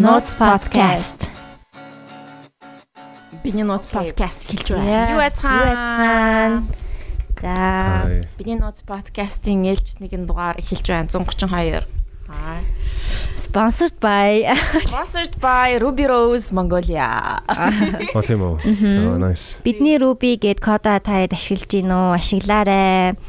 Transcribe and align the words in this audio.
Notes 0.00 0.32
podcast. 0.32 1.28
Биний 3.44 3.64
Notes 3.68 3.84
podcast 3.84 4.40
хэлж 4.48 4.72
байна. 4.72 5.12
Юу 5.12 5.20
яцхан? 5.20 6.72
За. 7.36 8.08
Биний 8.40 8.56
Notes 8.56 8.80
podcast-ийн 8.80 9.60
ээлж 9.68 10.00
нэгэн 10.00 10.24
дугаар 10.24 10.56
эхэлж 10.56 10.88
байна. 10.88 11.12
132. 11.12 11.84
Аа. 12.32 12.64
sponsored 13.36 13.96
by 14.00 14.48
Sponsored 14.88 15.36
by 15.36 15.76
Ruby 15.76 16.08
Rose 16.08 16.48
Mongolia. 16.48 17.44
Оо 18.16 18.24
тийм 18.24 18.40
үү. 18.40 18.56
Nice. 19.20 19.60
бидний 19.60 20.00
Ruby 20.00 20.40
гээд 20.40 20.64
кода 20.64 20.96
таад 20.96 21.36
ашиглаж 21.36 21.68
гин 21.68 21.92
үү? 21.92 22.16
Ашиглаарэ. 22.16 23.20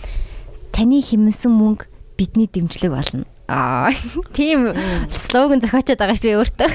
Таны 0.72 1.04
хэмнсэн 1.04 1.52
мөнгө 1.52 1.92
бидний 2.16 2.48
дэмжлэг 2.48 2.96
болно. 2.96 3.28
Аа, 3.52 3.92
тийм 4.32 4.72
слоган 5.12 5.60
зохиочод 5.60 6.00
байгаа 6.00 6.16
шүү 6.16 6.28
би 6.32 6.38
өөртөө. 6.40 6.72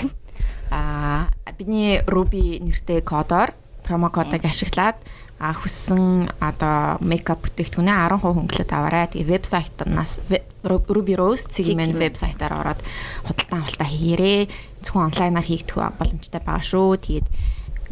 Аа, 0.77 1.33
бидний 1.57 2.03
Ruby 2.05 2.61
нэртэй 2.61 3.01
кодоор 3.01 3.57
промо 3.87 4.11
кодыг 4.13 4.45
ашиглаад 4.45 5.01
а 5.39 5.53
хүссэн 5.53 6.33
одоо 6.41 6.97
мейкап 7.05 7.45
бүтээгдэхүүнээ 7.45 7.97
10% 8.09 8.25
хөнгөлөлт 8.25 8.73
аваарай. 8.73 9.05
Тэгээ 9.13 9.31
вебсайтнаас 9.37 10.21
ве- 10.33 10.45
Ru- 10.65 10.85
Ruby 10.89 11.13
Rose 11.17 11.45
цэгийн 11.53 11.93
Цэг. 11.93 12.01
вебсайтаар 12.01 12.53
ороод 12.57 12.81
худалдан 13.29 13.61
авалтаа 13.65 13.85
хийгээрэй. 13.89 14.49
Зөвхөн 14.81 15.13
онлайнаар 15.13 15.45
хийгдэх 15.45 15.77
боломжтой 16.01 16.41
байгаа 16.41 16.65
шүү. 16.65 16.89
Тэгээд 17.05 17.27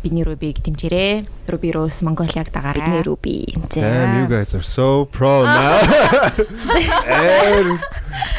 бидний 0.05 0.23
Ruby-г 0.29 0.61
дэмжээрэй. 0.61 1.25
Ruby 1.49 1.71
Rose 1.73 2.05
Mongolia-г 2.05 2.53
дагаарай. 2.53 2.85
Бидний 2.85 3.03
Ruby. 3.09 3.37
Damn 3.73 4.21
you 4.21 4.27
guys 4.29 4.53
are 4.53 4.61
so 4.63 5.09
pro 5.09 5.43
now. 5.49 5.81
Ээр 7.09 7.81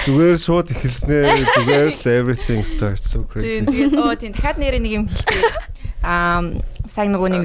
зүгээр 0.06 0.38
шууд 0.38 0.70
эхэлснээр 0.70 1.42
зүгээр 1.58 1.90
л 1.98 2.06
everything 2.14 2.62
starts 2.62 3.10
so 3.10 3.26
crazy. 3.26 3.66
Тийм 3.66 3.98
оо 3.98 4.14
тийм 4.14 4.32
дахиад 4.38 4.62
нэрээ 4.62 4.82
нэг 4.86 4.94
юм 4.94 5.06
хэлчихье. 5.10 5.50
Аа 6.06 6.46
сайн 6.86 7.10
нөгөө 7.18 7.30
нэг 7.34 7.44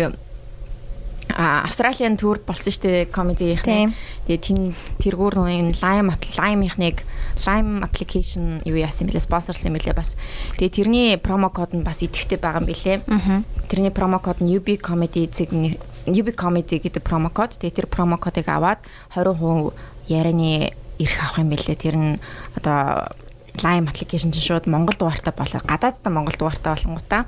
Австралийн 1.36 2.16
тур 2.16 2.40
болсон 2.42 2.72
штэ 2.72 3.06
комедиийнх 3.10 3.66
нь. 3.66 3.94
Тэгээд 4.26 4.42
тэн 4.42 4.58
тэргүүр 4.98 5.34
нөгөө 5.38 5.80
Lime 5.82 6.14
Lime-ихныг 6.38 7.02
Lime 7.46 7.84
application 7.86 8.60
юу 8.66 8.76
яасан 8.76 9.06
бэлээ 9.08 9.24
спонсорлсан 9.24 9.70
юм 9.70 9.78
бэлээ 9.78 9.96
бас. 9.96 10.16
Тэгээд 10.58 10.74
тэрний 10.74 11.08
промо 11.16 11.50
код 11.50 11.72
нь 11.76 11.86
бас 11.86 12.02
идэвхтэй 12.02 12.38
байгаа 12.38 12.62
юм 12.62 12.68
бэлээ. 12.68 12.96
Тэрний 13.68 13.94
промо 13.94 14.18
код 14.18 14.42
нь 14.42 14.50
UB 14.50 14.80
comedy 14.80 15.30
зэг 15.30 15.54
UB 16.06 16.28
comedy 16.34 16.80
гэдэг 16.82 17.02
промо 17.02 17.30
код. 17.30 17.56
Тэгээд 17.58 17.84
тэр 17.84 17.88
промо 17.88 18.18
кодыг 18.18 18.48
аваад 18.48 18.82
20% 19.14 19.72
ярианы 20.08 20.74
ирэх 20.98 21.18
авах 21.22 21.38
юм 21.40 21.50
бэлээ. 21.50 21.76
Тэр 21.76 21.96
нь 21.96 22.20
одоо 22.56 23.12
Lime 23.60 23.90
application 23.90 24.30
чинь 24.30 24.46
шууд 24.46 24.66
Монгол 24.70 24.94
дугаартай 24.94 25.34
болоо. 25.34 25.60
Гадаадтай 25.64 26.12
Монгол 26.12 26.36
дугаартай 26.38 26.74
болонгуудаа 26.74 27.26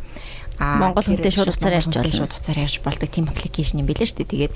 Монгол 0.62 1.02
хүнтэй 1.02 1.32
шууд 1.34 1.50
шууд 1.50 1.58
уцаар 1.58 1.74
Монгол 1.74 1.82
ярьж 1.82 1.90
болно. 1.90 2.14
Шууд 2.14 2.32
уцаар 2.38 2.58
ярьж 2.62 2.76
болдог 2.86 3.08
тийм 3.10 3.26
аппликейшн 3.26 3.82
юм 3.82 3.88
билээ 3.90 4.06
шүү 4.06 4.18
дээ. 4.22 4.32
Тэгээд 4.32 4.52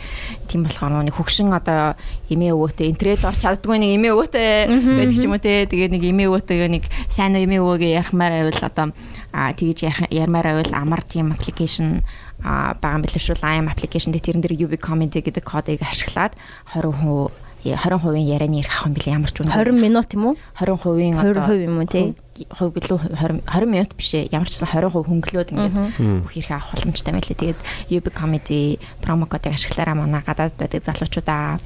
тийм 0.47 0.61
болохоор 0.63 1.03
нэг 1.03 1.17
хөгшин 1.19 1.51
одоо 1.51 1.99
эмээ 2.31 2.55
өвөөтэй 2.55 2.87
интернет 2.87 3.27
орч 3.27 3.41
чаддгүй 3.43 3.77
нэг 3.83 3.91
эмээ 3.99 4.13
өвөөтэй 4.15 4.51
байдаг 4.71 5.17
ч 5.19 5.23
юм 5.27 5.35
уу 5.35 5.43
те. 5.43 5.67
Тэгээд 5.67 5.93
нэг 5.99 6.03
эмээ 6.07 6.29
өвөөтэйгээ 6.31 6.71
нэг 6.71 6.85
сайн 7.11 7.35
эмээ 7.35 7.61
өвөөгээ 7.61 7.97
ярихмаар 7.99 8.33
байвал 8.39 8.63
одоо 8.63 8.87
тэгж 9.35 9.79
ярмаар 10.15 10.47
байвал 10.55 10.73
амар 10.79 11.03
тийм 11.03 11.35
аппликейшн 11.35 12.07
а 12.47 12.79
билээ 12.79 13.21
шүү. 13.21 13.43
Lime 13.43 13.67
application 13.73 14.15
дээр 14.15 14.25
тэрэн 14.25 14.43
дээр 14.45 14.55
UV 14.69 14.79
comedy 14.79 15.21
гэдэг 15.25 15.43
кодыг 15.43 15.83
ашиглаад 15.83 16.39
20% 16.71 17.46
20% 17.75 18.23
ярианы 18.23 18.63
ирэх 18.63 18.71
авах 18.71 18.87
юм 18.87 18.95
билээ 18.95 19.17
ямар 19.19 19.33
ч 19.35 19.43
үнэ 19.43 19.51
20 19.51 19.75
минут 19.75 20.09
юм 20.15 20.23
уу? 20.31 20.35
20% 20.55 21.19
20% 21.19 21.67
юм 21.67 21.77
уу 21.83 21.91
те? 21.91 22.15
хувь 22.53 22.73
билүү 22.77 23.17
20 23.17 23.49
20 23.49 23.67
минут 23.67 23.91
биш 23.97 24.13
ээ 24.15 24.29
ямар 24.31 24.47
ч 24.47 24.61
гэсэн 24.61 24.69
20% 24.69 25.09
хөнгөлөөд 25.09 25.49
ингээд 25.57 25.75
бүх 26.21 26.33
хэрэг 26.37 26.53
авах 26.53 26.71
боломжтой 26.77 27.13
байлээ. 27.17 27.41
Тэгээд 27.41 27.61
UB 27.97 28.07
comedy 28.13 28.77
промо 29.01 29.25
кодыг 29.25 29.57
ашиглаараа 29.57 29.97
манай 29.97 30.21
гадаад 30.21 30.53
байдаг 30.61 30.85
залуучуудаа 30.85 31.57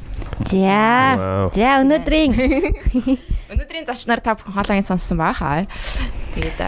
За. 0.46 1.50
За, 1.52 1.82
өнөөдрийн 1.82 2.32
өнөөдрийн 3.52 3.86
зочноор 3.86 4.22
та 4.22 4.38
бүхэн 4.38 4.54
хоолойн 4.54 4.86
сонссон 4.86 5.18
баа 5.18 5.34
хаа. 5.34 5.66
Тэгээд 6.38 6.58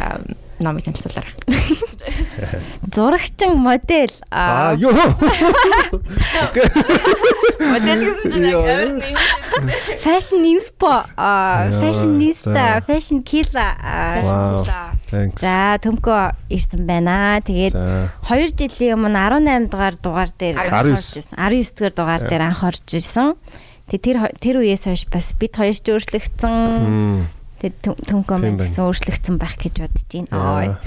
номыг 0.62 0.84
танилцуулаарай. 0.86 1.34
зурагчин 2.94 3.56
модель 3.58 4.14
Аа 4.30 4.74
ёо. 4.76 4.92
Модель 7.60 8.02
гэсэн 8.04 8.26
чинь 8.32 8.48
яг 8.50 8.64
амар 8.66 8.90
нэг 8.98 9.16
fashion 10.02 10.42
inspo 10.44 10.92
fashionista 11.16 12.82
fashion 12.86 13.22
killer 13.22 13.76
аа. 13.78 14.22
Wow. 14.22 14.64
Thanks. 15.12 15.44
За 15.44 15.76
төмкөө 15.84 16.32
ирсэн 16.48 16.86
байна. 16.88 17.40
Тэгээд 17.44 17.76
За. 17.76 18.08
2 18.32 18.56
жилийн 18.56 18.96
өмнө 18.96 19.12
18 19.12 19.68
дугаар 19.68 19.96
дугаар 20.00 20.30
дээр 20.32 20.56
19. 20.56 20.72
анх 20.72 20.72
орж 20.96 21.08
ирсэн. 21.20 21.36
19 21.36 21.76
дугаар 21.76 21.92
дугаар 21.92 22.22
дээр 22.28 22.42
анх 22.48 22.62
орж 22.64 22.86
ирсэн. 22.96 23.36
Тэгээд 23.92 24.04
тэр 24.08 24.16
тэр 24.40 24.56
үеэс 24.64 24.88
хойш 24.88 25.04
бас 25.12 25.36
бид 25.36 25.52
хоёр 25.52 25.76
ч 25.76 25.84
өөрчлөгдсөн. 25.92 27.41
Тэгээд 27.62 27.78
маань 28.26 28.58
байна. 28.58 28.66
гэсэн 28.66 28.82
өөрчлөгдсөн 28.90 29.36
байх 29.38 29.54
гэж 29.54 29.74
бодож 29.78 30.02
байна. 30.10 30.82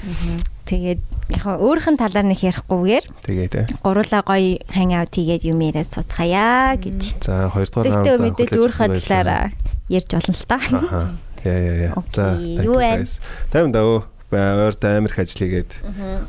Тэгээд 0.68 1.00
яг 1.32 1.40
хаа 1.40 1.56
өөрхөн 1.56 1.96
талаар 1.96 2.26
нэг 2.28 2.42
ярихгүйгээр 2.44 3.04
Тэгээ 3.24 3.48
тэ. 3.48 3.64
гурлаа 3.80 4.20
гоё 4.26 4.60
хань 4.68 4.92
аут 4.92 5.14
хийгээд 5.16 5.48
юм 5.48 5.62
яриад 5.64 5.88
суцгаая 5.88 6.76
гэж. 6.76 7.22
За 7.24 7.48
хоёрдугаар 7.48 8.04
раунд 8.04 8.36
мэдээж 8.36 8.52
өөрхөн 8.60 8.92
талаараа 9.00 9.44
ярьж 9.88 10.10
болно 10.12 10.34
л 10.36 10.44
та. 10.44 10.58
Аха. 10.60 11.02
Яа 11.46 11.58
яа 11.64 11.76
яа. 11.88 12.02
За. 12.12 12.36
Юу 12.36 12.76
вэ? 12.76 13.08
Тайван 13.48 13.72
даа. 13.72 14.04
Ойрт 14.36 14.82
амир 14.84 15.14
их 15.14 15.18
ажил 15.22 15.40
хийгээд 15.46 15.70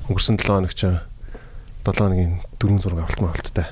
өнгөрсөн 0.08 0.38
7 0.38 0.48
хоног 0.48 0.72
ч 0.72 0.86
7 0.86 1.98
хоногийн 1.98 2.40
4 2.62 2.78
зураг 2.80 3.04
авалтмаа 3.10 3.34
болттой. 3.34 3.68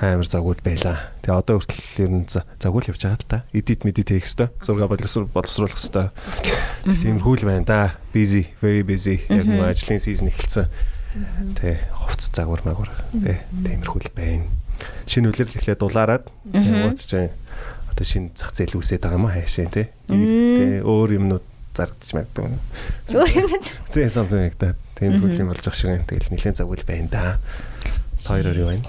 Амар 0.00 0.26
загвал 0.26 0.56
байла. 0.64 0.98
Тэгээ 1.22 1.36
одоо 1.36 1.60
хүртэл 1.60 2.02
ер 2.02 2.10
нь 2.10 2.26
за- 2.28 2.44
загвал 2.58 2.86
явж 2.88 3.02
байгаа 3.02 3.18
л 3.20 3.28
та. 3.28 3.44
Эдит 3.52 3.84
медит 3.84 4.08
хийх 4.08 4.24
хэвээр. 4.26 4.50
Зурга 4.62 4.88
боловсруул 4.88 5.28
боловсруулах 5.30 5.76
хэвээр. 5.78 6.10
Тиймэрхүү 6.86 7.34
л 7.38 7.46
байна 7.46 7.64
да. 7.66 7.80
Busy, 8.14 8.48
very 8.62 8.82
busy. 8.82 9.22
Яг 9.28 9.46
нэг 9.46 9.60
ажлын 9.62 10.00
сизон 10.02 10.28
эхэлсэн. 10.32 10.66
Тэ 11.60 11.78
хувц 11.92 12.32
загвар 12.32 12.62
магвар. 12.64 12.90
Тэ 13.12 13.44
тиймэрхүү 13.52 14.00
л 14.02 14.10
байна. 14.16 14.46
Шинэ 15.06 15.28
үлрэл 15.30 15.54
эхлээд 15.54 15.78
дулаарад. 15.84 16.24
Ууц 16.50 17.04
чинь 17.06 17.30
одоо 17.92 18.02
шинэ 18.06 18.32
зах 18.34 18.50
зээл 18.56 18.80
үсээд 18.80 19.04
байгаа 19.06 19.20
юм 19.20 19.26
аа 19.28 19.36
хайшаа 19.38 19.68
тэ. 19.70 19.92
Тэ 20.08 20.82
өөр 20.82 21.10
юмнууд 21.20 21.44
зарагдчих 21.76 22.16
магадгүй. 22.16 22.50
Өөр 23.12 23.30
юм 23.30 23.46
Тэ 23.92 24.08
something 24.10 24.40
like 24.42 24.58
that. 24.58 24.74
Тиймэрхүү 24.98 25.38
юм 25.38 25.52
болж 25.52 25.62
ах 25.68 25.76
шиг 25.76 25.94
юм. 25.94 26.04
Тэгэл 26.08 26.32
нэлээд 26.32 26.56
загвал 26.58 26.82
байна 26.88 27.08
да. 27.12 27.22
Та 28.24 28.34
хоёроо 28.40 28.56
юу 28.56 28.66
байна? 28.72 28.88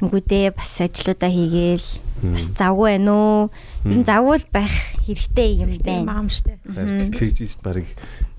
Тэнгүүдээ 0.00 0.54
бас 0.58 0.72
ажлуудаа 0.82 1.30
хийгээл 1.30 1.88
бас 2.34 2.46
завгүй 2.56 2.88
байна 2.98 3.12
уу? 3.14 3.40
Ер 3.84 3.96
нь 4.00 4.06
завгүй 4.08 4.38
байх 4.50 4.74
хэрэгтэй 5.06 5.50
юм 5.62 5.70
байна. 5.84 6.02
маам 6.08 6.28
штэ. 6.32 6.58
Тэгж 6.64 7.36
ийж 7.44 7.54
барыг 7.62 7.86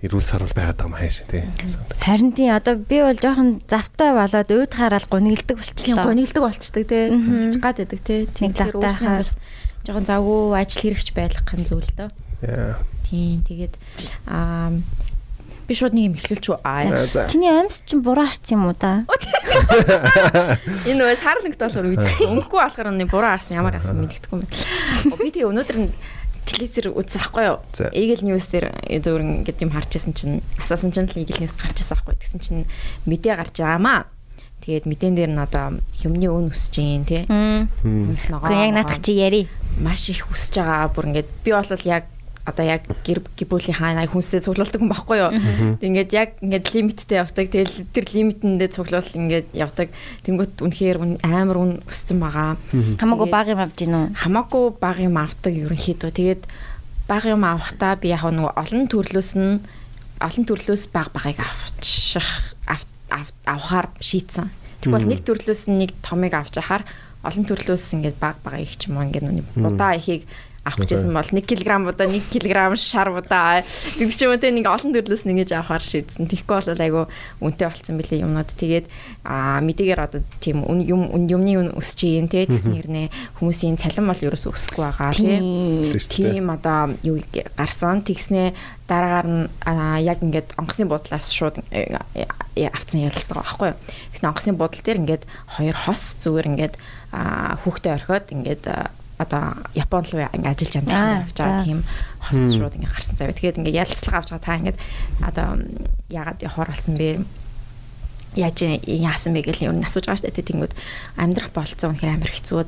эрүүл 0.03 0.25
сарвал 0.25 0.51
байгаад 0.51 0.77
байгаа 0.77 0.89
юм 0.89 0.99
хайшаа 0.99 1.27
тэ. 1.31 1.47
Харин 2.01 2.31
тийм 2.35 2.51
одоо 2.53 2.75
би 2.75 2.97
бол 2.99 3.15
жоохон 3.15 3.61
завтай 3.69 4.11
болоод 4.11 4.49
ууд 4.51 4.73
хараад 4.73 5.05
гунигддаг 5.07 5.57
Тийм 5.57 5.95
болчихлоо. 5.95 6.05
гонигддаг 6.11 6.43
болчдөг 6.43 6.83
те. 6.89 6.99
Хэлж 7.13 7.55
гад 7.61 7.77
байдаг 7.79 7.99
завтай 8.03 8.75
өөрснөө 8.75 9.09
хаа. 9.09 9.21
бас 9.23 9.31
жоохон 9.85 10.05
завгүй 10.05 10.39
ажил 10.59 10.81
хэрэгч 10.81 11.07
байх 11.15 11.39
гэн 11.45 11.63
зүйл 11.63 11.91
дөө. 11.95 12.09
Яа. 12.43 12.75
Тийм 13.05 13.45
тэгээд 13.45 13.73
аа 14.27 14.73
би 15.65 15.73
шууд 15.73 15.93
нэг 15.97 16.13
юм 16.13 16.15
эхлүүлч 16.15 16.45
үү 16.53 16.57
аа. 16.61 17.09
Чиний 17.29 17.49
амьс 17.49 17.81
чинь 17.85 18.05
буруу 18.05 18.25
харсан 18.29 18.61
юм 18.61 18.69
уу 18.69 18.75
да? 18.77 19.05
Энэ 20.89 20.99
нөө 21.01 21.17
сар 21.17 21.41
нэгт 21.41 21.57
болохоор 21.57 21.89
мэдхгүй. 21.89 22.29
Өнгөхгүй 22.29 22.59
болохоор 22.61 22.89
нэг 22.93 23.09
буруу 23.09 23.31
харсан 23.33 23.57
ямар 23.57 23.77
харсан 23.77 23.97
мэддэхгүй 24.05 24.37
юм. 24.39 24.45
Би 25.17 25.29
тэгээ 25.33 25.49
өнөөдөр 25.49 25.77
нь 25.81 25.89
телевизэр 26.45 26.93
үзсэн 26.93 27.21
байхгүй 27.25 27.43
юу? 27.49 27.57
Eagle 27.89 28.23
News 28.29 28.45
дээр 28.53 28.69
зөвөр 29.01 29.21
ингээд 29.45 29.65
юм 29.65 29.73
харж 29.73 29.89
байсан 29.97 30.13
чинь 30.13 30.45
асаасан 30.61 30.93
чинь 30.93 31.09
л 31.09 31.17
Eagle 31.17 31.41
News 31.41 31.57
гарч 31.57 31.81
ирсэн 31.81 31.97
байхгүй. 31.97 32.15
Тэгсэн 32.21 32.39
чинь 32.45 32.61
мэдээ 33.09 33.33
гарч 33.33 33.57
байгаамаа. 33.57 34.05
Тэгээд 34.61 34.85
мэдэн 34.85 35.13
дээр 35.17 35.31
нь 35.33 35.41
одоо 35.41 35.81
юмны 36.05 36.25
өн 36.29 36.49
өсөж 36.53 36.73
гин 36.77 37.05
тий. 37.05 37.25
Хүнс 37.25 38.29
ногоо. 38.29 38.49
Гэхдээ 38.49 38.65
яг 38.69 38.73
наадах 38.77 39.01
чи 39.01 39.13
яри. 39.17 39.41
маш 39.81 40.09
их 40.09 40.25
өсөж 40.29 40.61
байгаа. 40.61 40.89
Бүр 40.93 41.09
ингээд 41.09 41.29
би 41.45 41.49
бол 41.53 41.69
яг 41.85 42.05
одоо 42.45 42.61
яг 42.65 42.85
гэр 43.01 43.25
гибүүлийн 43.41 43.73
хаана 43.81 44.05
хүнсээ 44.05 44.45
цуглуулдаг 44.45 44.77
хүн 44.77 44.93
байхгүй 44.93 45.17
юу. 45.17 45.31
Ингээд 45.81 46.11
яг 46.13 46.29
ингээд 46.45 46.65
лимиттэй 46.77 47.17
явдаг. 47.17 47.49
Тэгэл 47.49 47.89
тэр 47.89 48.05
лимитэндээ 48.13 48.69
цуглуул 48.69 49.09
ингээд 49.17 49.47
явдаг. 49.57 49.89
Тэнгүүт 50.29 50.61
үнэхээр 50.61 50.97
үн- 51.01 51.19
амар 51.25 51.57
үн 51.57 51.71
өссөн 51.89 52.21
байгаа. 52.21 52.53
Хамаагүй 53.01 53.27
баг 53.33 53.47
юм 53.49 53.59
авч 53.65 53.75
гин 53.81 53.97
үү? 53.97 54.05
хамаагүй 54.13 54.65
баг 54.77 54.97
юм 55.01 55.17
авдаг 55.17 55.53
ерөнхийдөө. 55.57 56.11
Тэгээд 56.13 56.41
баг 57.09 57.23
юм 57.25 57.41
авахдаа 57.41 57.97
би 57.97 58.13
яг 58.13 58.21
нөгөө 58.29 58.53
олон 58.61 58.85
төрлөөс 58.93 59.31
нь 59.41 59.57
олон 60.21 60.43
төрлөөс 60.45 60.83
баг 60.93 61.09
багыг 61.17 61.41
авчих 61.41 62.29
ав- 62.69 62.85
ав- 63.09 63.33
авахаар 63.49 63.89
шийдсэн. 63.97 64.53
Тэгвэл 64.85 65.09
нэг 65.09 65.25
төрлөөс 65.25 65.65
нь 65.65 65.81
нэг 65.81 65.91
томыг 66.05 66.33
авч 66.37 66.61
яхаар 66.61 66.85
олон 67.25 67.41
төрлөөс 67.45 67.85
ингээд 67.97 68.21
баг 68.21 68.37
багыг 68.45 68.69
ч 68.77 68.85
юм 68.85 69.01
уу 69.01 69.09
ингээд 69.09 69.25
нүг 69.33 69.49
будаа 69.57 69.97
ихийг 69.97 70.29
авах 70.65 70.89
гэжсэн 70.89 71.13
бол 71.13 71.21
1 71.21 71.45
кг 71.45 71.69
удаа 71.85 72.09
1 72.09 72.25
кг 72.25 72.73
шар 72.73 73.13
удаа 73.13 73.61
тэгдэг 73.61 74.17
ч 74.17 74.25
юм 74.25 74.33
уу 74.33 74.41
те 74.41 74.49
нэг 74.49 74.65
олон 74.65 74.97
төрлөөс 74.97 75.29
нэгэж 75.29 75.53
авахар 75.53 75.85
шийдсэн. 75.85 76.25
Тэгэхгүй 76.25 76.73
бол 76.73 76.81
айгу 76.81 77.01
үнэтэй 77.37 77.69
болцсон 77.69 78.01
билээ 78.01 78.25
юмнууд. 78.25 78.49
Тэгээд 78.49 78.85
аа 79.21 79.61
мэдээгээр 79.61 80.01
одоо 80.01 80.25
тийм 80.41 80.65
юм 80.65 81.05
юмны 81.29 81.53
үн 81.53 81.69
өсч 81.77 82.09
юм 82.17 82.25
те 82.25 82.49
тэгсэн 82.49 82.81
хэрнээ 82.81 83.13
хүмүүсийн 83.37 83.77
цалин 83.77 84.09
бол 84.09 84.25
ерөөсөө 84.25 84.57
өсөхгүй 84.57 84.83
байгаа 84.89 85.13
те. 85.13 85.37
Тийм 86.09 86.49
одоо 86.49 86.97
юу 87.05 87.21
гарсан 87.53 88.01
тэгснээ 88.01 88.57
дараагаар 88.89 89.27
нь 89.29 89.45
яг 90.01 90.21
ингээд 90.25 90.57
онгоцны 90.57 90.89
буудлаас 90.89 91.29
шууд 91.29 91.61
э, 91.73 91.93
э, 92.13 92.69
авцсан 92.69 93.05
ярилцлага 93.05 93.41
байхгүй 93.41 93.67
юу. 93.73 93.77
Тэгснэ 94.13 94.29
онгоцны 94.29 94.53
буудлын 94.53 94.85
дээр 94.85 95.01
ингээд 95.01 95.23
хоёр 95.57 95.77
хос 95.77 96.17
зүгээр 96.21 96.49
ингээд 96.53 96.75
хүүхдээ 97.65 97.93
орхиод 97.97 98.25
ингээд 98.29 98.65
одоо 99.17 99.55
Японд 99.73 100.11
руу 100.11 100.27
ингээ 100.27 100.51
ажиллаж 100.51 100.75
амжих 100.83 100.99
явж 101.23 101.37
байгаа 101.39 101.63
тийм 101.63 101.79
хос 102.19 102.43
шууд 102.55 102.75
ингээ 102.75 102.91
гарсан 102.91 103.15
цаа. 103.15 103.31
Тэгэхээр 103.31 103.59
ингээ 103.63 103.79
ярилцлага 103.79 104.17
авч 104.19 104.29
байгаа 104.35 104.45
та 104.45 104.59
ингээ 104.59 104.75
одоо 105.23 105.47
ягаад 106.09 106.39
хор 106.51 106.67
болсон 106.67 106.95
бэ? 106.99 107.23
яаж 108.35 108.59
яасан 108.83 109.31
бэ 109.31 109.47
гэж 109.47 109.63
юу 109.63 109.79
асууж 109.79 110.05
байгаа 110.05 110.19
шүү 110.19 110.27
дээ. 110.27 110.49
Тэнгүүд 110.51 110.73
амьдрах 111.15 111.51
болцоо 111.55 111.87
үнэхээр 111.95 112.15
амар 112.19 112.31
хэцүү. 112.35 112.59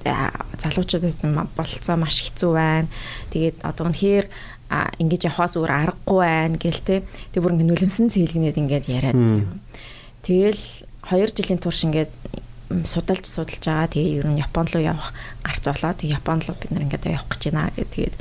Залуучуудад 0.63 1.19
болцоо 1.59 1.95
маш 1.99 2.23
хэцүү 2.23 2.51
байна. 2.55 2.87
Тэгээд 3.35 3.67
одоо 3.67 3.91
үнэхээр 3.91 4.25
ингэж 4.71 5.21
явахаас 5.27 5.59
өөр 5.59 5.71
аргагүй 5.71 6.19
байна 6.23 6.55
гэл 6.55 6.81
те. 6.83 7.03
Тэг 7.35 7.43
бүр 7.43 7.55
ингээ 7.59 7.67
нүлэмсэн 7.67 8.07
цэлгнээд 8.07 8.57
ингээд 8.59 8.85
яриад 8.87 9.19
тийм. 9.19 9.59
Тэгэл 10.23 10.63
2 11.07 11.35
жилийн 11.35 11.59
турш 11.59 11.83
ингээд 11.87 12.11
судалж 12.67 13.25
судалж 13.25 13.63
байгаа. 13.63 13.87
Тэгээ 13.87 14.17
ер 14.19 14.27
нь 14.27 14.41
Японд 14.43 14.75
руу 14.75 14.83
явах 14.83 15.15
гарц 15.43 15.63
олоо. 15.67 15.93
Тэгээ 15.95 16.19
Японд 16.19 16.47
руу 16.47 16.55
бид 16.59 16.71
нар 16.71 16.83
ингээд 16.83 17.07
явах 17.07 17.31
гэж 17.31 17.41
байна 17.51 17.71
гэдэг. 17.75 17.91
Тэгээд 17.95 18.15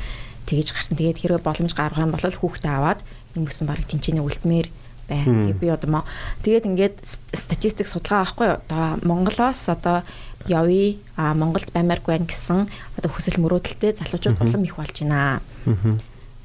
тэгэж 0.47 0.69
гарсан. 0.73 0.97
Тэгээд 0.97 1.21
хэрвээ 1.21 1.43
боломж 1.43 1.73
гаргах 1.75 2.05
юм 2.07 2.15
бол 2.15 2.23
хүүхдээ 2.23 2.73
аваад 2.73 3.01
юм 3.35 3.51
өсөн 3.51 3.67
баг 3.67 3.83
тэнцэнэ 3.85 4.23
үлдмээр 4.23 4.69
байна. 5.11 5.51
Тэгээ 5.51 5.59
би 5.59 5.69
одоо 5.71 6.07
тэгээд 6.47 6.69
ингээд 6.71 6.97
статистик 7.35 7.91
судалгаа 7.91 8.23
авахгүй 8.23 8.47
юу? 8.47 8.59
Одоо 8.63 8.85
Монголоос 9.03 9.67
одоо 9.71 10.07
явъя 10.47 10.95
а 11.19 11.35
Монголд 11.35 11.71
баймааргүй 11.75 12.15
байна 12.15 12.31
гэсэн 12.31 12.71
одоо 12.99 13.11
хүсэл 13.11 13.43
мөрөөдөлтэй 13.43 13.99
залуучууд 13.99 14.39
улам 14.39 14.63
их 14.63 14.79
болж 14.79 14.95
байна. 15.03 15.43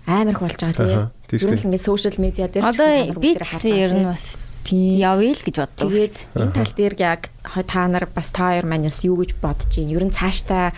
Амар 0.09 0.33
их 0.33 0.41
болж 0.41 0.57
байгаа 0.57 1.13
тийм. 1.29 1.37
Ер 1.37 1.49
нь 1.53 1.61
ингээд 1.69 1.85
сошиал 1.85 2.17
медиа 2.17 2.49
дээр 2.49 2.65
одоо 2.65 3.21
би 3.21 3.37
гэсэн 3.37 3.77
ер 3.77 3.93
нь 3.93 4.09
бас 4.09 4.50
явъя 4.71 5.35
л 5.35 5.43
гэж 5.43 5.55
боддог. 5.59 5.87
Тэгээд 5.91 6.17
энэ 6.35 6.55
тал 6.55 6.71
дээр 6.75 6.95
яг 6.99 7.21
та 7.43 7.87
нар 7.87 8.07
бас 8.07 8.31
та 8.31 8.55
хоёр 8.55 8.65
маань 8.65 8.87
бас 8.87 9.03
юу 9.03 9.19
гэж 9.19 9.35
бодож 9.37 9.67
байна? 9.67 9.91
Ер 9.91 10.03
нь 10.07 10.15
цаашдаа 10.15 10.71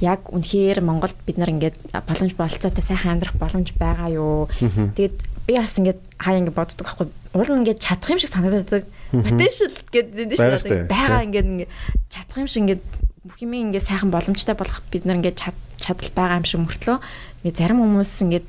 яг 0.00 0.28
үнэхээр 0.30 0.84
Монголд 0.84 1.16
бид 1.26 1.38
нар 1.40 1.50
ингээд 1.50 1.76
боломж 1.92 2.32
болцоотой 2.36 2.84
сайхан 2.84 3.18
амьдрах 3.18 3.34
боломж 3.34 3.72
байгаа 3.74 4.08
юу? 4.12 4.48
Тэгээд 4.60 5.16
би 5.46 5.52
бас 5.56 5.78
ингээд 5.78 6.00
хаа 6.18 6.38
ингээд 6.38 6.56
боддог 6.56 6.86
байхгүй. 6.86 7.06
Уул 7.34 7.58
ингээд 7.62 7.80
чадах 7.80 8.10
юм 8.10 8.20
шиг 8.20 8.32
санагдаад 8.32 8.86
potential 9.12 9.72
гэдэг 9.92 10.36
шүү 10.36 10.68
дээ. 10.68 10.90
Бага 10.90 11.24
ингээд 11.24 11.70
чадах 12.10 12.36
юм 12.36 12.48
шиг 12.50 12.62
ингээд 12.66 12.82
бүх 13.26 13.38
юм 13.42 13.52
ингээд 13.54 13.88
сайхан 13.88 14.10
боломжтой 14.10 14.54
болох 14.54 14.82
бид 14.90 15.06
нар 15.06 15.18
ингээд 15.18 15.40
чадал 15.80 16.10
байгаа 16.14 16.38
юм 16.42 16.46
шиг 16.46 16.60
мөртлөө 16.62 16.98
ингээд 17.42 17.58
зарим 17.58 17.80
хүмүүс 17.82 18.12
ингээд 18.26 18.46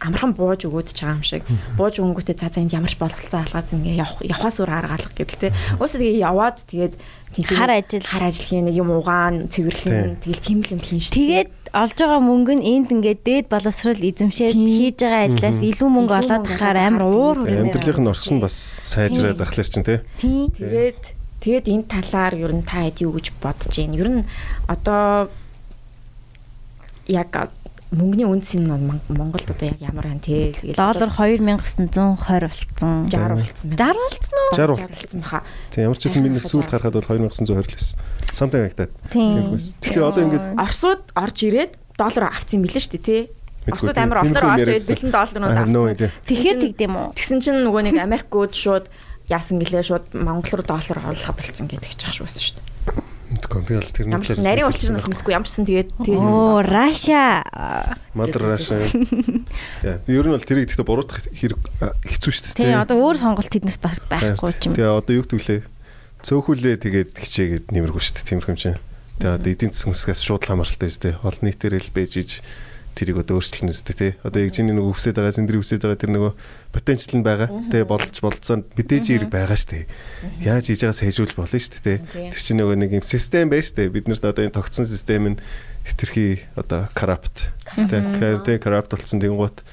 амархан 0.00 0.32
бууж 0.32 0.64
өгөөд 0.64 0.88
ч 0.96 1.04
байгаа 1.04 1.20
юм 1.20 1.24
шиг. 1.24 1.44
Бууж 1.76 2.00
өгөнгөтэй 2.00 2.36
за 2.40 2.48
за 2.48 2.64
энд 2.64 2.72
ямарч 2.72 2.96
болголцоо 2.96 3.44
алгаад 3.44 3.68
ингээ 3.68 4.00
явах 4.00 4.24
явахаас 4.24 4.56
өөр 4.64 4.72
арга 4.72 4.96
алах 4.96 5.12
гэвэл 5.12 5.36
те. 5.36 5.52
Уусаа 5.76 6.00
тэгээ 6.00 6.24
яваад 6.24 6.56
тэгээд 6.64 6.94
хар 7.52 7.70
ажил. 7.70 8.02
хар 8.02 8.24
ажил 8.26 8.48
хийн 8.48 8.64
нэг 8.66 8.74
юм 8.80 8.90
угаан 8.90 9.46
цэвэрлэн 9.52 10.18
тэгэл 10.24 10.42
тийм 10.42 10.58
л 10.64 10.72
юм 10.74 10.80
хийн 10.82 10.98
шүү 10.98 11.14
тэгээд 11.14 11.50
олж 11.70 11.96
байгаа 12.02 12.20
мөнгө 12.26 12.54
нь 12.58 12.66
энд 12.66 12.88
ингээд 12.90 13.20
дээд 13.22 13.46
боловсрол 13.46 14.02
эзэмшээд 14.02 14.56
хийж 14.58 14.98
байгаа 14.98 15.22
ажлаас 15.30 15.58
илүү 15.62 15.88
мөнгө 15.94 16.14
олоод 16.18 16.44
тахаар 16.50 16.78
амар 16.80 17.04
уур 17.06 17.36
хүрээ 17.46 17.62
амьдралын 17.70 18.10
орчин 18.10 18.42
бас 18.42 18.56
сайжраад 18.90 19.38
ахлаар 19.38 19.68
чинь 19.70 19.86
те. 19.86 20.02
Тэгээд 20.18 21.02
тэгээд 21.38 21.66
энэ 21.70 21.86
талаар 21.86 22.34
ер 22.34 22.50
нь 22.50 22.66
та 22.66 22.82
хэд 22.82 23.06
юу 23.06 23.14
гэж 23.14 23.30
бодож 23.38 23.70
байна? 23.70 23.94
Ер 23.94 24.08
нь 24.10 24.22
одоо 24.66 25.30
яг 27.06 27.30
мөнгөний 27.90 28.26
үнц 28.26 28.54
нь 28.54 28.70
Монголд 28.70 29.50
одоо 29.50 29.66
яг 29.66 29.82
ямар 29.82 30.06
байна 30.06 30.22
те? 30.22 30.54
Тэгэл 30.54 30.78
доллар 30.78 31.10
2920 31.10 31.90
болцсон. 31.90 33.10
60 33.10 33.34
болцсон 33.34 33.66
байна 33.74 33.98
60 33.98 33.98
болцсон 33.98 34.38
уу? 34.38 34.54
60 34.54 34.94
болцсон 34.94 35.20
баха. 35.20 35.42
Тийм 35.74 35.82
ямар 35.90 35.98
ч 35.98 36.02
байсан 36.06 36.22
миний 36.22 36.38
сүүлд 36.38 36.70
харахад 36.70 36.94
бол 36.94 37.02
2920 37.02 37.50
л 37.50 37.74
байсан 37.74 37.98
something 38.30 38.62
like 38.62 38.78
that. 38.78 38.90
Тийм 39.10 39.58
тэгэхээр 39.82 40.06
одоо 40.06 40.22
ингээд 40.22 40.46
Оросууд 40.54 41.02
орж 41.18 41.38
ирээд 41.50 41.72
доллар 41.98 42.24
авцсан 42.30 42.62
билээ 42.62 42.78
шүү 42.78 42.94
дээ 42.94 43.02
те 43.02 43.18
Оросууд 43.74 43.98
амар 43.98 44.18
олдор 44.22 44.44
орж 44.54 44.62
ирээд 44.70 44.86
бэлэн 44.86 45.10
долларууд 45.10 45.58
авцсан. 45.58 46.10
тэгэхээр 46.30 46.58
тэгдэм 46.62 46.94
үү? 46.94 47.08
Тэгсэн 47.18 47.38
чинь 47.42 47.60
нөгөө 47.66 47.82
нэг 47.90 47.96
Америкууд 47.98 48.54
шууд 48.54 48.86
яасан 49.26 49.58
гэлээ 49.58 49.82
шууд 49.82 50.06
Монгол 50.14 50.62
руу 50.62 50.66
доллар 50.66 50.98
оруулах 51.10 51.34
болцсон 51.34 51.66
гэдэг 51.66 51.98
ч 51.98 52.06
ааш 52.06 52.22
байсан 52.22 52.38
шүү 52.38 52.54
дээ 52.54 52.69
Мэдгүй 53.40 53.60
би 53.64 53.74
бол 53.80 53.90
тэрний 53.96 54.20
талаар 54.20 54.44
нарийн 54.44 54.68
улчир 54.68 54.92
нь 54.92 55.00
мэдгүй 55.00 55.32
ямарсан 55.32 55.64
тэгээд 55.64 55.90
тэгээд 56.04 56.20
оо 56.20 56.60
Раша 56.60 57.40
Мадр 58.12 58.52
Раша 58.52 58.84
яа 59.80 59.96
ер 60.04 60.26
нь 60.28 60.34
бол 60.36 60.44
тэрийг 60.44 60.68
гэхдээ 60.68 60.84
буруутгах 60.84 61.24
хэрэг 61.32 61.60
хэцүү 62.04 62.32
шүү 62.36 62.44
дээ. 62.52 62.60
Тийм 62.60 62.84
одоо 62.84 63.00
өөр 63.00 63.16
сонголт 63.16 63.48
тэднээс 63.48 63.80
бас 63.80 63.96
байхгүй 64.04 64.52
ч 64.60 64.68
юм. 64.68 64.76
Тэгээ 64.76 64.92
одоо 64.92 65.14
юу 65.16 65.24
гэвэл 65.24 65.64
цөөхүлээ 66.20 66.76
тэгээд 66.84 67.10
хичээгээд 67.16 67.66
нэмэргүй 67.72 68.02
шүү 68.04 68.14
дээ. 68.20 68.28
Тиймэрхүү 68.28 68.52
юм 68.52 68.60
чинь. 68.60 68.78
Тэгээ 69.24 69.36
одоо 69.40 69.50
эдийн 69.56 69.72
засгийн 69.72 69.96
хэсгээс 69.96 70.20
шууд 70.20 70.44
хамааралтай 70.44 70.88
шүү 70.92 71.02
дээ. 71.08 71.14
Олон 71.24 71.44
нийтээр 71.48 71.74
л 71.80 71.94
бэж 71.96 72.12
иж 72.20 72.30
тэрийг 73.00 73.24
одоо 73.24 73.40
өөрчлөн 73.40 73.72
үстэй 73.72 73.96
тий. 73.96 74.12
Одоо 74.20 74.44
яг 74.44 74.52
чиний 74.52 74.76
нөгөө 74.76 74.92
үсээд 74.92 75.16
байгаа, 75.16 75.32
сэндрийн 75.32 75.64
үсээд 75.64 75.82
байгаа 75.88 75.96
тэр 75.96 76.12
нөгөө 76.12 76.32
потенциал 76.76 77.16
нь 77.16 77.24
байгаа. 77.24 77.48
Тэгээ 77.72 77.88
болж 77.88 78.16
болцсон 78.20 78.68
мэдээж 78.76 79.04
хэрэг 79.08 79.32
байгаа 79.32 79.56
дээ. 79.56 79.84
Яаж 80.44 80.64
хийж 80.68 80.84
байгаа 80.84 81.00
сайжруулж 81.00 81.32
болно 81.32 81.56
дээ 81.56 81.80
тий. 81.80 81.98
Тэр 82.28 82.40
чинь 82.44 82.60
нөгөө 82.60 82.76
нэг 82.76 82.90
юм 83.00 83.04
систем 83.08 83.48
шүү 83.48 83.76
дээ. 83.80 83.88
Бид 83.88 84.06
нарт 84.12 84.24
одоо 84.28 84.44
энэ 84.44 84.52
тогтсон 84.52 84.84
систем 84.84 85.32
нь 85.32 85.40
хэтэрхий 85.88 86.44
одоо 86.60 86.92
corrupt 86.92 87.48
тий. 87.72 88.56
corrupt 88.60 88.92
болсон 88.92 89.16
тэнгуут 89.16 89.64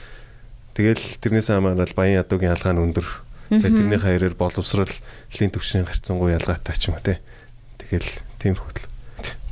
тэгэл 0.79 1.03
тэрнээс 1.19 1.51
хамаарал 1.51 1.91
баян 1.91 2.23
ядуугийн 2.23 2.55
ялгаа 2.55 2.71
нь 2.71 2.83
өндөр. 2.87 3.07
Тэгээ 3.51 3.75
тэрний 3.75 3.99
хаяраар 3.99 4.35
боловсролын 4.39 5.51
төвшин 5.51 5.83
гарцсангуй 5.83 6.31
ялгаатай 6.31 6.79
ч 6.79 6.87
юм 6.87 6.95
уу 6.95 7.03
тий. 7.03 7.19
Тэгэл 7.75 8.07
тиймэрхүү 8.39 8.86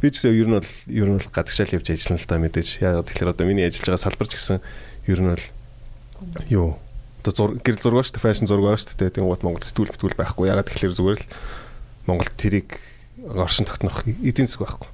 Би 0.06 0.14
ч 0.14 0.22
гэсэн 0.22 0.38
ер 0.38 0.46
нь 0.46 0.54
бол 0.54 0.70
ер 0.86 1.08
нь 1.10 1.18
бол 1.18 1.34
гадагшаал 1.34 1.82
явж 1.82 1.90
ажиллана 1.90 2.22
л 2.22 2.30
да 2.30 2.38
мэдээж. 2.38 2.70
Яг 2.86 3.10
тэгэхээр 3.10 3.34
одоо 3.34 3.50
миний 3.50 3.66
ажиллаж 3.66 3.90
байгаа 3.90 4.06
салбар 4.06 4.30
ч 4.30 4.38
гэсэн 4.38 4.62
ер 5.10 5.18
нь 5.18 5.34
бол 5.34 5.46
юу 6.46 6.78
одоо 7.26 7.34
зур 7.34 7.52
гэрэл 7.58 7.82
зураг 7.82 8.06
шүү 8.06 8.22
дээ, 8.22 8.26
фэшн 8.30 8.46
зураг 8.46 8.70
байгаа 8.70 8.82
шүү 8.86 9.02
дээ. 9.02 9.18
Тэнгуут 9.18 9.42
Монгол 9.42 9.66
сэтгүүл 9.66 9.98
битгүүл 9.98 10.20
байхгүй. 10.22 10.46
Яг 10.46 10.62
тэгэхээр 10.70 10.94
зүгээр 10.94 11.18
л 11.26 11.30
Монгол 12.06 12.30
тэрийг 12.38 12.70
оршин 13.34 13.66
тогтнох 13.66 14.06
эдийн 14.06 14.46
засаг 14.46 14.62
байхгүй. 14.70 14.90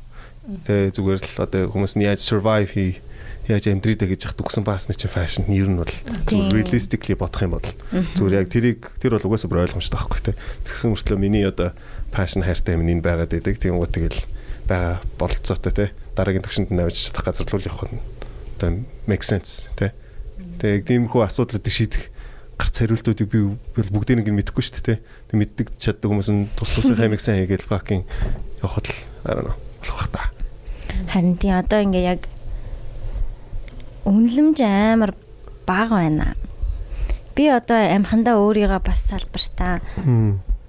Тэ 0.63 0.95
зүгээр 0.95 1.19
л 1.19 1.43
одоо 1.43 1.61
хүмүүс 1.75 1.99
нь 1.99 2.07
яаж 2.07 2.23
survive 2.23 2.71
хий 2.71 3.03
яаж 3.51 3.67
амьдрий 3.67 3.99
дэ 3.99 4.15
гэж 4.15 4.31
яхад 4.31 4.47
үгсэн 4.47 4.63
баасны 4.63 4.95
чинь 4.95 5.11
фэшн 5.11 5.51
ер 5.51 5.67
нь 5.67 5.75
бол 5.75 5.91
зүгээр 6.23 6.55
realistically 6.55 7.19
бодох 7.19 7.43
юм 7.43 7.59
бол 7.59 7.67
зүгээр 8.15 8.39
яг 8.39 8.47
тэрийг 8.47 8.95
тэр 9.03 9.19
бол 9.19 9.27
угаасаа 9.27 9.51
бүр 9.51 9.67
ойлгомжтой 9.67 9.99
байхгүй 9.99 10.21
те. 10.23 10.39
Тэгсэн 10.63 10.95
мөртлөө 10.95 11.19
миний 11.19 11.43
одоо 11.43 11.75
фэшн 12.15 12.47
хайртай 12.47 12.79
юм 12.79 12.87
энэ 12.87 13.03
байгаад 13.03 13.35
байдаг. 13.35 13.59
Гоо 13.59 13.89
тэгэл 13.91 14.23
байгаа 14.71 15.03
бололцоотой 15.19 15.73
те. 15.75 15.85
Дараагийн 16.15 16.47
төвшөнд 16.47 16.71
навж 16.71 16.95
чадах 17.11 17.27
газар 17.27 17.47
руу 17.51 17.59
явах 17.59 17.91
нь 17.91 17.99
одоо 18.55 18.87
make 19.07 19.27
sense 19.27 19.67
те. 19.75 19.91
Тэгээ 20.63 20.77
яг 20.79 20.83
тиймэрхүү 20.87 21.21
асуудлуудыг 21.27 21.73
шийдэх 21.73 22.07
гарц 22.55 22.77
хариултуудыг 22.79 23.27
би 23.27 23.39
бүгдийг 23.75 24.23
нь 24.23 24.37
мэдэхгүй 24.37 24.63
шүү 24.63 24.79
дээ 24.79 25.01
те. 25.01 25.35
Мэддэг 25.35 25.75
чаддаг 25.81 26.07
хүмүүс 26.07 26.29
нь 26.31 26.47
тус 26.55 26.71
тусынхаа 26.77 27.09
миксэн 27.13 27.41
хийгээл 27.41 27.67
fucking 27.67 28.05
явахад 28.61 28.87
л 28.87 28.97
арай 29.25 29.43
болох 29.51 29.97
бах 29.97 30.09
та. 30.13 30.21
Харин 31.09 31.35
тий 31.35 31.51
одоо 31.51 31.79
ингээ 31.81 32.05
яг 32.05 32.21
үнэлэмж 34.05 34.57
амар 34.61 35.11
бага 35.65 36.05
байна. 36.05 36.37
Би 37.33 37.49
одоо 37.49 37.81
амхандаа 37.81 38.37
өөрийгөө 38.37 38.81
бас 38.85 39.09
салбартаа 39.09 39.81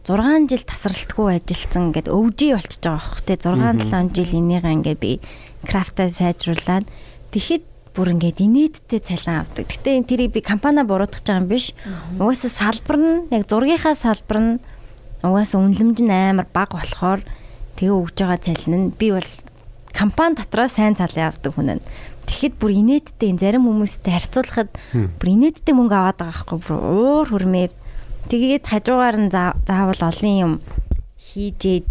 6 0.02 0.50
жил 0.50 0.64
тасралтгүй 0.66 1.38
ажилласан 1.38 1.94
ингээд 1.94 2.10
өвжи 2.10 2.50
болчихж 2.50 2.82
байгаа 2.82 3.06
бох 3.06 3.22
те 3.22 3.38
6 3.38 3.86
7 3.86 4.10
жил 4.10 4.32
энийгээ 4.34 4.74
ингээд 4.74 4.98
би 4.98 5.12
крафта 5.62 6.10
сайжруулад 6.10 6.90
тэгэхэд 7.30 7.62
бүр 7.94 8.16
ингээд 8.16 8.40
инээдтэй 8.40 9.00
цалин 9.04 9.44
авдаг. 9.44 9.68
Гэтэ 9.68 10.00
энэ 10.00 10.08
тэрийг 10.08 10.32
би 10.32 10.40
компани 10.40 10.82
буруутгах 10.82 11.22
байгаа 11.22 11.44
юм 11.44 11.48
биш. 11.52 11.76
Угаасаа 12.18 12.50
салбар 12.50 12.96
нь 12.98 13.12
яг 13.30 13.44
зургийнхаа 13.46 13.94
салбар 13.94 14.38
нь 14.40 14.52
угаасаа 15.22 15.60
үнэлэмж 15.60 15.98
нь 16.02 16.10
амар 16.10 16.48
бага 16.50 16.80
болохоор 16.80 17.20
тэгээ 17.76 17.92
өгж 17.94 18.16
байгаа 18.16 18.40
цалин 18.40 18.74
нь 18.74 18.94
би 18.96 19.12
бол 19.12 19.30
компани 19.92 20.34
дотроо 20.34 20.66
сайн 20.72 20.96
цалин 20.96 21.28
авдаг 21.28 21.52
хүн 21.52 21.78
нь. 21.78 21.84
Тэгэхэд 22.26 22.54
бүр 22.56 22.72
инээдтэй 22.80 23.28
энэ 23.36 23.42
зарим 23.44 23.68
хүмүүстэй 23.68 24.12
харьцуулахад 24.16 24.70
бүр 25.20 25.28
инээдтэй 25.28 25.74
мөнгө 25.76 25.94
аваад 25.94 26.18
байгаа 26.18 26.32
байхгүй 26.32 26.58
бүр 26.64 26.72
уур 26.80 27.28
хүрмээр 27.28 27.72
Тэгээд 28.32 28.64
хажуугаар 28.64 29.16
нь 29.20 29.28
заавал 29.28 30.00
олон 30.08 30.32
юм 30.40 30.52
хийж 31.20 31.60
ээж 31.68 31.90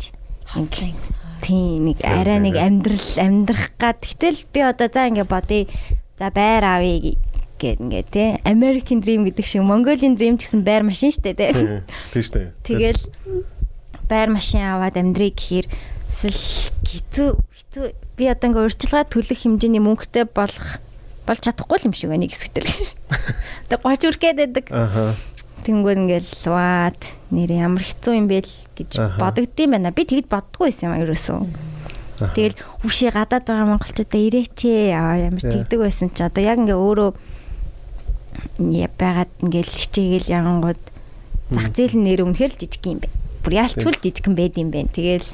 тийм 1.46 1.86
нэг 1.86 2.02
арай 2.02 2.42
нэг 2.42 2.58
амьдрал 2.58 3.14
амьдрах 3.22 3.78
гад. 3.78 4.02
Гэтэл 4.02 4.50
би 4.50 4.66
одоо 4.66 4.90
за 4.90 5.06
ингэ 5.06 5.30
бодъё. 5.30 5.70
За 6.18 6.34
байр 6.34 6.66
авъя 6.66 7.14
гэд 7.62 7.78
ингээ 7.78 8.06
тий 8.10 8.30
American 8.42 9.06
Dream 9.06 9.22
гэдэг 9.30 9.46
шиг 9.46 9.62
Mongolian 9.62 10.18
Dream 10.18 10.42
гэсэн 10.42 10.66
байр 10.66 10.82
машин 10.82 11.14
штэ 11.14 11.38
тий. 11.38 11.54
Тийм 12.10 12.24
штэ. 12.26 12.58
Тэгэл 12.66 13.02
байр 14.10 14.34
машин 14.34 14.66
аваад 14.66 14.98
амьдрий 14.98 15.30
гэхээр 15.30 15.70
эсвэл 16.10 16.42
хэцүү 16.90 17.30
хэцүү 17.38 17.86
би 18.18 18.26
одоо 18.26 18.50
ингээ 18.50 18.66
урьдчилгаа 18.66 19.06
төлөх 19.06 19.46
хэмжээний 19.46 19.78
мөнгөтэй 19.78 20.26
болох 20.26 20.82
болж 21.30 21.42
чадахгүй 21.46 21.86
юм 21.86 21.94
шиг 21.94 22.10
байна 22.10 22.26
нэг 22.26 22.34
хэсэгтэл. 22.34 22.66
Тэг 23.70 23.86
30 23.86 24.10
үргээд 24.10 24.38
байдаг. 24.42 24.66
Аха. 24.74 25.14
Тэнгүүд 25.62 25.98
ингээл 26.02 26.34
ваад 26.50 27.02
нэр 27.30 27.52
ямар 27.54 27.84
хэцүү 27.86 28.14
юм 28.18 28.28
бэ 28.28 28.46
л 28.46 28.54
гэж 28.78 28.92
бодогдсон 29.22 29.70
байна. 29.72 29.94
Би 29.94 30.04
тэгж 30.06 30.26
боддгоо 30.30 30.68
байсан 30.68 30.94
юм 30.94 31.02
ерөөсөө. 31.06 31.40
Тэгэл 32.34 32.58
үшээ 32.86 33.12
гадаад 33.14 33.46
байгаа 33.50 33.70
монголчуудаа 33.78 34.22
ирээч 34.22 34.60
ээ 34.66 34.94
ямар 34.94 35.42
тэгдэг 35.42 35.80
байсан 35.82 36.10
чи 36.14 36.22
одоо 36.22 36.42
яг 36.46 36.62
ингээ 36.62 36.78
өөрөө 36.78 37.10
байгаад 38.98 39.32
ингээл 39.42 39.74
хичээгээл 39.74 40.34
янгууд 40.34 40.82
зах 41.52 41.68
зээл 41.74 41.98
нэр 41.98 42.22
үнэхээр 42.26 42.54
л 42.54 42.60
жижиг 42.62 42.84
юм 42.86 43.00
бэ. 43.02 43.10
Бүр 43.42 43.54
яалтчгүй 43.58 43.92
л 43.92 44.04
жижиг 44.06 44.26
юм 44.30 44.36
байд 44.38 44.56
юм 44.56 44.70
бэ. 44.70 44.88
Тэгэл 44.94 45.30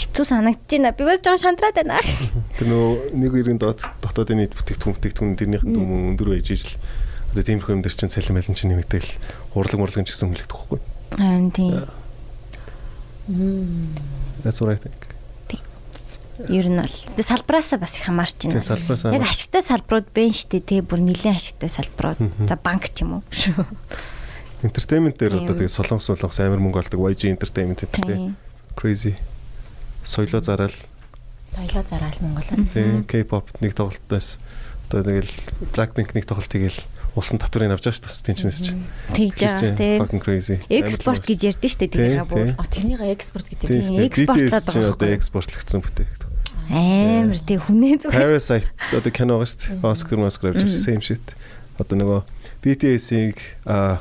хэцүү 0.00 0.24
санагдаж 0.26 0.70
байна. 0.70 0.94
Би 0.96 1.04
бас 1.04 1.20
жоохон 1.22 1.42
шантраад 1.42 1.76
байна. 1.76 2.00
Тэр 2.58 2.66
нөгөө 2.70 2.94
нэг 3.14 3.32
иргэн 3.36 3.60
дот 3.60 3.84
дотоодын 4.00 4.40
нийт 4.42 4.54
бүтээгдэхүүн 4.56 4.94
бүтээгдэхүүн 4.96 5.38
тэрнийх 5.38 5.64
нь 5.66 5.74
дүн 5.76 6.16
өндөр 6.16 6.34
байж 6.34 6.50
ижил. 6.50 6.74
Одоо 7.30 7.42
тиймэрхүү 7.46 7.74
юм 7.78 7.82
дээр 7.86 7.94
чинь 7.94 8.10
цалин 8.10 8.34
байлын 8.34 8.58
чинь 8.58 8.74
нэмэгдээл 8.74 9.10
урлаг 9.54 9.78
мурлаг 9.78 10.02
ч 10.02 10.10
гэсэн 10.10 10.34
хүлэгдэх 10.34 10.50
байхгүй. 10.50 10.78
Харин 11.14 11.50
тийм. 11.54 11.86
That's 14.42 14.58
what 14.58 14.74
I 14.74 14.78
think. 14.82 14.98
Ер 16.48 16.66
нь 16.66 16.80
бол 16.80 16.90
салбараасаа 17.22 17.78
бас 17.78 18.00
их 18.00 18.08
хамаарч 18.08 18.48
байна. 18.48 18.64
Салбараасаа. 18.64 19.14
Яг 19.14 19.28
ашигтай 19.28 19.62
салбарууд 19.62 20.08
байна 20.10 20.34
шүү 20.34 20.58
дээ. 20.58 20.82
Тэ 20.82 20.82
бүр 20.82 21.00
нэлээд 21.04 21.36
ашигтай 21.36 21.70
салбарууд. 21.70 22.18
За 22.48 22.56
банк 22.56 22.88
ч 22.90 23.04
юм 23.04 23.20
уу. 23.20 23.22
Entertainment 24.66 25.20
дээр 25.20 25.44
одоо 25.44 25.54
тэгээ 25.54 25.70
солонгос 25.70 26.08
солонгос 26.10 26.40
амар 26.40 26.58
мөнгө 26.58 26.82
олдог 26.82 26.98
YG 26.98 27.30
Entertainment 27.30 27.84
гэдэг 27.84 28.02
тийм. 28.08 28.34
Crazy. 28.74 29.14
Соёлоо 30.02 30.40
зараал. 30.40 30.74
Соёлоо 31.44 31.84
зараал 31.84 32.18
мөнгө 32.24 32.42
олоо. 32.42 32.66
Тийм. 32.72 33.04
K-pop 33.04 33.46
нэг 33.60 33.76
тоглолтоос 33.76 34.40
одоо 34.90 35.06
тэгэл 35.06 35.30
Blackpink 35.70 36.16
нэг 36.18 36.26
тоглолт 36.26 36.50
тэгэл 36.50 36.80
улсын 37.16 37.38
татварыг 37.42 37.74
авч 37.74 37.84
байгаа 37.90 37.98
шүү 37.98 38.06
дээ. 38.06 38.26
Тинчнээс 38.30 38.58
чи. 38.62 38.72
Тэгж 39.14 39.38
байгаа 39.40 39.74
тийм. 39.74 39.98
Fucking 40.04 40.22
crazy. 40.22 40.56
Экспорт 40.70 41.24
гэж 41.26 41.40
ярьдэн 41.50 41.70
шүү 41.70 41.80
дээ 41.80 41.90
тэрийг 41.90 42.28
бүр. 42.30 42.54
А 42.54 42.64
тэрнийг 42.70 43.02
экспорт 43.10 43.46
гэдэг 43.50 43.66
юм. 43.70 43.98
Экспортлаад 44.06 44.64
байгаа. 44.70 44.94
Одоо 44.94 45.08
экспортлогдсон 45.18 45.80
бүтээгдэхүүн. 45.82 46.30
Амар 46.70 47.40
тэг 47.42 47.58
хүнээ 47.66 47.94
зүгээр. 48.06 48.14
Parasite 48.14 48.68
одоо 48.94 49.10
кино 49.10 49.42
шүү 49.42 49.58
дээ. 49.58 49.90
Oscar 49.90 50.18
Oscar 50.22 50.54
авч 50.54 50.70
same 50.70 51.02
shit. 51.02 51.26
Одоо 51.82 51.96
нөгөө 51.98 52.20
BTS-ийг 52.62 53.38
а 53.66 53.98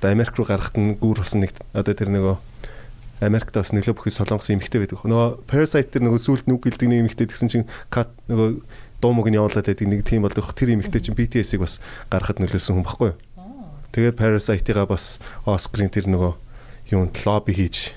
одоо 0.00 0.08
Америк 0.08 0.40
руу 0.40 0.48
гарахт 0.48 0.76
нь 0.80 0.96
гүр 0.96 1.20
болсон 1.20 1.44
нэг 1.44 1.52
одоо 1.76 1.92
тэр 1.92 2.08
нөгөө 2.08 2.36
Америкт 3.24 3.56
бас 3.56 3.72
нөлөө 3.72 3.96
бүхий 3.96 4.12
солонгос 4.12 4.52
эмэгтэй 4.52 4.84
байдаг. 4.84 5.00
Нөгөө 5.04 5.48
Parasite 5.48 5.88
тэр 5.88 6.04
нөгөө 6.04 6.20
сүулт 6.20 6.44
нүг 6.48 6.68
гэлдэг 6.68 6.88
нэг 6.88 7.00
эмэгтэй 7.04 7.28
гэсэн 7.28 7.48
чинь 7.48 7.68
кат 7.88 8.12
нөгөө 8.28 8.60
дуу 9.00 9.12
мөг 9.12 9.28
нь 9.30 9.38
явуулаад 9.38 9.66
байдаг 9.66 9.86
нэг 9.86 10.02
тийм 10.04 10.24
болдог. 10.24 10.52
Тэр 10.56 10.76
эмэгтэй 10.76 11.00
чинь 11.00 11.16
BTS-ийг 11.16 11.62
бас 11.62 11.80
гаргахад 12.08 12.40
нөлөөсөн 12.40 12.80
хүн 12.80 12.86
баггүй 12.86 13.12
юу? 13.12 13.18
Тэгээд 13.92 14.18
Parasite-га 14.20 14.84
бас 14.88 15.20
Oscar-ын 15.48 15.92
тэр 15.92 16.08
нөгөө 16.12 16.32
юунд 16.92 17.16
лобби 17.24 17.56
хийж 17.56 17.96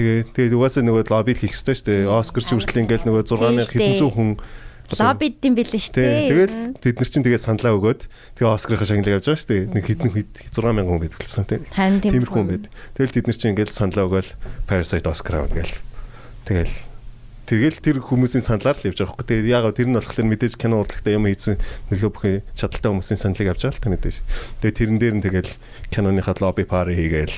Тэгээ 0.00 0.32
тэгээд 0.32 0.56
угаасаа 0.56 0.82
нөгөө 0.86 1.12
лобби 1.12 1.34
хийх 1.36 1.52
хэрэгтэй 1.52 1.76
шүү 1.76 1.86
дээ. 1.92 2.08
Оскар 2.08 2.40
ч 2.40 2.48
хүртэл 2.56 2.82
ингээл 2.88 3.06
нөгөө 3.10 3.22
6000 3.26 3.68
хэдэн 3.68 3.98
зуун 4.00 4.14
хүн 4.16 4.30
лоббид 4.96 5.38
юм 5.44 5.54
билээ 5.54 5.82
шүү 5.82 5.94
дээ. 5.98 6.30
Тэгэл 6.30 6.56
тэд 6.80 6.96
нар 6.96 7.10
чинь 7.10 7.26
тэгээд 7.26 7.44
саналаа 7.44 7.76
өгөөд 7.76 8.00
тэгээ 8.38 8.54
Оскарын 8.54 8.88
шагналыг 8.88 9.14
явж 9.20 9.26
байгаа 9.28 9.42
шүү 9.44 9.50
дээ. 9.50 9.62
Нэг 9.76 9.84
хэдэн 9.86 10.10
хэд 10.14 10.30
6000 10.56 10.88
хүн 10.88 11.00
байдаг 11.04 11.20
гэсэн 11.20 11.44
тийм. 11.46 11.62
Тиймэрхүү 12.00 12.38
хүн 12.38 12.48
байд. 12.48 12.64
Тэгэл 12.96 13.14
тэд 13.14 13.26
нар 13.28 13.38
чинь 13.38 13.52
ингээл 13.54 13.76
саналаа 13.76 14.06
өгөөл 14.08 14.30
Parasite 14.66 15.06
Oscar 15.10 15.34
авна 15.44 15.54
гээл. 15.60 15.76
Тэгэл 16.48 16.74
Тэгэл 17.50 17.82
тэр 17.82 17.98
хүмүүсийн 17.98 18.46
саналаар 18.46 18.78
л 18.78 18.86
явж 18.94 19.02
байгаа 19.02 19.10
хөөхгүй. 19.10 19.26
Тэгээд 19.26 19.50
яагаад 19.50 19.74
тэр 19.74 19.88
нь 19.90 19.96
болохоор 19.98 20.22
мэдээж 20.22 20.54
кино 20.54 20.86
урлагтаа 20.86 21.18
юм 21.18 21.26
хийсэн 21.26 21.58
нөлөө 21.90 22.10
бүхий 22.14 22.36
чадaltaй 22.54 22.90
хүмүүсийн 22.94 23.18
саналыг 23.18 23.50
авч 23.50 23.62
байгаа 23.66 23.74
л 23.74 23.82
та 23.82 23.90
мэдээж. 23.90 24.16
Тэгээд 24.62 24.78
тэрэн 24.78 24.98
дээр 25.02 25.14
нь 25.18 25.24
тэгэл 25.26 25.50
киноныхаа 25.90 26.38
лобби 26.38 26.62
пари 26.62 26.94
хийгээл 26.94 27.34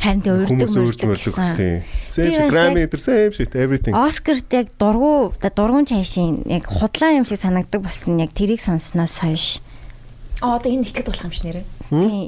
Харин 0.00 0.24
тэ 0.24 0.32
урддаг 0.32 0.72
мөрдөг 0.72 1.36
тийм. 1.60 1.84
Same 2.08 2.48
Grammy 2.48 2.88
тэр 2.88 3.04
same 3.04 3.32
shit 3.36 3.52
everything. 3.52 3.92
Оскарт 3.92 4.48
яг 4.56 4.72
дургу 4.80 5.36
дургуун 5.36 5.84
цаашийн 5.84 6.48
яг 6.48 6.64
худлаа 6.64 7.20
юм 7.20 7.28
шиг 7.28 7.36
санагдаг 7.36 7.84
болсон 7.84 8.16
яг 8.16 8.32
тэрийг 8.32 8.64
сонссноос 8.64 9.20
хойш. 9.20 9.60
Аа 10.40 10.56
одоо 10.56 10.72
энэ 10.72 10.88
итгэд 10.88 11.04
болох 11.04 11.28
юм 11.28 11.36
ш 11.36 11.44
нэрээ. 11.44 11.64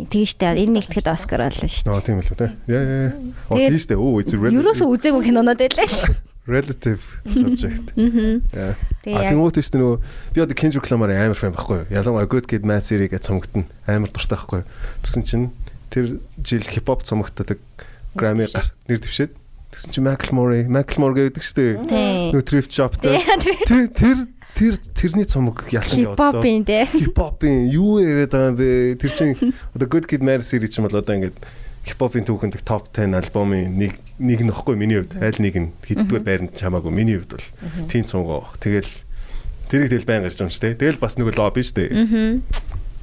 Тийм 0.05 0.27
штэ 0.29 0.53
энэ 0.53 0.85
итгэд 0.85 1.09
Оскар 1.09 1.49
болно 1.49 1.65
штэ. 1.65 1.89
Аа 1.89 2.05
тийм 2.05 2.21
л 2.21 2.29
үү 2.29 2.37
те. 2.37 2.53
Яа 2.69 2.85
яа. 2.85 3.13
Оо 3.49 3.57
тийм 3.57 3.81
штэ. 3.81 3.97
Оо 3.97 4.21
it's 4.21 4.37
relative. 4.37 4.61
Ерөөсөө 4.61 4.89
үзээгүй 4.93 5.23
кинонод 5.33 5.57
байлаа. 5.57 6.29
Relative 6.47 6.99
subject. 7.31 7.95
Аа. 7.95 8.75
Тэнгуут 9.07 9.63
штэ 9.63 9.79
нөгөө 9.79 9.97
би 10.35 10.43
одоо 10.43 10.57
Kendrick 10.59 10.91
Lamar 10.91 11.15
амар 11.15 11.39
фэн 11.39 11.55
байхгүй 11.55 11.85
юу? 11.85 11.87
Ялангуяа 11.95 12.27
Good 12.27 12.51
Kid 12.51 12.67
Mad 12.67 12.83
City 12.83 13.07
гэж 13.07 13.31
цомогдно. 13.31 13.63
Амар 13.87 14.11
дуртай 14.11 14.35
байхгүй 14.35 14.63
юу? 14.63 14.67
Тэсэн 15.07 15.23
чинь 15.23 15.47
тэр 15.95 16.19
жил 16.43 16.67
хипхоп 16.67 17.07
цомогтдаг 17.07 17.63
Grammy 18.19 18.51
нэр 18.51 18.99
дэвшээд 18.99 19.39
тэгсэн 19.71 19.91
чинь 19.95 20.03
Macklemore 20.03 20.67
Macklemore 20.67 21.31
гэдэг 21.31 21.47
шүү 21.47 21.57
дээ. 21.63 22.35
Нөө 22.35 22.43
Thrift 22.43 22.75
Shop 22.75 22.99
тэр 22.99 23.87
тэр 23.95 24.27
тэр 24.59 24.77
тэрний 24.99 25.25
цомог 25.25 25.65
ялсан 25.71 26.03
яваад 26.03 26.43
тоо. 26.43 26.43
Те. 26.43 26.91
Хипхопын 26.91 27.71
юу 27.71 28.03
яриад 28.03 28.35
байгаа 28.35 28.51
юм 28.51 28.59
бэ? 28.59 28.99
Тэр 29.01 29.13
чинь 29.15 29.39
одоо 29.79 29.87
Good 29.87 30.11
Kid 30.11 30.27
Mad 30.27 30.43
City 30.43 30.69
ч 30.69 30.83
юм 30.83 30.91
бол 30.91 30.99
одоо 30.99 31.17
ингээд 31.17 31.39
хипхопын 31.87 32.27
түүхэнд 32.27 32.63
топ 32.63 32.91
10 32.95 33.17
альбомын 33.19 33.75
нэг 33.75 33.99
нэг 34.23 34.47
нөхгүй 34.47 34.79
миний 34.79 35.03
хувьд. 35.03 35.19
Аль 35.19 35.41
нэг 35.43 35.55
нь? 35.59 35.69
Хэддгээр 35.83 36.23
байранд 36.23 36.55
чамаагүй 36.55 36.93
миний 36.95 37.19
хувьд 37.19 37.35
бол. 37.35 37.49
Тийм 37.91 38.07
цомгоо. 38.07 38.47
Тэгэл 38.63 38.87
тэрийг 39.67 39.91
тэгэл 39.91 40.07
байн 40.07 40.23
гарч 40.23 40.39
юм 40.39 40.51
шүү 40.53 40.79
дээ. 40.79 40.79
Тэгэл 40.79 41.03
бас 41.03 41.19
нэг 41.19 41.35
лобби 41.35 41.67
шүү 41.67 41.77
дээ. 41.79 41.91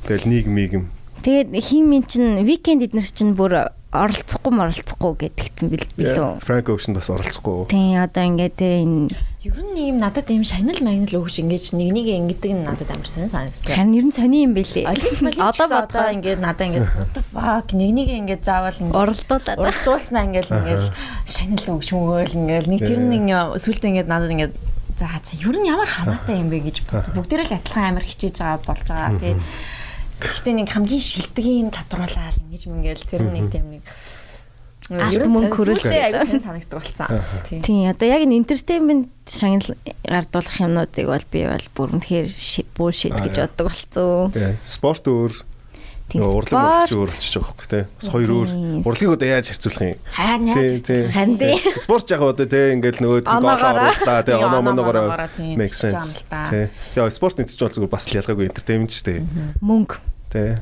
Тэгэл 0.08 0.30
нийгмийг 0.32 0.72
юм. 0.80 0.86
Тэгээд 1.20 1.52
хин 1.60 1.92
min 1.92 2.08
чин 2.08 2.40
викенд 2.48 2.88
эднэр 2.88 3.04
чин 3.04 3.36
бүр 3.36 3.76
оролцохгүй 3.90 4.54
моролцохгүй 4.54 5.14
гэдгийгсэн 5.26 5.70
бил 5.74 5.86
билүү. 5.98 6.30
Frank 6.46 6.70
Ocean 6.70 6.94
бас 6.94 7.10
оролцохгүй. 7.10 7.66
Тийм 7.74 7.98
одоо 7.98 8.22
ингээд 8.22 8.62
энэ 8.62 9.10
ер 9.42 9.60
нь 9.66 9.80
ийм 9.82 9.98
надад 9.98 10.30
ийм 10.30 10.46
шанал 10.46 10.78
магнал 10.86 11.26
өгч 11.26 11.42
ингэж 11.42 11.74
нэг 11.74 11.90
нэг 11.98 12.06
ингэдэг 12.06 12.54
нь 12.54 12.66
надад 12.70 12.86
амар 12.94 13.10
сонь 13.10 13.26
санагдав. 13.26 13.66
Харин 13.66 13.98
ер 13.98 14.06
нь 14.06 14.14
сони 14.14 14.46
юм 14.46 14.54
бэлээ. 14.54 14.86
Одоо 15.42 15.68
бодоо 15.74 16.06
ингээд 16.14 16.38
надад 16.38 16.70
ингээд 16.70 16.86
what 16.86 17.12
the 17.18 17.24
fuck 17.34 17.74
нэг 17.74 17.90
нэг 17.98 18.10
ингээд 18.14 18.46
заавал 18.46 18.78
ингээд 18.78 19.00
оролдуулаад 19.00 19.58
оролдуулснаа 19.58 20.24
ингээд 20.30 20.50
ингээд 20.54 20.86
шанал 21.26 21.66
өгч 21.74 21.90
мөгөөл 21.90 22.36
ингээд 22.46 22.68
нэг 22.70 22.82
тэр 22.86 23.00
нэг 23.02 23.24
сүултээ 23.58 23.90
ингээд 23.90 24.12
надад 24.12 24.34
ингээд 24.38 24.54
за 25.00 25.08
ер 25.34 25.56
нь 25.58 25.66
ямар 25.72 25.88
хамаатай 25.90 26.38
юм 26.38 26.52
бэ 26.52 26.60
гэж 26.68 26.78
бүгдээрээ 27.16 27.48
л 27.48 27.58
адилхан 27.58 27.90
амар 27.96 28.06
хичээж 28.06 28.38
байгаа 28.38 28.62
болж 28.68 28.86
байгаа. 28.86 29.18
Тэгээд 29.18 29.42
Гэхдээ 30.20 30.54
нэг 30.54 30.70
хамгийн 30.70 31.04
шилдгийн 31.04 31.70
татруулаад 31.72 32.38
ингэж 32.44 32.64
мингээл 32.68 33.08
тэр 33.08 33.24
нэг 33.28 33.48
тийм 33.52 33.80
нэг 33.80 33.84
алт 34.90 35.26
мөнгө 35.30 35.54
хөрөлтэй 35.54 36.18
хэн 36.18 36.42
санагддаг 36.42 36.82
болсон. 36.82 37.08
Тийм. 37.46 37.88
Одоо 37.94 38.08
яг 38.10 38.26
энэ 38.26 38.42
entertainment 38.42 39.08
шагнал 39.30 39.78
гардуулах 40.02 40.58
юмнуудыг 40.60 41.06
бол 41.06 41.26
би 41.30 41.46
бол 41.46 41.68
бүр 41.78 41.90
үнэхээр 42.02 42.28
bullshit 42.74 43.14
гэж 43.14 43.36
боддог 43.38 43.70
болцсон. 43.70 44.34
Спорт 44.58 45.06
өөр 45.06 45.34
урлаг 46.18 46.58
мөрч 46.58 46.92
өөрчлөж 46.98 47.34
байгаа 47.38 47.54
хөөх 47.54 47.68
тий. 47.70 47.84
Бас 47.86 48.08
хоёр 48.10 48.30
өөр 48.34 48.50
урлагийг 48.82 49.14
одоо 49.14 49.28
яаж 49.30 49.46
харьцуулах 49.54 49.84
юм? 49.86 50.00
Харин 50.10 51.38
тий. 51.38 51.54
Спорт 51.78 52.10
яг 52.10 52.22
одоо 52.26 52.46
тий 52.50 52.66
ингээл 52.74 53.04
нөгөө 53.06 53.22
гол 53.30 53.46
оруулаа 53.54 54.24
тий 54.26 54.34
оноо 54.34 54.62
моноогоор 54.66 55.30
make 55.54 55.78
sense. 55.78 56.26
Тий. 56.50 56.68
Тэгээ 56.98 57.14
спорт 57.14 57.38
нэгч 57.38 57.54
бол 57.62 57.70
зүгээр 57.70 57.94
бас 57.94 58.10
л 58.10 58.18
ялгаагүй 58.18 58.50
entertainment 58.50 58.90
шүү 58.90 59.06
дээ. 59.06 59.20
Мөнгө 59.62 60.02
Тэ. 60.30 60.62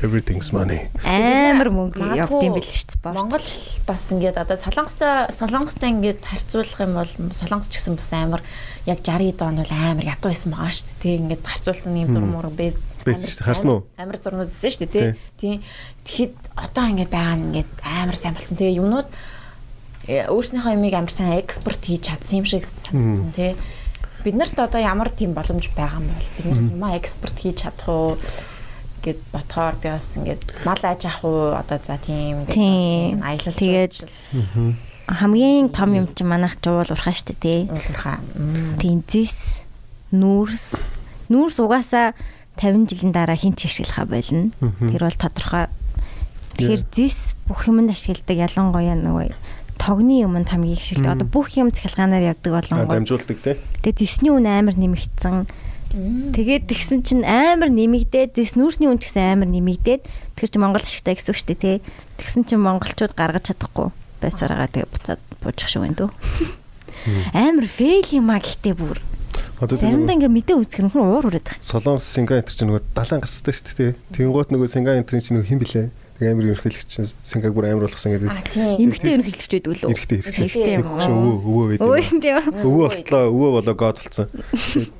Everything's 0.00 0.48
money. 0.56 0.88
Амар 1.04 1.68
мөнгө 1.68 2.00
явдсан 2.16 2.54
байл 2.56 2.64
шүү 2.64 2.96
дээ. 2.96 3.12
Монгол 3.12 3.48
бас 3.84 4.04
ингээд 4.08 4.40
одоо 4.40 4.56
солонгостой 4.56 5.28
солонгостой 5.36 5.92
ингээд 5.92 6.24
харьцуулах 6.24 6.80
юм 6.80 6.96
бол 6.96 7.12
солонгос 7.36 7.68
ч 7.68 7.76
гэсэн 7.76 8.00
бас 8.00 8.08
амар 8.16 8.40
яг 8.88 9.04
60 9.04 9.44
он 9.44 9.60
бол 9.60 9.68
амар 9.68 10.08
ядуу 10.08 10.32
байсан 10.32 10.56
байгаа 10.56 10.72
шүү 10.72 10.88
дээ. 10.88 10.96
Тэг 11.04 11.12
ингээд 11.20 11.44
харьцуулсан 11.44 11.92
юм 11.92 12.08
зурм 12.08 12.32
мурм 12.32 12.56
бэ. 12.56 12.72
Байсан 13.04 13.28
шүү 13.30 13.38
дээ. 13.38 13.48
Харсан 13.48 13.70
уу? 13.70 13.80
Амар 14.00 14.18
зурнууд 14.18 14.50
байсан 14.50 14.70
шүү 14.72 14.88
дээ. 14.88 15.14
Тийм. 15.38 15.62
Тэгэхэд 16.04 16.34
одоо 16.56 16.84
ингээд 16.90 17.12
байгаа 17.12 17.36
нь 17.36 17.44
ингээд 17.52 17.72
амар 17.84 18.16
сайн 18.16 18.34
болсон. 18.34 18.56
Тэгээ 18.56 18.80
юмнууд 18.80 19.08
э, 20.08 20.26
өөрснийхөө 20.32 20.72
юмыг 20.74 20.94
амар 20.96 21.12
сайн 21.12 21.38
экспорт 21.38 21.82
хийж 21.84 22.08
чадсан 22.08 22.42
юм 22.42 22.46
шиг 22.48 22.64
санагдсан 22.64 23.30
тий. 23.36 23.52
Бид 24.24 24.36
нарт 24.40 24.56
одоо 24.56 24.80
ямар 24.80 25.12
тийм 25.12 25.36
боломж 25.36 25.68
байгаа 25.76 26.00
юм 26.00 26.08
бол 26.08 26.28
бид 26.40 26.44
нар 26.48 26.60
юмаа 26.72 26.92
экспорт 26.96 27.36
хийж 27.36 27.62
чадах 27.62 27.88
уу? 27.88 28.16
гэд 29.04 29.20
ботхоор 29.32 29.76
би 29.76 29.92
бас 29.92 30.16
ингээд 30.16 30.64
мал 30.64 30.80
аж 30.80 31.04
ах 31.04 31.20
уу 31.28 31.52
одоо 31.52 31.76
за 31.76 32.00
тийм 32.00 32.48
ингээд 32.48 33.20
аялал 33.20 33.60
тэгээд 33.60 33.94
хамгийн 35.08 35.68
том 35.68 35.92
юм 35.92 36.08
чи 36.16 36.24
манайх 36.24 36.56
жуул 36.64 36.88
урхаа 36.88 37.12
штэ 37.12 37.36
тий. 37.36 37.68
Уулуурхаа. 37.68 38.24
Тинзис, 38.80 39.60
нүүрс. 40.12 40.80
Нүүрс 41.28 41.60
угаасаа 41.60 42.16
50 42.56 42.90
жилийн 42.90 43.12
дараа 43.12 43.36
хинт 43.36 43.60
ашиглахаа 43.64 44.06
болно. 44.06 44.50
Тэр 44.60 45.02
бол 45.06 45.18
тодорхой. 45.18 45.66
Тэгэхээр 46.54 46.82
зис 46.94 47.34
бүх 47.50 47.66
юмд 47.66 47.90
ашигладаг 47.90 48.38
ялангуяа 48.38 48.94
нөгөө 48.94 49.34
тогны 49.78 50.22
юмд 50.22 50.48
хамгийн 50.48 50.78
их 50.78 50.86
ашигладаг. 50.86 51.26
Одоо 51.26 51.28
бүх 51.28 51.50
юм 51.58 51.74
цахилгаанаар 51.74 52.34
явдаг 52.34 52.52
болонгоо. 52.54 52.94
дамжуулдаг 52.94 53.38
те. 53.42 53.58
Тэгээ 53.82 53.98
зисний 53.98 54.30
үн 54.30 54.46
амар 54.46 54.78
нэмэгдсэн. 54.78 55.50
Тэгээд 56.34 56.66
тэгсэн 56.70 57.02
чинь 57.06 57.22
амар 57.26 57.70
нэмэгдээд 57.70 58.34
зис 58.38 58.54
нүүрсний 58.58 58.90
үн 58.90 58.98
ч 58.98 59.10
гэсэн 59.10 59.38
амар 59.38 59.50
нэмэгдээд 59.50 60.02
тэр 60.34 60.48
чинь 60.50 60.62
Монгол 60.62 60.82
ашигтай 60.82 61.14
гэсэн 61.14 61.30
үг 61.30 61.38
шүү 61.38 61.48
дээ 61.54 61.62
тий. 61.62 61.76
Тэгсэн 62.18 62.42
чинь 62.50 62.62
монголчууд 62.62 63.14
гаргаж 63.14 63.54
чадахгүй 63.54 63.94
байсараа 64.18 64.66
тэгээ 64.66 64.90
буцаад 64.90 65.20
буучих 65.38 65.70
шиг 65.70 65.86
байна 65.86 65.94
дөө. 65.94 66.10
Амар 67.30 67.66
фейл 67.70 68.08
юм 68.10 68.34
а 68.34 68.42
гэхдээ 68.42 68.74
бүр. 68.74 68.98
Одоо 69.62 69.78
Заримдаа 69.78 70.14
ингээ 70.18 70.32
мэдээ 70.34 70.56
үзэх 70.58 70.82
нь 70.82 70.90
уур 70.90 71.30
хүрээд 71.30 71.46
байгаа. 71.46 71.62
Солонгос 71.62 72.10
Сингапур 72.10 72.42
энэ 72.42 72.58
чинь 72.58 72.68
нөгөө 72.74 72.82
далайн 72.90 73.22
гарцтай 73.22 73.54
шүү 73.54 73.74
дээ. 73.78 73.92
Тэнгуут 74.10 74.50
нөгөө 74.50 74.66
Сингапур 74.66 75.14
энэ 75.14 75.22
чинь 75.22 75.36
нөгөө 75.38 75.46
хин 75.46 75.60
блэ? 75.62 75.84
Тэг 76.18 76.26
амар 76.26 76.46
ерөнхийлөгч 76.50 76.88
чинь 76.90 77.10
Сингапур 77.22 77.64
амар 77.70 77.86
болгосон 77.86 78.18
гэдэг. 78.18 78.34
А 78.34 78.42
тийм. 78.50 78.82
Эмэгтэй 78.82 79.14
ерөнхийлөгч 79.14 79.52
байдаг 79.54 79.70
лөө. 79.78 79.94
Юм 80.74 80.86
Хөшөө 80.98 81.14
уу? 81.14 81.38
өвөө 81.38 81.54
өвөө 81.54 81.66
байдаг. 81.70 81.86
Өө 81.86 82.02
тийм. 82.18 82.36
Өвөө 82.66 82.82
болтлоо 82.82 83.22
өвөө 83.30 83.50
болоо 83.54 83.74
гоод 83.78 83.98
болцсон. 84.02 84.26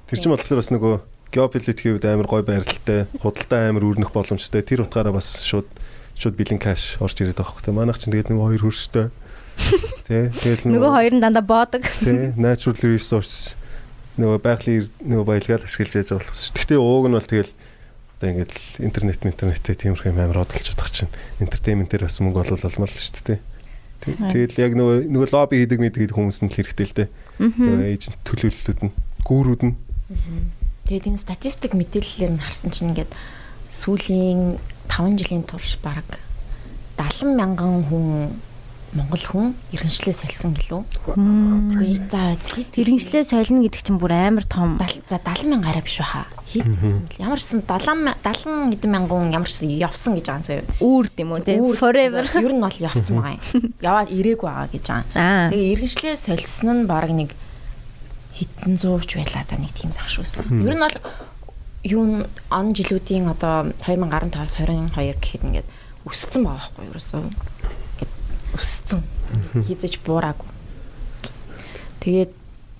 Тэр 0.07 0.19
чинь 0.23 0.31
болохоор 0.31 0.59
бас 0.63 0.71
нөгөө 0.71 0.95
геополитикийн 1.35 1.95
үед 1.99 2.07
амар 2.07 2.31
гой 2.31 2.43
байралтай, 2.47 3.11
худалдаа 3.19 3.75
амар 3.75 3.83
үүрнэх 3.91 4.15
боломжтой. 4.15 4.63
Тэр 4.63 4.87
утгаараа 4.87 5.19
бас 5.19 5.43
шууд 5.43 5.67
шууд 6.15 6.39
бэлэн 6.39 6.63
каш 6.63 6.95
орж 7.03 7.19
ирээд 7.19 7.43
байгаа 7.43 7.59
хөөхтэй. 7.59 7.75
Манайх 7.75 7.99
чинь 7.99 8.15
тэгээд 8.15 8.31
нөгөө 8.31 8.47
хоёр 8.55 8.63
хөрштэй. 8.71 9.07
Тэ 10.07 10.31
тэгэл 10.31 10.71
Нөгөө 10.71 10.93
хоёр 10.95 11.15
нь 11.19 11.23
дандаа 11.23 11.43
боодог. 11.43 11.83
Тэ 12.03 12.39
natural 12.39 12.79
resource 12.87 13.59
нөгөө 14.19 14.39
байгалийн 14.45 14.85
нөгөө 15.03 15.27
баялгаал 15.27 15.65
ашиглаж 15.67 15.95
яж 15.99 16.09
болох 16.15 16.35
шүү. 16.35 16.55
Гэхдээ 16.55 16.79
ууг 16.79 17.05
нь 17.11 17.17
бол 17.19 17.27
тэгэл 17.27 17.53
одоо 18.15 18.29
ингээд 18.31 18.53
интернет 18.87 19.21
интернеттэй 19.27 19.75
тиймэрхүү 19.75 20.11
юм 20.15 20.19
амар 20.23 20.47
одолж 20.47 20.63
чадах 20.71 20.91
чинь 20.95 21.11
entertainment-ээр 21.43 22.07
бас 22.07 22.19
мөнгө 22.23 22.41
олвол 22.47 22.69
олмор 22.71 22.91
л 22.91 22.99
шүү 23.03 23.23
дээ. 23.27 23.41
Тэг- 24.05 24.21
Тэгэл 24.55 24.61
яг 24.61 24.73
нөгөө 24.79 24.97
нөгөө 25.11 25.29
лобби 25.35 25.59
хийдэг 25.65 25.81
мэдэг 25.83 26.13
хүмүүс 26.15 26.39
нь 26.45 26.51
л 26.53 26.57
хэрэгтэй 26.61 26.87
л 26.87 26.97
дээ. 27.05 27.09
Нөгөө 27.41 27.89
эйжент 27.91 28.19
төлөөллүүд 28.23 28.81
нь 28.87 28.93
гүүрүүд 29.27 29.63
нь 29.67 29.75
Тэгээд 30.85 31.09
энэ 31.11 31.19
статистик 31.25 31.73
мэдээллээр 31.73 32.33
нь 32.37 32.45
харсан 32.45 32.69
чинь 32.71 32.93
ингээд 32.93 33.13
сүүлийн 33.73 34.61
5 34.93 35.17
жилийн 35.19 35.43
турш 35.49 35.81
баг 35.81 36.05
70 37.01 37.33
мянган 37.35 37.89
хүн 37.89 38.37
Монгол 38.95 39.25
хүн 39.27 39.49
иргэншлээ 39.75 40.15
сольсон 40.15 40.55
гэлөө. 40.55 40.83
За 42.07 42.39
хэд 42.39 42.79
Иргэншлээ 42.79 43.27
солино 43.27 43.67
гэдэг 43.67 43.83
чинь 43.83 43.99
бүр 43.99 44.15
амар 44.15 44.47
том. 44.47 44.79
За 45.11 45.19
70 45.19 45.51
мянга 45.51 45.75
арай 45.75 45.83
биш 45.83 45.99
баха. 45.99 46.31
Хэд 46.55 46.79
байсан 46.79 47.03
бэл. 47.11 47.19
Ямар 47.27 47.43
ч 47.43 47.59
сан 47.59 47.67
70 47.67 48.15
70 48.23 48.71
хэдэн 48.79 48.91
мянган 48.95 49.19
хүн 49.27 49.35
ямар 49.35 49.51
ч 49.51 49.67
сан 49.67 49.71
явсан 49.75 50.15
гэж 50.15 50.27
байгаа 50.31 50.39
юм 50.39 50.47
заяа. 50.47 50.65
Үүр 50.79 51.05
тийм 51.11 51.29
үү 51.35 51.43
те. 51.43 51.59
Forever. 51.75 52.23
Ер 52.39 52.53
нь 52.55 52.63
бол 52.63 52.79
явцсан 52.79 53.15
байгаа 53.19 53.35
юм. 53.35 53.43
Яваад 53.91 54.09
ирээгүй 54.15 54.47
байгаа 54.47 54.69
гэж 54.71 54.85
байгаа. 54.87 55.19
Аа. 55.19 55.51
Тэгээ 55.51 55.73
иргэншлээ 55.75 56.15
солисон 56.15 56.71
нь 56.79 56.87
баг 56.87 57.11
нэг 57.11 57.31
хитэн 58.39 58.79
зууч 58.79 59.11
байлаа 59.19 59.43
да 59.43 59.59
нэг 59.59 59.75
тийм 59.75 59.91
байх 59.91 60.07
шүүсэн. 60.07 60.47
Ер 60.63 60.75
нь 60.79 60.83
бол 60.87 60.97
юу 61.83 62.03
н- 62.07 62.27
он 62.55 62.67
жилүүдийн 62.75 63.27
одоо 63.27 63.75
2015-аас 63.83 64.55
22 64.63 65.19
гэхэд 65.19 65.43
ингээд 65.51 65.69
өссөн 66.07 66.47
байгаа 66.47 66.63
байхгүй 66.71 66.87
юу 66.87 66.93
ерөөсөө. 66.95 67.23
Өссөн. 68.55 69.03
Хизэж 69.67 69.99
буураагүй. 70.07 70.49
Тэгээд 72.05 72.33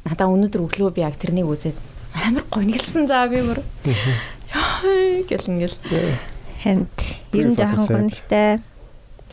надаа 0.07 0.29
өнөөдөр 0.31 0.63
өглөө 0.67 0.91
би 0.95 1.03
яг 1.03 1.19
тэрнийг 1.19 1.49
үзээд 1.49 1.79
амар 2.15 2.45
гонглсон 2.53 3.09
заа 3.11 3.27
би 3.29 3.43
мөр. 3.43 3.61
Яа 3.85 5.25
гэл 5.27 5.51
ингээл. 5.51 5.79
Харин 6.63 6.87
ер 7.35 7.47
нь 7.51 7.59
жоохон 7.59 8.09
гонхтой. 8.09 8.63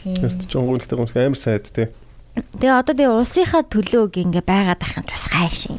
Тийм. 0.01 0.17
Эрт 0.25 0.41
ч 0.49 0.53
онгойлтой 0.57 0.97
гомс 0.97 1.15
амар 1.15 1.37
сайд 1.37 1.69
те. 1.69 1.91
Тэгээ 2.33 2.79
одоо 2.79 2.95
тэгээ 2.95 3.11
улсынхаа 3.11 3.63
төлөөг 3.67 4.15
ингээ 4.17 4.43
байгаад 4.47 4.81
ахын 4.81 5.05
ч 5.05 5.11
бас 5.13 5.27
гайшин. 5.29 5.77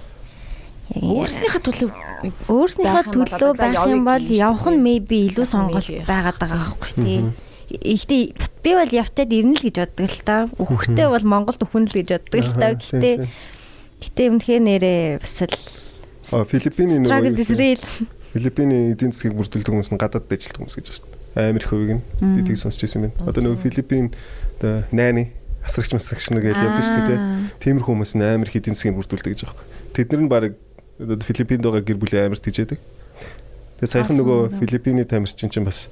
Өөрснийхээ 0.92 1.62
юм 1.64 1.64
төлөө 1.64 3.32
одоо 3.32 3.56
за 3.56 3.56
байх 3.56 3.80
юм 3.88 4.04
бол 4.04 4.20
явах 4.20 4.68
нь 4.68 4.84
maybe 4.84 5.32
илүү 5.32 5.46
нь 5.48 5.52
сонголт 5.52 5.88
байгаад 6.04 6.36
байгаа 6.36 6.76
байхгүй 6.76 6.92
тий. 7.00 7.20
Ихтэй 7.80 8.34
би 8.62 8.70
бол 8.76 8.92
явчаад 8.92 9.32
ирнэ 9.32 9.56
л 9.56 9.64
гэж 9.64 9.76
боддог 9.80 10.08
л 10.12 10.20
та. 10.26 10.36
Үхтэй 10.60 11.08
бол 11.08 11.24
Монголд 11.24 11.64
өхөн 11.64 11.88
л 11.88 11.96
гэж 11.96 12.08
боддог 12.20 12.40
л 12.44 12.52
та. 12.60 12.76
Гэхдээ 12.76 13.14
гэхдээ 14.02 14.28
үнэхээр 14.28 14.62
нэрээ 14.66 15.02
бас 15.24 15.36
л 15.46 15.56
Филиппиний 16.22 16.98
нөгөө. 17.02 17.32
Филиппиний 18.32 18.92
эдийн 18.94 19.12
засгийг 19.12 19.36
бүрдүүлдэг 19.36 19.72
хүмүүс 19.72 19.90
нь 19.92 20.00
гадаад 20.00 20.30
ажилтдаг 20.30 20.62
хүмүүс 20.62 20.76
гэж 20.78 20.86
байна 20.88 20.96
шүү 20.96 21.08
дээ. 21.10 21.48
Амар 21.52 21.62
их 21.62 21.68
хувийг 21.68 21.92
нь 21.98 22.02
би 22.36 22.40
тийг 22.46 22.56
сонсч 22.56 22.80
байсан 22.80 23.00
байна. 23.04 23.16
Одоо 23.28 23.40
нөгөө 23.44 23.60
Филиппин 23.60 24.14
одоо 24.56 24.86
найны 24.94 25.34
асрагч 25.66 25.92
масрагч 25.92 26.30
нэг 26.32 26.46
гэж 26.46 26.56
явдаг 26.56 26.84
шүү 26.86 27.04
дээ. 27.12 27.20
Тиймэрхүү 27.60 27.92
хүмүүс 27.92 28.12
нь 28.16 28.24
амар 28.24 28.48
их 28.48 28.56
эдийн 28.56 28.78
засгийг 28.78 28.96
бүрдүүлдэг 28.96 29.32
гэж 29.36 29.40
байгаа 29.44 29.60
юм. 29.60 29.68
Тэд 29.92 30.08
нар 30.14 30.22
нь 30.22 30.30
баг 30.32 30.42
Филиппинд 31.02 31.62
байгаа 31.66 31.82
гэр 31.84 31.98
бүлийн 32.00 32.26
амар 32.30 32.40
тийжээдэг. 32.40 32.80
Тэгээ 33.82 33.92
саяхан 33.92 34.16
нөгөө 34.16 34.62
Филиппиний 34.62 35.04
тамирчин 35.04 35.50
чинь 35.50 35.66
бас 35.66 35.90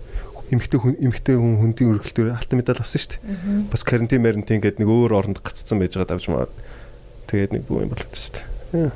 эмэгтэй 0.50 0.78
хүн 0.82 0.94
эмэгтэй 0.98 1.36
хүн 1.38 1.54
хөндийн 1.62 1.90
өргөлтөөр 1.94 2.34
алтан 2.34 2.58
медаль 2.58 2.82
авсан 2.82 3.00
шүү 3.00 3.10
дээ. 3.16 3.70
Бас 3.70 3.82
карантин 3.86 4.22
марантин 4.22 4.60
гэдэг 4.60 4.82
нэг 4.82 4.90
өөр 4.90 5.14
оронд 5.14 5.38
гаццсан 5.40 5.78
байж 5.78 5.94
байгаа 5.94 6.18
давж 6.18 6.26
маад. 6.30 6.52
Тэгээд 7.30 7.54
нэг 7.54 7.62
бүх 7.70 7.86
юм 7.86 7.94
болоод 7.94 8.14
шүү 8.14 8.34
дээ. 8.74 8.90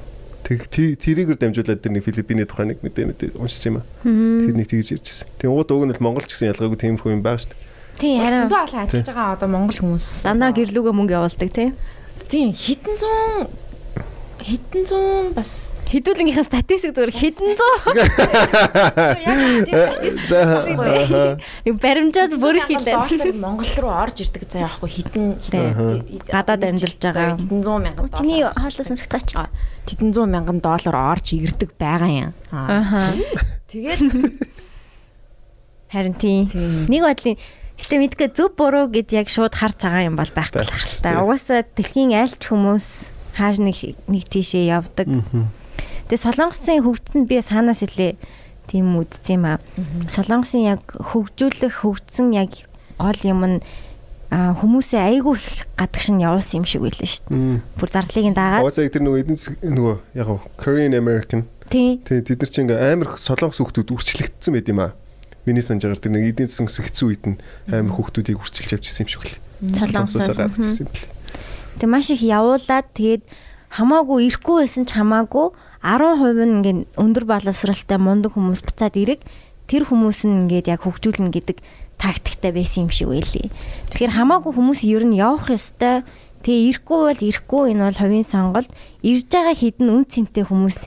Тэг 0.44 0.68
тэрийгээр 0.68 1.40
дамжуулаад 1.40 1.80
тэр 1.80 1.92
нэг 1.94 2.04
Филиппиний 2.04 2.44
тухай 2.44 2.68
нэг 2.68 2.84
мэдээ 2.84 3.06
мэдээ 3.08 3.30
уншсан 3.40 3.70
юм 3.70 3.76
аа. 3.80 3.86
Тэр 4.04 4.54
нэг 4.58 4.68
тэгж 4.68 5.00
ярьжсэн. 5.00 5.30
Тэгээ 5.40 5.54
ууд 5.56 5.70
уг 5.72 5.84
нь 5.88 5.94
л 5.96 6.04
Монгол 6.04 6.26
ч 6.28 6.36
гэсэн 6.36 6.52
ялгаагүй 6.52 6.78
тиймэрхүү 6.84 7.16
юм 7.16 7.24
байгаа 7.24 7.40
шүү 7.40 7.54
дээ. 7.54 7.72
Тийм 7.94 8.20
харин 8.20 8.40
зөндөө 8.44 8.60
олон 8.66 8.80
ажиллаж 8.82 9.06
байгаа 9.06 9.34
одоо 9.38 9.48
монгол 9.54 9.78
хүмүүс 9.78 10.06
дандаа 10.26 10.50
гэрлүүгээ 10.50 10.94
мөнгө 10.98 11.14
явуулдаг 11.14 11.50
тий. 11.54 11.70
тийм 12.26 12.50
хитэн 12.50 12.96
зуун 12.98 13.46
хитэн 14.44 14.84
зуун 14.84 15.32
бас 15.32 15.72
Хэдүүлгийнхаа 15.88 16.44
статистик 16.44 16.92
зүгээр 16.96 17.12
хэдэн 17.16 17.50
зуун 17.56 17.96
яг 21.64 21.76
баримжаад 21.80 22.32
бүр 22.36 22.60
хийлээ. 22.66 23.32
Монгол 23.36 23.72
руу 23.80 23.92
орж 23.92 24.20
ирдэг 24.24 24.44
заа 24.48 24.68
яахгүй 24.68 24.90
хитэн 24.90 25.38
Гадаад 26.28 26.62
амьдарч 26.64 26.98
байгаа. 27.00 27.36
хитэн 27.40 27.62
100 27.62 27.78
мянган 27.84 28.10
Чиний 28.16 28.42
доллар 28.44 28.58
хоолой 28.58 28.84
сонсогд 28.84 29.12
гач. 29.12 29.30
хитэн 29.88 30.10
100 30.12 30.26
мянган 30.28 30.58
доллар 30.60 30.96
орж 31.14 31.26
ирдэг 31.32 31.70
байгаа 31.78 32.10
юм. 32.10 32.32
Тэгээд 33.70 34.00
Харин 35.94 36.14
тийм. 36.18 36.50
Нэг 36.90 37.00
бодлын 37.06 37.38
гэтээ 37.78 37.98
мэдгүй 38.02 38.28
зөв 38.34 38.50
буруу 38.58 38.90
гэж 38.90 39.08
яг 39.14 39.28
шууд 39.30 39.54
хар 39.54 39.72
цагаан 39.78 40.10
юм 40.10 40.16
бол 40.18 40.26
байхгүй 40.26 40.66
Байх 40.66 40.74
л 40.74 40.82
шүү 40.82 41.02
та. 41.06 41.10
дээ. 41.14 41.22
Угаасаа 41.22 41.62
дэлхийн 41.70 42.12
айлч 42.18 42.42
хүмүүс 42.50 43.13
хааш 43.36 43.58
нэг 43.58 43.76
нэг 44.08 44.24
тийшээ 44.30 44.70
явдаг. 44.70 45.06
Тэгээ 46.08 46.20
солонгосын 46.22 46.82
хөгжсөнд 46.84 47.26
би 47.28 47.40
санаас 47.42 47.82
илээ 47.84 48.14
тийм 48.70 48.96
үздсэн 48.96 49.34
юм 49.40 49.44
аа. 49.50 49.58
Солонгосын 50.08 50.62
яг 50.64 50.82
хөгжүүлэх 50.88 51.82
хөгжсөн 51.84 52.32
яг 52.36 52.52
гол 52.98 53.20
юм 53.24 53.42
нь 53.44 53.58
а 54.34 54.50
хүмүүсээ 54.58 55.02
айгүй 55.14 55.36
их 55.38 55.66
гадагш 55.78 56.10
нь 56.10 56.22
явуулсан 56.24 56.62
юм 56.62 56.66
шиг 56.66 56.82
байлаа 56.82 57.06
шүү 57.06 57.24
дээ. 57.30 57.60
Бүр 57.78 57.88
зардлыг 57.92 58.26
нь 58.30 58.34
дагаад. 58.34 58.64
Уусаа 58.66 58.88
тэр 58.90 59.04
нөгөө 59.06 59.30
засаг- 59.30 59.62
нөгөө 59.62 59.94
яг 60.18 60.28
Korean 60.58 60.92
American 60.96 61.44
тий 61.70 62.00
тэд 62.02 62.34
нар 62.42 62.50
чинь 62.50 62.66
ингээ 62.66 62.82
амар 62.98 63.08
их 63.14 63.18
солонгос 63.22 63.58
хүүхдүүд 63.62 63.94
үрчлэгдсэн 63.94 64.52
байт 64.58 64.68
юм 64.68 64.80
аа. 64.82 64.92
Миний 65.46 65.62
санджаар 65.62 65.96
тэр 66.00 66.12
нэг 66.18 66.34
эдийн 66.34 66.48
засгийн 66.50 66.66
хэцүү 66.88 67.06
үед 67.14 67.22
нь 67.30 67.36
амар 67.70 67.94
хүүхдүүдийг 67.94 68.40
үрчилж 68.42 68.74
явчихсан 68.74 69.06
юм 69.06 69.10
шиг 69.12 69.22
л. 69.28 69.38
Солонгосоос. 69.70 70.34
гарч 70.34 70.56
ирсэн 70.58 70.88
юм 70.88 70.90
бэл. 70.90 71.06
Тэг 71.78 71.88
маш 71.90 72.10
их 72.10 72.22
явуулаад 72.22 72.86
тэгээд 72.94 73.22
хамаагүй 73.74 74.30
ирэхгүй 74.30 74.56
байсан 74.62 74.86
ч 74.86 74.94
хамаагүй 74.94 75.50
10% 75.82 76.38
нь 76.46 76.54
ингээд 76.62 76.80
өндөр 76.96 77.24
боловсралтай 77.26 77.98
мундаг 77.98 78.38
хүмүүс 78.38 78.62
буцаад 78.62 78.94
ирэг 78.94 79.20
тэр 79.66 79.84
хүмүүс 79.88 80.24
нь 80.24 80.46
ингээд 80.46 80.70
яг 80.70 80.86
хөгжүүлнэ 80.86 81.34
гэдэг 81.34 81.58
тактиктай 81.98 82.52
байсан 82.52 82.86
юм 82.86 82.92
шиг 82.94 83.08
байлээ. 83.10 83.50
Тэгэхээр 83.92 84.16
хамаагүй 84.16 84.52
хүмүүс 84.54 84.80
ер 84.86 85.04
нь 85.04 85.18
явах 85.18 85.50
ёстой. 85.50 86.06
Тэгээ 86.44 86.84
ирэхгүй 86.84 86.98
бол 87.08 87.20
ирэхгүй 87.20 87.62
энэ 87.72 87.84
бол 87.88 88.00
хувийн 88.00 88.26
сонголт. 88.28 88.70
Ирж 89.00 89.28
байгаа 89.32 89.56
хідэн 89.56 89.88
үн 89.88 90.04
цэнтэй 90.04 90.44
хүмүүс 90.44 90.78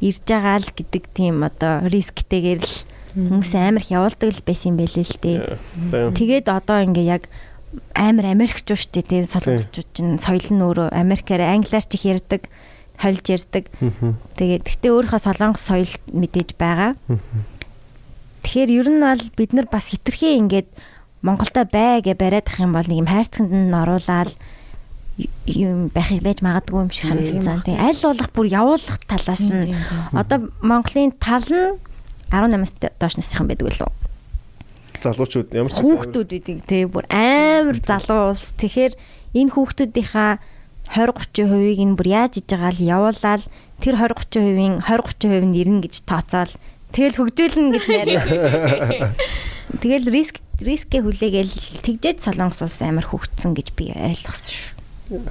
ирж 0.00 0.22
байгаа 0.24 0.56
л 0.62 0.70
гэдэг 0.70 1.04
тийм 1.12 1.42
одоо 1.42 1.84
рисктэйгээр 1.90 2.60
л 2.62 2.76
хүмүүс 3.18 3.52
амар 3.58 3.82
их 3.82 3.90
явуулдаг 3.90 4.30
л 4.30 4.46
байсан 4.46 4.72
юм 4.72 4.76
байлээ 4.78 5.06
л 5.06 5.18
дээ. 5.18 5.38
Тэгээд 6.14 6.46
одоо 6.46 6.78
ингээ 6.86 7.06
яг 7.10 7.26
амар 7.94 8.26
Америкчуу 8.34 8.74
штэ 8.76 9.02
тийм 9.02 9.24
солонгосчууд 9.26 9.88
чинь 9.94 10.18
соёл 10.18 10.46
нь 10.50 10.64
өөрөө 10.64 10.90
Америкаар 10.90 11.54
англиар 11.54 11.86
ч 11.86 11.94
их 11.94 12.04
ярьдаг, 12.06 12.50
хольж 12.98 13.24
ярьдаг. 13.30 13.70
Тэгээд 14.34 14.64
гэтээ 14.66 14.90
өөрийнхөө 14.90 15.20
солонгос 15.22 15.62
соёл 15.62 15.92
мэдээж 16.10 16.58
байгаа. 16.58 16.98
Тэгэхээр 18.42 18.70
ер 18.74 18.88
нь 18.90 19.02
бол 19.04 19.22
бид 19.38 19.50
нар 19.54 19.68
бас 19.70 19.94
хитрхээ 19.94 20.40
ингээд 20.42 20.68
Монголда 21.22 21.68
бай 21.68 22.00
гэж 22.00 22.16
бариад 22.16 22.48
ах 22.48 22.58
юм 22.58 22.72
бол 22.72 22.88
нэг 22.88 22.98
юм 23.04 23.10
хайрцагт 23.10 23.52
нь 23.52 23.70
оруулаад 23.70 24.32
юм 25.44 25.92
байхыг 25.92 26.24
байж 26.24 26.40
магадгүй 26.40 26.80
юм 26.80 26.90
шиг 26.90 27.12
санагдсан. 27.12 27.60
Тийм 27.62 27.76
аль 27.76 28.00
болох 28.00 28.30
бүр 28.32 28.46
явуулах 28.48 28.98
талаас 29.04 29.44
нь 29.44 29.76
одоо 30.16 30.48
Монголын 30.64 31.12
тал 31.20 31.44
нь 31.44 31.76
18-аас 32.32 32.72
доош 32.96 33.14
насныхан 33.20 33.46
байдаг 33.52 33.68
лөө. 33.68 33.92
Залуучууд 35.00 35.48
ямар 35.56 35.72
ч 35.72 35.80
хүүхдүүд 35.80 36.30
үүдэг 36.36 36.58
тий 36.68 36.84
бүр 36.84 37.08
амар 37.08 37.78
залуу 37.80 38.36
улс. 38.36 38.52
Тэгэхээр 38.60 38.94
энэ 39.36 39.52
хүүхдүүдийнхаа 39.56 40.30
20 40.90 41.14
30%-ийг 41.38 41.80
нь 41.86 41.94
бүр 41.94 42.08
яаж 42.10 42.42
иж 42.42 42.50
байгаа 42.50 42.74
л 42.74 42.82
явуулаад 42.82 43.44
тэр 43.78 43.94
20 43.94 44.26
30%-ийн 44.34 44.74
20 44.82 45.22
30% 45.22 45.46
нь 45.46 45.56
ирнэ 45.56 45.80
гэж 45.86 45.94
тооцоол 46.02 46.52
тэгэл 46.90 47.18
хөгжүүлнэ 47.22 47.70
гэж 47.78 47.84
найр. 47.94 48.10
Тэгэл 49.82 50.10
риск 50.10 50.42
рискээ 50.58 51.00
хүлээгээл 51.06 51.54
тэгжээж 51.86 52.18
солонгос 52.26 52.60
улс 52.60 52.82
амар 52.82 53.06
хөгжсөн 53.06 53.54
гэж 53.54 53.68
би 53.78 53.94
ойлгосон 53.94 54.50
шүү. 54.50 55.22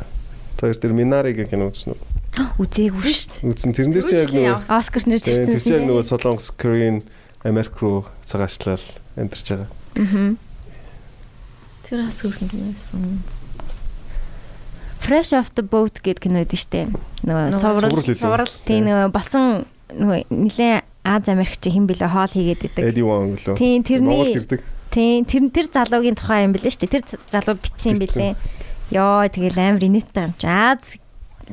Тэр 0.57 0.79
тэр 0.79 0.93
Минаригийн 0.95 1.51
кино 1.51 1.67
үзсэн 1.69 1.93
үү? 1.93 1.99
Үзээгүй 2.63 3.11
шүү 3.13 3.29
дээ. 3.35 3.51
Үзсэн. 3.51 3.71
Тэрэн 3.75 3.91
дээр 3.93 4.07
чи 4.07 4.15
яг 4.15 4.31
нөгөө 4.31 4.71
Оскар 4.73 5.03
нэр 5.05 5.21
зэрэгцсэн. 5.21 5.53
Тэр 5.53 5.63
чи 5.63 5.75
яг 5.75 5.83
нөгөө 5.85 6.05
Солонгос, 6.07 6.49
Korean, 6.55 7.03
Америк 7.43 7.75
руу 7.83 8.07
цагаачлал 8.23 8.81
амьдарч 9.19 9.47
байгаа. 9.51 9.69
Аа. 9.99 10.33
Тэр 11.85 11.99
бас 12.05 12.19
хөрхэн 12.23 12.49
кино 12.49 12.71
байсан. 12.71 13.21
Fresh 14.99 15.31
off 15.35 15.51
the 15.55 15.63
boat 15.63 15.99
гэдэг 16.03 16.23
кино 16.23 16.43
байдаг 16.43 16.59
шүү 16.59 16.71
дээ. 16.71 16.87
Нөгөө 17.27 17.59
цоврал 17.59 17.91
цоврал 18.15 18.53
тийм 18.67 18.87
нөгөө 18.87 19.11
болсон 19.15 19.65
нөгөө 19.95 20.19
нилээн 20.31 20.87
Аз 21.09 21.25
Америкч 21.31 21.63
хэн 21.63 21.87
бэлээ 21.87 22.11
хоол 22.11 22.29
хийгээд 22.29 22.67
идэг. 22.69 22.83
Эди 22.83 23.01
Вон 23.01 23.33
лөө. 23.33 23.55
Тийм 23.55 23.81
тэрний. 23.87 24.35
Тийм 24.91 25.23
тэр 25.23 25.47
тэр 25.49 25.67
залуугийн 25.71 26.19
тухай 26.19 26.43
юм 26.43 26.53
бэлээ 26.53 26.75
шүү 26.75 26.85
дээ. 26.85 26.95
Тэр 26.99 27.03
залуу 27.31 27.55
битсэн 27.55 27.95
юм 27.95 27.99
бэлээ. 28.03 28.33
Йоо 28.93 29.25
тэгэл 29.31 29.57
амар 29.57 29.83
инээдтэй 29.87 30.23
юм 30.27 30.33
чи. 30.37 30.45
Аз 30.45 30.99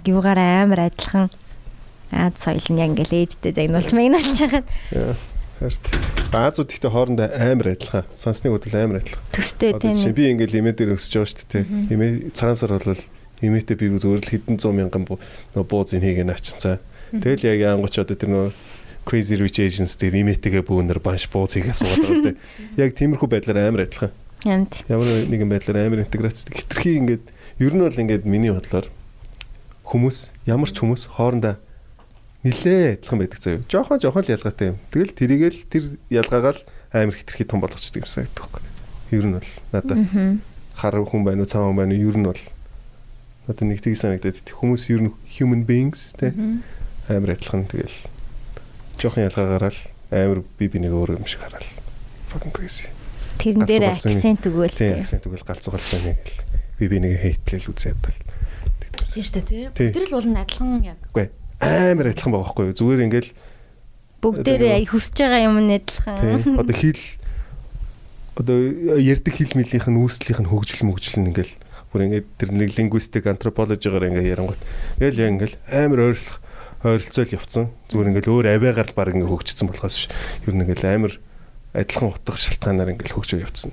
юугаар 0.05 0.67
амар 0.67 0.91
адилхан 0.91 1.31
Аз 2.11 2.39
соёл 2.39 2.67
нь 2.71 2.79
яг 2.79 2.95
ингээл 2.95 3.27
ээжтэй 3.27 3.53
загнуулж 3.55 3.91
магнуулж 3.97 4.39
байгаа. 4.39 4.63
Харт. 5.57 5.85
Баазууд 6.33 6.69
ихтэй 6.69 6.91
хоорондоо 6.93 7.33
амар 7.33 7.73
адилхан. 7.73 8.05
Сансныг 8.13 8.53
бодвол 8.57 8.77
амар 8.77 9.01
адилхан. 9.01 9.25
Төстэй 9.33 9.73
тийм. 9.81 9.97
Би 10.13 10.29
ингээл 10.37 10.61
имээ 10.61 10.75
дээр 10.77 10.97
өсөж 11.01 11.13
байгаа 11.17 11.33
шүү 11.33 11.49
дээ. 11.49 11.65
Имээ 11.97 12.11
цагаан 12.37 12.59
сар 12.61 12.77
бол 12.77 13.01
имээтэй 13.41 13.77
би 13.81 13.87
зүгээр 13.97 14.21
л 14.21 14.33
хэдэн 14.37 14.57
зуун 14.61 14.77
мянган 14.85 15.09
нөгөө 15.09 15.65
бууз 15.65 15.97
ин 15.97 16.05
хийгээ 16.05 16.29
наачцаа. 16.29 16.77
Тэгэл 17.09 17.49
яг 17.57 17.61
ангууч 17.73 17.97
одоо 17.97 18.17
тэр 18.17 18.31
нөгөө 18.37 18.51
Crazy 19.07 19.39
Rich 19.39 19.63
Asians 19.63 19.95
дээр 19.97 20.19
имээтэйгээ 20.27 20.67
бүүнэр 20.67 20.99
банш 20.99 21.31
бууцыг 21.31 21.71
асуугаад 21.71 22.05
байгаа 22.05 22.17
шүү 22.19 22.27
дээ. 22.27 22.41
Яг 22.77 22.91
тиймэрхүү 22.99 23.29
байдлаар 23.31 23.71
амар 23.71 23.87
адилхан. 23.87 24.13
Янт. 24.43 24.83
Ямар 24.91 25.25
нэгэн 25.31 25.47
байдлаар 25.47 25.87
амар 25.87 26.03
интеграцтай. 26.03 26.53
Хитрхи 26.59 26.99
ингээд 26.99 27.25
ер 27.63 27.73
нь 27.73 27.81
бол 27.87 28.03
ингээд 28.03 28.27
миний 28.27 28.51
бодлоор 28.51 28.91
хүмүүс 29.87 30.35
ямар 30.51 30.67
ч 30.67 30.83
хүмүүс 30.83 31.07
хоорондоо 31.15 31.55
нилээ 32.47 33.03
адилхан 33.03 33.19
байдаг 33.19 33.41
заяа. 33.43 33.63
Жохон 33.67 33.99
жохон 33.99 34.23
л 34.23 34.31
ялгаатай 34.31 34.71
юм. 34.71 34.79
Тэгэл 34.95 35.19
тэрийгэл 35.19 35.61
тэр 35.67 35.85
ялгаагаа 36.15 36.55
л 36.55 36.63
амар 36.95 37.17
хитрхи 37.19 37.43
том 37.43 37.59
болгочдөг 37.59 38.07
юм 38.07 38.07
санагддаг 38.07 38.47
байхгүй. 38.47 38.63
Ер 39.11 39.25
нь 39.27 39.35
бол 39.35 39.51
надад 39.75 40.01
хар 40.79 40.95
хүн 41.03 41.23
байна 41.27 41.43
уу 41.43 41.51
цаан 41.51 41.75
хүн 41.75 41.79
байна 41.83 41.95
уу 41.99 42.07
ер 42.07 42.17
нь 42.23 42.29
бол 42.31 42.43
надад 43.51 43.67
нэг 43.67 43.83
тийг 43.83 43.99
санагдаад 43.99 44.39
хүмүүс 44.47 44.83
ер 44.95 45.03
нь 45.03 45.15
human 45.27 45.67
beings 45.67 46.15
те 46.15 46.31
амар 47.11 47.35
адилхан 47.35 47.67
тэгэл 47.67 47.99
жоохон 49.03 49.27
ялгаагаараа 49.27 49.73
л 49.75 49.81
амар 50.15 50.41
би 50.59 50.71
би 50.71 50.79
нэг 50.79 50.95
өөр 50.95 51.19
юм 51.19 51.27
шиг 51.27 51.43
хараад 51.43 51.67
fucking 52.31 52.55
crazy. 52.55 52.87
Тэрэн 53.43 53.67
дээр 53.67 53.91
акцент 53.91 54.47
өгөөл. 54.47 54.71
Тийм 54.71 55.03
акцент 55.03 55.27
өгөөл 55.27 55.47
галзуугалж 55.47 55.87
байгаа 55.99 56.15
нэг 56.15 56.21
л 56.23 56.39
би 56.79 56.85
би 56.87 56.97
нэг 57.03 57.13
хейтлэл 57.19 57.71
үзээд 57.75 57.99
бол. 57.99 58.19
Тийм 59.07 59.23
шүү 59.25 59.35
дээ 59.35 59.71
тий. 59.75 59.91
Бүгд 59.91 60.11
л 60.11 60.15
бол 60.15 60.29
адилхан 60.37 60.85
яг. 60.85 61.01
Үгүй 61.11 61.27
амар 61.61 62.13
адилхан 62.13 62.33
байгаа 62.33 62.45
байхгүй 62.47 62.65
юу. 62.69 62.77
Зүгээр 62.77 63.05
ингээл 63.07 63.31
бүгдээрээ 64.21 64.85
хүсэж 64.91 65.17
байгаа 65.25 65.43
юм 65.47 65.59
нь 65.65 65.77
адилхан. 65.77 66.59
Одоо 66.61 66.75
хэл 66.77 67.05
одоо 68.37 68.57
ярддаг 69.01 69.35
хэл 69.35 69.57
мэлийнх 69.57 69.89
нь 69.89 70.01
үүслийнх 70.01 70.41
нь 70.45 70.51
хөгжил 70.53 70.85
мөгжил 70.85 71.25
нь 71.25 71.31
ингээл 71.33 71.55
бүр 71.93 72.05
ингээд 72.13 72.27
тэр 72.37 72.51
нэг 72.53 72.71
лингвистик 72.77 73.25
антропологиогоор 73.25 74.13
ингээд 74.13 74.33
ярангуут. 74.37 74.61
Ингээл 75.01 75.23
яг 75.25 75.31
ингээл 75.33 75.57
амар 75.73 76.01
ойрлох 76.13 76.37
ойролцоол 76.85 77.33
явцсан. 77.33 77.65
Зүгээр 77.89 78.11
ингээл 78.13 78.33
өөр 78.37 78.47
авиагаар 78.53 78.89
л 78.93 78.99
баг 78.99 79.17
ингээ 79.17 79.33
хөгжсөн 79.33 79.69
болохоос 79.73 79.97
ш. 79.97 80.13
Юу 80.45 80.53
нэг 80.53 80.77
ингээл 80.77 80.93
амар 80.93 81.13
адилхан 81.73 82.13
утга 82.13 82.37
шалтгаанаар 82.37 82.93
ингээл 82.93 83.17
хөгжөө 83.17 83.41
явцсан. 83.41 83.73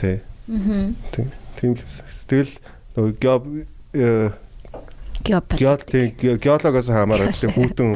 Тэ. 0.00 0.26
Аа. 0.50 0.90
Тийм. 1.14 1.30
Л 1.62 1.78
байсан. 1.78 2.04
Тэгэл 2.26 2.54
нөгөө 2.98 3.12
гео 3.22 3.36
геологоос 5.24 6.88
хамаарал 6.90 7.32
тийм 7.32 7.52
хүүтэн 7.56 7.88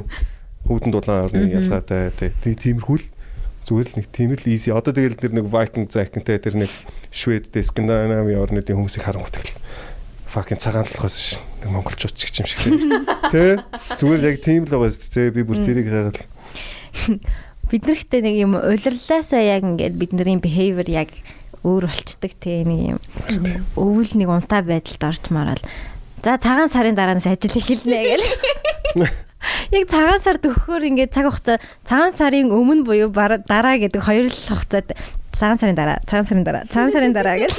хүүтэн 0.64 0.90
дулаан 0.94 1.28
орны 1.28 1.50
ялгаатай. 1.50 2.12
Тий 2.16 2.54
тиймэрхүү 2.54 2.96
л 2.96 3.06
зүгээр 3.68 3.88
л 3.90 3.96
нэг 4.00 4.06
тийм 4.14 4.30
л 4.32 4.48
easy. 4.48 4.72
Одоо 4.72 4.94
тэгэл 4.94 5.18
тэр 5.18 5.36
нэг 5.36 5.46
Viking 5.50 5.90
Zack-тэй 5.90 6.38
тэр 6.40 6.56
нэг 6.64 6.72
Швед, 7.10 7.50
Скандинавын 7.50 8.40
орнуудын 8.40 8.78
хүмүүсийг 8.78 9.04
харангуйтай 9.04 9.44
л 9.44 9.52
fucking 10.30 10.62
цагаан 10.62 10.86
толгоос 10.86 11.16
ш. 11.18 11.28
Нэг 11.64 11.74
монголчууд 11.74 12.14
ч 12.14 12.30
юм 12.40 12.46
шиг 12.46 12.60
тий. 13.34 13.58
Зүгээр 13.98 14.30
яг 14.30 14.36
тийм 14.40 14.64
л 14.64 14.72
байгаа 14.72 14.94
шүү 14.94 15.10
дээ. 15.10 15.34
Би 15.34 15.42
бүр 15.42 15.58
тэрийг 15.58 15.90
хайгаад 15.90 16.18
бид 17.70 17.86
нархтээ 17.86 18.20
нэг 18.26 18.36
юм 18.38 18.54
улирлаасаа 18.58 19.42
яг 19.46 19.62
ингээд 19.62 19.94
бидний 19.94 20.38
behavior 20.42 20.88
яг 20.90 21.14
өөр 21.62 21.86
болцдог 21.86 22.32
тий 22.42 22.66
нэг 22.66 22.98
юм 22.98 22.98
өвөл 23.78 24.12
нэг 24.18 24.28
унтаа 24.28 24.66
байдалд 24.66 25.02
орж 25.06 25.30
мараад 25.30 25.62
за 26.24 26.36
цагаан 26.36 26.68
сарын 26.68 26.94
дараанаас 26.94 27.26
ажил 27.26 27.56
эхэлнэ 27.56 27.98
гэл 28.08 28.24
яг 29.76 29.84
цагаан 29.88 30.20
сар 30.20 30.36
төгөхөөр 30.36 30.84
ингээд 30.90 31.14
цаг 31.14 31.30
хугацаа 31.30 31.58
цагаан 31.88 32.12
сарын 32.12 32.52
өмнө 32.52 32.84
буюу 32.84 33.08
дараа 33.48 33.76
гэдэг 33.80 34.02
хоёр 34.04 34.28
л 34.28 34.36
хугацаад 34.36 34.92
цагаан 35.32 35.58
сарын 35.58 35.74
дараа, 35.74 35.98
цагаан 36.06 36.26
сарын 36.26 36.44
дараа, 36.44 36.64
цагаан 36.68 36.92
сарын 36.92 37.12
дараа 37.12 37.38
гэж. 37.38 37.54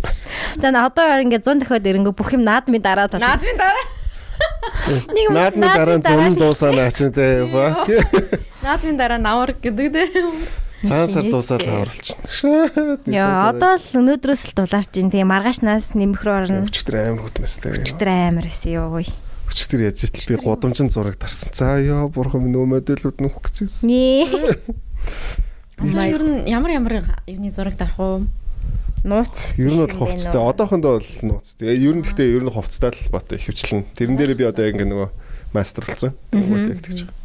За 0.62 0.68
одоо 0.70 1.20
ингээд 1.20 1.44
100 1.44 1.60
дахиад 1.60 1.86
ирэнгөө 1.86 2.14
бүх 2.14 2.32
юм 2.32 2.46
наадмын 2.46 2.82
дараа 2.82 3.08
тал. 3.08 3.20
Наадмын 3.20 3.58
дараа. 3.58 3.84
Нэг 5.14 5.22
юм 5.26 5.34
наадмын 5.34 5.68
дараа 5.74 5.98
зун 6.00 6.34
дуусаа 6.38 6.90
ч 6.94 7.10
тэ 7.10 7.44
ба. 7.50 7.84
Наадмын 8.62 8.96
дараа 8.96 9.18
навар 9.18 9.52
гэдэг 9.52 9.92
тэ. 9.92 10.02
Цагаан 10.82 11.10
сар 11.10 11.26
дуусаад 11.26 11.62
хаварлчихна. 11.66 13.00
Яа, 13.10 13.50
одоо 13.50 13.74
л 13.74 13.98
өнөөдрөөс 13.98 14.42
л 14.46 14.54
дулаарч 14.62 14.94
ин 15.02 15.10
тийм 15.10 15.26
маргаашнаас 15.32 15.98
нэмэх 15.98 16.22
рүү 16.22 16.34
орно. 16.38 16.60
Өчтөр 16.70 16.94
амар 17.02 17.26
хөтмөстэй. 17.26 17.82
Өчтөр 17.82 18.08
амар 18.14 18.46
байсан 18.46 18.70
ёо. 18.78 19.02
Өчтөр 19.50 19.80
яаж 19.90 20.06
итэл 20.06 20.28
би 20.30 20.38
годомжин 20.38 20.86
зураг 20.92 21.18
тарсан. 21.18 21.50
За 21.50 21.82
ёо, 21.82 22.06
бурхан 22.06 22.46
минь 22.46 22.54
нөө 22.54 22.78
модельүүд 22.78 23.18
нөх 23.18 23.42
гэж 23.42 23.66
байсан. 23.66 23.90
Нээ. 23.90 24.30
Би 25.82 25.90
ч 25.90 25.98
ер 25.98 26.22
нь 26.22 26.46
ямар 26.46 26.78
ямар 26.78 26.94
юуны 27.26 27.50
зураг 27.50 27.74
дарах 27.74 27.98
уу? 27.98 28.30
Нууц. 29.02 29.58
Ер 29.58 29.74
нь 29.74 29.82
бол 29.82 29.98
хувцастай. 29.98 30.38
Одоохондоо 30.38 31.02
бол 31.02 31.10
нууц. 31.26 31.58
Тэгээ 31.58 31.86
ер 31.90 31.94
нь 31.98 32.02
гэхдээ 32.06 32.34
ер 32.38 32.42
нь 32.46 32.54
хувцастай 32.54 32.94
л 32.94 33.10
бат 33.10 33.30
хөвчлэн. 33.30 33.86
Тэрэн 33.98 34.14
дээр 34.14 34.34
би 34.38 34.46
одоо 34.46 34.62
яг 34.66 34.74
ингээ 34.78 34.90
нөгөө 34.90 35.10
мастер 35.54 35.86
болсон. 35.86 36.14
Тэгвэл 36.34 36.70
яг 36.70 36.82
тэгж 36.82 37.06
байгаа. 37.06 37.16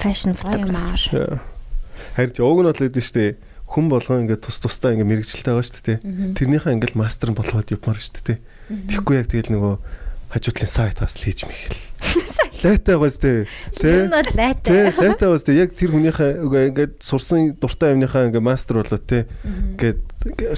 Fashion 0.00 0.32
photographer. 0.32 1.40
Харин 2.16 2.34
уг 2.40 2.58
нь 2.62 2.68
бол 2.70 2.82
үүдэн 2.82 3.04
штэ 3.04 3.36
хүн 3.70 3.86
болгоо 3.86 4.18
ингээ 4.26 4.42
тус 4.42 4.58
тустай 4.58 4.98
ингээ 4.98 5.06
мэрэгжилтэй 5.06 5.54
байгаа 5.54 5.66
штэ 5.66 5.82
тий. 5.86 5.98
Тэрнийхээ 6.34 6.74
ингээл 6.74 6.98
мастер 6.98 7.30
болгоод 7.30 7.70
явмаар 7.70 8.02
штэ 8.02 8.22
тий. 8.26 8.38
Тэгэхгүй 8.66 9.14
яг 9.22 9.30
тэгэл 9.30 9.54
нөгөө 9.54 9.74
хажуудлын 10.34 10.70
сайтаас 10.70 11.14
л 11.18 11.24
хийж 11.26 11.46
мэгэл. 11.46 11.78
Лайтай 12.66 12.94
байгаас 12.98 13.18
тээ. 13.18 13.46
Тэ. 13.78 14.10
Тэ 14.10 14.90
лайтай 14.94 15.26
байгаас 15.26 15.46
тээ. 15.46 15.58
Яг 15.64 15.74
тэр 15.74 15.90
хүнийхээ 15.94 16.30
ингээд 16.70 16.94
сурсан 17.02 17.54
дуртай 17.58 17.94
юмныхаа 17.94 18.30
ингээд 18.30 18.46
мастер 18.46 18.82
болоо 18.82 18.98
тээ. 18.98 19.26
Ингээд 19.74 20.00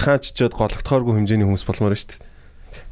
хааччод 0.00 0.52
гологдохооргүй 0.56 1.20
хэмжээний 1.20 1.46
хүмүүс 1.46 1.64
болмоор 1.68 1.94
дээ. 1.96 2.20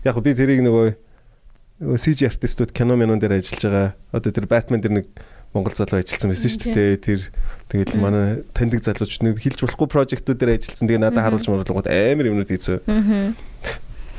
Яг 0.04 0.16
би 0.20 0.32
тэрийг 0.36 0.62
нөгөө 0.64 1.96
CG 1.96 2.28
артистууд 2.28 2.72
кино 2.76 2.96
минон 2.96 3.18
дээр 3.18 3.40
ажиллаж 3.40 3.64
байгаа. 3.64 3.88
Одоо 4.12 4.30
тэр 4.32 4.46
Batman 4.46 4.84
дээр 4.84 4.94
нэг 5.00 5.06
Монгол 5.50 5.74
залуу 5.74 5.98
ажилласан 5.98 6.30
байсан 6.30 6.50
шүү 6.54 6.70
дээ. 6.70 7.02
Тэр 7.02 7.20
тэгэл 7.66 7.98
манай 7.98 8.46
таньдаг 8.54 8.86
залуучууд 8.86 9.26
нэг 9.26 9.42
хилж 9.42 9.66
болохгүй 9.66 9.88
прожектууд 9.90 10.38
дээр 10.38 10.54
ажилласан. 10.54 10.86
Тэгээ 10.86 11.02
надад 11.02 11.26
харуулж 11.26 11.46
маруулгууд 11.50 11.90
амар 11.90 12.26
юмнууд 12.30 12.50
хийсэн. 12.54 12.78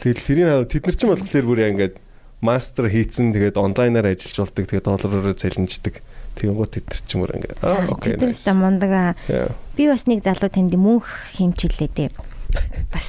Тэгэл 0.03 0.27
тэрийг 0.27 0.67
тэд 0.67 0.83
нар 0.83 0.95
ч 0.97 1.01
юм 1.07 1.15
болохоор 1.15 1.45
бүр 1.47 1.63
яа 1.63 1.71
ингээд 1.71 1.95
мастер 2.43 2.89
хийцэн 2.91 3.31
тэгээд 3.31 3.55
онлайнаар 3.55 4.11
ажиллаж 4.11 4.37
болдог 4.43 4.65
тэгээд 4.67 4.87
доллараар 4.89 5.37
цалинждаг. 5.39 5.95
Тэгэнгუთ 6.35 6.71
тэд 6.73 6.85
нар 6.89 6.99
ч 6.99 7.09
юм 7.15 7.21
уу 7.23 7.31
ингээд 7.31 7.63
аа 7.63 7.87
окей. 7.87 8.17
Тэд 8.19 8.35
нар 8.49 8.57
мундаг. 8.59 8.91
Би 9.77 9.83
бас 9.87 10.03
нэг 10.11 10.25
залуу 10.25 10.51
танд 10.51 10.75
мөнх 10.75 11.07
хэмчилээ 11.37 11.89
дээ. 11.95 12.09
Бас 12.91 13.07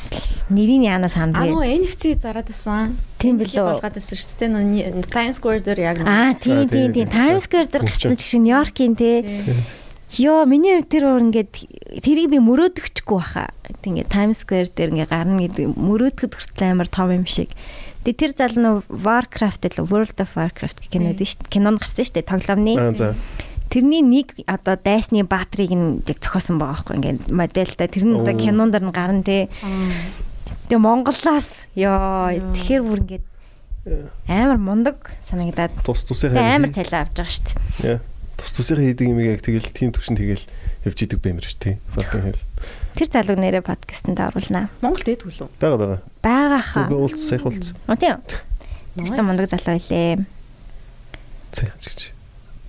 нэрийн 0.53 0.85
яанаас 0.87 1.17
ханддаг. 1.19 1.43
Аа 1.43 1.53
нөө 1.53 1.67
NFC 1.83 2.17
зараад 2.19 2.49
байсан. 2.51 2.97
Тийм 3.19 3.39
билүү. 3.41 3.65
Болгоод 3.79 3.97
байсан 3.99 4.17
шүү 4.19 4.39
дээ. 4.39 4.51
Нөө 4.53 5.07
Times 5.11 5.37
Square 5.41 5.63
дээр 5.67 5.81
яг. 5.83 5.99
Аа 6.07 6.35
тийм 6.39 6.69
тийм 6.71 6.93
тийм 6.95 7.09
Times 7.11 7.47
Square 7.49 7.69
дээр 7.71 7.85
гацсан 7.89 8.17
ч 8.17 8.23
шиг 8.27 8.43
Нью-Йоркийн 8.47 8.95
тий. 8.99 9.43
Йоо, 10.13 10.45
миний 10.45 10.77
хувьд 10.77 10.93
тэр 10.93 11.09
өөр 11.09 11.25
ингээд 11.33 11.53
тэрийг 12.05 12.29
би 12.29 12.39
мөрөөдөгчгүй 12.45 13.17
баха. 13.17 13.49
Ингээд 13.81 14.13
Times 14.13 14.45
Square 14.45 14.69
дээр 14.77 14.93
ингээд 14.93 15.09
гарна 15.09 15.41
гэдэг 15.41 15.73
мөрөөдөхөд 15.73 16.37
хүртэл 16.37 16.69
амар 16.69 16.89
том 16.93 17.09
юм 17.17 17.25
шиг. 17.25 17.49
Тэгээ 18.05 18.21
тэр 18.21 18.33
зал 18.37 18.57
нөө 18.61 18.77
Warcraft 18.93 19.73
л 19.73 19.89
World 19.89 20.21
of 20.21 20.37
Warcraft 20.37 20.85
кинод 20.93 21.17
нь 21.17 21.25
шүү 21.25 21.49
дээ. 21.49 21.55
Кинонд 21.57 21.81
гарсан 21.81 22.05
шүү 22.05 22.17
дээ. 22.21 22.29
Тоглоомны. 22.29 22.75
Аа 22.77 22.93
за. 22.93 23.17
Тэрний 23.73 24.05
нэг 24.05 24.37
одоо 24.45 24.77
дайсны 24.77 25.25
баатрийг 25.25 25.73
нь 25.73 26.05
яг 26.05 26.21
зохиосон 26.21 26.61
байгаа 26.61 26.85
байхгүй 26.85 26.97
ингээд 27.01 27.21
модельтай. 27.33 27.89
Тэр 27.89 28.05
нь 28.05 28.21
одоо 28.21 28.37
Оо. 28.37 28.43
кинонд 28.45 28.77
нь 28.77 28.93
гарна 28.93 29.25
те. 29.25 29.49
Тэгээ 30.69 30.77
Монголоос 30.77 31.73
ёо 31.73 32.37
тэгэхээр 32.53 32.83
бүр 32.85 33.01
ингээд 33.01 33.25
амар 34.29 34.61
мундаг 34.61 35.17
санагдаад 35.25 35.73
Тус 35.89 36.05
тусынхаа 36.05 36.37
тэгээ 36.37 36.57
амар 36.61 36.69
цайлаа 36.77 37.01
авч 37.09 37.17
байгаа 37.17 37.33
шүү 37.33 37.49
дээ. 37.81 37.99
Тус 38.37 38.53
тусынхаа 38.53 38.85
хийдэг 38.93 39.09
юм 39.09 39.21
яг 39.25 39.41
тэгэл 39.41 39.73
тийм 39.73 39.91
төвшин 39.97 40.21
тэгэл 40.21 40.45
явж 40.85 40.99
идэг 41.03 41.19
баймир 41.25 41.49
шүү 41.49 41.61
дээ. 41.65 41.77
Fucking 41.97 42.25
hell. 42.29 42.41
Тэр 42.93 43.09
залуу 43.09 43.37
нэрээ 43.41 43.65
подкастэнд 43.65 44.21
оруулнаа. 44.21 44.69
Монголд 44.85 45.09
дэдгүй 45.09 45.33
лүү. 45.33 45.49
Бага 45.59 45.77
бага. 45.81 45.97
Бага 46.21 46.59
хаа. 46.61 46.87
Үгүй 46.93 46.99
уулз 47.09 47.25
сайх 47.25 47.49
уулз. 47.49 47.73
Оо 47.89 47.97
тийм. 47.97 48.21
Тэр 49.01 49.09
ч 49.09 49.19
мундаг 49.19 49.49
залуу 49.49 49.81
байлээ. 49.81 50.23
Сайхан 51.57 51.81
ч 51.81 51.85
гэж. 51.89 52.01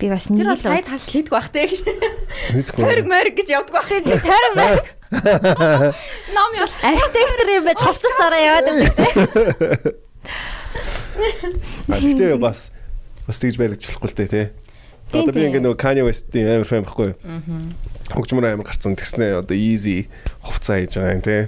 Би 0.03 0.09
бас 0.11 0.27
нэг 0.27 0.43
л 0.43 0.59
сайд 0.59 0.83
хас 0.91 1.07
хийдэг 1.07 1.31
бах 1.31 1.47
те 1.47 1.63
гэж. 1.63 1.87
Морг 2.75 3.07
морг 3.07 3.31
гэж 3.39 3.55
явдаг 3.55 3.71
бах. 3.71 3.87
тойрог 3.87 4.51
байх. 4.59 4.83
Ном 6.35 6.51
юу 6.59 6.67
Архитектор 6.67 7.47
юм 7.47 7.63
байж 7.63 7.79
хувцасаараа 7.79 8.43
яваад 8.43 8.67
байдаг. 8.67 9.95
А 11.87 11.95
гэтээ 12.03 12.35
бас 12.35 12.75
бас 13.23 13.39
тэгж 13.39 13.55
баригдчихлахгүй 13.55 14.11
л 14.11 14.17
тий. 14.19 14.27
Тийм, 14.27 15.23
Одоо 15.23 15.31
би 15.31 15.47
ингээ 15.47 15.63
нөгөө 15.63 15.79
Kanye 15.79 16.03
West-ийн 16.03 16.51
амар 16.51 16.67
фэн 16.67 16.83
байхгүй 16.83 17.15
юу? 17.15 17.17
Хөгжмөр 18.11 18.49
амар 18.49 18.67
гарцсан 18.67 18.99
тэгснэ 18.99 19.39
одоо 19.39 19.55
easy 19.55 20.11
хувцас 20.43 20.83
хийж 20.83 20.99
байгаа 20.99 21.15
юм 21.15 21.23
тий. 21.23 21.41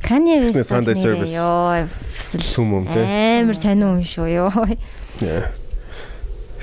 Кани 0.00 0.40
Вест 0.40 0.56
Тэснэ 0.56 0.64
Sunday 0.72 0.96
service. 0.96 1.36
ёо 1.36 1.84
Сүм 2.16 2.80
юм 2.80 2.88
тий. 2.88 3.04
амар 3.44 3.60
сонин 3.60 4.00
юм 4.00 4.04
шүү 4.06 4.32
ёо. 4.48 4.48
Яа. 5.20 5.52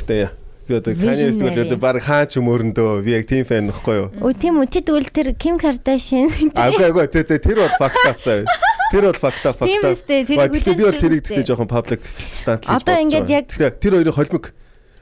Гэтээ 0.02 0.18
яа. 0.26 0.41
Би 0.72 0.80
одоо 0.80 0.94
Kanye 0.96 1.28
West 1.28 1.44
бол 1.44 1.52
одоо 1.52 1.78
баг 1.78 2.00
хаа 2.00 2.24
ч 2.26 2.40
юм 2.40 2.48
өрөндөө 2.48 3.04
би 3.04 3.12
яг 3.12 3.28
тийм 3.28 3.44
фэн 3.44 3.68
нөхгүй 3.68 3.96
юу? 4.00 4.08
Өө 4.24 4.34
тийм 4.40 4.56
үү 4.64 4.68
чи 4.72 4.80
тэгвэл 4.80 5.12
тэр 5.12 5.28
Ким 5.36 5.60
Кардашин 5.60 6.32
Агүй 6.56 6.86
агүй 6.88 7.08
тий 7.12 7.28
тэр 7.28 7.60
бол 7.68 7.76
up 7.76 8.20
заа. 8.24 8.48
Тэр 8.92 9.04
бол 9.12 9.20
fucked 9.20 9.46
up 9.48 9.60
Тийм 9.60 9.84
үстэй, 9.92 10.24
Ба, 10.32 10.48
Гэхдээ 10.48 10.76
би 10.80 10.84
бол 10.88 10.96
тэрийг 10.96 11.24
гэхдээ 11.28 11.48
жоохон 11.48 11.68
public 11.68 12.00
stunt 12.32 12.64
хийж 12.64 12.72
Одоо 12.72 12.96
бодож 12.96 13.04
ингээд 13.04 13.28
байгаа. 13.28 13.38
яг- 13.40 13.48
Гэхдээ 13.52 13.72
тэр 13.84 13.92
хоёрын 14.00 14.16
холимог 14.16 14.46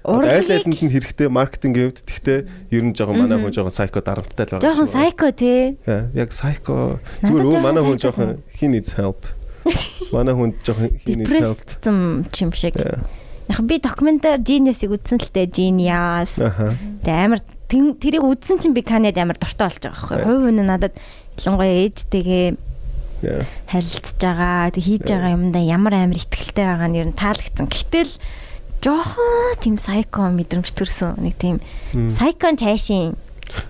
айл 0.09 0.49
айланд 0.49 0.69
нь 0.69 0.93
хэрэгтэй 0.93 1.27
маркетинг 1.29 1.75
гэвд 1.75 1.97
гэхдээ 2.07 2.39
ер 2.71 2.83
нь 2.87 2.93
жоохон 2.95 3.17
манай 3.19 3.37
хүн 3.41 3.51
жоохон 3.53 3.73
сайко 3.73 3.99
дарамттай 4.01 4.45
л 4.47 4.51
байгаа. 4.57 4.63
жоохон 4.63 4.87
юм 4.87 4.93
байна. 4.93 4.97
сайко 4.97 5.25
тий. 5.35 5.61
Яг 6.15 6.29
сайко 6.31 6.75
зүгээр 7.25 7.45
өө 7.45 7.51
жоохон 7.51 7.65
манай 7.67 7.81
хүн 7.83 7.97
жоохон 7.99 8.29
he 8.57 8.65
needs 8.71 8.93
help. 8.95 9.25
Манай 10.13 10.33
хүн 10.33 10.53
жоохон 10.63 10.89
he 11.03 11.13
needs 11.19 11.35
help. 11.35 11.59
Depressed 11.59 12.31
чим 12.31 12.49
шиг. 12.53 12.73
Яг 13.49 13.59
би 13.65 13.79
докюментар 13.81 14.39
Genius-ыг 14.45 14.93
үзсэн 14.93 15.17
л 15.17 15.29
тээ 15.33 15.49
Genius. 15.49 16.37
Тэгээ 16.37 17.25
амар 17.25 17.41
тэрийг 17.69 18.23
үзсэн 18.23 18.61
чинь 18.61 18.77
би 18.77 18.85
Канад 18.85 19.17
амар 19.17 19.37
дуртай 19.41 19.69
болж 19.69 19.81
байгаа 19.81 19.97
байхгүй. 19.97 20.21
Хувь 20.25 20.43
хүн 20.49 20.61
надад 20.65 20.93
ялангуяа 21.41 21.89
ээжтэйгээ 21.89 22.47
харилцаж 23.67 24.17
байгаа, 24.21 24.71
тэг 24.71 24.83
хийж 24.85 25.03
байгаа 25.09 25.35
юмдаа 25.35 25.63
ямар 25.65 25.93
амар 25.97 26.17
ихтгэлтэй 26.17 26.65
байгаа 26.65 26.89
нь 26.89 26.99
ер 27.01 27.07
нь 27.09 27.17
таалагдсан. 27.17 27.67
Гэтэл 27.67 28.13
жоохон 28.79 29.59
тийм 29.59 29.75
сайко 29.75 30.29
мэдрэмж 30.29 30.69
төрсөн. 30.71 31.19
Нэг 31.19 31.35
тийм 31.35 31.57
сайкон 32.13 32.55
цаашийн 32.55 33.19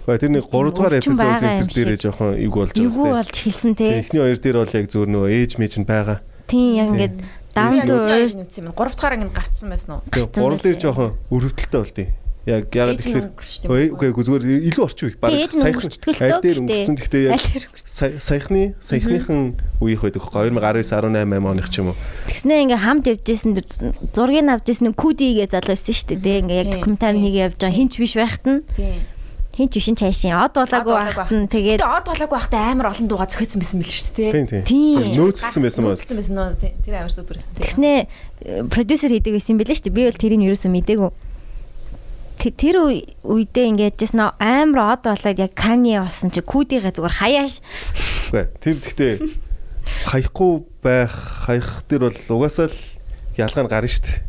Ба 0.05 0.19
тэр 0.19 0.35
нэг 0.35 0.51
3 0.51 0.75
дугаар 0.75 0.99
эпизод 0.99 1.71
шиг. 1.71 2.03
жоохон 2.03 2.35
ив 2.35 2.51
болж 2.51 2.75
байгаа 2.75 2.83
эвгүй 2.83 3.07
юм 3.07 3.15
болж 3.15 3.35
хэлсэн 3.35 3.73
те. 3.79 4.03
Эхний 4.03 4.21
хоёр 4.21 4.39
дээр 4.39 4.57
бол 4.59 4.75
яг 4.75 4.85
зүгээр 4.91 5.09
нөгөө 5.15 5.29
ээж 5.39 5.51
мэж 5.55 5.73
нь 5.79 5.87
байгаа. 5.87 6.19
Тийм 6.51 6.69
яг 6.75 6.87
ингээд 6.91 7.15
нь 7.55 7.89
өөр 7.89 8.45
үтсэн 8.45 8.69
юм. 8.69 8.73
3 8.73 8.95
дахь 8.95 9.15
ингэ 9.17 9.33
гарцсан 9.33 9.69
байсан 9.69 9.91
уу? 9.97 10.01
Гарцсан 10.09 10.43
3 10.43 10.63
дээр 10.63 10.77
жоохон 10.79 11.09
өрөвдөлтөй 11.29 11.79
болдیں۔ 11.79 12.09
Яг 12.49 12.71
нь 12.71 12.97
тэгэхээр? 12.97 13.27
Үгүй 13.67 14.09
үгүй 14.09 14.23
зүгээр 14.25 14.43
илүү 14.71 14.83
орчин 14.87 15.11
үе. 15.11 15.17
Бараг 15.19 15.53
өнгөрчтгөл 15.53 16.23
аль 16.23 16.39
дээр 16.41 16.59
өнгөрсөн 16.63 16.95
гэхдээ 16.97 17.23
яг 17.29 17.43
саяхны 17.85 18.73
саяхныхан 18.79 19.59
үеийнх 19.83 20.01
байдаг 20.07 20.23
хөөе 20.23 20.49
2019 20.55 21.13
18 21.13 21.29
8 21.29 21.51
оных 21.51 21.67
ч 21.69 21.83
юм 21.83 21.91
уу. 21.93 21.97
Тэгснээ 22.31 22.63
ингээ 22.63 22.79
хамт 22.79 23.05
явжсэн 23.11 23.53
зургийг 24.15 24.47
авч 24.49 24.65
ирсэн 24.71 24.95
куди 24.95 25.35
гээ 25.35 25.51
залуу 25.51 25.75
байсан 25.75 25.93
шүү 25.93 26.15
дээ. 26.15 26.41
Ингээ 26.47 26.61
яг 26.63 26.69
докюментар 26.79 27.13
нэг 27.13 27.35
явж 27.37 27.59
байгаа 27.59 27.75
хинч 27.75 27.93
биш 27.99 28.15
байхад 28.15 28.45
нь 28.47 28.63
Тийм. 28.73 29.03
Хинч 29.59 29.75
бишин 29.75 29.95
цаашийн 29.99 30.39
од 30.39 30.55
болоогүй 30.55 30.95
байхад 30.95 31.29
нь 31.35 31.51
тэгээд 31.51 31.83
од 31.83 32.05
болоогүй 32.07 32.31
байхдаа 32.39 32.71
амар 32.71 32.87
олон 32.95 33.07
дууга 33.11 33.27
зөхицсэн 33.27 33.59
байсан 33.59 33.77
мэл 33.83 33.91
шүү 33.91 34.15
дээ. 34.15 34.31
Тийм 34.47 34.63
тийм. 34.63 35.03
Нөөцлсөн 35.19 35.61
байсан 35.67 35.81
маа. 35.83 35.91
Нөөцлсөн 35.99 36.15
байсан 36.15 36.35
уу? 36.39 36.55
Тийм. 36.55 36.73
Тэр 36.87 36.93
амар 36.95 37.11
супер 37.11 37.35
байсан. 37.35 37.51
тэгснээ 37.59 37.97
продюсер 38.71 39.11
хийдэг 39.11 39.35
байсан 39.35 39.51
юм 39.53 39.59
билээ 39.59 39.75
шүү 39.75 39.85
дээ. 39.91 39.97
Би 39.99 40.03
бол 40.07 40.21
тэрийг 40.23 40.41
юусэн 40.47 40.71
мдээгүй. 40.71 41.11
Тэ- 42.39 42.55
Тэр 42.55 42.75
үе- 42.87 43.03
үедээ 43.27 43.67
ингээд 43.75 43.99
яжсэн 43.99 44.15
нөө 44.23 44.31
амар 44.39 44.79
од 44.95 45.01
болоод 45.11 45.39
яг 45.43 45.51
Кани 45.59 45.99
болсон 45.99 46.31
чи 46.31 46.39
кудигээ 46.39 46.95
зүгээр 46.95 47.19
хаяаш 47.19 47.53
Үгүй 48.31 48.45
тэр 48.63 48.75
гэхдээ 48.79 49.13
хаяхгүй 50.07 50.51
байх 50.79 51.11
хаях 51.43 51.83
тэр 51.91 52.07
бол 52.07 52.15
угаасаа 52.15 52.71
л 52.71 52.79
ялгаа 53.35 53.67
нь 53.67 53.71
гарна 53.75 53.91
шүү 53.91 54.07
дээ. 54.07 54.23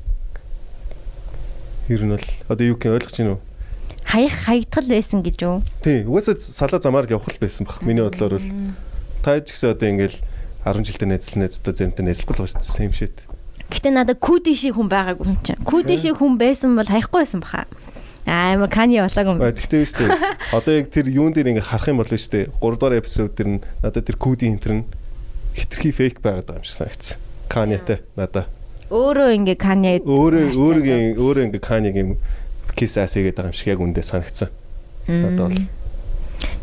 Ер 1.94 2.02
нь 2.02 2.10
бол 2.18 2.26
одоо 2.50 2.64
юу 2.66 2.74
гэх 2.82 2.98
ойлгож 2.98 3.14
байна 3.14 3.38
уу? 3.38 3.42
Хаях 4.10 4.34
хаягдтал 4.44 4.86
байсан 4.90 5.22
гэж 5.22 5.36
юу? 5.46 5.62
Тий, 5.86 6.02
угаасаа 6.02 6.34
салаа 6.42 6.82
замаар 6.82 7.06
л 7.06 7.14
явах 7.14 7.30
л 7.30 7.38
байсан 7.38 7.66
баг. 7.66 7.78
Миний 7.86 8.02
бодлоор 8.02 8.36
бол 8.36 8.48
та 9.22 9.38
ч 9.38 9.54
гэсэн 9.54 9.70
одоо 9.70 9.86
ингээл 9.86 10.18
10 10.66 10.82
жилдээ 10.82 11.08
найзлсан 11.08 11.40
найзуудаа 11.46 11.74
заримтаа 11.78 12.04
найзлахгүй 12.04 12.34
л 12.34 12.42
байгаа 12.42 12.58
шүү. 12.58 12.74
Same 12.74 12.94
shit. 12.94 13.16
Гэтэ 13.70 13.94
надад 13.94 14.18
куди 14.18 14.58
шиг 14.58 14.74
хүн 14.74 14.90
байгаагүй 14.90 15.26
юм 15.30 15.38
чинь. 15.46 15.62
Куди 15.62 15.94
шиг 15.94 16.18
хүн 16.18 16.34
байсан 16.34 16.74
бол 16.74 16.90
хаяхгүй 16.90 17.22
байсан 17.22 17.40
баха. 17.40 17.70
Аа 18.26 18.58
амар 18.58 18.68
Кани 18.68 18.98
болоогүй 18.98 19.38
юм. 19.38 19.40
Тэгтээ 19.46 19.86
шүү 19.86 19.98
дээ. 20.02 20.10
Одоо 20.58 20.72
яг 20.74 20.86
тэр 20.90 21.06
юун 21.06 21.30
дээр 21.30 21.54
ингээ 21.54 21.70
харах 21.70 21.88
юм 21.88 22.02
бол 22.02 22.10
шүү 22.10 22.34
дээ. 22.34 22.44
3 22.58 22.76
дугаар 22.76 22.98
эпизод 22.98 23.32
дэр 23.38 23.48
нь 23.48 23.62
надад 23.78 24.04
тэр 24.10 24.18
кодийн 24.18 24.58
интер 24.58 24.72
нь 24.74 24.84
хитрхи 25.54 25.94
фейк 25.94 26.18
байгаад 26.18 26.50
байгаа 26.50 26.60
юм 26.60 26.66
шиг 26.66 26.76
санагдсан. 26.82 27.16
Канятай 27.46 27.98
надаа. 28.18 28.50
Өөрөө 28.90 29.28
ингээ 29.38 29.54
Кани 29.54 30.02
Өөрөө 30.02 30.50
өөрийн 30.58 31.14
өөрөө 31.14 31.44
ингээ 31.46 31.62
канигийн 31.62 32.18
кис 32.18 32.18
ас 33.04 33.14
хийгээд 33.14 33.36
байгаа 33.36 33.50
юм 33.50 33.58
шиг 33.58 33.68
яг 33.70 33.80
үндэ 33.80 34.02
санагдсан. 34.02 34.48
Надад 35.08 35.50
бол 35.50 35.58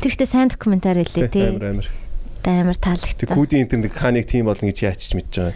Тэр 0.01 0.11
ихтэй 0.13 0.27
сайн 0.29 0.49
докюментар 0.49 0.97
байлээ 1.01 1.27
тий. 1.29 1.47
амар 1.49 1.65
амар. 1.83 1.87
Амар 2.47 2.77
Тэр 2.77 2.83
таалагдсан. 2.85 3.27
кодийн 3.33 3.65
интер 3.65 3.79
нэг 3.81 3.93
каниг 3.93 4.25
тийм 4.29 4.45
болно 4.47 4.67
гэж 4.69 4.77
яачиж 4.87 5.11
мэдж 5.17 5.33
байгаа. 5.35 5.55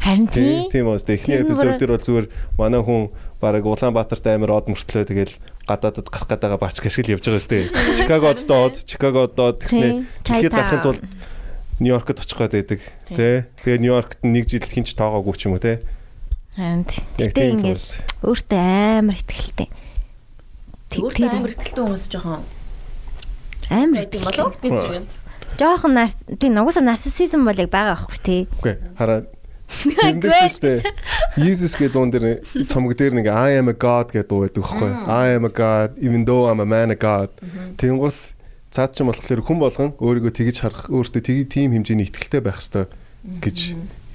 Харин 0.00 0.26
тий. 0.28 0.68
тийм 0.72 0.86
уус 0.90 1.04
эхний 1.06 1.38
Тэр 1.40 1.46
эпизод 1.46 1.78
дээр 1.78 1.92
бол 1.94 2.04
зүгээр 2.04 2.26
манай 2.58 2.80
хүн 2.82 3.02
бараг 3.40 3.64
Улаанбаатарт 3.64 4.26
амар 4.28 4.52
од 4.52 4.66
мөртлөө 4.68 5.04
тэгэл 5.08 5.34
гадаадад 5.64 6.08
гарах 6.12 6.28
гээд 6.28 6.42
байгаа 6.44 6.60
бач 6.60 6.76
гашгил 6.80 7.14
явж 7.16 7.24
байгаа 7.24 7.40
сте. 7.40 7.68
Чикагод 7.96 8.40
доод, 8.44 8.74
Чикагод 8.84 9.32
доод 9.36 9.64
гэснээр 9.64 10.04
тэгэхэд 10.24 10.52
гарахын 10.52 10.84
тулд 10.84 11.02
Нью-Йоркд 11.80 12.20
очих 12.20 12.36
гээд 12.36 12.52
байдаг. 12.52 12.80
Тэ. 13.08 13.48
Тэгээ 13.64 13.80
Нью-Йоркт 13.80 14.18
нэг 14.20 14.44
жил 14.44 14.60
хинч 14.68 14.92
тоогоогүй 14.92 15.36
ч 15.40 15.48
юм 15.48 15.56
уу 15.56 15.62
тий. 15.64 15.80
Гэтэ 17.16 17.32
тийм 17.32 17.56
л 17.56 17.64
ингээ 17.64 17.72
уус. 17.72 17.88
өөртөө 18.20 18.60
амар 19.00 19.16
ихтгэлтэй. 19.16 19.68
Өөртөө 21.00 21.28
амар 21.32 21.52
ихтэлтэй 21.56 21.82
хүмүүс 21.84 22.04
жоохон 22.12 22.42
амар 23.70 24.04
юм 24.04 24.24
болов 24.26 24.54
гэж 24.60 24.78
юм. 25.00 25.06
Жохон 25.56 25.92
нарс 25.94 26.16
тий 26.36 26.50
нугасаа 26.52 26.84
нарциссизм 26.84 27.46
бол 27.48 27.56
яг 27.56 27.70
байгаа 27.72 27.96
байхгүй 28.04 28.20
тий. 28.20 28.42
Үгүй 28.60 28.74
хараа 28.98 29.24
дээ. 30.60 30.82
Jesus 31.38 31.78
гэдэг 31.78 31.94
дуун 31.94 32.10
дээр 32.10 32.42
цомог 32.66 32.98
дээр 32.98 33.14
нэг 33.22 33.30
I 33.30 33.62
am 33.62 33.70
a 33.70 33.76
god 33.76 34.10
гэдэг 34.10 34.28
дуу 34.28 34.42
байдаг 34.44 34.66
байхгүй. 34.66 34.90
I 35.06 35.26
am 35.38 35.46
a 35.46 35.52
god 35.52 35.94
even 36.02 36.26
though 36.26 36.50
I'm 36.50 36.60
a 36.60 36.66
man 36.66 36.90
of 36.90 36.98
god. 36.98 37.30
Тэнгуут 37.78 38.18
цаад 38.74 38.94
ч 38.94 39.02
юм 39.02 39.14
болохоор 39.14 39.42
хүн 39.46 39.58
болгон 39.62 39.90
өөрийгөө 39.98 40.32
тэгж 40.34 40.56
харах, 40.66 40.90
өөртөө 40.90 41.22
тгий 41.22 41.46
тийм 41.46 41.70
хэмжээний 41.74 42.10
ихтгэлтэй 42.10 42.42
байх 42.42 42.58
хэрэгтэй 42.58 42.86
гэж 43.42 43.58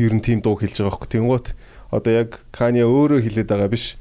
ер 0.04 0.12
нь 0.12 0.24
тийм 0.24 0.44
дуу 0.44 0.60
хэлж 0.60 0.84
байгаа 0.84 0.92
байхгүй. 0.92 1.10
Тэнгуут 1.16 1.48
одоо 1.96 2.14
яг 2.28 2.44
Kanye 2.52 2.84
өөрөө 2.84 3.24
хэлээд 3.24 3.50
байгаа 3.50 3.72
биш. 3.72 3.96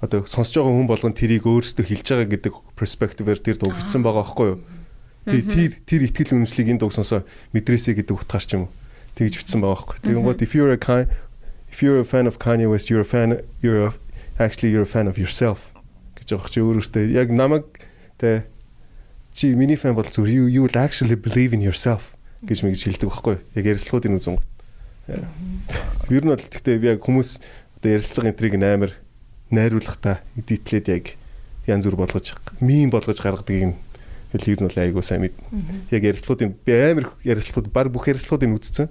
Одоо 0.00 0.24
сонсож 0.24 0.62
байгаа 0.62 0.74
хүн 0.74 0.88
болгон 0.88 1.14
тэрийг 1.14 1.44
өөрсдөө 1.44 1.84
хэлж 1.84 2.06
байгаа 2.14 2.28
гэдэг 2.30 2.54
перспективээр 2.78 3.40
тэр 3.42 3.56
дуу 3.58 3.74
бичсэн 3.74 4.02
байгаа 4.06 4.22
байхгүй 4.22 4.46
юу? 4.54 4.60
Тэр 5.24 5.42
тэр 5.48 5.70
тэр 5.82 6.00
ихтгэл 6.06 6.36
үнэмшлийг 6.38 6.68
энэ 6.70 6.80
дууг 6.80 6.94
сонсоо 6.94 7.24
мэдрээсэй 7.56 7.98
гэдэг 7.98 8.14
утгаар 8.14 8.44
ч 8.44 8.50
юм 8.54 8.68
уу 8.68 8.72
тэгж 9.16 9.34
бичсэн 9.40 9.60
байгаа 9.62 9.74
байхгүй. 9.74 9.98
Тэгэнгүүт 10.04 10.40
if 10.44 10.52
you're 10.54 10.74
a 10.74 10.78
kind 10.78 11.08
if 11.70 11.82
you're 11.82 11.98
a 11.98 12.06
fan 12.06 12.26
of 12.26 12.38
Kanye 12.38 12.68
West 12.68 12.90
you're 12.90 13.02
a 13.02 13.08
fan 13.08 13.40
you're 13.62 13.80
a, 13.80 13.90
actually 14.38 14.70
you're 14.70 14.84
a 14.84 14.90
fan 14.90 15.08
of 15.08 15.16
yourself 15.16 15.72
гэж 16.18 16.36
байгаа 16.36 16.50
чи 16.50 16.60
өөрөөсөө 16.60 17.02
яг 17.14 17.28
намайг 17.32 17.66
тэ 18.18 18.44
чи 19.34 19.54
миний 19.54 19.76
фан 19.76 19.94
бол 19.98 20.06
зүгээр 20.06 20.30
you 20.30 20.44
you 20.46 20.60
will 20.62 20.78
actually 20.78 21.16
believe 21.16 21.54
in 21.54 21.62
yourself 21.62 22.14
гэж 22.44 22.62
мэгж 22.64 22.80
хэлдэг 22.84 23.08
байхгүй. 23.08 23.36
Яг 23.56 23.64
ярилцлагуудын 23.64 24.18
үзэн 24.20 24.36
гот. 24.38 24.53
Ер 25.08 26.22
нь 26.24 26.32
бол 26.32 26.40
гэхдээ 26.40 26.80
би 26.80 26.88
яг 26.96 27.04
хүмүүс 27.04 27.40
одоо 27.80 27.90
ярилцлага 27.92 28.30
энтрийг 28.32 28.56
амар 28.56 28.92
найруулахтаа 29.52 30.24
эдитлээд 30.40 30.86
яг 30.88 31.04
янз 31.68 31.84
бүр 31.84 32.00
болгож 32.00 32.32
мим 32.60 32.88
болгож 32.88 33.20
гаргадгийг 33.20 33.72
нь 33.72 33.76
ер 34.32 34.60
нь 34.60 34.66
бол 34.66 34.80
айгуу 34.80 35.04
сайн 35.04 35.28
мэд. 35.28 35.36
Яг 35.92 36.02
ярилцлагуудын 36.08 36.56
би 36.64 36.72
амар 36.72 37.12
ярилцлагууд 37.22 37.68
баг 37.68 37.92
бүх 37.92 38.08
ярилцлагуудыг 38.08 38.56
үзсэн. 38.56 38.88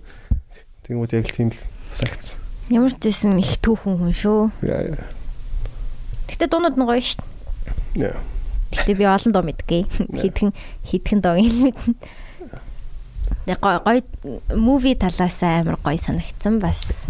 Тэгмүүд 0.86 1.18
яг 1.18 1.26
л 1.28 1.36
тийм 1.36 1.50
л 1.50 1.60
санагцсан. 1.92 2.38
Ямар 2.70 2.94
ч 2.96 3.10
байсан 3.10 3.42
их 3.42 3.58
түүхэн 3.60 3.98
хүн 4.00 4.14
шүү. 4.14 4.42
Яа 4.64 4.96
яа. 4.96 5.06
Гэтэ 6.30 6.48
дуунууд 6.48 6.78
нь 6.80 6.88
гоё 6.88 7.02
шүү. 7.04 7.26
Яа. 8.00 8.22
Гэтэ 8.72 8.96
би 8.96 9.04
олон 9.04 9.32
дуу 9.36 9.44
мэдгүй. 9.44 9.82
Хитгэн 10.22 10.52
хитгэн 10.88 11.20
дуу 11.20 11.38
юм 11.42 11.74
мэднэ. 11.74 11.94
Гоё 13.48 14.02
муви 14.56 14.96
талаас 14.96 15.44
амар 15.44 15.76
гоё 15.84 16.00
санагдсан 16.00 16.60
бас. 16.64 17.08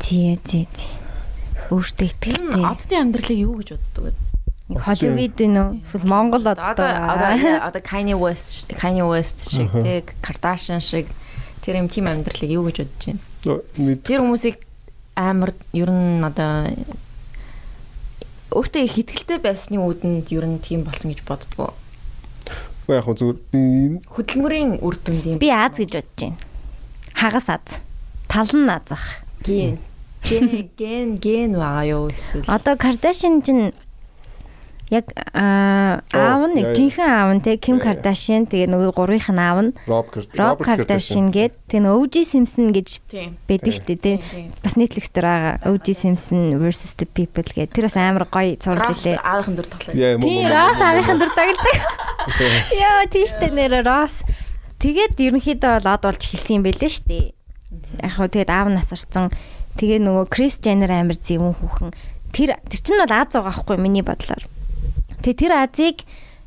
Тий, 0.00 0.36
тий, 0.42 0.66
тий. 0.66 0.90
Өөртөө 1.70 2.08
итгэлтэй. 2.10 2.64
оддын 2.66 3.14
амьдралыг 3.14 3.38
юу 3.38 3.62
гэж 3.62 3.78
боддог 3.78 4.10
вэ? 4.10 4.12
Холливуд 4.74 5.38
нөө 5.38 6.02
Монгол 6.02 6.42
Одоо 6.42 6.86
одоо 7.62 7.82
Kanye 7.82 8.18
West 8.18 8.74
Kanye 8.74 9.06
West 9.06 9.50
шиг 9.50 9.70
тэг 9.70 10.14
Kardashian 10.18 10.82
шиг 10.82 11.06
тэр 11.62 11.78
юм 11.78 11.86
тийм 11.86 12.10
амьдралыг 12.10 12.50
юу 12.50 12.66
гэж 12.66 12.82
бодож 12.82 13.06
байна? 13.06 14.02
Тэр 14.02 14.22
хүмүүсийг 14.26 14.58
амар 15.14 15.54
ер 15.74 15.90
нь 15.90 16.26
одоо 16.26 16.74
өөртөө 18.50 18.82
их 18.82 18.98
ихтгэлтэй 18.98 19.38
байсны 19.38 19.78
үүдэнд 19.78 20.26
ер 20.34 20.46
нь 20.46 20.58
тийм 20.58 20.82
болсон 20.82 21.14
гэж 21.14 21.22
боддгоо. 21.22 21.70
Яг 22.88 23.04
хөө 23.04 23.16
зүгээр 23.20 23.38
би 23.52 23.60
Хөдөлмөрийн 24.08 24.70
үр 24.80 24.96
дүнд 25.04 25.24
юм. 25.26 25.38
би 25.38 25.48
Аз 25.52 25.76
гэж 25.76 25.92
бодож 25.92 26.16
байна. 26.16 26.36
Хагас 27.14 27.48
Аз. 27.52 27.68
Тал 28.28 28.50
нь 28.54 28.70
Азах. 28.70 29.04
ген 29.44 29.78
ген 30.24 30.70
ген 30.76 31.08
ген 31.18 31.52
байгаа 31.56 31.84
юу 31.84 32.08
эсвэл 32.08 32.44
Одоо 32.48 32.76
Кардашин 32.76 33.42
чинь 33.42 33.72
яг 34.90 35.06
аа, 35.32 36.02
аав 36.10 36.42
нь 36.50 36.58
жинхэнэ 36.74 37.06
аав 37.06 37.30
нь 37.38 37.42
те 37.46 37.54
Ким. 37.56 37.78
Кардашин 37.78 38.50
тэгээ 38.50 38.66
нөгөө 38.74 38.90
гурвынх 38.98 39.30
нь 39.30 39.38
аав 39.38 39.58
нь 39.62 39.70
Роб 39.86 40.10
Кар- 40.10 40.26
Роб 40.34 40.58
Роберт 40.58 40.66
Кардашин 40.66 41.30
гээд 41.30 41.54
тэгээ 41.70 41.82
нөгөө 41.86 41.98
OG 42.02 42.14
Simpson 42.26 42.74
гэж 42.74 42.88
байдаг 43.46 43.70
шүү 43.70 43.86
дээ 43.86 43.98
те. 44.02 44.12
Бас 44.66 44.74
Netflix 44.74 45.06
дээр 45.14 45.26
байгаа 45.30 45.54
OG 45.70 45.86
Simpson 45.94 46.58
versus 46.58 46.98
the 46.98 47.06
people 47.06 47.46
гээд 47.46 47.70
тэр 47.70 47.86
бас 47.86 47.94
амар 47.94 48.26
гоё 48.26 48.58
цуврал 48.58 48.90
лээ. 48.98 49.18
аавынхан 49.22 49.54
дүр 49.54 49.66
мөн. 49.70 50.26
Тийм 50.26 50.44
Росс 50.50 50.78
аавынхан 50.82 51.16
дүр 51.22 51.30
тагладаг. 51.38 51.76
Яа 52.74 53.06
тийштэй 53.06 53.50
нэрээ 53.54 53.82
Росс. 53.86 54.26
Тэгээд 54.82 55.16
ерөнхийдөө 55.22 55.72
бол 55.80 55.92
од 55.94 56.02
болж 56.02 56.22
эхэлсэн 56.24 56.56
юм 56.58 56.64
байлээ 56.66 56.90
шүү 56.90 57.06
дээ. 57.06 57.26
Яг 58.02 58.12
хөө 58.18 58.28
тэгээд 58.32 58.50
аав 58.50 58.68
насарсан. 58.74 59.30
Тэгээ 59.78 60.00
нөгөө 60.02 60.24
Крис 60.32 60.58
Jenner 60.58 60.90
амир 60.90 61.14
зөвөн 61.20 61.54
хүүхэн. 61.54 61.92
Тэр 62.34 62.56
тэр 62.64 62.80
чинь 62.82 62.98
бол 62.98 63.12
Аз 63.12 63.30
байгаа 63.36 63.52
байхгүй 63.54 63.76
миний 63.78 64.02
бодлоор. 64.02 64.42
Тэгээ 65.20 65.36
тэр 65.36 65.52
Азийг 65.52 65.98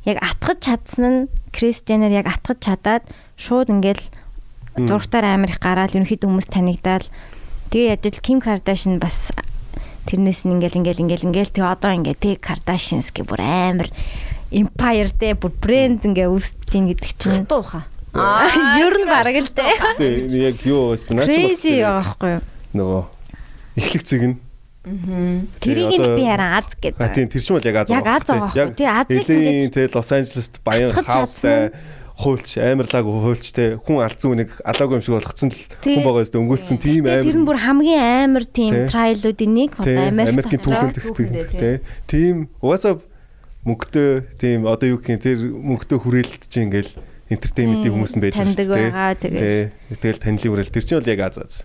яг 0.06 0.18
атгаж 0.20 0.58
чадсан 0.66 1.04
нь 1.06 1.20
Крис 1.54 1.86
Jenner 1.86 2.10
яг 2.10 2.28
атгаж 2.28 2.60
чадаад 2.60 3.04
шууд 3.38 3.70
ингээл 3.70 4.04
зургатаар 4.90 5.38
амир 5.38 5.54
их 5.54 5.62
гараад 5.62 5.94
ерөнхийдөө 5.94 6.28
хүмүүс 6.28 6.50
танигдаал. 6.50 7.06
Тэгээ 7.70 7.94
яаж 7.94 8.04
л 8.10 8.26
Ким 8.26 8.42
Кардашин 8.42 8.98
бас 8.98 9.30
тэрнээс 10.10 10.44
нь 10.50 10.58
ингээл 10.58 10.82
ингээл 10.82 11.06
ингээл 11.06 11.28
ингээл 11.30 11.54
тэг 11.54 11.66
одоо 11.70 11.92
ингээ 11.94 12.18
тэг 12.18 12.42
Кардашинс 12.42 13.14
гэ 13.14 13.24
бүр 13.24 13.42
амир 13.46 13.90
empire 14.50 15.10
дээр 15.14 15.38
бүр 15.38 15.54
брэнд 15.62 16.06
ингээ 16.10 16.28
үүсэж 16.30 16.60
гин 16.70 16.90
гэдэг 16.90 17.12
чинь 17.18 17.46
Дууха. 17.46 17.86
ер 18.14 18.94
нь 18.98 19.10
бараг 19.10 19.38
л 19.38 19.50
дээ. 19.50 20.30
Яг 20.54 20.58
юу 20.66 20.94
вэ? 20.94 21.02
Наач 21.14 21.30
Crazy 21.30 21.82
байхгүй 21.82 22.30
юу? 22.38 22.44
нөгөө 22.74 23.02
эхлэх 23.78 24.04
зэг 24.06 24.22
нь. 24.22 24.38
Тэрийг 24.84 25.96
л 25.96 26.20
би 26.20 26.24
харин 26.28 26.52
аз 26.60 26.76
гэдэг. 26.76 27.00
А 27.00 27.08
тийм 27.08 27.28
тэр 27.32 27.40
чинь 27.40 27.56
бол 27.56 27.68
яг 27.72 27.78
аз 27.80 27.88
Яг 27.88 28.04
аз 28.04 28.28
байгаа 28.28 28.52
байхгүй. 28.52 28.76
Тий, 28.76 28.88
Элийн 29.16 29.56
ингэж 29.64 29.72
те 29.72 29.88
Лос 29.96 30.12
Анжелест 30.12 30.60
баян 30.60 30.92
хаустай 30.92 31.72
хуульч 32.14 32.62
амарлаг 32.62 33.06
хуульчтэй 33.08 33.70
хүн 33.80 34.04
алдсан 34.06 34.36
үнийг 34.38 34.52
алаагүй 34.62 35.00
юм 35.00 35.04
шиг 35.04 35.16
болгоцсон 35.18 35.50
л 35.50 35.62
хүн 35.82 36.04
байгаа 36.06 36.24
өстө 36.28 36.38
өнгөлцсөн 36.44 36.78
тийм 36.78 37.08
Тэгээ 37.10 37.26
тэр 37.26 37.34
нь 37.34 37.42
амир 37.42 37.48
бүр 37.50 37.60
хамгийн 37.64 38.04
амар 38.30 38.46
тийм 38.46 38.74
Тий. 38.76 38.86
трайлуудын 38.92 39.54
нэг 39.58 39.72
Америкийн 39.82 40.62
түүхэнд 40.62 40.98
те 41.58 41.72
тийм 42.06 42.54
угаасаа 42.62 43.02
мөнгөтэй 43.66 44.12
тийм 44.38 44.70
одоо 44.70 44.88
юу 44.94 45.02
гэх 45.02 45.10
юм 45.10 45.22
тэр 45.26 45.40
мөнгөтэй 45.58 45.98
хүрээлт 45.98 46.44
чинь 46.54 46.70
ингээл 46.70 46.94
энтертейментийн 47.34 47.82
Тий, 47.82 47.92
хүмүүс 47.98 48.14
нь 48.14 48.22
байж 48.22 48.36
байгаа, 48.38 49.18
тэгээ. 49.18 49.74
Тий. 49.90 49.98
Тэгэл 49.98 50.22
танилын 50.22 50.52
хүрээлт 50.54 50.74
тэр 50.76 50.86
чинь 50.86 51.00
бол 51.02 51.12
яг 51.18 51.22
аз 51.26 51.38
аз. 51.42 51.56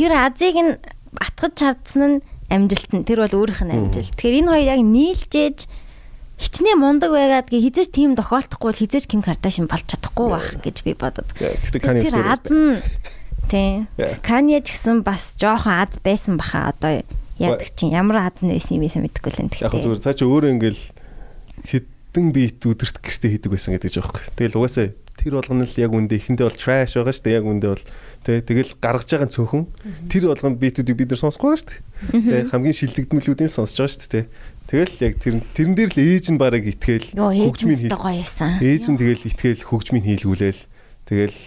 Тэр 0.00 0.12
Азийг 0.16 0.56
нь 0.56 0.72
атгаж 1.20 1.52
чавдсан 1.60 2.00
нь 2.08 2.16
амжилт 2.50 2.90
нь. 2.92 3.06
Тэр 3.06 3.24
бол 3.24 3.38
өөрийнх 3.46 3.62
нь 3.64 3.74
амжилт. 3.74 4.14
Тэгэхээр 4.18 4.38
энэ 4.44 4.50
хоёр 4.50 4.68
яг 4.74 4.82
нийлжээж 4.82 5.58
хичнээн 6.40 6.80
мундаг 6.80 7.12
байгаад 7.12 7.48
гээ 7.52 7.64
хизээч 7.68 7.90
тийм 7.92 8.16
тохиолдохгүй 8.16 8.68
бол 8.72 8.82
хизээч 8.82 9.04
Ким 9.06 9.20
Кардашин 9.20 9.68
болж 9.68 9.84
чадахгүй 9.86 10.26
байх 10.32 10.48
гэж 10.64 10.76
би 10.88 10.92
бодод. 10.96 11.28
Тэр 11.36 12.16
аз 12.24 12.44
нь 12.48 12.80
тий. 13.52 13.84
Канье 14.24 14.64
ч 14.64 14.72
гэсэн 14.72 15.04
бас 15.04 15.36
жоохон 15.36 15.84
аз 15.84 16.00
байсан 16.00 16.40
баха 16.40 16.72
одоо 16.72 17.04
яадаг 17.36 17.68
чинь 17.76 17.92
ямар 17.92 18.24
аз 18.24 18.40
нэсэн 18.40 18.80
юм 18.80 18.88
бэ 18.88 19.04
мэдэхгүй 19.04 19.32
л 19.36 19.42
энэ 19.44 19.52
Яг 19.60 19.72
хөө 19.72 19.84
зүгээр 19.84 20.04
цаа 20.04 20.16
чи 20.16 20.24
өөрөө 20.24 20.50
ингээл 20.56 20.82
хідэн 21.68 22.26
бит 22.32 22.60
өдөрт 22.64 22.96
гэртээ 23.04 23.30
хийдэг 23.36 23.50
байсан 23.52 23.76
гэдэг 23.76 23.90
ч 23.92 23.96
аахгүй. 24.00 24.24
Тэгэл 24.36 24.56
угаасаа 24.56 24.96
тэр 25.20 25.36
болгоно 25.36 25.68
л 25.68 25.76
яг 25.76 25.92
үндэ 25.92 26.16
ихэндээ 26.16 26.46
бол 26.48 26.56
trash 26.56 26.96
байгаа 26.96 27.12
шүү 27.12 27.24
дээ. 27.28 27.36
Яг 27.36 27.46
үндэ 27.46 27.68
бол 27.68 27.84
тэ 28.24 28.32
тэгэл 28.40 28.72
гаргаж 28.80 29.08
байгаа 29.12 29.28
цөөхөн 29.28 29.64
тэр 30.08 30.24
болгоно 30.32 30.56
битүүдийг 30.56 30.96
бид 30.96 31.10
нар 31.12 31.20
сонсохгүй 31.20 31.48
байгаа 31.52 31.60
шүү 31.60 31.68
дээ. 31.68 32.40
Тэ 32.40 32.48
хамгийн 32.56 32.76
шилдэгдмэлүүдийн 32.80 33.52
сонсож 33.52 33.76
байгаа 33.76 33.94
шүү 34.00 34.10
дээ. 34.10 34.26
Тэгэл 34.70 34.94
яг 35.04 35.14
тэр 35.20 35.34
тэрэн 35.52 35.74
дээр 35.76 35.90
л 35.92 36.00
ээж 36.00 36.26
нь 36.32 36.40
бараг 36.40 36.64
итгээл 36.64 37.08
хөгжмийн 37.12 37.92
байсан. 37.92 38.56
ээж 38.64 38.84
нь 38.88 38.96
тэгэл 38.96 39.28
итгээл 39.28 39.68
хөгжмийн 39.68 40.06
хийлгүүлээл 40.08 40.62
тэгэл 41.04 41.38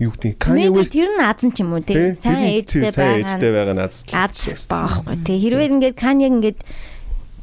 юу 0.00 0.12
гэдэг 0.16 0.40
Kanye 0.40 0.72
West 0.72 0.96
тэр 0.96 1.12
нь 1.12 1.20
аз 1.20 1.44
нь 1.44 1.52
ч 1.52 1.60
юм 1.60 1.76
уу 1.76 1.84
тий. 1.84 2.16
Сайн 2.16 2.48
ээжтэй 2.48 2.88
тэр 2.88 2.94
сайн 2.96 3.20
ээжтэй 3.20 3.50
байгаа. 3.52 3.76
байгаа 3.76 3.76
наз 3.84 4.08
Аз 4.08 4.64
баахгүй 4.64 5.16
тий. 5.28 5.36
Хэрвээ 5.44 5.68
ингээд 5.76 5.96
Канье 6.00 6.28
ингээд 6.32 6.58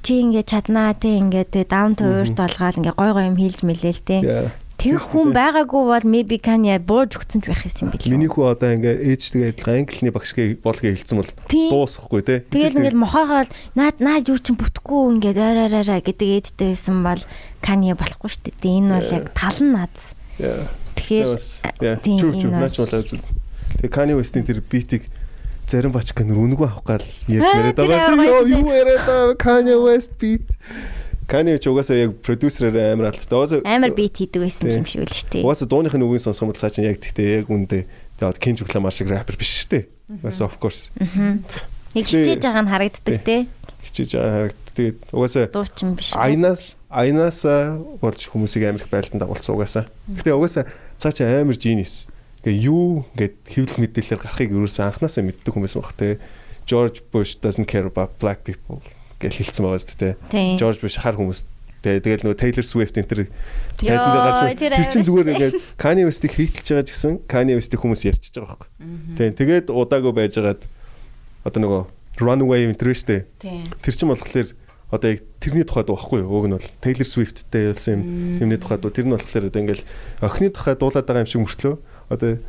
чи 0.01 0.13
ингээд 0.25 0.47
чаднаа 0.49 0.97
тий 0.97 1.21
ингээд 1.21 1.49
тий 1.53 1.65
даун 1.69 1.93
earth 1.93 2.33
болгоод 2.33 2.81
ингээд 2.81 2.97
гой 2.97 3.11
гой 3.13 3.25
юм 3.29 3.37
хийлж 3.37 3.61
мэлээл 3.61 4.01
тий. 4.01 4.21
Тэр 4.77 5.01
хүн 5.01 5.33
байгаагүй 5.33 5.83
бол 5.89 6.05
maybe 6.05 6.37
Канье 6.37 6.77
бууж 6.77 7.17
өгсөн 7.17 7.41
ч 7.41 7.49
байх 7.49 7.65
юм 7.65 7.89
билээ. 7.89 8.13
Миний 8.13 8.29
хүү 8.29 8.45
одоо 8.45 8.77
ингээ 8.77 9.09
ээжтэйгээ 9.09 9.51
адилхан 9.57 9.77
англиний 9.81 10.13
багш 10.13 10.31
гээ 10.37 10.61
болгоо 10.61 10.93
хэлсэн 10.93 11.17
бол 11.17 11.31
дуусахгүй 11.49 12.21
те. 12.21 12.45
Тэгэл 12.53 12.77
ингээд 12.85 12.97
мохоогоо 12.97 13.49
наад 13.73 13.97
наад 13.97 14.29
юу 14.29 14.37
ч 14.37 14.53
бүтэхгүй 14.53 15.17
ингээд 15.17 15.37
араараа 15.41 15.99
гэдэг 16.05 16.29
ээжтэй 16.29 16.77
байсан 16.77 17.01
бол 17.01 17.21
Канье 17.65 17.97
болохгүй 17.97 18.29
шүү 18.29 18.53
дээ. 18.53 18.77
Энэ 18.77 18.93
бол 19.01 19.13
яг 19.17 19.25
тал 19.33 19.59
нь. 19.65 19.73
Яа. 20.37 20.69
Тэгэхээр 20.97 21.37
Чүр 22.19 22.33
чүр 22.37 22.51
наач 22.53 22.77
болоо 22.77 23.01
зү. 23.01 23.17
Тэгээ 23.81 23.93
Kanye 23.93 24.15
West-ийн 24.17 24.45
тэр 24.45 24.61
битийг 24.61 25.09
зарим 25.69 25.93
бачка 25.93 26.25
нэр 26.25 26.37
үнэгүй 26.37 26.65
авах 26.65 26.85
гал 26.85 27.05
ярьж 27.29 27.45
тэр 27.45 27.73
байгаа. 27.73 28.25
Йоо 28.25 28.45
юу 28.45 28.69
яриад 28.73 29.37
Kanye 29.37 29.77
West 29.77 30.17
beat. 30.17 30.45
Kanye 31.27 31.59
ч 31.59 31.67
угаасаа 31.67 32.07
яг 32.07 32.23
продюсерээр 32.23 32.95
амар. 32.95 33.11
Угаасаа 33.11 33.59
амар 33.67 33.91
бит 33.91 34.15
хийдэг 34.15 34.47
байсан 34.47 34.71
юм 34.71 34.87
шиг 34.87 35.03
л 35.03 35.11
шүү 35.11 35.27
дээ. 35.27 35.43
Угаасаа 35.43 35.67
дууныхын 35.67 35.99
үгийг 36.07 36.23
сонсох 36.23 36.47
юм 36.47 36.55
бол 36.55 36.61
цаа 36.63 36.71
чинь 36.71 36.87
яг 36.87 37.03
тэгтээ 37.03 37.43
яг 37.43 37.51
үндэ 37.51 37.83
тэгээд 38.15 38.39
Kendrick 38.39 38.71
Lamar 38.71 38.95
шиг 38.95 39.11
рэпер 39.11 39.35
биш 39.35 39.67
шүү 39.67 39.69
дээ. 39.75 39.83
Угаасаа 40.23 40.47
of 40.47 40.55
course. 40.63 40.95
Нэг 40.95 42.07
хичээж 42.07 42.47
байгаа 42.47 42.63
нь 42.63 42.71
харагддаг 42.71 43.15
те. 43.27 43.43
Хичээж 43.83 44.11
байгаа. 44.15 44.55
Тэгээд 44.71 44.97
угаасаа 45.11 45.45
Дуучин 45.51 45.99
биш. 45.99 46.15
Айнаас 46.15 46.79
айнаас 46.87 47.43
болж 47.99 48.21
хүмүүсийг 48.31 48.63
амар 48.63 48.87
их 48.87 48.87
байлдан 48.87 49.19
дагуулсан 49.19 49.51
угаасаа. 49.51 49.83
Гэтэ 50.07 50.31
угаасаа 50.31 50.63
цаа 50.95 51.11
чи 51.11 51.27
амар 51.27 51.59
genius. 51.59 52.07
Тэгээ 52.39 52.71
юу 52.71 53.03
ингээд 53.19 53.35
хэвлэл 53.51 53.83
мэдээлэлээр 53.83 54.23
гарахыг 54.23 54.55
ерөөсөн 54.55 54.95
анханасаа 54.95 55.27
мэддэг 55.27 55.51
хүмүүс 55.51 55.75
байх 55.75 55.91
те. 55.99 56.23
George 56.63 57.03
Bush 57.11 57.35
doesn't 57.43 57.67
care 57.67 57.83
about 57.83 58.15
black 58.19 58.47
people 58.47 58.79
гэж 59.21 59.33
хэлсэн 59.37 59.63
байгаа 59.65 59.81
шүү 59.81 59.99
дээ. 60.01 60.13
George 60.61 60.79
Bush 60.81 60.97
хар 61.01 61.17
хүмүүс 61.17 61.45
тэгээ 61.81 62.03
тэгэл 62.05 62.23
нөгөө 62.25 62.39
Taylor 62.41 62.65
Swift 62.65 62.95
энэ 62.97 63.09
тэр 63.09 63.21
Ёо, 63.25 63.93
тайзан 63.93 64.09
дээр 64.09 64.25
гарч 64.25 64.37
тэр 64.57 64.73
тэр 64.73 64.87
чин 64.89 65.01
амар 65.01 65.07
зүгээр 65.07 65.31
ингээд 65.33 65.55
Kanye 65.77 66.03
West-ийг 66.09 66.33
хийтэлж 66.33 66.67
байгаа 66.73 66.85
гэсэн 66.89 67.13
Kanye 67.29 67.53
West-ийг 67.57 67.81
хүмүүс 67.81 68.01
ярьчихж 68.09 68.35
байгаа 68.41 68.57
байхгүй. 68.57 68.69
Тий. 69.17 69.29
Тэгээд 69.37 69.67
удаагүй 69.69 70.13
байжгаад 70.17 70.61
одоо 71.45 71.59
нөгөө 71.61 71.81
Runaway 72.17 72.65
энэ 72.65 72.77
дээ. 72.77 73.21
Тийм. 73.37 73.61
Тэр 73.85 73.93
чин 73.93 74.09
болохоор 74.09 74.49
одоо 74.89 75.09
яг 75.11 75.21
тэрний 75.37 75.65
тухайд 75.67 75.91
байхгүй 75.91 76.25
юу? 76.25 76.33
Уг 76.33 76.45
нь 76.49 76.55
бол 76.57 76.69
Taylor 76.81 77.05
Swift-тэй 77.05 77.69
ялсан 77.69 78.01
юм 78.01 78.01
юмний 78.41 78.57
тухайд. 78.57 78.81
Тэр 78.81 79.05
нь 79.05 79.13
болохоор 79.13 79.45
одоо 79.45 79.61
ингээл 79.61 79.85
охины 80.25 80.49
тухайд 80.49 80.81
дуулаад 80.81 81.05
байгаа 81.05 81.23
юм 81.23 81.29
шиг 81.29 81.41
мөртлөө 81.45 81.75
одоо 82.09 82.41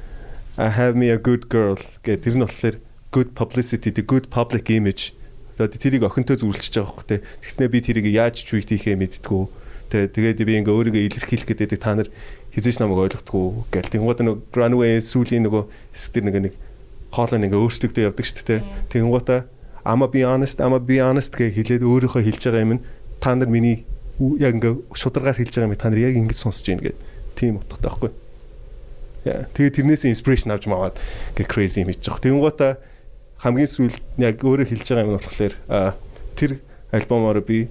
I 0.59 0.69
have 0.73 0.97
me 0.97 1.13
a 1.13 1.19
good 1.19 1.53
girl 1.53 1.77
гэх 2.03 2.25
тэр 2.25 2.39
нь 2.39 2.45
болохоор 2.47 2.81
good 3.13 3.35
publicity, 3.35 3.91
the 3.91 4.03
good 4.03 4.31
public 4.31 4.71
image. 4.71 5.13
Одоо 5.59 5.79
тэрийг 5.79 6.07
охинтой 6.07 6.39
зөвлөж 6.39 6.71
байгаа 6.71 6.87
байхгүй 6.87 7.07
те. 7.11 7.17
Тэгснэ 7.43 7.67
би 7.67 7.79
тэрийг 7.83 8.07
яаж 8.15 8.47
tweet 8.47 8.71
хийхээ 8.71 8.95
мэдтгүү. 8.95 9.43
Тэ 9.91 10.07
тэгээд 10.15 10.39
би 10.47 10.55
ингээ 10.63 10.71
өөрийгөө 10.71 11.03
илэрхийлэх 11.11 11.49
гэдэг 11.51 11.83
та 11.83 11.99
нар 11.99 12.09
хизээч 12.55 12.79
намайг 12.79 13.11
ойлгохгүй 13.19 13.67
гэл. 13.75 13.93
Тэнгууд 13.99 14.21
нэг 14.23 14.37
runway 14.55 15.03
сүүлийн 15.03 15.49
нөгөө 15.51 15.63
хэсэг 15.93 16.13
тэр 16.15 16.25
нэг 16.31 16.37
нэг 16.47 16.55
хоолой 17.11 17.43
ингээ 17.43 17.59
өөрсдөгдөө 17.59 18.07
явдаг 18.07 18.27
шүү 18.29 18.47
дээ. 18.47 18.61
Тэнгуудаа 18.93 19.41
I'ma 19.89 20.07
be 20.07 20.23
honest, 20.23 20.61
I'ma 20.61 20.79
be 20.79 21.01
honest 21.01 21.33
гэж 21.33 21.57
хэлээд 21.57 21.83
өөрийнхөө 21.83 22.23
хэлж 22.23 22.43
байгаа 22.45 22.65
юм 22.67 22.73
нь 22.77 22.85
та 23.25 23.33
нар 23.33 23.49
миний 23.49 23.89
яг 24.21 24.61
ингээ 24.61 24.75
шударгаар 24.93 25.39
хэлж 25.41 25.55
байгаа 25.57 25.71
юм 25.73 25.81
та 25.81 25.89
нар 25.89 26.03
яг 26.05 26.15
ингэж 26.21 26.37
сонсож 26.37 26.67
байна 26.69 26.85
гэдэг 26.85 27.01
тийм 27.33 27.57
утгатай 27.57 27.89
байхгүй. 27.89 28.11
Тэгээд 29.25 29.77
тэрнээс 29.81 30.05
инспирэшн 30.13 30.53
авч 30.53 30.69
маваад 30.69 31.01
гэ 31.39 31.49
crazy 31.49 31.81
юм 31.81 31.89
хийж 31.89 32.05
байгаа. 32.05 32.21
Тэнгуутаа 32.21 32.73
хамгийн 33.39 33.71
сүүлд 33.71 34.03
яг 34.19 34.43
өөрөө 34.43 34.67
хэлж 34.67 34.87
байгаа 34.87 35.05
юм 35.07 35.13
нь 35.15 35.19
болохоор 35.19 35.55
тэр 36.35 36.51
альбомоор 36.91 37.39
би 37.43 37.69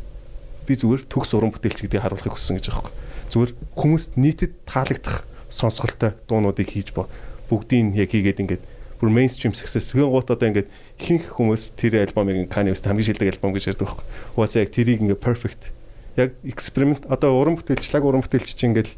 би 0.67 0.73
зүгээр 0.75 1.07
төгс 1.07 1.31
уран 1.35 1.51
бүтээлч 1.51 1.87
гэдгийг 1.87 2.03
харуулахыг 2.03 2.35
хүссэн 2.35 2.59
гэж 2.59 2.65
байгаа 2.71 2.87
юм. 2.87 2.95
Зүгээр 3.31 3.51
хүмүүст 3.75 4.11
нийтэд 4.15 4.53
таалагдах 4.67 5.27
сонсголтой 5.51 6.15
дуунуудыг 6.27 6.67
хийж 6.71 6.91
бо 6.95 7.07
бүгдийг 7.51 7.95
яг 7.95 8.11
хийгээд 8.11 8.41
ингээд 8.43 8.63
бүр 8.99 9.09
mainstream 9.11 9.53
success 9.55 9.91
тэгэн 9.91 10.11
гут 10.11 10.31
одоо 10.31 10.47
ингээд 10.47 10.71
ихэнх 10.99 11.35
хүмүүс 11.35 11.75
тэр 11.77 12.03
альбомыг 12.03 12.49
Kanye 12.51 12.73
West 12.73 12.87
хамгийн 12.87 13.07
шилдэг 13.13 13.37
альбом 13.37 13.53
гэж 13.53 13.75
ярьдаг 13.75 13.87
байхгүй. 13.87 14.05
Угаасаа 14.35 14.63
яг 14.65 14.71
тэрийг 14.73 14.99
ингээд 15.05 15.21
perfect 15.23 15.71
яг 16.17 16.33
эксперимент 16.43 17.05
одоо 17.05 17.37
уран 17.37 17.55
бүтээлчлэг 17.61 18.03
уран 18.03 18.25
бүтээлч 18.25 18.57
чинь 18.57 18.73
ингээд 18.73 18.89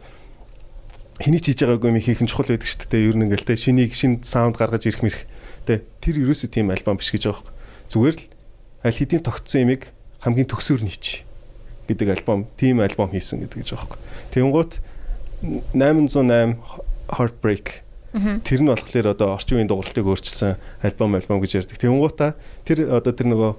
хэний 1.19 1.41
ч 1.43 1.51
хийж 1.51 1.67
байгаагүй 1.67 1.91
юм 1.91 1.99
хийх 1.99 2.23
нь 2.23 2.31
чухал 2.31 2.47
байдаг 2.47 2.63
шүү 2.63 2.87
дээ. 2.87 3.07
Ер 3.11 3.15
нь 3.19 3.27
ингээл 3.27 3.43
те 3.43 3.59
шинийг 3.59 3.91
шин 3.91 4.23
саунд 4.23 4.55
гаргаж 4.55 4.87
ирэх 4.87 5.03
мэрх. 5.03 5.27
Тэ 5.65 5.83
тэр 5.99 6.15
ерөөсөө 6.23 6.49
тийм 6.51 6.71
альбом 6.71 6.99
биш 6.99 7.11
гэж 7.11 7.31
байгаа 7.31 7.43
юм. 7.43 7.55
Зүгээр 7.89 8.15
л 8.15 8.25
аль 8.85 8.99
хэдийн 8.99 9.23
тогтсон 9.25 9.61
имийг 9.65 9.91
хамгийн 10.23 10.47
төгсөөр 10.47 10.83
нийч 10.85 11.23
гэдэг 11.89 12.21
альбом, 12.21 12.45
тийм 12.55 12.79
альбом 12.85 13.09
хийсэн 13.09 13.43
гэдэг 13.43 13.65
гэж 13.65 13.69
байгаа 13.73 13.97
юм. 13.97 14.03
Тэнгуут 14.31 14.71
808 15.73 16.59
Heartbreak 17.09 17.87
Тэр 18.09 18.65
нь 18.65 18.69
болохоор 18.73 19.13
одоо 19.13 19.37
орчин 19.37 19.61
үеийн 19.61 19.69
дугуйлтыг 19.69 20.01
өөрчилсөн 20.01 20.57
альбом 20.81 21.13
альбом 21.13 21.37
гэж 21.45 21.61
ярьдаг. 21.61 21.77
Тэнгуутаа 21.77 22.33
тэр 22.65 22.89
одоо 22.89 23.13
тэр 23.13 23.29
нөгөө 23.29 23.51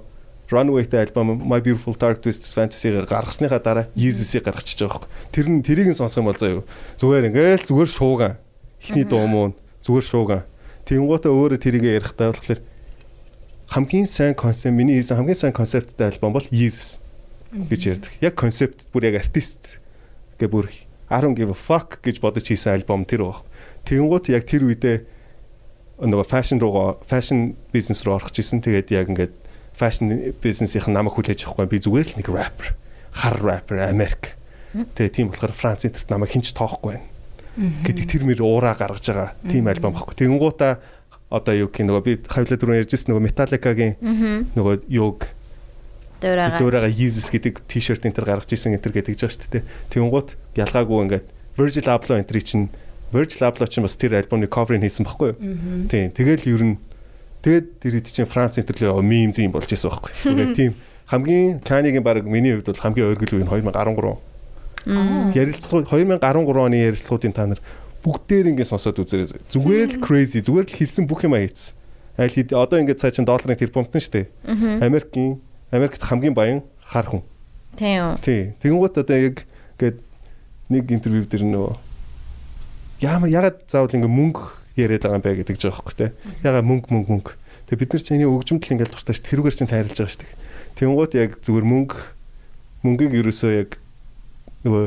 Runway-тэй 0.51 1.07
альбом 1.07 1.39
My 1.47 1.63
Beautiful 1.63 1.95
Dark 1.95 2.19
Twisted 2.19 2.51
Fantasy-г 2.51 3.07
гаргасныхаа 3.07 3.63
дараа 3.63 3.87
Yeezus-ийг 3.95 4.43
гаргачихж 4.43 4.83
байгаа 4.83 5.07
юм. 5.07 5.31
Тэр 5.31 5.47
нь 5.47 5.63
тэрийг 5.63 5.87
нь 5.87 5.95
сонсох 5.95 6.19
юм 6.19 6.27
бол 6.27 6.35
заяа. 6.35 6.67
Зүгээр 6.99 7.31
ингээл 7.31 7.63
зүгээр 7.71 7.87
шууган. 7.95 8.35
Эхний 8.83 9.07
дуу 9.07 9.23
муу 9.31 9.55
зүгээр 9.87 10.03
шууган. 10.03 10.43
Тэнгуутаа 10.91 11.31
өөрөө 11.31 11.59
тэрийг 11.63 11.87
ярихдаа 11.87 12.35
болохоор 12.35 12.59
хамгийн 13.71 14.11
сайн 14.11 14.35
концепт 14.35 14.75
миний 14.75 14.99
хийсэн 14.99 15.23
хамгийн 15.23 15.39
сайн 15.39 15.55
концепттэй 15.55 16.11
альбом 16.11 16.35
бол 16.35 16.43
Yeezus 16.51 16.99
гэж 17.55 17.81
ярьдаг. 17.87 18.11
Яг 18.19 18.35
концепт 18.35 18.91
бүр 18.91 19.07
яг 19.07 19.23
артист 19.23 19.79
гэ 20.35 20.51
бүр 20.51 20.67
I 21.07 21.23
don't 21.23 21.39
give 21.39 21.47
a 21.47 21.55
fuck 21.55 22.03
гэж 22.03 22.19
бодож 22.19 22.43
хийсэн 22.43 22.83
альбом 22.83 23.07
тэр 23.07 23.23
баг. 23.23 23.47
Тэнгуут 23.87 24.27
яг 24.27 24.43
тэр 24.43 24.67
үедээ 24.67 25.07
нөгөө 26.03 26.27
фэшн 26.27 26.59
руугаа 26.59 26.99
фэшн 27.07 27.55
бизнес 27.71 28.03
руу 28.03 28.19
орох 28.19 28.35
гэсэн. 28.35 28.59
Тэгээд 28.59 28.91
яг 28.91 29.07
ингээд 29.15 29.35
фэшн 29.79 30.35
бизнесийн 30.43 30.91
намайг 30.91 31.15
хүлээж 31.15 31.47
авахгүй 31.47 31.71
би 31.71 31.79
зүгээр 31.79 32.07
л 32.11 32.17
нэг 32.19 32.27
рэпер 32.27 32.67
хар 33.15 33.37
рэпер 33.39 33.77
Америк 33.87 34.35
тэгээ 34.75 35.15
тийм 35.15 35.27
болохоор 35.31 35.55
Франц 35.55 35.87
интерт 35.87 36.07
намайг 36.11 36.31
хинч 36.31 36.53
тоохгүй 36.55 36.95
байна 36.95 37.10
гэдэг 37.57 38.05
тэр 38.07 38.23
мөр 38.27 38.41
уураа 38.41 38.75
гаргаж 38.75 39.05
байгаа 39.11 39.29
тийм 39.47 39.67
альбом 39.67 39.93
баггүй. 39.95 40.15
Тэгэнгуутаа 40.15 40.79
одоо 41.31 41.53
юу 41.55 41.69
гэх 41.71 41.87
нөгөө 41.87 42.03
би 42.03 42.13
хавлаа 42.27 42.57
дөрөв 42.59 42.79
ярьжсэн 42.83 43.11
нөгөө 43.11 43.25
Metallica-гийн 43.27 43.93
нөгөө 44.55 44.75
юуг 44.91 45.27
дөөрага 46.21 46.87
Yeezus 46.91 47.31
гэдэг 47.33 47.65
t-shirt 47.65 48.05
энэ 48.05 48.15
төр 48.15 48.27
гаргаж 48.29 48.51
исэн 48.51 48.77
энэ 48.77 48.83
төр 48.83 48.93
гэдэг 48.99 49.15
жаа 49.17 49.31
шүү 49.31 49.61
дээ. 49.61 49.63
Тэгэнгуут 49.89 50.37
ялгаагүй 50.59 50.97
ингээд 51.07 51.25
Virgil 51.57 51.87
Abloh 51.89 52.19
энэ 52.21 52.41
чинь 52.45 52.69
Virgil 53.09 53.43
Abloh 53.47 53.67
ч 53.67 53.81
бас 53.81 53.97
тэр 53.97 54.21
альбомны 54.21 54.47
cover-ыг 54.47 54.85
хийсэн 54.85 55.07
баггүй 55.07 55.33
юу? 55.33 55.89
Тийм. 55.89 56.13
Тэгэл 56.13 56.45
ер 56.45 56.63
нь 56.63 56.75
Тэгээд 57.41 57.67
тэр 57.81 57.93
хэд 57.97 58.07
чинь 58.13 58.29
Франц 58.29 58.61
интерлээ 58.61 59.01
мим 59.01 59.33
зин 59.33 59.49
болж 59.49 59.65
байсан 59.65 59.89
байхгүй. 59.89 60.13
Тэгээд 60.13 60.53
тийм. 60.61 60.71
Хамгийн 61.09 61.57
Канигийн 61.65 62.05
баг 62.05 62.21
миний 62.21 62.53
хувьд 62.53 62.69
бол 62.69 62.83
хамгийн 62.85 63.09
ойргол 63.17 63.33
үе 63.33 63.43
нь 63.43 63.49
2013. 63.73 64.30
Ярилцлага 64.85 65.85
2013 65.89 66.57
оны 66.57 66.77
ярилцлагуудын 66.81 67.35
та 67.35 67.45
нар 67.45 67.61
бүгдээр 68.01 68.49
ингэ 68.53 68.65
сонсоод 68.65 68.97
үзээрэй. 68.97 69.45
Зүгээр 69.53 69.89
л 69.97 70.01
crazy, 70.01 70.41
зүгээр 70.41 70.65
л 70.65 70.77
хэлсэн 70.77 71.05
бүх 71.05 71.21
юм 71.25 71.37
аяц. 71.37 71.77
Аль 72.17 72.33
хэд 72.33 72.53
одоо 72.57 72.81
ингэ 72.81 72.97
цаа 72.97 73.13
чин 73.13 73.25
долларын 73.25 73.57
тэр 73.57 73.69
бомтон 73.69 74.01
штэ. 74.01 74.29
Америкийн 74.81 75.41
Америкт 75.69 76.01
хамгийн 76.01 76.33
баян 76.33 76.65
хар 76.81 77.05
хүн. 77.05 77.21
Тийм 77.77 78.17
үү. 78.17 78.25
Тий. 78.25 78.41
Тэгэнгუთ 78.59 79.05
одоо 79.05 79.17
яг 79.17 79.45
гээд 79.77 80.01
нэг 80.73 80.91
интервью 80.91 81.23
дээр 81.29 81.45
нөгөө 81.45 81.75
яама 83.05 83.29
ягаад 83.31 83.63
заавал 83.69 83.93
ингэ 83.95 84.09
мөнгө 84.09 84.43
яриад 84.75 85.05
байгаа 85.05 85.19
юм 85.19 85.23
бэ 85.23 85.39
гэдэг 85.45 85.57
жоо 85.61 85.71
байхгүй 85.71 85.95
те. 85.95 86.07
Яга 86.43 86.65
мөнгө 86.65 86.89
мөнгө 86.91 87.09
мөнгө. 87.11 87.31
Тэгээ 87.69 87.79
бид 87.79 87.91
нар 87.93 88.03
чинь 88.03 88.17
энийг 88.19 88.33
өгжмөдл 88.35 88.73
ингээл 88.75 88.93
дуртай 88.93 89.15
шүү. 89.15 89.27
Тэрүүгээр 89.31 89.57
чинь 89.57 89.71
тайрлаж 89.71 89.97
байгаа 89.97 90.15
шүү. 90.15 90.31
Тэнгууд 90.75 91.13
яг 91.15 91.31
зүгээр 91.39 91.65
мөнгө 91.71 91.97
мөнгийг 92.83 93.13
ерөөсөө 93.21 93.51
яг 93.55 93.69
нөгөө 94.65 94.85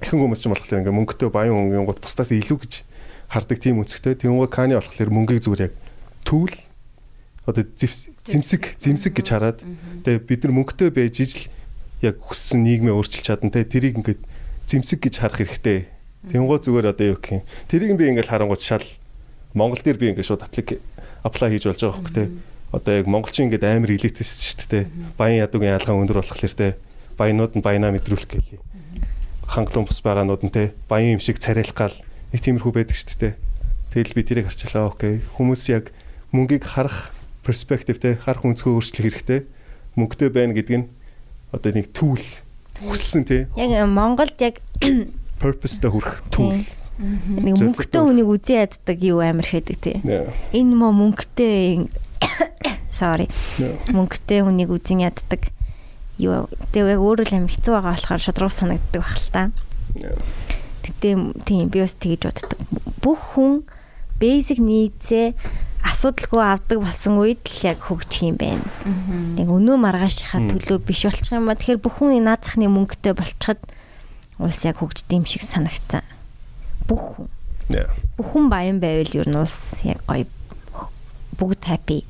ихэнх 0.00 0.20
хүмүүс 0.20 0.40
ч 0.40 0.46
болохоор 0.48 0.80
ингээ 0.82 0.96
мөнгөтэй 0.96 1.30
баян 1.30 1.56
өнгийн 1.68 1.86
гол 1.86 2.00
бусдаас 2.00 2.32
илүү 2.34 2.58
гэж 2.60 2.72
хардаг 3.30 3.58
тийм 3.60 3.80
үнцгтэй. 3.82 4.18
Тэнгууд 4.18 4.50
каны 4.50 4.74
болохоор 4.78 5.10
мөнгийг 5.10 5.44
зүгээр 5.44 5.66
яг 5.70 5.74
түүл 6.26 6.54
одоо 7.46 7.64
зэмсэг 7.64 8.76
зэмсэг 8.78 9.12
гэж 9.16 9.26
хараад 9.30 9.58
тэгээ 10.06 10.26
бид 10.26 10.40
нар 10.44 10.54
мөнгөтэй 10.56 10.90
байж 10.90 11.14
ижил 11.22 11.46
яг 12.02 12.18
хүссэн 12.20 12.64
нийгмээ 12.64 12.94
өөрчилж 12.96 13.26
чадна 13.26 13.54
те 13.54 13.64
тэрийг 13.64 14.00
ингээд 14.02 14.20
зэмсэг 14.66 14.98
гэж 15.04 15.14
харах 15.20 15.40
хэрэгтэй 15.44 16.00
Тэнгуй 16.28 16.60
зүгээр 16.60 16.92
одоо 16.92 17.16
юу 17.16 17.16
гэх 17.16 17.40
юм. 17.40 17.42
Тэрийг 17.64 17.96
би 17.96 18.12
ингээл 18.12 18.28
харангуут 18.28 18.60
шал 18.60 18.84
Монгол 19.56 19.80
дээр 19.80 19.96
би 19.96 20.12
ингээд 20.12 20.28
шууд 20.28 20.44
аплик 20.44 20.76
аплай 21.24 21.56
хийж 21.56 21.64
болж 21.64 21.80
байгаа 21.80 21.96
хөх 21.96 22.12
те. 22.12 22.28
Одоо 22.76 22.92
яг 23.00 23.06
монголчин 23.08 23.48
ингээд 23.48 23.64
амар 23.64 23.96
элитист 23.96 24.44
шүү 24.44 24.68
дээ. 24.68 24.84
Баян 25.16 25.48
ядуугийн 25.48 25.80
ялгаа 25.80 25.96
өндөр 25.96 26.20
болохоор 26.20 26.52
те. 26.52 26.76
Баянууд 27.20 27.52
нь 27.52 27.60
баянаа 27.60 27.92
мэдрүүлэх 27.92 28.32
гэлээ. 28.32 28.60
Хангалуун 29.44 29.84
бус 29.84 30.00
байгаанууд 30.00 30.40
нь 30.40 30.54
те. 30.56 30.72
Баян 30.88 31.20
юм 31.20 31.20
шиг 31.20 31.36
царайлах 31.36 31.76
гал 31.76 31.96
нэг 32.32 32.40
тиймэрхүү 32.40 32.72
байдаг 32.72 32.96
шүү 32.96 33.20
дээ. 33.20 33.34
Тэгэл 33.92 34.16
би 34.16 34.22
тэрийг 34.24 34.48
харчлаа. 34.48 34.88
Окей. 34.88 35.20
Хүмүүс 35.36 35.68
яг 35.68 35.92
мөнгийг 36.32 36.64
харах 36.64 37.12
перспектив 37.44 38.00
те 38.00 38.16
харах 38.16 38.48
өнцгөө 38.48 38.72
өөрчлөх 38.72 39.04
хэрэгтэй. 39.04 39.44
Мөнгөтэй 40.00 40.32
байна 40.32 40.56
гэдэг 40.56 40.76
нь 40.80 40.88
одоо 41.52 41.70
нэг 41.76 41.92
түүл 41.92 42.24
хүссэн 42.88 43.28
те. 43.28 43.52
Яг 43.52 43.84
Монголд 43.84 44.40
яг 44.40 44.64
purpose-тэй 45.44 45.90
хүрэх 45.92 46.24
түүх. 46.32 46.56
Нэг 47.00 47.60
мөнгөтэй 47.60 48.00
хүнийг 48.00 48.28
үзий 48.28 48.60
яддаг 48.60 48.96
юу 49.04 49.20
амар 49.20 49.44
хэдэг 49.44 49.76
тий. 49.76 49.96
Энэ 50.56 50.72
мө 50.72 50.92
мөнгөтэй 50.96 51.84
sorry. 53.00 53.28
Мөнгөтэй 53.92 54.44
хүнийг 54.44 54.72
үзин 54.72 55.04
яддаг 55.04 55.52
юу. 56.20 56.46
Тэгээ 56.76 56.94
яг 56.94 57.00
өөрөө 57.00 57.26
л 57.26 57.36
амар 57.40 57.52
хэцүү 57.56 57.72
байгаа 57.72 57.94
болохоор 57.96 58.20
шудраг 58.20 58.52
санагддаг 58.52 59.00
баг 59.00 59.16
л 59.16 59.30
та. 59.32 59.42
Тэгтээ 60.84 61.14
тийм 61.48 61.68
би 61.72 61.78
бас 61.80 61.96
тэгэж 61.96 62.20
боддог. 62.28 62.60
Бүх 63.00 63.20
хүн 63.34 63.64
basic 64.20 64.60
needs-ээ 64.60 65.32
асуудалгүй 65.80 66.42
авдаг 66.44 66.78
болсон 66.84 67.20
үед 67.24 67.40
л 67.48 67.60
яг 67.64 67.80
хөгжих 67.88 68.28
юм 68.28 68.36
байна. 68.36 68.66
Нэг 69.36 69.48
өнөө 69.48 69.76
маргаашийнхаа 69.80 70.48
төлөө 70.52 70.78
биш 70.84 71.08
болчих 71.08 71.32
юм 71.32 71.48
ба 71.48 71.56
тэгэхээр 71.56 71.80
бүх 71.80 72.00
хүн 72.00 72.20
наад 72.20 72.44
захны 72.44 72.68
мөнгөтэй 72.68 73.16
болчиход 73.16 73.60
улс 74.36 74.60
яг 74.68 74.80
хөгждөг 74.80 75.16
юм 75.16 75.24
шиг 75.24 75.44
санагцсан. 75.44 76.04
Бүх 76.84 77.16
хүн. 77.16 77.28
Бүх 78.20 78.28
хүн 78.32 78.52
баян 78.52 78.80
байвал 78.80 79.24
ер 79.24 79.28
нь 79.28 79.40
улс 79.40 79.80
яг 79.88 80.04
гоё 80.04 80.28
бүгд 81.40 81.64
happy. 81.64 82.04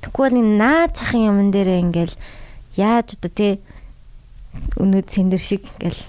Тэгвэл 0.00 0.40
наад 0.40 0.96
цахын 0.96 1.28
юмн 1.28 1.48
дээр 1.52 1.76
ингээл 1.84 2.16
яаж 2.76 3.18
одоо 3.18 3.30
тий 3.30 3.52
өнөөд 4.78 5.08
сэндэр 5.10 5.42
шиг 5.42 5.66
ингээл 5.78 6.02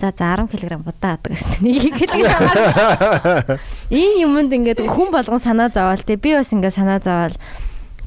за 0.00 0.10
за 0.10 0.36
10 0.36 0.50
кг 0.50 0.82
будаа 0.82 1.14
адаг 1.16 1.32
гэсэн. 1.32 1.62
Нэг 1.62 1.94
кг. 1.94 2.12
Энэ 3.90 4.26
юмд 4.26 4.52
ингээд 4.52 4.82
хүн 4.84 5.08
болгон 5.14 5.38
санаа 5.38 5.70
зовоол 5.70 6.02
тий 6.02 6.16
би 6.16 6.34
бас 6.34 6.50
ингээд 6.50 6.74
санаа 6.74 6.98
зовоол 6.98 7.36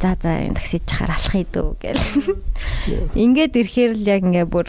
за 0.01 0.17
за 0.19 0.31
таксиж 0.53 0.83
чахаар 0.85 1.15
алах 1.15 1.35
идүү 1.35 1.67
гэл. 1.79 2.03
Ингээд 3.15 3.55
ирэхээр 3.55 3.93
л 3.95 4.05
яг 4.05 4.21
ингээ 4.27 4.45
бүр 4.45 4.67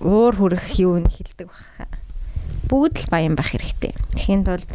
уур 0.00 0.34
хүрэх 0.36 0.78
юу 0.78 1.02
н 1.02 1.10
хилдэг 1.10 1.50
баха. 1.50 1.90
Бүгд 2.70 3.02
л 3.02 3.10
баян 3.10 3.34
байх 3.34 3.50
хэрэгтэй. 3.50 3.92
Тэхийн 4.14 4.46
тулд 4.46 4.70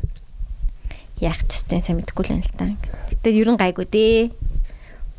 яах 1.23 1.41
ч 1.47 1.63
гэсэн 1.63 1.81
сайн 1.81 1.97
мэдэхгүй 2.03 2.23
л 2.27 2.33
юм 2.37 2.41
л 2.43 2.53
та. 2.53 2.75
Гэтэ 3.15 3.29
ерөн 3.33 3.57
гайгүй 3.57 3.87
дээ. 3.87 4.19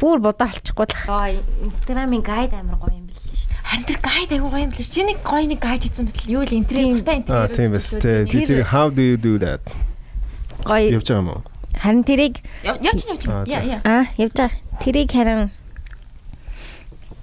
Бүр 0.01 0.19
бодоо 0.25 0.49
олчихгүй 0.49 0.87
л 0.89 0.97
хаа. 0.97 1.29
Инстаграмын 1.61 2.25
гайд 2.25 2.57
амар 2.57 2.81
гоё 2.81 2.97
юм 2.97 3.07
бэл 3.07 3.21
шүү 3.21 3.53
дээ. 3.53 3.61
Харин 3.69 3.85
тэр 3.85 3.99
гайд 4.01 4.31
аягүй 4.33 4.51
гоё 4.51 4.65
юм 4.65 4.73
бэл. 4.73 4.89
Чи 4.89 5.01
нэг 5.05 5.19
гоё 5.21 5.45
нэг 5.45 5.61
гайд 5.61 5.83
хийсэн 5.85 6.05
мэт 6.09 6.25
юу 6.25 6.43
л 6.43 6.57
интерьер 6.57 6.97
дуртай 6.97 7.17
интерьер. 7.21 7.45
Аа 7.45 7.53
тийм 7.53 7.71
бась 7.77 7.93
тий. 7.93 8.25
Тэр 8.25 8.65
how 8.73 8.89
do 8.89 9.03
you 9.05 9.21
do 9.21 9.37
that? 9.37 9.61
Гоё. 10.65 10.89
Явж 10.89 11.05
байгаа 11.05 11.21
юм 11.21 11.29
уу? 11.37 11.43
Харин 11.77 12.05
тэрийг 12.09 12.35
явж 12.65 13.05
явж. 13.13 13.25
Яа 13.45 13.61
яа. 13.61 13.81
Аа 13.85 14.05
явж 14.17 14.35
байгаа. 14.41 14.57
Тэрийг 14.81 15.13
харин 15.13 15.53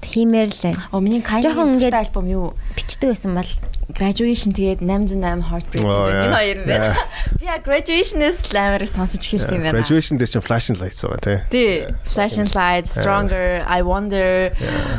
хиймээр 0.07 0.49
л 0.49 0.61
байна. 0.63 0.81
Оо 0.95 0.99
миний 1.03 1.19
ингээд 1.19 1.93
альбом 1.93 2.25
юу 2.31 2.55
бичдэг 2.73 3.11
байсан 3.11 3.35
бол 3.35 3.51
graduation 3.95 4.51
тэгээд 4.51 4.83
808 4.83 5.47
heartbreak 5.47 5.83
энэ 5.83 6.35
хоёр 6.35 6.57
юм 6.59 6.67
байна. 6.67 6.95
Би 7.39 7.45
а 7.47 7.59
graduation-с 7.63 8.51
амар 8.51 8.83
сонсож 8.83 9.23
хэлсэн 9.23 9.59
юм 9.59 9.63
байна. 9.67 9.79
Graduation 9.79 10.19
дээр 10.19 10.31
чинь 10.31 10.43
flashing 10.43 10.77
lights 10.79 11.03
байгаа 11.03 11.19
тий. 11.23 11.37
Тий. 11.51 11.71
Flashing 12.07 12.49
lights, 12.51 12.91
stronger, 12.91 13.63
I 13.67 13.79
wonder. 13.83 14.51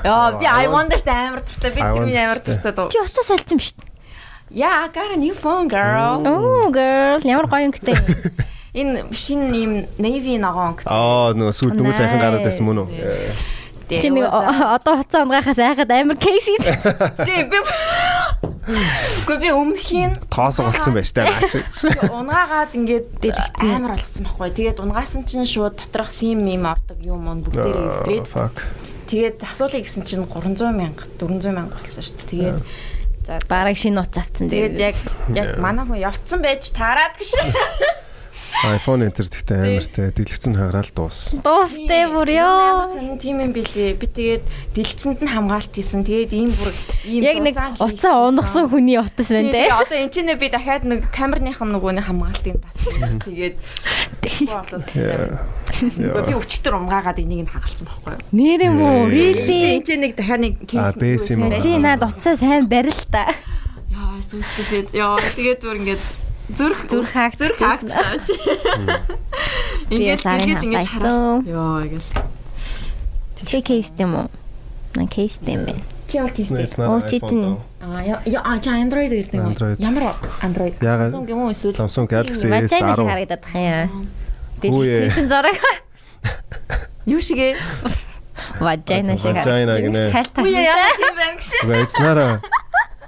Яа 0.05 0.41
би 0.41 0.47
I 0.49 0.69
wonder 0.69 0.97
амар 1.05 1.45
дуртай. 1.45 1.71
Би 1.77 1.81
тэр 1.81 2.01
миний 2.01 2.21
амар 2.21 2.41
дуртай 2.41 2.73
дуу. 2.73 2.89
Чи 2.89 3.01
уцаа 3.01 3.25
солилцсон 3.25 3.61
биз 3.61 3.77
дээ. 3.77 3.89
Yeah, 4.51 4.85
I 4.85 4.89
got 4.89 5.13
a 5.13 5.19
new 5.21 5.35
phone 5.35 5.69
girl. 5.69 6.25
Oh 6.25 6.73
girl, 6.73 7.21
ямар 7.29 7.45
гоё 7.53 7.69
өнгөтэй. 7.69 7.97
Энэ 8.73 9.13
шинэ 9.13 9.53
ийм 9.53 9.73
navy 10.01 10.41
ногоон 10.41 10.73
өнгөтэй. 10.73 10.89
Аа 10.89 11.37
нөгөө 11.37 11.53
сүүл 11.53 11.77
дөнгөж 11.77 11.97
сайхан 12.01 12.21
гараад 12.25 12.49
байсан 12.49 12.65
мөн 12.65 12.81
үү? 12.81 12.89
Чи 13.89 14.09
нэг 14.13 14.29
одоо 14.29 15.01
хуцаа 15.01 15.25
унгахаас 15.25 15.59
айхад 15.59 15.89
амар 15.89 16.21
кейс 16.21 16.45
хийсэн. 16.45 16.77
Тийм 17.27 17.49
би 17.49 17.59
Гэхдээ 18.69 19.41
би 19.41 19.49
өмнөхийн 19.49 20.13
Тоос 20.29 20.61
голцсон 20.61 20.93
байж 20.93 21.09
таа 21.17 21.25
наач. 21.25 21.57
унгаагаад 22.21 22.77
ингээд 22.77 23.07
Дэлгэцэн. 23.17 23.65
амар 23.65 23.97
болгоцсон 23.97 24.25
байхгүй. 24.29 24.53
Тэгээд 24.53 24.79
унгаасан 24.85 25.25
чинь 25.25 25.49
шууд 25.49 25.81
доторх 25.81 26.13
сим 26.13 26.45
юм 26.45 26.69
ордог 26.69 27.01
юм 27.01 27.33
уу 27.33 27.41
бүгдээрээ 27.49 28.05
өвдрээд. 28.05 28.29
Тэгээд 29.09 29.37
засуулъя 29.41 29.81
гэсэн 29.81 30.05
чинь 30.05 30.29
300 30.29 30.69
мянга 30.77 31.09
400 31.17 31.49
мянга 31.57 31.81
болсон 31.81 32.05
шүү 32.05 32.17
дээ. 32.21 32.29
Тэгээд 32.29 32.61
за 33.25 33.41
Бараг 33.49 33.77
шинэ 33.81 34.01
утас 34.05 34.21
авцсан 34.29 34.53
тэгээд 34.53 34.77
яг 34.77 34.97
яг 35.33 35.49
манай 35.57 35.89
хүн 35.89 36.05
явцсан 36.05 36.45
байж 36.45 36.69
таарад 36.77 37.17
гэж. 37.17 37.33
iPhone 38.67 39.07
энтер 39.07 39.31
гэхдээ 39.31 39.79
амартай 39.79 40.11
дэлгэцэн 40.11 40.55
хагараал 40.59 40.91
дуус. 40.91 41.39
Дуустай 41.47 42.11
бүр 42.11 42.29
ёо. 42.35 42.83
Сонин 42.91 43.19
тийм 43.23 43.39
юм 43.39 43.53
билий. 43.55 43.95
Би 43.95 44.07
тэгээд 44.11 44.43
дэлгэцэнд 44.75 45.23
нь 45.23 45.31
хамгаалт 45.31 45.71
хийсэн. 45.71 46.03
Тэгээд 46.03 46.33
ийм 46.35 46.51
бүр 46.59 46.75
ийм 47.07 47.23
Яг 47.23 47.39
нэг 47.39 47.55
уцаа 47.79 48.27
унгасан 48.27 48.67
хүний 48.67 48.99
утас 48.99 49.31
байна 49.31 49.55
Тэгээд 49.55 49.71
те. 49.71 49.79
одоо 49.79 49.97
энэ 50.03 50.11
чинь 50.11 50.35
би 50.35 50.47
дахиад 50.51 50.83
нэг 50.91 51.07
камерных 51.15 51.63
нь 51.63 51.71
нөгөөний 51.71 52.03
хамгаалтыг 52.03 52.59
бас 52.59 52.77
тэгээд 53.23 53.55
болоод 54.51 54.87
Яа. 54.91 56.27
би 56.27 56.35
өчтөр 56.35 56.75
унгаагаад 56.83 57.19
энийг 57.23 57.47
нь 57.47 57.53
хагалцсан 57.55 57.87
байхгүй 57.87 58.19
юу? 58.19 58.23
Нэр 58.35 58.61
юм 58.67 58.79
уу? 58.83 59.07
Really? 59.07 59.79
энэ 59.79 59.87
чинь 59.87 60.03
нэг 60.03 60.13
дахиад 60.19 60.43
нэг 60.43 60.55
кейс? 60.67 61.63
Чи 61.63 61.79
наад 61.79 62.03
утсаа 62.03 62.35
сайн 62.35 62.67
барил 62.67 62.99
та. 63.07 63.31
Яа, 63.87 64.19
so 64.27 64.43
stupid. 64.43 64.91
Яа, 64.93 65.23
тэгээд 65.39 65.63
бүр 65.63 65.79
ингээд 65.79 66.03
зүрх 66.49 66.79
Зүрх 66.89 67.11
хаагдчихсан. 67.13 68.21
зүрх. 68.25 68.45
Би 69.89 69.97
Ингээд 69.97 70.25
ингэж 70.25 70.63
ингэж 70.65 70.87
хараа. 70.89 71.41
Яа, 71.45 71.85
ингээл. 71.85 72.09
Чи 73.45 73.61
кейс 73.63 73.93
юм 73.99 74.15
уу? 74.17 74.29
На 74.97 75.07
кейс 75.07 75.39
юм 75.45 75.65
бэ. 75.69 75.75
Чи 76.09 76.17
ямар 76.19 76.33
кейс 76.33 76.49
бэ? 76.49 76.65
Оо, 76.89 77.01
чи 77.05 77.21
чинь- 77.21 77.57
Аа, 77.81 78.01
яа, 78.03 78.19
яа, 78.27 78.59
чи 78.61 78.69
Android 78.73 79.13
ирдэг 79.13 79.35
юм. 79.39 79.55
Ямар 79.79 80.15
Android? 80.43 80.75
Samsung 80.81 81.25
юм 81.29 81.39
уу 81.45 81.51
эсвэл 81.53 81.77
Samsung 81.77 82.07
Galaxy 82.09 82.49
шиг 82.49 82.69
S10. 82.69 82.97
харагдаад 83.07 83.41
тах 83.45 83.55
юм. 83.55 83.63
Ээ. 83.63 83.89
Дэлгэцэн 84.61 85.15
чинь 85.15 85.29
зураг. 85.29 85.57
юу 87.07 87.21
шиг 87.21 87.57
Vagina 88.61 89.15
гинэ. 89.15 90.11
Хайлт 90.11 90.33
Үгүй 90.35 90.53
ташиж. 90.55 90.67
яа, 90.67 90.87
тийм 90.97 91.15
байна 91.19 91.37
гэж. 91.39 91.49
Үгүй 91.63 91.79
эцнараа 91.85 92.33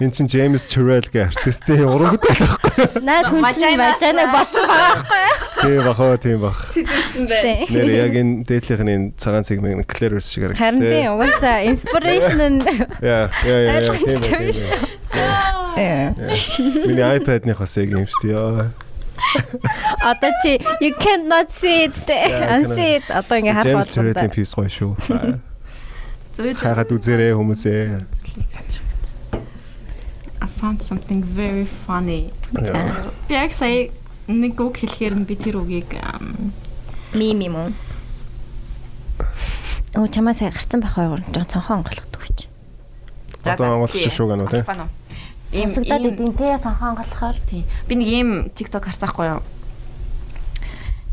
Энд 0.00 0.16
чин 0.16 0.26
Джеймс 0.26 0.64
Turrell 0.64 1.04
гэх 1.12 1.28
артистийн 1.28 1.84
уран 1.84 2.16
бүтээл 2.16 2.40
байхгүй. 2.40 3.04
Наад 3.04 3.28
хүн 3.28 3.44
чинь 3.52 3.76
важайнаг 3.76 4.32
бодсон 4.32 4.64
байгаа 4.64 5.04
байхгүй? 5.04 5.60
Тийм 5.60 5.80
бахаа 5.84 6.16
тийм 6.16 6.38
бах. 6.40 6.56
Сэтэрсэн 6.72 7.28
байна. 7.28 7.68
Нэр 7.68 7.90
яг 8.08 8.16
энэ 8.16 8.48
дээдлийнхний 8.48 9.12
цагаан 9.20 9.44
сегмент 9.44 9.84
Clarence 9.84 10.32
шиг 10.32 10.48
харагдав. 10.48 10.64
Харин 10.64 10.80
тийм 10.80 11.20
угаасаа 11.20 11.68
inspiration 11.68 12.40
нь 12.40 12.64
Яа, 13.04 13.28
яа, 13.44 13.60
яа, 13.60 13.92
яа. 15.76 16.16
Миний 16.88 17.04
iPad-ных 17.20 17.60
бас 17.60 17.76
яг 17.76 17.92
юм 17.92 18.08
шүү 18.08 18.24
дээ. 18.24 18.72
Одоо 20.00 20.32
чи 20.40 20.56
you 20.80 20.96
cannot 20.96 21.52
see 21.52 21.92
it. 21.92 21.92
Unsee 22.08 23.04
it. 23.04 23.06
Одоо 23.12 23.36
ингээ 23.36 23.52
харах 23.52 23.68
James 23.68 23.84
боломжтой. 23.84 24.16
Turrell-ийн 24.16 24.32
piece 24.32 24.56
гоё 24.56 24.72
шүү. 24.72 24.96
Зөөж 26.40 26.56
Хайхад 26.64 26.88
үзээрэй 26.88 27.36
хүмүүсээ. 27.36 28.00
I 30.40 30.46
found 30.48 30.80
something 30.82 31.22
very 31.22 31.66
funny. 31.86 32.32
Яг 33.28 33.52
сая 33.52 33.90
нэг 34.26 34.56
үг 34.60 34.80
хэлэхээр 34.80 35.14
нь 35.20 35.24
би 35.28 35.36
тэр 35.36 35.60
үгийг 35.60 35.92
Мим 37.12 37.40
юм 37.44 37.54
уу? 37.56 37.70
Оо 39.94 40.06
чамаа 40.08 40.34
сая 40.34 40.50
гарцсан 40.50 40.80
байх 40.80 40.94
хоёр 40.94 41.20
жоо 41.34 41.44
цонхон 41.44 41.82
онголох 41.82 42.06
гэж. 42.14 42.46
за, 43.44 43.52
Одоо 43.54 43.84
тий. 44.06 44.10
шууг 44.10 44.30
гэнэ 44.32 44.42
үү, 44.46 44.50
уу? 44.86 44.90
Ийм 45.52 45.68
ийм- 45.68 45.74
идэв 45.82 46.14
те 46.38 46.58
цонхон 46.62 46.88
онголохоор. 46.94 47.36
тий. 47.50 47.64
Би 47.88 47.94
нэг 47.98 48.08
ийм 48.08 48.30
TikTok 48.54 48.86
харсаахгүй 48.86 49.26
юу? 49.34 49.42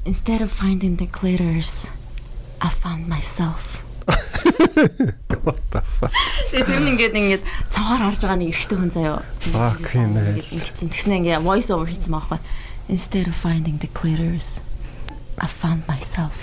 Instead 0.05 0.39
of 0.41 0.51
finding 0.53 0.95
the 0.95 1.07
glitters, 1.09 1.87
I 2.61 2.69
found 2.69 3.09
myself. 3.09 3.83
What 5.43 5.59
the 5.71 5.81
fuck? 5.99 6.11
Тэгээ 6.51 6.63
тэр 6.63 6.81
нь 6.81 6.89
ингээд 6.95 7.15
ингээд 7.15 7.43
цонхоор 7.71 8.01
харж 8.07 8.21
байгаа 8.23 8.39
нэг 8.39 8.51
эрэгтэй 8.55 8.77
хүн 8.79 8.91
заяа. 8.91 9.21
Fuck 9.51 9.85
юм 9.95 10.15
ээ. 10.15 10.27
Ингээд 10.39 10.51
ингэсэн. 10.55 10.87
Тэгснэ 10.91 11.13
ингээ 11.23 11.43
voice 11.43 11.69
over 11.71 11.87
хийсэн 11.87 12.13
байхгүй. 12.15 12.39
Instead 12.87 13.27
of 13.27 13.35
finding 13.35 13.77
the 13.83 13.91
glitters, 13.91 14.63
I 15.39 15.47
found 15.51 15.83
myself. 15.91 16.35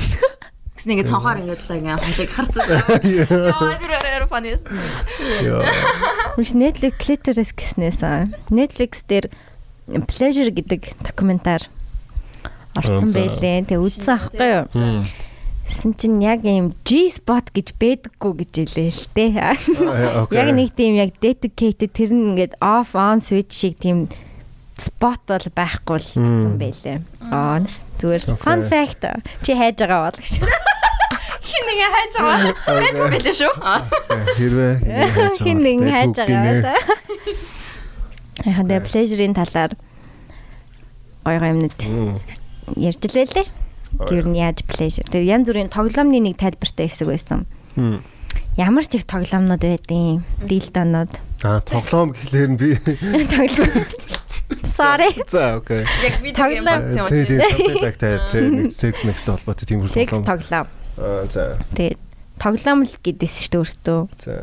Тэгснэ 0.77 1.01
ингээ 1.01 1.09
цонхоор 1.09 1.41
ингээд 1.41 1.63
л 1.65 1.77
ингээ 1.81 1.97
хоолыг 1.97 2.31
харцсан. 2.33 2.65
Яа, 3.25 3.81
тэр 3.81 3.93
арай 3.97 4.15
funny. 4.29 4.59
Яа. 5.41 5.65
Миш 6.37 6.53
Netflix 6.53 6.95
clitoris 6.99 7.51
гэснээс 7.55 8.03
Netflix 8.51 9.01
дээр 9.07 9.31
pleasure 10.11 10.51
гэдэг 10.51 11.01
докюментар 11.01 11.69
орсон 12.75 13.11
байлээ. 13.15 13.65
Тэгээ 13.69 13.79
үзсэн 13.79 14.13
аахгүй 14.19 14.49
юу? 14.51 14.65
Тэсэн 15.65 15.97
чинь 15.97 16.21
яг 16.21 16.45
ийм 16.45 16.77
G 16.85 17.09
spot 17.09 17.49
гэж 17.57 17.73
байдаггүй 17.81 18.33
гэж 18.45 18.53
хэлээ 18.69 18.91
л 18.93 19.05
дээ. 19.17 19.33
Яг 20.37 20.49
нэг 20.53 20.77
тийм 20.77 21.01
яг 21.01 21.17
dedicated 21.25 21.91
тэр 21.97 22.13
нь 22.13 22.37
ингээд 22.37 22.61
off 22.61 22.93
on 22.93 23.25
switch 23.25 23.57
шиг 23.57 23.81
тийм 23.81 24.13
спот 24.77 25.25
бол 25.25 25.47
байхгүй 25.57 25.97
л 25.97 26.09
гэсэн 26.21 26.55
байлээ. 26.61 26.99
Аа 27.33 27.65
зүгээр 27.97 28.37
fun 28.37 28.61
fact 28.69 29.09
чи 29.41 29.57
хайж 29.57 29.81
байгаа 29.81 30.11
бол 30.11 30.19
гэж. 30.21 30.35
Хин 31.49 31.65
нэг 31.69 31.79
хайж 31.95 32.13
байгаа. 32.19 32.53
Facebook 32.69 33.11
билээ 33.15 33.37
шүү. 33.41 33.53
Хэрвээ 34.37 34.73
Хин 35.45 35.59
нэг 35.65 35.79
хайж 35.89 36.15
байгаа. 36.19 36.77
Яг 38.45 38.67
дэ 38.69 38.85
pleasure-ийн 38.85 39.33
талаар 39.33 39.73
гоё 41.25 41.39
гоё 41.39 41.53
юмнууд 41.57 41.81
ярьж 42.77 43.01
лээ. 43.09 43.64
Гэр 43.99 44.27
нь 44.27 44.39
яаж 44.39 44.65
pleasure. 44.67 45.07
Тэгээ 45.09 45.31
янз 45.31 45.47
бүрийн 45.49 45.71
тоглоомны 45.71 46.19
нэг 46.21 46.37
тайлбартай 46.41 46.89
хэсэг 46.91 47.09
байсан. 47.09 47.47
Ямар 48.59 48.85
ч 48.87 48.99
их 48.99 49.07
тоглоомнууд 49.07 49.63
байдیں۔ 49.63 50.23
Дилдонууд. 50.47 51.13
Аа, 51.43 51.61
тоглоом 51.63 52.15
гэхлээр 52.15 52.49
нь 52.55 52.59
би 52.59 52.75
Тоглоом. 52.79 53.87
Sorry. 54.75 55.11
За, 55.31 55.57
окей. 55.63 55.87
Яг 56.03 56.19
юм 56.23 56.35
Тоглоом. 56.35 56.83
юм 56.95 57.07
Тэ 57.07 57.23
уу? 57.23 57.27
тэ 57.27 57.39
something 57.39 57.83
like 57.83 57.99
that. 58.03 58.21
Тэ 58.35 58.51
нэг 58.51 58.71
sex 58.75 59.03
mix 59.07 59.23
толботой 59.23 59.67
тийм 59.67 59.87
Секс 59.89 60.11
тоглоом. 60.11 60.27
тоглоом. 60.27 60.67
Аа, 60.99 61.27
за. 61.31 61.59
Тэгээ 61.75 61.97
тоглоом 62.39 62.83
л 62.87 62.95
гэдээс 63.03 63.35
шүү 63.47 63.51
дээ 63.55 63.63
өөртөө. 63.63 64.01
За. 64.19 64.35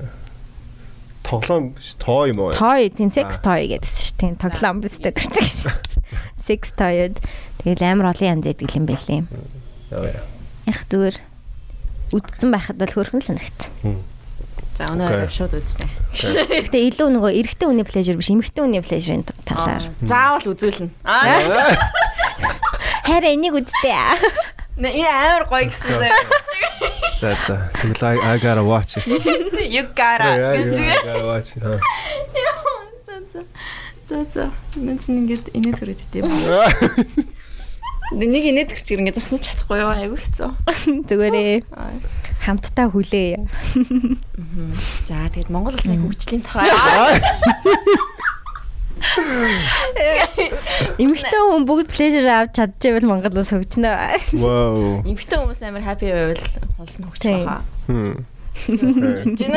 Тоглоом 1.23 1.63
биш, 1.77 1.93
тоо 1.99 2.25
юм 2.27 2.39
уу? 2.39 2.51
Toy 2.55 2.89
тийм 2.91 3.11
sex 3.11 3.39
toy 3.43 3.67
гэдээс 3.71 3.95
шүү 4.11 4.15
дээ. 4.19 4.39
Тоглоом 4.39 4.79
биз 4.81 4.95
дээ 4.99 5.13
гэж 5.15 5.25
Sex 6.41 6.71
toy-уд 6.77 7.17
тэгэл 7.63 7.83
амар 7.85 8.11
олон 8.15 8.27
янз 8.39 8.45
байдаг 8.47 8.69
юм 8.75 8.85
байлээ. 8.89 9.21
Яа, 9.91 10.05
яа. 10.07 10.23
Яг 10.67 10.79
зүгээр 10.89 11.17
үдцэн 12.11 12.49
байхад 12.51 12.77
бол 12.79 12.91
хөрхөн 12.95 13.23
санагт. 13.23 13.69
За 14.77 14.87
өнөө 14.91 15.27
шууд 15.31 15.53
үзнэ. 15.59 15.85
Гэтэ 16.67 16.79
илүү 16.91 17.07
нөгөө 17.19 17.31
эрэгтэй 17.43 17.67
хүний 17.67 17.83
pleasure 17.87 18.15
биш, 18.17 18.31
эмэгтэй 18.31 18.63
хүний 18.63 18.81
pleasure-ийн 18.83 19.23
талаар. 19.45 19.83
Заавал 20.01 20.47
үзүүлнэ. 20.55 20.89
Харин 23.05 23.31
энийг 23.35 23.53
үздэй. 23.59 24.15
нэ- 24.79 24.95
Энэ 24.95 25.11
амар 25.11 25.43
гоё 25.49 25.67
гэсэн 25.67 25.99
заяа. 25.99 26.15
За, 27.19 27.35
за. 27.45 27.69
Тэгэл 27.77 28.17
I, 28.17 28.39
gotta 28.39 28.63
watch 28.63 28.97
it. 28.97 29.05
You 29.71 29.83
gotta. 29.93 30.25
I 30.25 31.03
gotta 31.05 31.25
watch 31.25 31.55
it. 31.57 31.61
huh? 31.63 31.77
За 33.05 33.13
за. 33.29 33.39
За 34.11 34.19
за. 34.27 34.51
Нэг 34.75 34.99
зэн 34.99 35.23
ингээд 35.23 35.55
инээд 35.55 35.79
хүрээд 35.79 36.03
идэв. 36.11 36.27
Нэг 38.11 38.43
инээд 38.43 38.75
төрч 38.75 38.91
ингээд 38.91 39.23
зогсож 39.23 39.39
чадахгүй 39.39 39.79
юу? 39.79 39.95
Айгу 39.95 40.19
хэцүү. 40.19 40.51
Зүгээрээ 41.07 41.63
Аа. 41.71 41.95
хамтдаа 42.43 42.91
хүлээ. 42.91 43.39
За 45.07 45.31
тэгээд 45.31 45.47
Монгол 45.47 45.79
улсын 45.79 46.03
хөгжлийн 46.03 46.43
тухай 46.43 46.67
Эмэгтэй 51.01 51.41
хүн 51.41 51.63
бүгд 51.65 51.87
pleasure 51.89 52.27
авч 52.29 52.59
чадчихвэл 52.59 53.07
Монгол 53.09 53.39
улс 53.41 53.49
хөгжнө. 53.55 53.91
Wow. 54.35 55.01
эмэгтэй 55.07 55.39
хүмүүс 55.39 55.61
амар 55.65 55.83
happy 55.87 56.11
байвал 56.11 56.43
холсон 56.77 57.07
хөгжих 57.09 57.47
Тийм. 57.87 58.27
Жин 58.67 59.53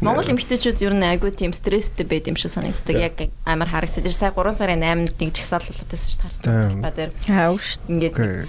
Монгол 0.00 0.30
эмэгтэйчүүд 0.32 0.80
ер 0.82 0.94
нь 0.96 1.06
айгүй 1.06 1.30
тийм 1.36 1.52
стресстэй 1.54 2.06
байд 2.08 2.26
юм 2.26 2.36
шиг 2.40 2.50
санагддаг. 2.50 2.96
Яг 2.96 3.16
амар 3.44 3.68
харагдсан. 3.68 4.02
Тэр 4.04 4.14
сая 4.16 4.32
3 4.34 4.56
сарын 4.56 4.82
8-нд 4.82 5.16
нэг 5.20 5.30
жагсаал 5.36 5.64
болоод 5.64 5.90
шүү 5.92 6.18
дээ. 6.24 6.42
Тийм. 6.42 6.80
Харсан 6.80 6.80
ба 6.82 6.90
дээр 6.90 7.10
Хаа 7.28 7.52
ууш. 7.54 7.78
ингээд. 7.86 8.48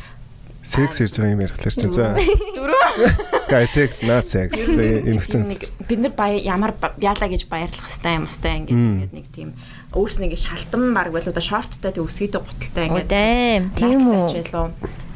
Секс 0.62 1.02
ирж 1.02 1.18
байгаа 1.18 1.34
юм 1.34 1.42
ярихлаар 1.42 1.74
чинь 1.74 1.90
за. 1.90 2.14
Дөрөв. 2.54 3.50
Guys 3.50 3.74
sex 3.74 4.06
not 4.06 4.30
sex. 4.30 4.62
Эмхтэн. 4.70 5.50
бид 5.90 6.00
нар 6.00 6.14
баяа 6.14 6.38
ямар 6.38 6.78
яалаа 7.02 7.30
гэж 7.34 7.50
баярлах 7.50 7.90
хэвээр 7.90 8.22
юм 8.22 8.26
хэвээр 8.30 8.58
ингээд 8.62 9.14
нэг 9.18 9.26
тийм 9.34 9.50
өөрснөө 9.98 10.26
ингээд 10.30 10.46
шалтан 10.46 10.94
баг 10.94 11.10
байлуу 11.10 11.34
да 11.34 11.42
шорттой 11.42 11.90
тэг 11.90 12.06
өсгийтэй 12.06 12.38
гуталтай 12.46 12.86
ингээд. 12.94 13.10
Тийм 13.74 14.06
үү. 14.06 14.70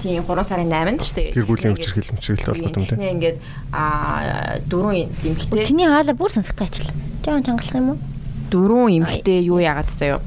Тийм 0.06 0.22
3 0.22 0.45
сарын 0.45 0.70
8-нд 0.70 1.01
шүү 1.01 1.16
дээ. 1.18 1.34
Гэр 1.34 1.49
бүлийн 1.49 1.74
өвчрхэл 1.74 2.14
мөчрөлт 2.14 2.45
холбоотой 2.45 2.78
юм 2.78 2.89
тийм. 2.93 3.14
ингээд 3.18 3.38
а 3.74 4.62
дөрөв 4.70 4.93
эмхтэй 4.93 5.66
Чиний 5.66 5.89
хаалаа 5.89 6.14
бүр 6.14 6.30
сонсогтой 6.30 6.70
ажил. 6.70 6.93
Жоон 7.26 7.41
чангалах 7.41 7.74
юм 7.74 7.89
уу? 7.97 7.99
дөрөв 8.51 8.89
эмхтэй 8.89 9.45
юу 9.45 9.60
яагаад 9.60 9.89
заяа. 9.89 10.22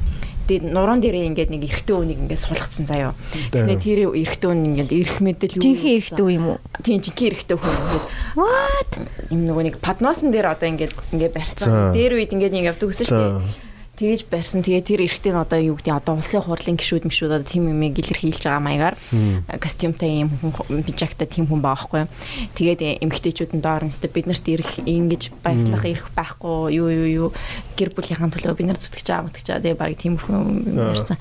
Тэгээд 0.49 0.72
нуруунд 0.72 1.05
дээрээ 1.05 1.29
ингээд 1.29 1.51
нэг 1.53 1.62
эрэгтэй 1.68 1.93
үнийг 1.93 2.20
ингээд 2.24 2.41
суулгацсан 2.41 2.89
заяа. 2.89 3.12
Тэснэ 3.53 3.76
тэр 3.85 4.16
эрэгтэй 4.16 4.49
үн 4.49 4.64
ингээд 4.72 4.93
эрэх 4.97 5.18
мэдэл 5.20 5.61
юу 5.61 5.62
Жинхэнэ 5.62 5.93
эрэгтэй 6.01 6.24
юм 6.41 6.45
уу? 6.49 6.59
Тийм 6.81 7.05
жинхэнэ 7.05 7.29
эрэгтэй 7.37 7.57
хүн 7.61 7.76
ингээд 7.76 8.07
What? 8.33 8.91
юм 9.29 9.41
нөгөө 9.45 9.64
нэг 9.68 9.76
падносон 9.85 10.33
дээр 10.33 10.49
одоо 10.49 10.68
ингээд 10.72 10.93
ингээд 11.12 11.37
барьцсан. 11.37 11.93
Дээр 11.93 12.16
үед 12.16 12.33
ингээд 12.33 12.55
нэг 12.57 12.64
явдаг 12.72 12.89
гэсэн 12.89 13.07
шүү 13.12 13.20
дээ. 13.20 13.68
Тэгэж 13.99 14.30
барьсан. 14.30 14.62
Тэгээ 14.62 14.86
тэр 14.86 15.01
эрэгтэй 15.11 15.34
нь 15.34 15.42
одоо 15.42 15.59
юу 15.59 15.74
гэдэг 15.74 15.90
нь 15.90 15.99
одоо 15.99 16.22
улсын 16.22 16.46
хурлын 16.46 16.78
гишүүд 16.78 17.11
мшүүд 17.11 17.34
одоо 17.34 17.42
тийм 17.51 17.66
юм 17.66 17.82
илэрхийлж 17.82 18.46
байгаа 18.46 18.62
маягаар 18.62 18.96
костюмтай 19.59 20.22
юм 20.22 20.30
хүн 20.38 20.86
бижактай 20.86 21.26
тийм 21.26 21.51
хүн 21.51 21.59
байгаа 21.59 22.07
байхгүй. 22.07 22.55
Тэгээд 22.55 23.03
эмгтээчүүд 23.03 23.59
нь 23.59 23.64
доор 23.66 23.82
нь 23.82 23.90
өстө 23.90 24.07
биднэрт 24.07 24.46
ирэх 24.46 24.86
ингэж 24.86 25.34
баярлах 25.42 25.82
ирэх 25.82 26.07
байхгүй 26.14 26.78
юу 26.78 26.86
юу 26.94 27.09
юу 27.11 27.28
гэр 27.74 27.90
бүлийнхэн 27.90 28.30
төлөө 28.38 28.55
бид 28.55 28.70
нар 28.70 28.78
зүтгэж 28.78 29.07
байгаа 29.11 29.26
мэтгэж 29.34 29.46
байгаа. 29.51 29.64
Тэгээ 29.66 29.82
баг 29.82 29.90
тийм 29.99 30.14
хүн 30.14 30.46
ярьсан. 30.78 31.18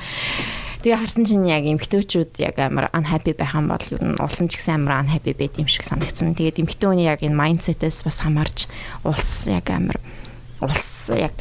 Тэгээ 0.85 1.01
харсан 1.01 1.25
чинь 1.25 1.49
яг 1.49 1.65
эмгтөөчүүд 1.65 2.37
яг 2.45 2.61
амар 2.61 2.93
unhappy 2.93 3.33
байх 3.33 3.57
юм 3.57 3.73
бол 3.73 3.81
ер 3.89 4.05
нь 4.05 4.21
улсын 4.21 4.45
ч 4.45 4.61
гэсэн 4.61 4.85
амар 4.85 5.01
unhappy 5.01 5.33
байд 5.33 5.57
юм 5.57 5.65
шиг 5.65 5.81
санагдсан. 5.81 6.37
Тэгээд 6.37 6.61
эмгтөө 6.61 6.93
хүний 6.93 7.09
яг 7.09 7.25
энэ 7.25 7.33
mindset-ээс 7.33 8.05
бас 8.05 8.21
хамаарч 8.21 8.69
улс 9.01 9.49
яг 9.49 9.65
амар 9.73 9.97
улс 10.61 11.09
яг 11.09 11.33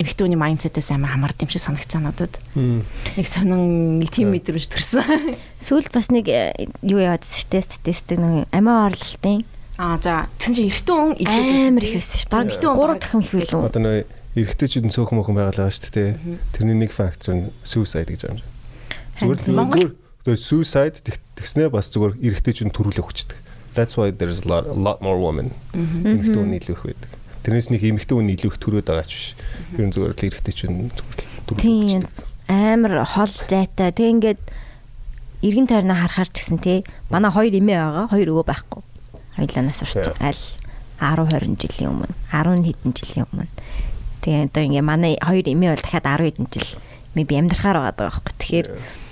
эмгтөөний 0.00 0.38
mindset-ээс 0.38 0.90
амар 0.94 1.14
хамаард 1.14 1.38
юм 1.44 1.50
шиг 1.54 1.62
санагдсан 1.62 2.02
надад. 2.08 2.34
Нэг 2.54 3.26
сонин 3.30 3.98
нэг 4.02 4.10
тийм 4.10 4.34
мэдрэмж 4.34 4.66
төрсөн. 4.66 5.38
Сүүлд 5.62 5.92
бас 5.94 6.10
нэг 6.10 6.26
э, 6.28 6.68
юу 6.82 6.98
яваадсэн 6.98 7.38
шүү 7.44 7.50
дээ 7.54 7.62
статистик 7.62 8.18
нэг 8.18 8.48
амиа 8.50 8.90
орлолтын 8.90 9.44
Аа 9.74 9.98
за 9.98 10.30
тэгсэн 10.38 10.54
чинь 10.54 10.68
эрэгтэй 10.70 10.94
хүн 10.94 11.12
амар 11.26 11.82
их 11.82 11.94
байсан 11.98 12.18
шүү. 12.22 12.30
Бараг 12.30 12.46
Эрэгтэй 12.46 12.70
хүн 12.70 12.78
3 12.78 12.78
бараг- 12.78 13.02
дахин 13.02 13.20
их 13.26 13.32
билүү. 13.34 13.62
Одоо 13.66 13.82
нөө 13.82 13.98
эрэгтэйчүүд 14.38 14.86
нь 14.86 14.94
цөөхөн 14.94 15.16
мөхөн 15.18 15.34
байгалаа 15.34 15.70
шүү 15.74 15.90
дээ. 15.94 16.10
Тэрний 16.54 16.78
нэг 16.78 16.90
фактор 16.94 17.34
нь 17.34 17.50
suicide 17.66 18.06
гэж 18.14 18.22
байгаа 18.22 18.38
юм. 18.38 18.42
Зүгээр 19.18 19.38
л 19.42 19.50
Монгол- 19.50 19.82
зүгээр 19.82 19.94
тэгээ 20.30 20.42
suicide 20.46 20.96
тэгснээ 21.34 21.68
бас 21.74 21.90
зүгээр 21.90 22.14
эрэгтэйчүүд 22.22 22.66
нь 22.70 22.74
төрүүлэх 22.74 23.02
хүчтэй. 23.02 23.38
That's 23.74 23.98
why 23.98 24.14
there's 24.14 24.42
a 24.42 24.48
lot 24.50 24.70
a 24.70 24.78
lot 24.78 25.02
more 25.02 25.18
women. 25.18 25.50
Эмэгтэй 25.74 26.38
хүн 26.38 26.54
илүү 26.54 26.74
их 26.78 26.82
байдаг. 26.86 27.10
Тэрнээс 27.44 27.68
нэг 27.68 27.84
эмэгтэй 27.84 28.16
хүн 28.16 28.32
илүү 28.32 28.50
их 28.50 28.58
төрөөд 28.58 28.88
байгаа 28.88 29.04
ч 29.04 29.12
биш. 29.12 29.26
Ер 29.76 29.84
нь 29.84 29.92
зүгээр 29.92 30.12
л 30.16 30.26
эрэгтэйчүүд 30.32 30.72
нь 30.72 30.88
зүгээр 30.88 31.12
л 31.12 31.28
төрүүлэх 31.44 31.60
Тийм 31.60 32.08
амар 32.48 33.04
хол 33.04 33.32
зайтай. 33.48 33.92
Тэг 33.92 34.08
ингээд 34.16 34.40
эргэн 35.44 35.68
тойрноо 35.68 35.96
харахаар 35.96 36.28
ч 36.32 36.40
гэсэн 36.40 36.58
тий 36.60 36.88
манай 37.12 37.28
хоёр 37.28 37.52
эмээ 37.52 37.76
байгаа. 37.76 38.08
Хоёр 38.08 38.28
өвөө 38.32 38.46
байхгүй. 38.48 38.82
Хоёлаа 39.36 39.62
нас 39.64 39.84
урцсан. 39.84 40.16
Аль 40.24 40.40
10 41.00 41.28
20 41.28 41.60
жилийн 41.60 41.92
өмнө 41.92 42.12
10 42.32 42.64
хэдэн 42.64 42.92
жилийн 42.96 43.26
өмнө. 43.28 43.52
Тэгээ 44.24 44.48
одоо 44.48 44.62
ингээ 44.64 44.84
манай 44.84 45.14
хоёр 45.20 45.44
эмээ 45.44 45.70
бол 45.76 45.84
дахиад 45.84 46.08
10 46.08 46.24
хэдэн 46.32 46.48
жил 46.48 46.70
maybe 47.12 47.34
амьдрахаар 47.36 47.76
байгаа 47.76 47.92
даа 47.92 48.08
байхгүй. 48.08 48.32
Тэгэхээр 48.40 48.66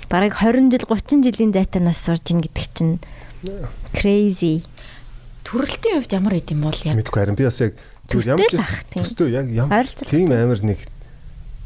бараг 0.09 0.33
20 0.41 0.73
жил 0.73 0.85
30 0.89 1.21
жилийн 1.21 1.53
зайтай 1.53 1.83
нас 1.85 2.01
сурж 2.01 2.25
ин 2.33 2.41
гэдэг 2.41 2.67
чинь 2.73 2.97
crazy. 3.93 4.65
төрөлтийн 5.43 6.01
хувьд 6.01 6.13
ямар 6.15 6.39
юм 6.39 6.61
бол 6.63 6.81
яг 6.87 6.97
Мэдгүй 6.97 7.19
харин 7.19 7.37
би 7.37 7.45
бас 7.45 7.61
яг 7.61 7.75
зүгээр 8.11 8.29
ямар 8.35 8.49
ч 8.51 8.55
төстөө 8.97 9.29
яг 9.31 9.47
ямар 9.53 9.87
тийм 10.11 10.33
амар 10.33 10.61
нэг 10.63 10.81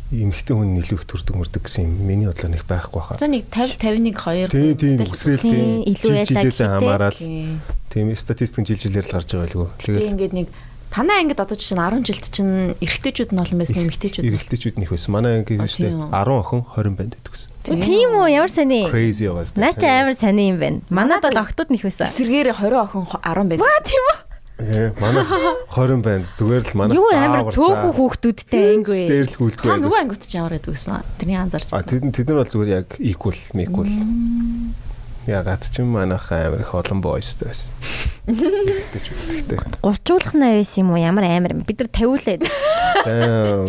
эмэгтэй 0.07 0.55
хүн 0.55 0.79
илүү 0.79 0.99
их 1.03 1.07
төрдөг 1.11 1.35
мөрдөг 1.35 1.63
гэсэн 1.67 1.83
юм 1.83 2.07
миний 2.07 2.31
бодлоо 2.31 2.51
нэг 2.55 2.63
байхгүй 2.71 3.03
хаа. 3.03 3.19
за 3.19 3.27
нэг 3.27 3.51
50 3.51 3.83
51 3.83 4.15
2 4.15 4.55
Тийм 4.55 4.77
тийм 4.79 5.03
үсрээл 5.11 5.43
Тийм, 5.43 5.51
тийм 5.51 5.91
илүү 5.91 6.27
жилээсээ 6.31 6.69
хамаарал 6.71 7.19
Тийм. 7.19 8.15
статистик 8.15 8.63
жил 8.71 8.79
жилээр 8.79 9.03
л 9.03 9.11
гарч 9.19 9.29
байгаа 9.35 9.43
байлгүй. 9.51 9.67
Тэгээ 9.83 9.99
Тэгэл 9.99 10.13
ингээд 10.15 10.35
нэг 10.39 10.47
танаа 10.95 11.19
ангид 11.19 11.41
одоо 11.43 11.59
чинь 11.59 11.83
10 11.83 12.07
жилд 12.07 12.27
чинь 12.31 12.55
эрэгтэйчүүд 12.79 13.31
нь 13.35 13.41
олон 13.43 13.59
байсан 13.59 13.83
эмэгтэйчүүд 13.83 14.23
нь. 14.23 14.29
эрэгтэйчүүд 14.31 14.77
нэх 14.79 14.91
байсан. 14.95 15.11
Манай 15.11 15.33
анги 15.43 15.59
А, 15.59 15.67
шүү 15.67 15.83
дээ 15.83 15.91
тийм. 15.91 16.07
10 16.15 16.39
охин 16.39 16.61
20 16.71 16.95
банд 16.95 17.13
гэдэг 17.19 17.33
гэсэн. 17.35 17.51
Тийм 17.83 18.11
үү 18.15 18.27
ямар 18.31 18.53
сони. 18.55 18.81
Crazy 18.87 19.27
яваас. 19.27 19.59
Наа 19.59 19.75
чи 19.75 19.91
амар 19.91 20.15
сони 20.15 20.55
юм 20.55 20.59
байна. 20.63 20.79
Манад 20.87 21.27
бол 21.27 21.35
октод 21.43 21.67
нэх 21.75 21.83
байсан. 21.83 22.07
Эсэргээр 22.07 22.55
20 22.55 22.79
охин 22.79 23.03
10 23.11 23.51
байд. 23.51 23.59
Ваа 23.59 23.81
тийм 23.83 24.05
үү? 24.07 24.17
Ээ 24.57 24.97
манай 24.97 25.21
20 25.77 26.01
банд 26.01 26.25
зүгээр 26.33 26.65
л 26.65 26.75
манай 26.81 26.97
Юу 26.97 27.09
амар 27.13 27.53
цөөхөн 27.53 27.93
хүүхдүүдтэй 27.93 28.81
вэ? 28.89 28.99
Дээр 29.05 29.29
л 29.29 29.37
гүйлдгүй 29.37 29.69
Та 29.69 29.77
нөгөө 29.77 30.01
ангиуд 30.01 30.25
ч 30.25 30.33
ямар 30.33 30.53
байдаг 30.57 30.73
гэсэн. 30.73 31.05
Тэрний 31.21 31.37
анзаарч 31.37 31.69
А 31.77 31.85
байна. 31.85 31.89
тэд 31.93 32.03
тэд 32.17 32.27
нар 32.33 32.41
бол 32.41 32.53
зүгээр 32.57 32.71
яг 32.73 32.89
equal, 32.97 33.37
equal. 33.53 33.91
Ягаад 35.27 35.63
ч 35.67 35.83
юм 35.83 35.91
манайх 35.99 36.31
амар 36.31 36.63
их 36.63 36.71
олон 36.71 37.03
boysтэй 37.03 37.51
байсан. 37.51 37.75
Тэгтээ 38.27 39.03
ч 39.03 39.07
үгтэй. 39.11 39.59
Гувчуулах 39.83 40.35
навэс 40.39 40.79
юм 40.79 40.95
уу? 40.95 41.03
Ямар 41.03 41.27
амар 41.27 41.53
юм. 41.55 41.67
Бид 41.67 41.83
нар 41.83 41.91
50 41.91 42.47
л. 42.47 42.51
Damn. 43.07 43.67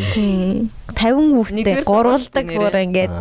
50 0.93 1.49
Нэгдүгээр 1.53 1.81
хүүхдтэй 1.81 1.85
гурвалдаг 1.85 2.45
сургуультай 2.45 2.57
бүр 2.57 2.75
ингээд 2.77 3.11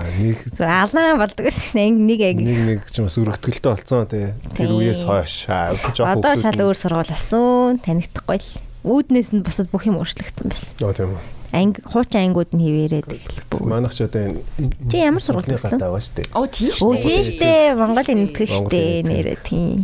зүгээр 0.53 0.73
алаан 0.85 1.17
болдог 1.21 1.45
гэсэн 1.49 1.81
анги 1.81 2.05
нэг 2.09 2.21
анги. 2.25 2.45
нэг 2.45 2.61
нэг 2.65 2.81
ч 2.89 3.01
юм 3.01 3.09
бас 3.09 3.17
өргөтгөлтэй 3.21 3.71
болцсон 3.73 4.05
тий. 4.09 4.27
Тэр 4.57 4.71
үеэс 4.77 5.03
хойш 5.05 5.35
Одоо 5.49 6.33
шал 6.37 6.57
нь- 6.57 6.65
өөр 6.65 6.77
сургууль 6.77 7.09
болсон. 7.13 7.81
Танигдахгүй 7.85 8.37
л. 8.41 8.49
Үүднээс 8.87 9.35
нь 9.35 9.43
бусад 9.43 9.67
бүх 9.75 9.83
юм 9.91 9.99
өөрчлөгдсөн 9.99 10.47
байсан. 10.47 10.71
Оо 10.87 10.95
тийм 10.95 11.11
үү. 11.19 11.23
Анги 11.57 11.83
хуучин 11.83 12.23
ангиуд 12.31 12.51
нь 12.55 12.63
хിവэрээд 12.63 13.07
эхэлбүү. 13.11 13.67
Манайх 13.67 13.95
ч 13.99 14.07
одоо 14.07 14.23
энэ 14.31 14.47
Чи 14.87 14.97
ямар 15.03 15.23
төгссөн? 15.23 15.75
гадаа 15.75 15.91
байгаа 15.91 16.05
шүү 16.07 16.15
дээ. 16.23 16.31
Оо 16.39 16.47
тийш. 16.47 16.79
Өө 16.83 16.95
дээ. 16.95 17.07
тийштэй 17.07 17.59
Монголын 17.75 18.19
нэгтгэх 18.31 18.51
штэ 18.51 18.63
Монголын 18.63 19.03
нэгтгэх. 19.03 19.11
нэрээ 19.11 19.39
тийм. 19.43 19.79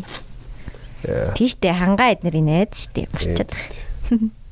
Яа. 1.03 1.35
Тийштэй 1.35 1.73
хангаа 1.75 2.15
эднэрийн 2.15 2.47
найз 2.47 2.79
штэ 2.79 3.11
марчаад. 3.11 3.51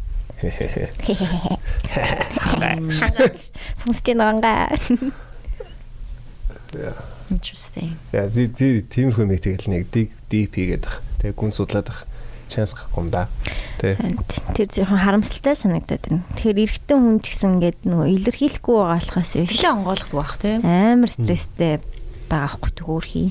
Сонсож 3.78 4.02
байна 4.06 4.24
хангаа. 4.34 4.66
Interesting. 7.30 7.94
Яа 8.10 8.26
би 8.26 8.48
тэр 8.50 8.82
тиймэрхүү 8.90 9.26
мэд 9.26 9.42
тэгэл 9.46 9.70
нэг 9.70 9.84
deep 9.94 10.50
хийгээд 10.54 10.82
бах. 10.82 10.98
Тэгээ 11.22 11.38
гүн 11.38 11.52
судлаад 11.54 11.86
бах. 11.86 12.02
Chance 12.50 12.74
гахгүй 12.74 13.06
юм 13.06 13.10
да. 13.14 13.30
Тэ. 13.78 13.94
Харин 13.94 14.18
Тэр 14.52 14.68
жоохон 14.68 14.98
харамсалтай 14.98 15.54
санагдаад 15.54 16.04
байна. 16.10 16.26
Тэгэхээр 16.34 16.62
эрэгтэй 16.66 16.96
хүн 16.98 17.18
ч 17.22 17.26
гэсэн 17.30 17.50
ингээд 17.56 17.78
нөгөө 17.86 18.08
илэрхийлэхгүй 18.10 18.74
байгаа 18.74 18.98
болохоос 18.98 19.30
биш. 19.30 19.42
Сэтгэлээ 19.46 19.74
онгойлгодог 19.78 20.18
байх 20.18 20.34
тийм. 20.42 20.60
Амар 20.66 21.10
стресстэй 21.14 21.74
байгаа 22.26 22.50
хгүй 22.58 22.72
төгөөрхий. 22.74 23.28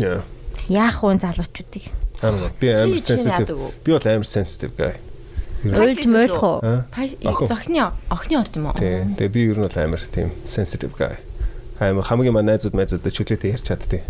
Яа. 0.00 0.24
Яах 0.72 0.98
вэ 1.04 1.20
залуучуудыг? 1.20 1.84
Аа 2.24 2.48
би 2.56 2.66
амар 2.72 3.00
sensitive. 3.04 3.60
Би 3.84 3.90
бол 3.92 4.08
амар 4.08 4.28
sensitive 4.28 4.72
guy. 4.80 4.96
Уйлж 5.64 6.04
мойлох 6.08 6.42
уу? 6.42 6.60
Зохны 7.48 7.80
охны 8.08 8.34
орд 8.36 8.56
юм 8.56 8.68
уу? 8.68 8.76
Тий. 8.76 9.04
Тэгээ 9.16 9.32
би 9.32 9.40
ер 9.48 9.58
нь 9.60 9.66
бол 9.68 9.78
амар 9.80 10.02
тийм 10.12 10.32
sensitive 10.44 10.96
guy. 10.96 11.16
Амар 11.80 12.04
хамгийн 12.04 12.32
маань 12.32 12.52
найзууд 12.52 12.76
найзуудаа 12.76 13.12
чөлөөтэй 13.12 13.52
ярьж 13.56 13.68
чаддیں۔ 13.68 14.04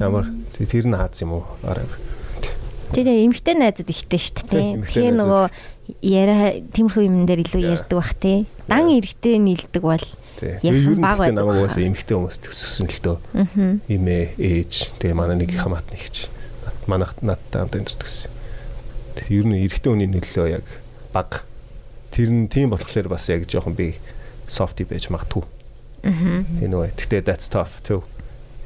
Ямар 0.00 0.28
тэр 0.56 0.86
нь 0.88 0.96
хаац 0.96 1.20
юм 1.24 1.40
уу? 1.40 1.44
Араа. 1.64 1.88
Тэгээ 2.94 3.26
эмгтэй 3.26 3.54
найзууд 3.58 3.90
ихтэй 3.90 4.20
шүү 4.22 4.46
дээ. 4.48 4.68
Найзууд. 4.78 5.18
нөгөө 5.18 5.44
яриа 6.00 6.64
тиймэрхүү 6.72 7.02
юм 7.04 7.26
дээр 7.28 7.44
илүү 7.44 7.62
ярьдаг 7.74 7.98
бах 7.98 8.14
тий. 8.16 8.46
Дан 8.70 8.88
эрэгтэй 8.88 9.36
нийлдэг 9.36 9.82
бол 9.84 10.06
Тэгээ 10.40 10.96
нь 10.96 11.02
баг 11.02 11.18
байдаг 11.20 11.36
намайг 11.36 11.60
баха. 11.60 11.60
угаасаа 11.68 11.84
эмэгтэй 11.84 12.14
хүмүүс 12.16 12.38
төссөн 12.40 12.88
л 12.88 13.00
дөө. 13.04 13.18
аа. 13.36 13.78
Имээ, 13.90 14.24
ээж, 14.38 14.72
тэгээ 14.98 15.18
манай 15.18 15.36
нэг 15.38 15.52
хамаат 15.52 15.86
нэгч. 15.92 16.32
Манайх 16.88 17.12
надтай 17.20 17.60
хамт 17.62 17.74
амьдардаг 17.76 18.08
гэсэн. 18.08 18.30
Тэгээ 19.20 19.38
ер 19.38 19.46
нь 19.46 19.58
эрэгтэй 19.68 19.90
хүний 19.92 20.08
нөлөө 20.08 20.46
яг 20.48 20.66
баг. 21.12 21.44
Тэр 22.14 22.30
нь 22.32 22.48
тийм 22.48 22.72
болохоор 22.72 23.08
бас 23.12 23.28
яг 23.28 23.44
жоохон 23.44 23.76
би 23.76 23.98
softy 24.48 24.88
байж 24.88 25.12
магадгүй. 25.12 25.44
Аа. 26.04 26.42
Anyway, 26.64 26.90
гэхдээ 26.96 27.22
that's 27.26 27.46
tough 27.52 27.82
too. 27.84 28.02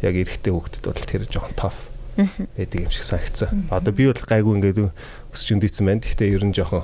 Яг 0.01 0.15
эрэгтэй 0.15 0.55
хүүхдэд 0.55 0.85
бол 0.87 1.03
тэр 1.03 1.27
жоохон 1.27 1.55
tough 1.59 1.88
байдаг 2.57 2.81
юм 2.83 2.91
шиг 2.91 3.07
санагдсан. 3.07 3.69
Одоо 3.71 3.93
би 3.95 4.11
бол 4.11 4.19
гайгүй 4.19 4.55
ингээд 4.59 4.79
өсч 5.31 5.49
өндийцэн 5.55 5.87
байна. 5.87 6.03
Гэхдээ 6.03 6.35
ер 6.35 6.43
нь 6.43 6.55
жоохон. 6.55 6.83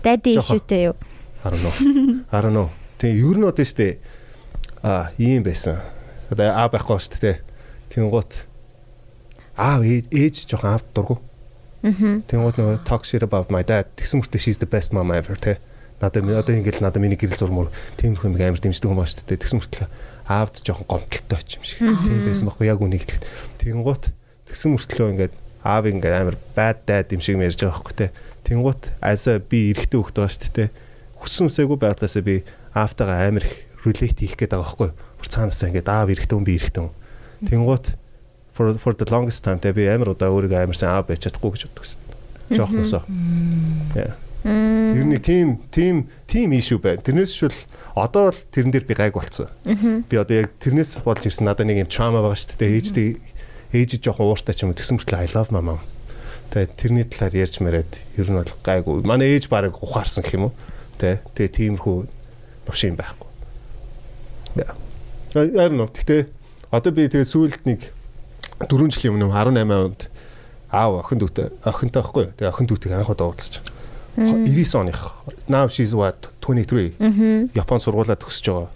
Дади 0.00 0.32
Жохоо. 0.32 0.56
ишүүтэй 0.56 0.82
юу? 0.88 0.96
Know. 1.44 1.72
I 2.32 2.40
don't 2.40 2.52
know. 2.56 2.68
Тэгээ 3.00 3.20
ер 3.20 3.36
нь 3.40 3.48
одоо 3.48 3.64
штэ 3.64 3.96
а 4.82 5.12
ийм 5.20 5.44
байсан. 5.44 5.80
Одоо 6.32 6.52
аа 6.52 6.68
байхгүй 6.72 7.00
штэ 7.00 7.20
тэ. 7.20 7.32
Тэнгуут 7.92 8.44
аа 9.56 9.80
ээж 9.84 10.48
жоохон 10.48 10.72
аав 10.72 10.84
дургу. 10.96 11.20
Аа. 11.84 12.24
Тэнгуут 12.28 12.56
нөгөө 12.56 12.84
talk 12.84 13.04
shit 13.04 13.24
about 13.24 13.52
my 13.52 13.64
dad. 13.64 13.88
Тэгсэн 13.96 14.20
мөртөө 14.24 14.40
she's 14.40 14.60
the 14.60 14.68
best 14.68 14.92
mom 14.92 15.12
ever 15.12 15.36
тэ. 15.36 15.60
Надад 16.00 16.24
одоо 16.24 16.56
ингээл 16.56 16.80
надад 16.80 17.00
миний 17.00 17.16
гэрэл 17.16 17.40
зурмөр 17.40 17.68
тиймэрхүү 18.00 18.32
юм 18.32 18.36
амар 18.40 18.60
дэмждэг 18.60 18.88
юм 18.88 19.00
ба 19.00 19.04
штэ 19.04 19.24
тэ. 19.24 19.40
Тэгсэн 19.40 19.60
мөртөө 19.60 19.86
аавд 20.28 20.60
жоохон 20.64 20.88
гомдолтой 20.88 21.40
ч 21.44 21.56
юм 21.56 21.64
шиг. 21.64 21.80
Тийм 21.80 22.24
байсан 22.24 22.48
байхгүй 22.48 22.68
яг 22.68 22.80
үнийг. 22.80 23.08
Тэнгуут 23.60 24.12
Тэгсэн 24.50 24.74
мөртлөө 24.74 25.08
ингээд 25.14 25.34
аав 25.62 25.84
ингээд 25.86 26.14
амар 26.18 26.36
bad 26.58 26.82
dad 26.84 27.14
юм 27.14 27.22
шиг 27.22 27.38
ярьж 27.38 27.62
байгаа 27.62 27.78
байхгүй 27.78 27.94
те. 27.94 28.08
Тэнгуут 28.44 28.82
асаа 28.98 29.38
би 29.38 29.70
эрэгтэй 29.70 29.98
хөхт 30.02 30.16
байгаа 30.18 30.34
шүү 30.34 30.52
дээ. 30.58 30.68
Хүссэн 31.22 31.46
үсээгүй 31.46 31.78
байдлаасаа 31.78 32.24
би 32.26 32.42
аавтайгаа 32.74 33.30
амар 33.30 33.44
их 33.46 33.54
relate 33.86 34.18
хийх 34.18 34.34
гээд 34.34 34.56
байгаа 34.56 34.66
байхгүй. 34.66 34.90
Бүр 34.90 35.28
цаанаасаа 35.30 35.68
ингээд 35.70 35.88
аав 35.88 36.08
эрэгтэй 36.10 36.34
хүн 36.34 36.48
би 36.48 36.56
эрэгтэй 36.58 36.82
хүн. 36.82 36.94
Тэнгуут 37.46 37.86
for 38.60 38.76
for 38.78 38.92
the 38.94 39.06
longest 39.08 39.44
time 39.44 39.60
тэ 39.60 39.72
би 39.72 39.88
амар 39.88 40.12
удаа 40.12 40.28
өөрийгөө 40.28 40.64
амар 40.64 40.76
сайн 40.76 40.92
аав 40.96 41.08
байж 41.08 41.24
чадахгүй 41.24 41.56
гэж 41.56 41.62
боддог 41.70 41.84
гэсэн. 41.84 42.00
Жоохносоо. 42.56 43.02
Яа. 43.96 44.16
Ер 44.44 45.04
нь 45.04 45.16
тийм 45.20 45.60
тийм 45.72 46.08
тийм 46.28 46.52
ишүү 46.56 46.80
байна. 46.80 47.04
Тэрнээс 47.04 47.32
шүүл 47.36 47.56
одоо 47.96 48.32
бол 48.32 48.40
тэрэн 48.52 48.72
дээр 48.72 48.84
би 48.88 48.94
гайг 48.96 49.14
болцсон. 49.16 49.48
Би 50.08 50.16
одоо 50.16 50.44
яг 50.44 50.52
тэрнээс 50.60 51.04
болж 51.04 51.24
ирсэн 51.24 51.48
надад 51.48 51.68
нэг 51.68 51.84
юм 51.84 51.90
trauma 51.92 52.24
байгаа 52.24 52.36
шүү 52.36 52.56
дээ. 52.56 52.76
Ээжтэй 52.80 53.08
ээж 53.70 54.02
жоохон 54.02 54.30
ууртай 54.30 54.54
ч 54.54 54.66
юм 54.66 54.74
уу 54.74 54.78
тэгсэн 54.78 54.98
мөртлөө 54.98 55.20
I 55.22 55.28
love 55.34 55.50
my 55.54 55.62
mom. 55.62 55.80
Тэгээ 56.50 56.74
тэрний 56.74 57.06
талаар 57.06 57.34
ярьж 57.38 57.62
мэрэд 57.62 57.92
ер 58.18 58.26
нь 58.26 58.38
бол 58.38 58.54
гайгүй. 58.66 59.06
Манай 59.06 59.38
ээж 59.38 59.46
барыг 59.46 59.78
ухаарсан 59.78 60.26
гэх 60.26 60.34
юм 60.34 60.50
уу? 60.50 60.54
Тэ. 60.98 61.22
Тэгээ 61.38 61.78
тиймэрхүү 61.78 61.98
новш 62.66 62.82
юм 62.82 62.98
байхгүй. 62.98 63.30
Яа. 64.58 64.74
Яар 65.38 65.70
нөө. 65.70 65.94
Гэтэ 65.94 66.26
одоо 66.74 66.90
би 66.90 67.06
тэгээ 67.06 67.30
сүүлд 67.30 67.62
нэг 67.70 67.94
4 68.66 68.90
жилийн 68.90 69.14
өмнө 69.14 69.30
18 69.30 69.70
онд 69.70 70.10
аав 70.74 71.06
охин 71.06 71.22
дүүтэй 71.22 71.54
охинтой 71.62 72.02
байхгүй. 72.02 72.26
Тэгээ 72.34 72.50
охин 72.50 72.66
дүүтэйг 72.66 72.92
анх 72.98 73.14
удаа 73.14 73.30
уулзч. 73.30 73.62
99 74.18 74.74
оных. 74.74 75.14
Now 75.46 75.70
she's 75.70 75.94
what 75.94 76.34
23. 76.42 76.98
Японд 77.54 77.82
сургуулаа 77.86 78.18
төгсөж 78.18 78.46
байгаа. 78.50 78.70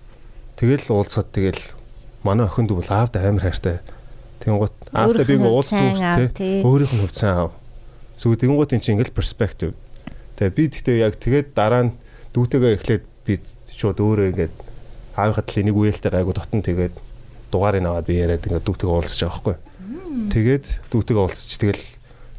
Тэгэл 0.55 0.95
уулзахад 0.95 1.35
тэгэл 1.35 1.63
манай 2.23 2.47
охин 2.47 2.71
дүү 2.71 2.87
бол 2.87 2.91
аавд 2.95 3.19
амар 3.19 3.51
хайртай 3.51 3.83
Тэнгуут 4.45 4.75
аавтаа 4.93 5.25
би 5.25 5.35
ингээ 5.41 5.57
уулздаг 5.57 6.37
те 6.37 6.61
өөрийнх 6.61 6.93
нь 6.93 7.01
хувьд 7.01 7.17
сайн 7.17 7.49
аав. 7.49 7.53
Зүг 8.21 8.37
тэнгуут 8.37 8.77
эн 8.77 8.85
чинь 8.85 9.01
ингээл 9.01 9.17
перспектив. 9.17 9.73
Тэгээ 10.37 10.53
би 10.53 10.65
тэгтээ 10.69 10.97
яг 11.01 11.17
тэгээд 11.17 11.57
дараа 11.57 11.89
нь 11.89 11.97
дүүтэйгээ 12.37 12.73
эхлээд 12.77 13.05
би 13.25 13.35
шууд 13.73 13.99
өөрөө 14.05 14.27
ингээд 14.37 14.55
аавынхаа 15.17 15.45
талын 15.49 15.67
нэг 15.73 15.77
үеэлтэй 15.81 16.11
гайгүй 16.13 16.35
дотн 16.37 16.61
тэгээд 16.61 16.95
дугаарыг 17.49 17.87
аваад 17.89 18.07
би 18.07 18.21
яриад 18.21 18.45
ингээд 18.45 18.67
дүүтэйгээ 18.69 18.97
уулзч 18.99 19.21
байгаа 19.25 19.39
хгүй. 19.41 19.57
Тэгээд 20.35 20.65
дүүтэйгээ 20.91 21.25
уулзч 21.25 21.51
тэгэл 21.59 21.85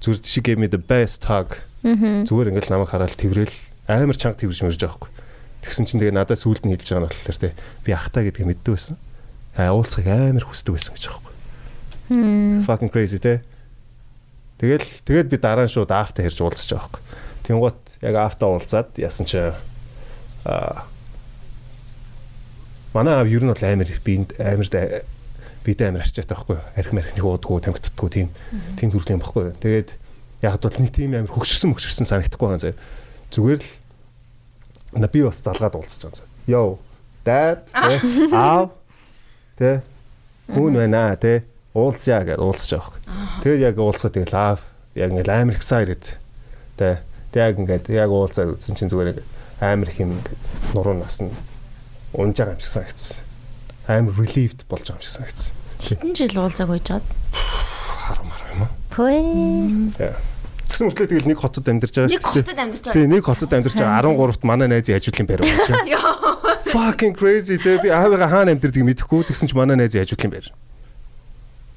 зүр 0.04 0.16
she 0.22 0.40
gave 0.46 0.60
me 0.60 0.68
the 0.68 0.78
best 0.78 1.26
hug. 1.26 1.58
Зүгээр 1.82 2.52
ингээд 2.52 2.70
намайг 2.70 2.92
хараад 2.92 3.16
тэрвэл 3.16 3.56
амар 3.88 4.18
чанга 4.20 4.44
тэрж 4.44 4.62
мөрж 4.62 4.78
байгаа 4.78 5.00
хгүй. 5.00 5.12
Тэгсэн 5.66 5.86
чинь 5.90 6.02
тэгээ 6.04 6.14
надад 6.20 6.38
сүулт 6.38 6.62
нь 6.68 6.76
хэлж 6.76 6.86
байгаа 6.86 7.08
нь 7.08 7.10
болохоор 7.10 7.40
те 7.42 7.56
би 7.82 7.92
ахтаа 7.96 8.22
гэдгийг 8.28 8.50
мэддэг 8.52 8.74
байсан. 8.76 8.96
Аа 9.58 9.74
уулзахыг 9.74 10.06
амар 10.12 10.46
хүсдэг 10.46 10.76
байсан 10.76 10.94
гэж 10.94 11.04
байгаа 11.10 11.22
хгүй. 11.24 11.35
Fucking 12.10 12.92
crazy 12.94 13.18
те. 13.20 13.42
Тэгэл 14.62 14.88
тэгээд 15.04 15.28
би 15.32 15.38
дараа 15.42 15.66
нь 15.66 15.74
шууд 15.74 15.92
афта 15.92 16.22
хэрж 16.22 16.40
уулзч 16.40 16.72
байгаа 16.72 16.88
байхгүй. 16.88 17.02
Тэнгуут 17.44 17.80
яг 18.06 18.16
афта 18.16 18.46
уулзаад 18.48 18.94
яасан 19.02 19.26
чи 19.26 19.42
аа 19.42 20.86
манай 22.94 23.20
аав 23.20 23.28
ер 23.28 23.44
нь 23.44 23.52
бол 23.52 23.64
амар 23.66 23.90
би 24.06 24.14
амар 24.40 24.70
бидээ 25.66 25.90
амар 25.90 26.06
арчаатай 26.06 26.38
байхгүй. 26.38 26.58
Арх 26.78 26.92
марх 26.94 27.12
нэг 27.18 27.26
уудгүй 27.26 27.60
тамхитдаггүй 27.66 28.10
тийм 28.14 28.30
тийм 28.78 28.90
төрлийн 28.94 29.20
байхгүй. 29.20 29.52
Тэгээд 29.60 29.90
яг 30.46 30.62
бол 30.62 30.78
нэг 30.78 30.92
тийм 30.94 31.18
амар 31.18 31.34
хөгшөрсөн 31.34 31.74
мөгшөрсөн 31.74 32.08
санагдахгүй 32.08 32.48
байгаа 32.48 32.64
заяа. 32.64 32.80
Зүгээр 33.34 33.60
л 33.60 35.02
на 35.02 35.10
би 35.10 35.26
бас 35.26 35.42
залгаад 35.42 35.76
уулзч 35.76 36.06
байгаа. 36.06 36.30
Йоо. 36.48 36.78
Dad, 37.26 37.66
аав, 38.32 38.78
тэ 39.58 39.82
хүн 40.54 40.78
байна 40.78 41.10
аа, 41.10 41.18
тэ 41.18 41.42
уулзъя 41.76 42.24
гэж 42.24 42.40
уулзж 42.40 42.72
байгаа 42.72 42.88
хөөх. 42.88 43.44
Тэгээд 43.44 43.66
яг 43.68 43.76
уулзахад 43.78 44.16
тэгэл 44.16 44.36
аав 44.40 44.60
яг 44.96 45.10
ингээл 45.12 45.36
амар 45.36 45.60
excited. 45.60 46.04
Тэ 46.80 47.04
тэг 47.36 47.40
яг 47.44 47.56
ингээд 47.60 47.86
яг 47.92 48.10
уулзаад 48.10 48.56
үзсэн 48.56 48.80
чинь 48.80 48.90
зүгээр 48.90 49.12
ингээд 49.12 49.30
амар 49.60 49.92
их 49.92 50.00
юм 50.00 50.16
нуруу 50.72 50.96
насна 50.96 51.30
унж 52.16 52.40
байгаа 52.40 52.56
юм 52.56 52.64
шиг 52.64 52.72
санагдсан. 52.72 53.20
Амар 53.92 54.16
relieved 54.16 54.64
болж 54.72 54.88
байгаа 54.88 55.00
юм 55.00 55.06
шиг 55.06 55.16
санагдсан. 55.20 55.54
Хэдэн 55.84 56.16
жил 56.16 56.40
уулзааг 56.40 56.72
үйж 56.72 56.86
чад? 56.88 57.04
10 58.08 58.24
мар 58.24 58.42
юм 58.56 58.64
уу? 58.64 58.72
Пөө. 58.96 60.16
Тэгсэн 60.66 60.88
мөртлөө 60.90 61.08
тэгэл 61.12 61.30
нэг 61.30 61.40
хотод 61.40 61.68
амьдарч 61.70 61.94
байгаа 61.94 62.10
шүү 62.10 62.20
дээ. 62.20 62.24
Нэг 62.24 62.26
хотод 62.26 62.60
амьдарч 62.60 62.84
байгаа. 62.88 62.96
Тий, 62.96 63.06
нэг 63.06 63.24
хотод 63.28 63.52
амьдарч 63.54 63.76
байгаа 63.78 64.02
13-т 64.02 64.44
манай 64.48 64.68
найзын 64.72 64.98
ажуулын 64.98 65.28
байр 65.30 65.42
чинь. 65.46 65.76
Fucking 66.76 67.16
crazy. 67.16 67.56
Тэг 67.62 67.86
би 67.86 67.94
аавыгаа 67.94 68.28
хаана 68.28 68.56
амьдэрдэг 68.56 68.84
мэдэхгүй. 68.84 69.30
Тэгсэн 69.30 69.52
чинь 69.52 69.60
манай 69.60 69.78
найзын 69.78 70.04
ажуулын 70.04 70.34
байр. 70.34 70.50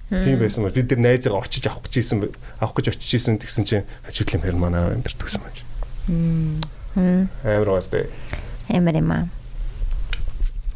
Тийм 0.08 0.40
байсан 0.40 0.64
ба 0.64 0.72
бид 0.72 0.88
нар 0.96 1.04
найзгаа 1.04 1.44
очиж 1.44 1.68
авах 1.68 1.84
гэж 1.84 2.00
исэн 2.00 2.24
авах 2.60 2.74
гэж 2.80 2.96
очиж 2.96 3.12
исэн 3.20 3.36
тэгсэн 3.36 3.64
чинь 3.68 3.84
хажуудлын 4.08 4.40
хэр 4.40 4.56
манай 4.56 4.96
амьдэрдэг 4.96 5.28
гэсэн 5.28 5.42
байж. 5.44 5.58
Амар 7.44 7.68
уустай. 7.76 8.08
Амар 8.72 8.96
юм 8.96 9.12
аа. 9.12 9.28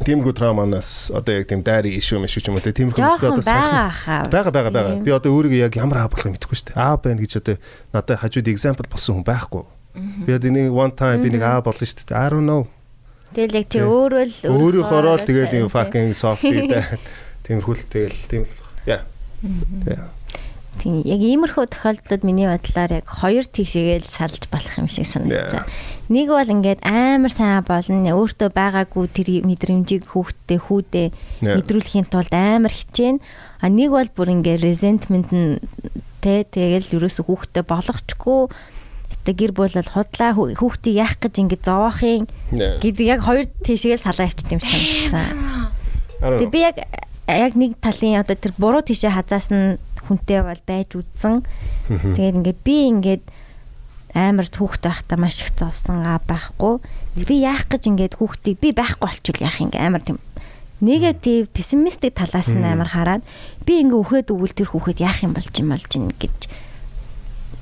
Тиймэрхүү 0.02 0.34
трауманаас 0.34 1.12
одоо 1.14 1.40
яг 1.40 1.48
тийм 1.48 1.62
дайри 1.64 1.94
ишүү 1.96 2.20
мэш 2.20 2.36
ч 2.36 2.50
юм 2.50 2.58
уу 2.58 2.64
тиймэрхүү 2.64 2.98
би 2.98 3.28
одоо 3.30 3.40
сайхан 3.40 4.28
байгаа 4.28 4.52
байгаа 4.52 4.72
байгаа. 4.74 5.00
Би 5.00 5.14
одоо 5.14 5.32
өөрийгөө 5.32 5.62
яг 5.62 5.80
ямар 5.80 6.04
аа 6.04 6.10
болохыг 6.12 6.36
мэдэхгүй 6.36 6.58
шүү 6.58 6.74
дээ. 6.74 6.80
Аа 6.82 6.98
байна 6.98 7.22
гэж 7.22 7.32
одоо 7.38 7.56
надад 7.94 8.20
хажууд 8.20 8.50
example 8.50 8.84
болсон 8.90 9.22
хүн 9.22 9.26
байхгүй. 9.30 9.64
Би 10.26 10.32
одоо 10.34 10.50
нэг 10.50 10.74
one 10.74 10.92
time 10.92 11.22
би 11.22 11.30
нэг 11.30 11.46
аа 11.46 11.62
болно 11.62 11.86
шүү 11.86 12.04
дээ. 12.04 12.18
I 12.18 12.28
don't 12.34 12.44
know. 12.50 12.66
Тэгэл 13.32 13.58
яг 13.62 13.66
чи 13.70 13.78
өөрөө 13.78 14.24
л 14.26 14.34
өөрийнхоороо 14.50 15.16
л 15.16 15.24
тэгэл 15.24 15.70
fucking 15.70 16.12
soft 16.18 16.42
гэдэг. 16.42 16.98
Тиймэрхүү 17.46 17.74
л 17.78 17.86
тэгэл 17.86 18.18
тийм 18.26 18.42
л. 18.42 18.52
Яа. 18.90 19.06
Тийм 20.80 21.04
яг 21.04 21.20
иймэрхүү 21.20 21.68
тохиолдлууд 21.68 22.24
миний 22.24 22.48
бодлоор 22.48 23.04
яг 23.04 23.06
хоёр 23.06 23.44
тийшээгээл 23.44 24.08
салж 24.08 24.48
болох 24.48 24.72
юм 24.80 24.88
шиг 24.88 25.04
санагдсан. 25.04 25.68
Нэг 26.08 26.32
бол 26.32 26.48
ингээд 26.48 26.80
амар 26.80 27.28
сайн 27.28 27.60
болно. 27.60 28.08
Өөртөө 28.08 28.50
байгаагүй 28.56 29.04
тэр 29.12 29.28
мэдрэмжийг 29.44 30.08
хүүхдтэй 30.08 30.58
хүүдээ 30.58 31.08
мэдрүүлэхийн 31.44 32.08
тулд 32.08 32.32
амар 32.32 32.72
хичээн. 32.72 33.20
А 33.60 33.68
нэг 33.68 33.92
бол 33.92 34.08
бүр 34.16 34.32
ингээд 34.32 34.64
resentment 34.64 35.28
нь 35.28 35.60
тэ 36.24 36.48
тэгэл 36.48 36.96
ерөөсө 36.96 37.28
хүүхдтэй 37.28 37.68
болгочгүй 37.68 38.48
тэ 39.28 39.32
гэр 39.36 39.52
бүл 39.52 39.76
бол 39.76 39.92
худлаа 39.92 40.32
хүүхдийг 40.34 40.96
яах 40.98 41.20
гэж 41.20 41.34
ингээд 41.36 41.62
зовоохын 41.68 42.26
гэдэг 42.80 43.06
яг 43.06 43.20
хоёр 43.22 43.46
тийшээгээл 43.60 44.02
салаа 44.02 44.26
явчихд 44.26 44.56
юм 44.56 44.62
санагдсан. 44.64 45.26
Тэг 46.40 46.48
би 46.48 46.64
яг 46.64 46.80
яг 47.28 47.54
нэг 47.54 47.78
талын 47.78 48.20
одоо 48.20 48.36
тэр 48.36 48.52
буруу 48.58 48.82
тишээ 48.82 49.14
хазаас 49.14 49.52
нь 49.54 49.78
хүнтэй 50.06 50.42
бол 50.42 50.62
байж 50.66 50.90
үзсэн. 50.98 51.46
Тэгээд 51.88 52.36
ингээд 52.42 52.60
би 52.66 52.76
ингээд 52.90 53.24
амар 54.14 54.46
хүүхд 54.50 54.82
байхдаа 54.82 55.18
маш 55.18 55.40
их 55.40 55.54
зовсон 55.54 56.02
аа 56.02 56.20
байхгүй. 56.26 56.82
Би 57.22 57.36
яах 57.40 57.70
гэж 57.70 57.88
ингээд 57.88 58.18
хүүхдийг 58.18 58.58
би 58.58 58.74
байхгүй 58.74 59.06
болчихвол 59.06 59.46
яах 59.46 59.58
юм 59.62 59.70
амар 59.78 60.02
тийм 60.02 60.18
негатив 60.82 61.46
пессимистик 61.54 62.18
талаас 62.18 62.50
нь 62.50 62.66
амар 62.66 62.90
хараад 62.90 63.22
би 63.62 63.78
ингээ 63.86 64.02
өхөөд 64.02 64.28
өгвөл 64.34 64.56
тэр 64.58 64.68
хүүхэд 64.74 64.98
яах 64.98 65.22
юм 65.22 65.32
болж 65.38 65.54
юм 65.54 65.70
болж 65.70 65.90
ин 65.94 66.10
гэж 66.10 66.38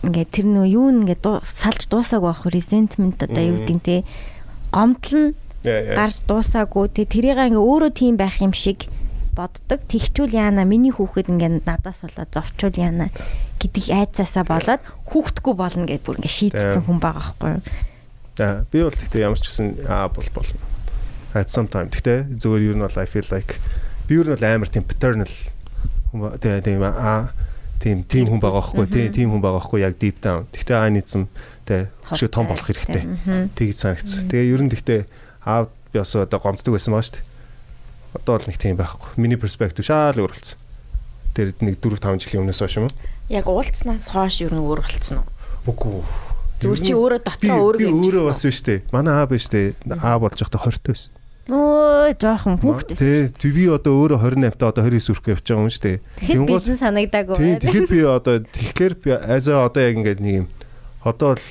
ингээ 0.09 0.27
тэр 0.33 0.47
нөө 0.49 0.67
юу 0.73 0.89
ингээ 0.89 1.21
салж 1.45 1.85
дуусаагүй 1.93 2.33
байх 2.33 2.43
resentment 2.49 3.21
одоо 3.21 3.45
юу 3.45 3.61
гэдэг 3.61 3.81
те? 3.85 3.97
Гомдол 4.73 5.21
нь 5.21 5.37
гарч 5.61 6.25
дуусаагүй. 6.25 6.89
Те 6.89 7.05
тэрийг 7.05 7.37
ингээ 7.37 7.61
өөрөө 7.61 7.93
тийм 7.93 8.17
байх 8.17 8.41
юм 8.41 8.57
шиг 8.57 8.89
боддог. 9.35 9.81
Тэгчүүл 9.89 10.35
яана 10.35 10.65
миний 10.69 10.93
хүүхэд 10.93 11.31
ингээд 11.31 11.67
надаас 11.67 12.03
болоод 12.05 12.31
зовчул 12.35 12.75
яана 12.75 13.09
гэдэг 13.61 13.85
айцаасаа 13.91 14.45
болоод 14.45 14.83
хүүхдгүү 15.11 15.55
болно 15.55 15.85
гэдээ 15.87 16.05
бүр 16.07 16.19
ингээд 16.21 16.39
шийдсэн 16.39 16.85
хүн 16.85 16.99
байгаа 17.01 17.35
байхгүй 17.39 17.51
юу? 17.57 17.63
За 18.37 18.65
би 18.73 18.79
бол 18.83 18.97
гэхдээ 18.97 19.25
ямар 19.25 19.41
ч 19.41 19.47
гэсэн 19.49 19.69
аа 19.89 20.09
бол 20.09 20.29
болно. 20.35 20.61
At 21.35 21.53
some 21.53 21.69
time 21.71 21.93
гэхдээ 21.93 22.41
зөвөр 22.41 22.73
юу 22.73 22.75
нь 22.77 22.85
бол 22.85 22.99
I 22.99 23.07
feel 23.07 23.27
like 23.31 23.61
би 24.09 24.19
юу 24.19 24.25
нь 24.25 24.33
бол 24.35 24.45
амар 24.45 24.71
тийм 24.71 24.85
paternal 24.85 25.33
хүн 26.11 26.41
тийм 26.41 26.81
аа 26.83 27.33
тийм 27.81 28.05
тийм 28.05 28.27
хүн 28.29 28.41
байгаа 28.41 28.61
байхгүй 28.65 28.87
тийм 28.89 29.09
тийм 29.15 29.29
хүн 29.37 29.43
байгаа 29.45 29.61
байхгүй 29.61 29.81
яг 29.85 29.95
deep 29.97 30.21
down. 30.25 30.49
Гэхдээ 30.53 30.77
I 30.77 30.91
need 30.91 31.09
some 31.09 31.29
тэ 31.69 31.93
хөшөө 32.09 32.31
том 32.33 32.49
болох 32.51 32.67
хэрэгтэй. 32.67 33.05
Тэгж 33.55 33.77
санагдсан. 33.77 34.29
Тэгээ 34.29 34.53
ер 34.53 34.63
нь 34.65 34.73
гэхдээ 34.73 35.01
аав 35.45 35.73
би 35.93 36.01
бас 36.01 36.13
одоо 36.17 36.41
гомддог 36.41 36.75
байсан 36.75 36.93
байгаа 36.97 37.07
шүү 37.07 37.17
дээ 37.21 37.30
одоо 38.15 38.39
бол 38.39 38.47
нэг 38.49 38.59
тийм 38.59 38.77
байхгүй. 38.81 39.15
Миний 39.17 39.39
перспектив 39.41 39.87
шаал 39.87 40.19
өөрлөсөн. 40.19 40.59
Тэр 41.37 41.55
нэг 41.63 41.79
4 41.79 42.03
5 42.03 42.27
жилийн 42.27 42.43
өмнөөс 42.43 42.61
хойш 42.63 42.77
юм 42.81 42.91
уу? 42.91 42.95
Яг 43.31 43.47
уулцснаас 43.47 44.11
хойш 44.11 44.43
ер 44.43 44.55
нь 44.55 44.63
өөр 44.63 44.83
болцсон 44.83 45.23
уу? 45.23 45.29
Үгүй. 45.71 46.03
Зүгээр 46.61 46.81
чи 46.85 46.93
өөрөө 46.93 47.21
дотроо 47.25 47.59
өөрөө 47.71 47.81
юм. 47.87 48.03
Би 48.03 48.09
өөрөө 48.11 48.25
бас 48.29 48.43
биш 48.45 48.61
үү? 48.67 48.79
Манай 48.93 49.15
аа 49.15 49.31
биш 49.31 49.47
үү? 49.49 49.73
Аа 49.97 50.19
болж 50.19 50.37
байхдаа 50.37 50.61
20 50.67 50.91
байсан. 50.91 51.11
Өө 51.51 52.15
жоохон 52.21 52.57
хүүхдээс. 52.61 53.35
Тий, 53.35 53.51
би 53.51 53.65
одоо 53.73 53.95
өөрөө 54.05 54.19
28 54.23 54.61
та 54.61 54.71
одоо 54.71 54.85
29 54.87 55.19
хүрэх 55.19 55.41
явж 55.41 55.47
байгаа 55.51 55.65
юм 55.65 55.73
шүү 55.73 55.83
дээ. 55.83 55.99
Тэгэхээр 56.21 56.47
бизнес 56.47 56.81
санагдаагүй. 56.85 57.37
Тий, 57.41 57.55
тэгэхээр 57.65 57.87
би 57.91 58.01
одоо 58.07 58.35
тэгэхээр 58.45 58.95
би 59.03 59.09
as 59.17 59.49
одоо 59.51 59.83
яг 59.83 59.95
ингээд 59.99 60.21
нэг 60.21 60.35
юм 60.45 60.47
одоо 61.03 61.35
л 61.35 61.45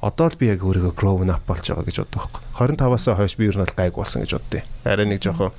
одоо 0.00 0.26
л 0.30 0.38
би 0.38 0.50
яг 0.50 0.62
өөрийгөө 0.62 0.94
grown 0.94 1.30
up 1.32 1.42
болж 1.48 1.66
байгаа 1.66 1.86
гэж 1.86 1.96
боддог 2.06 2.30
байхгүй. 2.30 2.42
25-аас 2.78 3.06
хойш 3.18 3.34
би 3.34 3.50
ер 3.50 3.58
нь 3.58 3.66
гайг 3.74 3.94
болсон 3.98 4.22
гэж 4.22 4.38
боддیں۔ 4.38 4.62
Арай 4.86 5.06
нэг 5.06 5.22
жоохон 5.22 5.50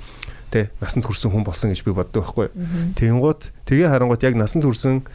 Тэ 0.49 0.73
насанд 0.81 1.05
хүрсэн 1.05 1.29
хүн 1.29 1.45
болсон 1.45 1.69
гэж 1.69 1.85
би 1.85 1.93
боддог 1.93 2.25
байхгүй. 2.25 2.49
Тэнгууд 2.97 3.53
тэгээ 3.69 3.93
харангууд 3.93 4.25
яг 4.25 4.33
насанд 4.33 4.65
хүрсэн 4.65 5.05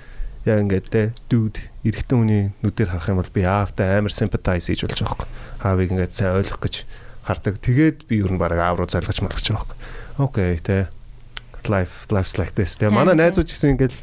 яг 0.46 0.58
ингээд 0.62 0.86
тэ 0.94 1.10
dude 1.26 1.58
эрэгтэй 1.82 2.14
хүний 2.14 2.42
нүдээр 2.62 2.94
харах 2.94 3.10
юм 3.10 3.18
бол 3.18 3.34
би 3.34 3.42
аавтай 3.42 3.98
амар 3.98 4.14
sympathize 4.14 4.70
хийж 4.70 4.86
болж 4.86 4.94
байгаа 4.94 5.26
байхгүй. 5.26 5.28
Аавыг 5.66 5.90
ингээд 5.90 6.14
сайн 6.14 6.38
ойлгох 6.38 6.62
гэж 6.62 6.74
хардаг. 7.26 7.58
Тэгээд 7.58 8.06
би 8.06 8.22
ер 8.22 8.30
нь 8.30 8.38
баг 8.38 8.54
аав 8.54 8.78
руу 8.78 8.86
залгаж 8.86 9.18
малгаж 9.26 9.42
байгаа 9.42 9.66
байхгүй. 9.66 9.78
Окей 10.22 10.52
тэ 10.62 10.86
life 11.66 12.06
life's 12.14 12.38
like 12.38 12.54
this. 12.54 12.78
Тэгээ 12.78 12.94
манай 12.94 13.18
найзууд 13.18 13.50
ч 13.50 13.58
гэсэн 13.58 13.74
ингээл 13.74 13.98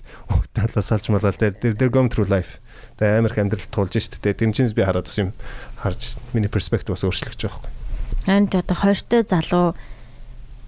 талаас 0.51 0.91
алж 0.91 1.05
малал 1.13 1.32
тэгээ 1.32 1.80
they're 1.80 1.93
going 1.93 2.11
through 2.11 2.28
life. 2.28 2.59
Тэгээ 3.01 3.17
амар 3.17 3.33
их 3.33 3.41
амьдрал 3.41 3.73
туулж 3.73 3.97
штэ. 3.97 4.37
Тэр 4.37 4.53
чинь 4.53 4.69
би 4.69 4.85
хараад 4.85 5.09
бас 5.09 5.17
юм 5.17 5.33
харж 5.81 6.21
миний 6.37 6.53
перспектив 6.53 6.93
бас 6.93 7.01
өөрчлөгдөж 7.01 7.49
байгаа 7.49 7.65
байхгүй. 7.65 8.29
Анд 8.29 8.53
одоо 8.53 8.77
хоёртой 8.77 9.25
залуу 9.25 9.73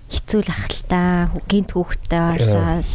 хэцүү 0.09 0.41
л 0.41 0.49
ах 0.49 0.65
л 0.73 0.81
та 0.89 1.29
гинт 1.45 1.77
хүүхдтэй 1.77 2.41
болоод 2.41 2.89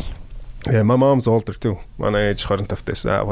Yeah, 0.66 0.82
my 0.82 0.98
mom's 0.98 1.30
older 1.30 1.54
too. 1.54 1.78
Манай 2.02 2.34
ээж 2.34 2.42
25 2.44 2.82
тайсан. 2.82 3.14
Аа, 3.14 3.22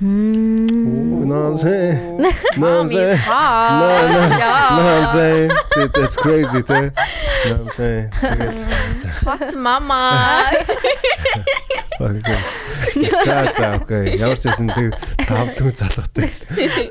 Мм. 0.00 1.26
No, 1.26 1.48
I'm 1.48 1.56
saying. 1.56 2.16
No, 2.18 2.28
I'm 2.28 2.60
Mom 2.60 2.86
is 2.86 2.92
saying. 2.92 3.18
No, 3.26 4.08
no, 4.08 4.28
no, 4.76 5.00
I'm 5.00 5.06
saying. 5.06 5.50
Dude, 5.74 5.92
That's 5.94 6.16
crazy, 6.16 6.62
тэ. 6.62 6.92
No, 7.46 7.54
I'm 7.56 7.70
saying. 7.70 8.10
Hot 9.24 9.54
mama. 9.56 10.42
За 11.98 13.52
за 13.52 13.74
окей. 13.74 14.18
Ямар 14.18 14.36
ч 14.36 14.44
байсан 14.46 14.68
тэг 14.68 14.92
тав 15.26 15.48
дүү 15.56 15.72
залуутай. 15.74 16.28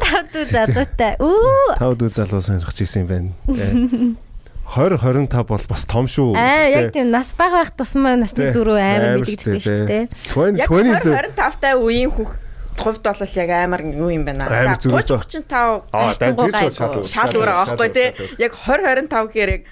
Тав 0.01 0.25
дүү 0.33 0.45
залуутай. 0.49 1.13
Үү. 1.21 1.77
Тав 1.77 1.93
дүү 1.95 2.09
залуу 2.09 2.41
сонирхож 2.41 2.81
ирсэн 2.81 3.05
юм 3.05 3.07
байна. 3.07 3.29
Тэ. 3.45 4.17
20 4.65 4.97
25 4.97 5.45
бол 5.45 5.61
бас 5.69 5.85
том 5.85 6.09
шүү. 6.09 6.33
Аа 6.33 6.65
яг 6.73 6.89
тийм 6.91 7.13
нас 7.13 7.35
баг 7.37 7.53
байх 7.53 7.69
тусмаа 7.77 8.17
насны 8.17 8.49
зүрөө 8.49 8.81
амар 8.81 9.21
мэдэгддэг 9.21 9.61
шүү 9.61 9.85
дээ. 9.85 10.03
20 10.33 10.57
Яг 10.57 10.73
20 10.73 11.37
25 11.37 11.61
та 11.61 11.77
үеийн 11.77 12.09
хүүхд 12.09 12.44
хувьд 12.77 13.03
бол 13.03 13.35
яг 13.35 13.49
амар 13.49 13.81
юу 13.81 14.09
юм 14.11 14.23
байна. 14.27 14.75
Зүрхэж 14.77 15.09
байгаа. 15.11 15.25
35 15.25 15.93
Аа, 15.95 16.13
Хайрцаг 16.13 16.35
тэр 16.35 16.69
ч 16.69 16.77
гайгүй. 16.79 17.03
шал 17.07 17.33
өөр 17.33 17.51
байхгүй 17.55 17.89
тий. 17.95 18.09
Яг 18.39 18.51
20 18.53 19.07
25 19.07 19.31
гэхээр 19.31 19.51
яг 19.55 19.63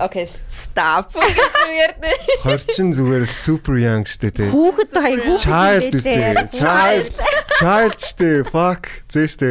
Окей, 0.00 0.24
stop. 0.24 1.12
Гэвэрдэ. 1.12 2.40
20 2.40 2.72
чин 2.72 2.88
зүгээр 2.88 3.28
super 3.28 3.76
young 3.76 4.00
штэ 4.08 4.32
тэ. 4.32 4.48
Хүүхэд 4.48 4.96
хоёр 4.96 5.20
хүүхэд 5.28 5.44
Child 5.44 5.92
үстэй. 5.92 6.32
Child. 6.56 7.12
Child 7.60 7.98
штэ. 8.00 8.30
Fuck. 8.48 8.88
Зээ 9.12 9.28
штэ. 9.28 9.50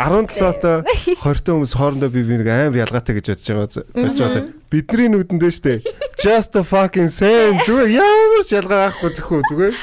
17-ото 0.00 0.80
20-той 1.20 1.52
хүмүүс 1.60 1.76
хоорондоо 1.76 2.08
би 2.08 2.24
би 2.24 2.40
нэг 2.40 2.48
амар 2.48 2.80
ялгаатай 2.88 3.20
гэж 3.20 3.36
бодож 3.36 3.44
байгаа. 3.52 3.84
Бодож 4.00 4.20
байгаа. 4.24 4.48
Бидний 4.72 5.08
нүдэндээ 5.12 5.52
штэ. 5.52 5.74
Just 6.16 6.56
a 6.56 6.64
fucking 6.64 7.12
same. 7.12 7.60
Зүгээр 7.60 8.00
ямар 8.00 8.40
ч 8.48 8.56
ялгаа 8.56 8.88
байхгүй 8.88 9.12
тэхүү 9.12 9.40
зүгээр. 9.44 9.74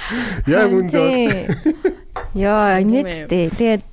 Яг 0.50 0.74
үндэ. 0.74 1.97
Яа, 2.38 2.80
Тийм 2.80 3.04
нийтдээ. 3.04 3.46
Тэгээд 3.58 3.84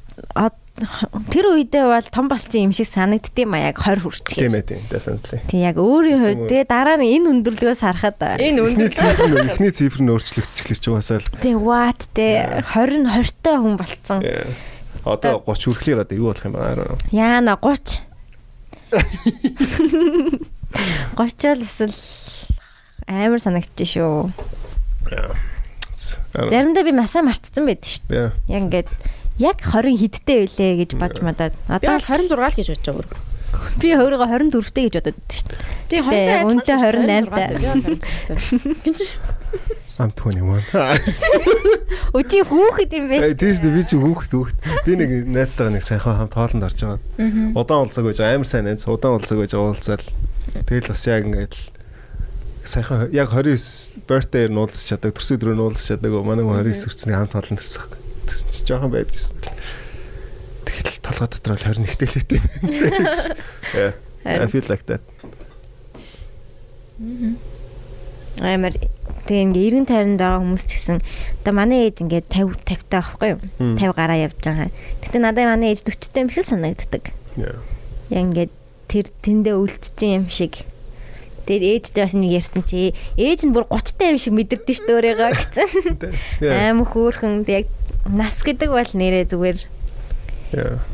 тэр 0.74 1.47
үедээ 1.55 1.86
бол 1.86 2.09
том 2.11 2.26
болцсон 2.26 2.66
юм 2.66 2.72
шиг 2.74 2.90
санагддсан 2.90 3.47
юм 3.47 3.55
а 3.55 3.70
яг 3.70 3.78
20 3.78 4.03
хүрчгээ. 4.11 4.42
Тийм 4.42 4.59
ээ 4.59 4.66
тийм. 4.66 4.82
Definitely. 4.90 5.38
Тэг 5.47 5.61
яг 5.62 5.76
өөрийн 5.78 6.18
хувьд 6.18 6.51
тэгээ 6.51 6.66
дараа 6.66 6.99
нь 6.99 7.14
энэ 7.14 7.30
өндөрлөгөөс 7.30 7.80
харахад 7.86 8.18
Энэ 8.42 8.59
Эхний 8.59 8.66
үнд 8.66 8.90
цифр 8.90 9.30
нь 9.30 9.51
эхний 9.55 9.70
цифр 9.70 10.01
нь 10.03 10.11
өөрчлөгдөж 10.11 10.82
угаасаа 10.90 11.18
л. 11.22 11.30
тэг 11.38 11.57
what 11.62 12.01
те 12.11 12.42
20 12.74 13.07
20-той 13.07 13.57
хүн 13.62 13.74
болцсон. 13.78 14.18
Одоо 15.07 15.47
30 15.47 15.78
хүрэхлээр 15.78 16.03
одоо 16.03 16.16
юу 16.18 16.34
болох 16.34 16.42
юм 16.42 16.59
know. 16.59 16.99
Яана 17.14 17.55
30. 17.55 18.03
30 21.14 21.55
л 21.55 21.62
эсвэл 21.62 21.95
амар 23.07 23.38
санагдчих 23.38 23.95
шүү. 23.95 24.34
Yeah. 25.07 25.38
Know. 26.34 26.48
Заримдаа 26.50 26.84
би 26.84 26.92
масаа 26.96 27.22
мартцсан 27.26 27.64
байдаг 27.66 27.88
шүү 27.88 28.09
дээ. 28.11 28.28
Яг 28.48 28.62
ингээд 28.68 28.90
яг 29.38 29.59
20 29.62 30.00
хідтэй 30.00 30.36
байлээ 30.46 30.72
гэж 30.84 30.90
бодж 30.98 31.16
мадаад. 31.22 31.55
Одоо 31.68 31.98
бол 31.98 32.09
26 32.09 32.34
л 32.34 32.59
гэж 32.59 32.68
бодож 32.72 32.88
байгаа. 32.90 33.22
би 33.78 33.94
өөрийгөө 33.94 34.28
24-тэй 34.50 34.84
гэж 34.88 34.94
бодод 34.98 35.16
байдаг 35.18 35.34
шүү 35.34 35.48
дээ. 35.50 35.61
Тийм 35.90 36.02
Гэтэ 36.09 36.20
яг 36.26 36.44
үнэндээ 36.48 36.78
28 36.82 37.55
Би 37.55 37.66
бол 37.70 38.00
26. 38.34 39.12
I'm 39.94 40.11
21. 40.11 40.59
Өчи 42.18 42.42
хүүхэд 42.42 42.94
юм 42.98 43.07
бэ? 43.11 43.30
Э 43.30 43.38
тийш 43.38 43.62
би 43.62 43.82
чи 43.86 43.94
хүүхэд 43.94 44.32
хүүхэд. 44.34 44.59
Би 44.82 44.98
нэг 44.98 45.11
найзтайгаа 45.30 45.70
нэг 45.70 45.86
сайхан 45.86 46.18
хамт 46.18 46.34
хоолнд 46.34 46.66
орж 46.66 46.78
байгаа. 46.82 46.98
Удаан 47.55 47.86
уулзаг 47.86 48.02
байж 48.02 48.18
амар 48.18 48.48
сайн 48.50 48.66
найз. 48.66 48.90
Удаан 48.90 49.22
уулзаг 49.22 49.38
байж 49.38 49.55
уулзаал. 49.55 50.02
Тэгэл 50.66 50.90
бас 50.90 51.07
яг 51.07 51.30
ингээд 51.30 51.55
л 51.55 51.62
сайхан 52.65 53.12
яг 53.12 53.29
29 53.31 54.05
birthday-ээр 54.09 54.53
нь 54.53 54.61
уулзч 54.61 54.89
чаддаг. 54.89 55.15
Төрсөн 55.15 55.37
өдрөө 55.39 55.55
нь 55.55 55.65
уулзч 55.65 55.85
чаддаг. 55.93 56.12
Манай 56.25 56.45
29 56.45 56.89
хүрцнийг 56.89 57.17
хамт 57.17 57.35
хоолнд 57.37 57.61
ирсэн. 57.61 57.85
Тэгсэн 58.25 58.49
чи 58.51 58.61
жоохон 58.65 58.91
байдгийсэн. 58.93 59.37
Тэгэл 60.65 60.99
толгой 61.05 61.29
дотор 61.29 61.55
л 61.55 61.61
21 61.61 62.01
дэлээтэй. 62.01 62.41
Yeah. 64.25 64.45
I 64.45 64.47
feel 64.47 64.65
like 64.71 64.87
that. 64.87 65.05
Амар 68.41 68.73
тэг 69.29 69.37
ингээ 69.37 69.85
90 69.85 69.91
тайранд 69.91 70.19
байгаа 70.19 70.41
хүмүүс 70.41 70.65
ч 70.65 70.73
гэсэн 70.81 70.99
одоо 71.45 71.53
манай 71.53 71.93
ээж 71.93 72.01
ингээ 72.03 72.25
50 72.33 72.65
50 72.65 72.89
таа 72.89 73.03
байхгүй 73.05 73.29
юу? 73.37 73.41
50 73.77 73.93
гараа 73.93 74.19
явж 74.19 74.39
байгаа. 74.41 74.69
Гэтэ 75.05 75.19
надад 75.21 75.45
манай 75.45 75.77
ээж 75.77 75.85
40 75.85 76.09
таа 76.09 76.23
юм 76.25 76.31
шиг 76.33 76.47
санагддаг. 76.49 77.05
Yeah. 77.37 77.61
Яг 78.09 78.23
ингээ 78.33 78.49
тэр 78.89 79.07
тэндээ 79.23 79.55
үлдсэн 79.61 80.11
юм 80.25 80.27
шиг. 80.33 80.65
Тэгээд 81.45 81.92
ээжтэй 81.92 82.03
бас 82.05 82.14
нэг 82.16 82.32
ярьсан 82.40 82.62
чи 82.64 82.97
ээж 83.20 83.40
нь 83.45 83.53
бүр 83.53 83.68
30 83.68 84.01
таа 84.01 84.09
юм 84.12 84.18
шиг 84.18 84.34
мэдэрдэж 84.34 84.76
шүү 84.80 84.86
дээ 84.88 84.97
өөрийгөө 84.97 85.30
гэсэн. 85.36 85.68
Аим 86.49 86.84
хөөхөн 86.88 87.45
яг 87.53 87.68
нас 88.09 88.40
гэдэг 88.40 88.70
бол 88.72 88.92
нэрээ 88.97 89.28
зүгээр 89.28 89.59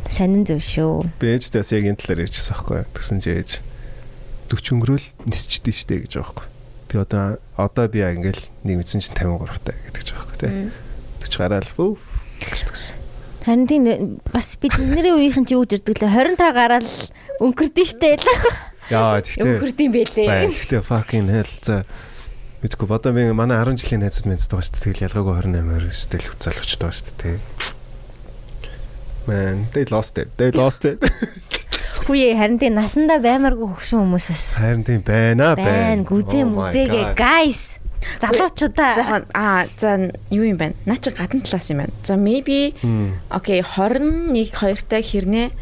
сонин 0.08 0.44
зөв 0.46 0.60
шүү. 0.62 1.06
Би 1.20 1.36
ээжтэй 1.36 1.60
бас 1.62 1.70
яг 1.70 1.84
энэ 1.86 2.00
талаар 2.00 2.24
ярьчихсан 2.26 2.54
байхгүй. 2.56 2.80
Тэгсэн 2.96 3.18
чи 3.22 3.30
ээж 3.30 3.50
40 4.50 4.74
өнгөрөөл 4.74 5.06
нисчихдээ 5.30 5.74
штэ 5.74 5.94
гэж 6.06 6.12
байгаа 6.18 6.34
байхгүй. 6.34 6.46
Би 6.90 6.94
одоо 6.98 7.24
одоо 7.54 7.86
би 7.86 8.02
яг 8.02 8.18
ингээл 8.18 8.44
нэг 8.66 8.74
мэдсэн 8.82 9.04
чинь 9.04 9.14
53 9.14 9.62
таа 9.62 9.76
гэдэг 9.86 10.02
ч 10.02 10.10
байхгүй 10.16 10.36
тий. 10.42 10.52
40 11.22 11.38
гараал 11.38 11.70
болчихдог 11.78 12.74
гэсэн. 12.74 12.96
Харин 13.44 13.66
тийм 13.68 13.82
бас 14.32 14.56
бид 14.60 14.74
нэрийн 14.74 15.16
үеийнхэн 15.16 15.46
чи 15.46 15.54
юу 15.54 15.64
гэж 15.64 15.80
ирдэг 15.80 16.02
лээ 16.02 16.34
25 16.36 16.56
гараал 16.56 16.90
өнгөрдөн 17.40 17.86
штэ 17.86 18.16
л. 18.16 18.26
Яа 18.90 19.22
тэгтээ. 19.22 19.54
Өнгөрдөм 19.56 19.90
байлээ. 19.94 20.26
Бай 20.26 20.46
тэгтээ 20.50 20.82
fucking 20.82 21.28
hell 21.30 21.54
за 21.62 21.76
мэдгүй 22.60 22.86
бодоо 22.90 23.12
би 23.16 23.30
манай 23.32 23.62
10 23.62 23.78
жилийн 23.80 24.02
найзууд 24.04 24.26
мэддэг 24.28 24.50
байгаа 24.50 24.66
шүү 24.66 24.74
дээ. 24.74 24.84
Тэгэл 24.84 25.06
ялгаагүй 25.06 25.34
28 25.46 25.90
29 25.94 26.10
тэл 26.10 26.26
залуучд 26.42 26.80
байгаа 26.82 26.98
шүү 26.98 27.14
дээ. 27.22 27.38
Man, 29.26 29.66
they 29.72 29.84
lost 29.84 30.18
it. 30.18 30.28
They 30.36 30.50
lost 30.50 30.84
it. 30.84 30.98
Хүүе 32.10 32.34
харин 32.34 32.58
тийм 32.58 32.74
насандаа 32.74 33.20
баймаргүй 33.22 33.68
хөвшин 33.70 34.00
хүмүүс 34.02 34.26
бас 34.32 34.44
Харин 34.58 34.82
тийм 34.88 35.02
байна 35.06 35.52
байна. 35.54 35.68
байна. 35.68 36.02
Гүзээ 36.08 36.42
Oh 36.42 36.52
мүзээгээ 36.56 37.06
guys. 37.14 37.60
Залуучуудаа 38.18 38.92
Захан 38.96 39.24
аа 39.36 39.68
за 39.76 40.10
юу 40.32 40.48
юм 40.48 40.56
байна? 40.56 40.74
Наа 40.88 40.96
чи 40.96 41.12
гадна 41.12 41.44
талаас 41.44 41.68
юм 41.70 41.84
байна. 41.84 41.92
За 42.02 42.16
maybe 42.16 42.72
окей 43.30 43.60
21 43.62 44.50
2 44.50 44.88
таа 44.88 45.04
хэрнээ 45.04 45.52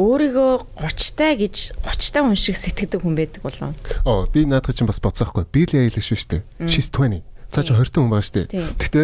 өөрийгөө 0.00 0.52
30 0.80 1.16
таа 1.18 1.32
гэж 1.36 1.56
30 1.84 2.12
таа 2.16 2.22
хүн 2.24 2.38
шиг 2.38 2.56
сэтгэдэг 2.56 3.04
хүн 3.04 3.16
байдаг 3.16 3.42
болов. 3.44 3.76
Оо 4.08 4.24
би 4.30 4.46
наадах 4.48 4.72
чинь 4.72 4.88
бас 4.88 5.02
боцсоохгүй. 5.04 5.44
Билли 5.52 5.84
Eilish 5.84 6.12
шүү 6.12 6.40
дээ. 6.40 6.70
She's 6.70 6.88
20. 6.88 7.20
Цаа 7.52 7.62
чи 7.64 7.76
20 7.76 8.00
хүн 8.00 8.08
байгаа 8.08 8.24
шүү 8.24 8.36
дээ. 8.48 8.72
Гэтэ 8.80 9.02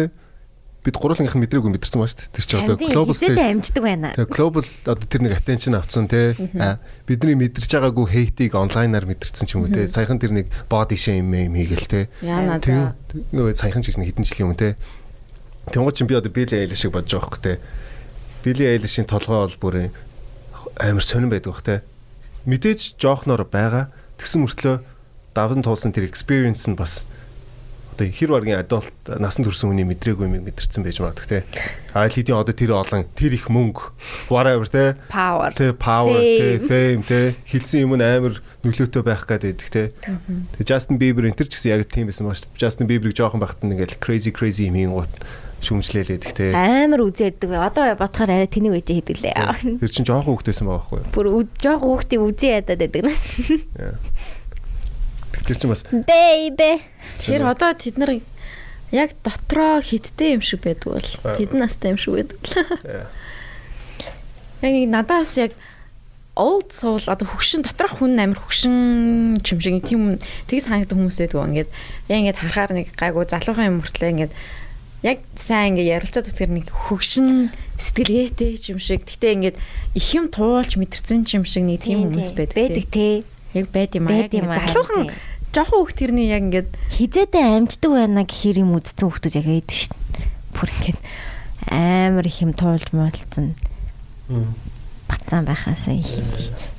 бид 0.79 0.95
гурвангийнх 0.95 1.35
нь 1.35 1.43
мэдрээгүй 1.43 1.71
мэдэрсэн 1.75 1.99
байгаа 1.99 2.09
шүү 2.09 2.19
дээ. 2.23 2.33
Тэр 2.33 2.45
чи 2.47 2.55
одоо 2.57 2.75
global 2.79 3.13
stage. 3.13 3.37
амждаг 3.37 3.83
байна. 3.83 4.09
Тэгээ 4.15 4.31
global 4.31 4.65
одоо 4.65 5.05
тэр 5.05 5.21
нэг 5.27 5.33
attention 5.37 5.75
авцсан 5.75 6.07
те. 6.07 6.33
Бидний 7.05 7.35
мэдэрч 7.35 7.69
байгаагүй 7.69 8.05
hate-ийг 8.09 8.55
онлайнаар 8.55 9.05
мэдэрсэн 9.05 9.45
ч 9.45 9.59
юм 9.59 9.67
уу 9.67 9.73
те. 9.75 9.91
Саяхан 9.91 10.17
тэр 10.17 10.33
нэг 10.33 10.47
body 10.71 10.95
shame 10.95 11.29
юм 11.35 11.53
хийгээл 11.53 11.85
те. 11.91 12.01
Тэгээ 12.23 13.35
нөгөө 13.35 13.53
саяхан 13.59 13.83
ч 13.83 13.91
гэсэн 13.91 14.07
хэдэн 14.07 14.23
жилийн 14.23 14.47
өмнө 14.49 14.61
те. 14.63 14.69
Тэнгууд 15.69 15.95
чинь 15.99 16.07
би 16.07 16.15
одоо 16.15 16.31
Billy 16.31 16.63
Eilish 16.63 16.87
шиг 16.87 16.95
бодож 16.95 17.11
байгаа 17.11 17.27
хөөх 17.27 17.43
те. 17.43 17.59
Billy 18.41 18.65
Eilish-ийн 18.71 19.05
толгой 19.05 19.51
бол 19.51 19.59
бүр 19.59 19.91
амар 20.79 21.03
сонирн 21.03 21.29
байдаг 21.29 21.53
бах 21.53 21.63
те. 21.63 21.81
Мэдээж 22.47 22.95
жоохноор 22.97 23.43
байгаа. 23.45 23.91
Тэгсэн 24.17 24.47
мөртлөө 24.47 24.75
даван 25.35 25.63
туулсан 25.63 25.91
тэр 25.91 26.07
experience 26.07 26.65
нь 26.65 26.79
бас 26.79 27.05
одоо 27.99 28.07
хэр 28.07 28.31
баргийн 28.31 28.63
adult 28.63 28.95
насан 29.19 29.43
турсан 29.43 29.75
хүний 29.75 29.83
мэдрээгүй 29.83 30.23
юм 30.23 30.39
мэдэрсэн 30.47 30.87
байж 30.87 31.03
магадгүй 31.03 31.27
те. 31.27 31.39
Айл 31.91 32.15
хэдийн 32.15 32.39
одоо 32.39 32.55
тэр 32.55 32.71
олон 32.79 33.03
тэр 33.11 33.35
их 33.35 33.51
мөнгө 33.51 33.91
whatever 34.31 34.71
те. 34.71 34.95
Power. 35.11 35.51
Тэ 35.51 35.75
power 35.75 36.15
тэ 36.15 36.63
Fame. 36.63 37.03
тэ 37.03 37.35
хэлсэн 37.43 37.83
юм 37.83 37.99
нь 37.99 38.05
амар 38.07 38.39
нөлөөтэй 38.63 39.03
байх 39.03 39.27
гэдэг 39.27 39.67
те. 39.67 39.91
Тэ 39.91 40.63
Justin 40.63 40.95
Bieber 40.95 41.27
энэ 41.27 41.35
ч 41.43 41.51
гэсэн 41.51 41.75
яг 41.75 41.91
тийм 41.91 42.07
байсан 42.07 42.23
ба 42.23 42.39
шүү. 42.39 42.55
Justin 42.55 42.87
Bieber-ыг 42.87 43.19
жоохон 43.19 43.43
байхад 43.43 43.59
нь 43.67 43.75
ингээл 43.75 43.99
crazy 43.99 44.31
crazy 44.31 44.71
юм 44.71 44.95
гот 44.95 45.11
шүмжлээлээдэг 45.61 46.31
те. 46.35 46.51
Амар 46.55 47.03
үзээдэг. 47.07 47.49
Одоо 47.51 47.91
бодохоор 47.99 48.31
арай 48.31 48.47
тэнийг 48.47 48.79
үеж 48.79 48.87
хийдгэлээ. 48.89 49.35
Тэр 49.83 49.91
чинь 49.91 50.07
жоохон 50.07 50.39
хүүхдээсэн 50.39 50.65
байгаа 50.67 50.79
байхгүй 50.87 50.97
юу? 51.03 51.11
Бүр 51.11 51.27
үд- 51.43 51.55
жоох 51.59 51.81
хүүхдийн 51.83 52.23
үзээ 52.23 52.51
ядаад 52.63 52.79
байдаг 52.79 53.01
нас. 53.03 53.21
Тэр 55.45 55.55
чинь 55.57 55.71
бас 55.71 55.83
Baby. 55.91 56.71
Тэгэхээр 57.19 57.43
одоо 57.43 57.71
тэд 57.75 57.95
нар 57.99 58.11
яг 58.91 59.09
дотроо 59.23 59.81
хиттэй 59.83 60.35
юм 60.39 60.41
шиг 60.41 60.63
байдаг 60.63 60.95
бол 60.95 61.09
хэдэн 61.37 61.59
настай 61.59 61.91
юм 61.93 61.99
шиг 61.99 62.13
байдаг 62.15 62.39
л. 62.39 63.07
Яг 64.63 64.71
нэг 64.75 64.87
надаас 64.91 65.35
яг 65.39 65.51
old 66.39 66.71
soul 66.71 67.03
одоо 67.03 67.27
хөгшин 67.27 67.63
доторх 67.67 67.99
хүн 67.99 68.15
амир 68.15 68.39
хөгшин 68.39 69.39
юм 69.43 69.59
шиг 69.59 69.83
тийм 69.83 70.19
тгий 70.47 70.63
санагддаг 70.63 70.95
хүмүүс 70.95 71.19
байдаг. 71.19 71.43
Ингээд 71.51 71.69
яг 72.07 72.17
ингээд 72.23 72.39
харахаар 72.39 72.71
нэг 72.79 72.87
гайгүй 72.95 73.25
залуухан 73.27 73.67
юм 73.69 73.77
мөртлөө 73.83 74.09
ингээд 74.15 74.33
яг 75.03 75.23
сайн 75.39 75.79
ингээд 75.79 75.95
ярилцаад 75.95 76.27
үтгэр 76.27 76.51
нэг 76.51 76.67
хөгшин 76.69 77.55
сэтгэлгээтэй 77.79 78.59
юм 78.75 78.79
шиг. 78.83 79.07
Гэтэ 79.07 79.55
ингээд 79.55 79.57
их 79.95 80.07
юм 80.11 80.27
туулж 80.27 80.75
мэдэрсэн 80.75 81.23
юм 81.39 81.47
шиг 81.47 81.63
нэг 81.63 81.79
тийм 81.79 82.11
хүмүүс 82.11 82.35
байдаг. 82.35 82.55
Байдаг 82.59 82.87
тий. 82.91 83.23
Яг 83.55 83.71
байд 83.71 83.95
юм 83.95 84.11
аа. 84.11 84.27
Залуухан 84.27 85.15
жоохон 85.55 85.79
хөх 85.87 85.95
тэрний 85.95 86.27
яг 86.27 86.43
ингээд 86.51 86.69
хизээдээ 86.99 87.45
амждаг 87.57 87.91
байна 87.95 88.27
гэхээр 88.27 88.61
юм 88.61 88.75
үдцэн 88.75 89.07
хүмүүс 89.07 89.33
яг 89.39 89.47
байдаг 89.47 89.71
шин. 89.73 89.95
Бүр 90.51 90.67
ингээд 90.67 90.99
амар 91.71 92.25
их 92.27 92.39
юм 92.43 92.51
туулж 92.51 92.91
муулцсан. 92.91 93.55
Бацаан 95.07 95.47
байхаасаа 95.47 95.95
их. 95.95 96.11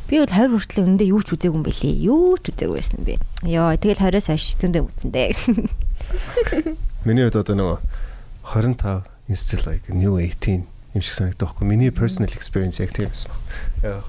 Би 0.07 0.19
бол 0.19 0.29
20 0.29 0.55
хүртэл 0.55 0.87
өндөө 0.87 1.09
юу 1.09 1.23
ч 1.23 1.35
үзээгүй 1.35 1.57
юм 1.57 1.65
бэлээ. 1.67 1.95
Юу 2.03 2.35
ч 2.39 2.51
үзээгүй 2.51 2.77
байсан 2.79 3.01
би. 3.07 3.15
Йоо, 3.47 3.75
тэгэл 3.79 4.03
20-оос 4.11 4.27
хойш 4.27 4.59
зөндөө 4.59 4.83
үзэн 4.91 5.11
дээ. 5.15 5.31
Миний 7.07 7.27
хувьд 7.31 7.39
одоо 7.39 7.55
нөгөө 7.55 7.79
25 8.51 9.07
is 9.29 9.39
still 9.41 9.63
like 9.71 9.87
new 9.89 10.19
18 10.19 10.67
юм 10.95 11.03
шиг 11.03 11.15
санагддаг 11.15 11.55
байхгүй. 11.55 11.67
Миний 11.67 11.91
personal 11.95 12.33
experience 12.35 12.83
яг 12.83 12.91
тийм 12.91 13.15
байсан 13.15 13.31
баг. 13.31 14.03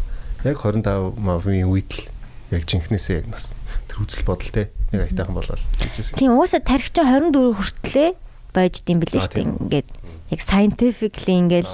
Яг 0.44 0.58
25 0.58 1.14
мавын 1.22 1.70
үед 1.70 1.94
л 1.94 2.10
яг 2.50 2.66
жинхнээсээ 2.66 3.22
яг 3.22 3.28
нас 3.30 3.54
тэр 3.86 4.02
үзэл 4.02 4.26
бодол 4.26 4.50
те 4.50 4.74
нэг 4.90 5.14
айтайхан 5.14 5.38
болол 5.38 5.62
гэжсэн. 5.78 6.18
Тийм 6.18 6.34
уусаа 6.34 6.58
тархич 6.58 6.98
24 6.98 7.54
хүртлээ 7.54 8.10
байж 8.50 8.82
дим 8.82 8.98
билээ 8.98 9.22
шүү 9.22 9.36
дээ. 9.38 9.46
Ингээд 9.62 9.90
яг 10.34 10.42
scientifically 10.42 11.36
ингээл 11.38 11.74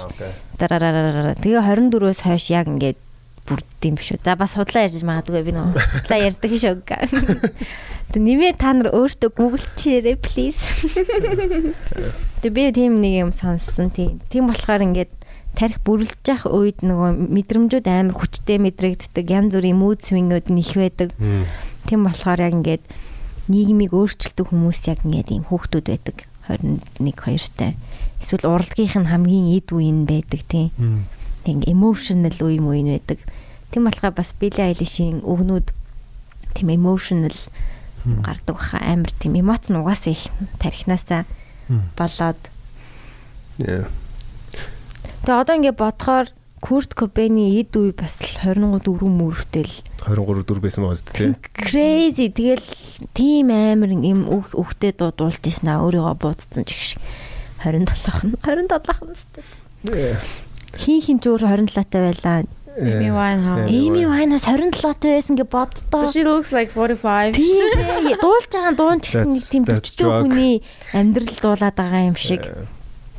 дараараа 0.60 1.40
тэгээ 1.40 1.64
24-өөс 1.64 2.20
хойш 2.28 2.52
яг 2.52 2.68
ингээд 2.68 3.00
бүрдэм 3.48 3.96
биш 3.96 4.12
үү. 4.12 4.20
За 4.22 4.36
бас 4.36 4.54
худлаа 4.54 4.84
ярьж 4.84 5.00
магадгүй 5.00 5.42
би 5.48 5.52
нөө. 5.56 5.72
Худлаа 5.74 6.20
ярьдаг 6.20 6.52
шүү. 6.52 6.84
Тэг 8.08 8.22
нэмээ 8.24 8.56
та 8.56 8.72
нар 8.72 8.88
өөртөө 8.92 9.30
гуглчээрээ 9.36 10.16
please. 10.20 10.64
Тэг 12.44 12.50
би 12.52 12.72
тийм 12.72 13.00
нэг 13.00 13.28
юм 13.28 13.32
сонссон 13.32 13.92
тийм. 13.92 14.20
Тийм 14.32 14.48
болохоор 14.48 14.84
ингээд 14.84 15.12
тарих 15.52 15.82
бүрлж 15.84 16.16
явах 16.24 16.48
үед 16.48 16.80
нөгөө 16.86 17.28
мэдрэмжүүд 17.28 17.84
амар 17.84 18.16
хүчтэй 18.16 18.56
мэдрэгддэг. 18.62 19.26
Янз 19.28 19.52
бүрийн 19.58 19.76
mood 19.76 20.00
swing-ууд 20.00 20.48
нэх 20.48 20.72
байдаг. 20.72 21.12
Тийм 21.84 22.08
болохоор 22.08 22.40
яг 22.40 22.54
ингээд 22.56 22.84
нийгмийг 23.52 23.92
өөрчилдөг 23.92 24.46
хүмүүс 24.52 24.80
яг 24.88 25.04
ингээд 25.04 25.28
ийм 25.34 25.44
хүүхдүүд 25.48 25.86
байдаг. 25.88 26.16
21 26.48 27.12
2-тай. 27.12 27.76
Эсвэл 28.22 28.48
урлагийнх 28.48 28.96
нь 28.96 29.10
хамгийн 29.12 29.52
эд 29.52 29.68
үе 29.68 29.92
нь 29.92 30.08
байдаг 30.08 30.40
тийм. 30.48 31.04
Тэг 31.44 31.66
emotional 31.68 32.36
үе 32.40 32.56
юм 32.56 32.72
уу 32.72 32.80
байдаг. 32.80 33.20
Тийм 33.72 33.84
болохоор 33.84 34.14
бас 34.16 34.32
Billie 34.40 34.64
Eilish-ийн 34.64 35.20
өгнүүд 35.22 35.72
тийм 36.56 36.68
emotional 36.72 37.36
гардаг 38.24 38.56
баха. 38.56 38.78
Амар 38.80 39.12
тийм 39.20 39.36
эмоц 39.36 39.68
нь 39.68 39.76
угаасаа 39.76 40.12
их 40.12 40.32
тарихнасаа 40.58 41.24
болоод. 41.96 42.40
Тэгээ 43.58 43.84
одоо 45.28 45.54
ингээд 45.56 45.76
бодохоор 45.76 46.28
Курт 46.58 46.94
Кобейны 46.98 47.54
эд 47.62 47.70
үе 47.78 47.94
бас 47.94 48.18
23 48.18 48.82
4 48.82 49.06
мөрөвтэй 49.06 49.62
л 49.62 49.74
23 50.02 50.42
4 50.42 50.58
байсан 50.58 50.82
байгаа 50.82 50.98
зү 50.98 51.06
тийм. 51.14 51.32
Crazy. 51.54 52.26
Тэгэл 52.34 52.66
тийм 53.14 53.54
амар 53.54 53.94
юм 53.94 54.26
өгтэй 54.26 54.90
дуулж 54.98 55.38
ийсэн 55.46 55.70
аа. 55.70 55.86
Өөрийгөө 55.86 56.18
буудсан 56.18 56.66
ч 56.66 56.74
их 56.74 56.82
шиг 56.82 57.00
27 57.62 57.86
нь 57.86 58.34
27 58.42 59.06
нь. 59.06 60.18
Хин 60.82 60.98
хин 60.98 61.18
ч 61.22 61.30
өөр 61.30 61.46
27 61.46 61.86
таа 61.86 62.10
байлаа 62.10 62.42
Amy 62.78 63.10
Winehouse. 63.10 63.66
Amy 63.66 64.02
Winehouse 64.06 64.46
27 64.46 65.02
таа 65.02 65.18
байсан 65.18 65.34
гэж 65.38 65.48
боддоо. 65.50 66.10
She 66.14 66.22
looks 66.22 66.50
like 66.54 66.70
45. 66.72 67.34
Тийм 67.34 68.18
дуулж 68.22 68.46
байгаа 68.54 68.74
дуун 68.78 68.98
ч 69.02 69.10
гэсэн 69.12 69.30
нэг 69.34 69.44
тийм 69.50 69.64
бичдэг 69.66 70.06
хүний 70.06 70.62
амьдрал 70.94 71.38
дуулаад 71.42 71.74
байгаа 71.74 72.02
юм 72.06 72.16
шиг. 72.16 72.46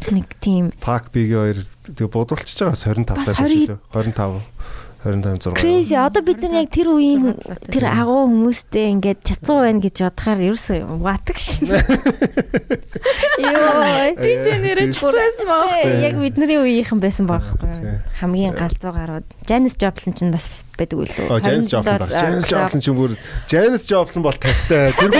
Нэг 0.07 0.27
тийм 0.39 0.71
Park 0.79 1.11
Big 1.11 1.35
хоёр 1.35 1.59
тэгээ 1.91 2.07
бодулчж 2.07 2.55
байгаа 2.55 2.79
25 2.79 3.03
таа 3.03 3.19
биш 3.19 3.35
үү? 3.35 3.77
25 3.91 4.15
25 5.03 5.39
6. 5.39 5.53
Crazy. 5.55 5.95
Одоо 5.95 6.21
бид 6.23 6.41
нар 6.43 6.67
яг 6.67 6.71
тэр 6.75 6.91
үеийн 6.91 7.39
тэр 7.71 7.87
агуу 7.87 8.27
хүмүүстэй 8.27 8.91
ингээд 8.99 9.23
чацуу 9.23 9.63
байна 9.63 9.79
гэж 9.79 9.95
бодохоор 10.03 10.39
ерөөсөө 10.43 10.79
ватаг 10.99 11.39
шин. 11.39 11.71
Йоо, 13.39 14.11
тэнд 14.19 14.59
нэрэж 14.59 14.99
чацсан 14.99 15.47
баг. 15.47 15.71
Яг 16.03 16.19
бидний 16.19 16.59
үеийнхэн 16.59 16.99
байсан 16.99 17.31
байхгүй. 17.31 18.03
Хамгийн 18.19 18.59
галзуу 18.59 18.91
гарууд. 18.91 19.23
Janis 19.47 19.79
Joplin 19.79 20.11
ч 20.11 20.27
бас 20.27 20.67
байдаг 20.75 20.99
үлээ. 20.99 21.31
Оо, 21.31 21.39
Janis 21.39 21.71
Joplin 21.71 21.95
баг. 21.95 22.11
Janis 22.11 22.51
Joplin 22.51 22.83
ч 22.83 22.91
бүр 22.91 23.15
Janis 23.47 23.87
Joplin 23.87 24.19
бол 24.19 24.35
тавтай. 24.35 24.91
Тэр 24.99 25.15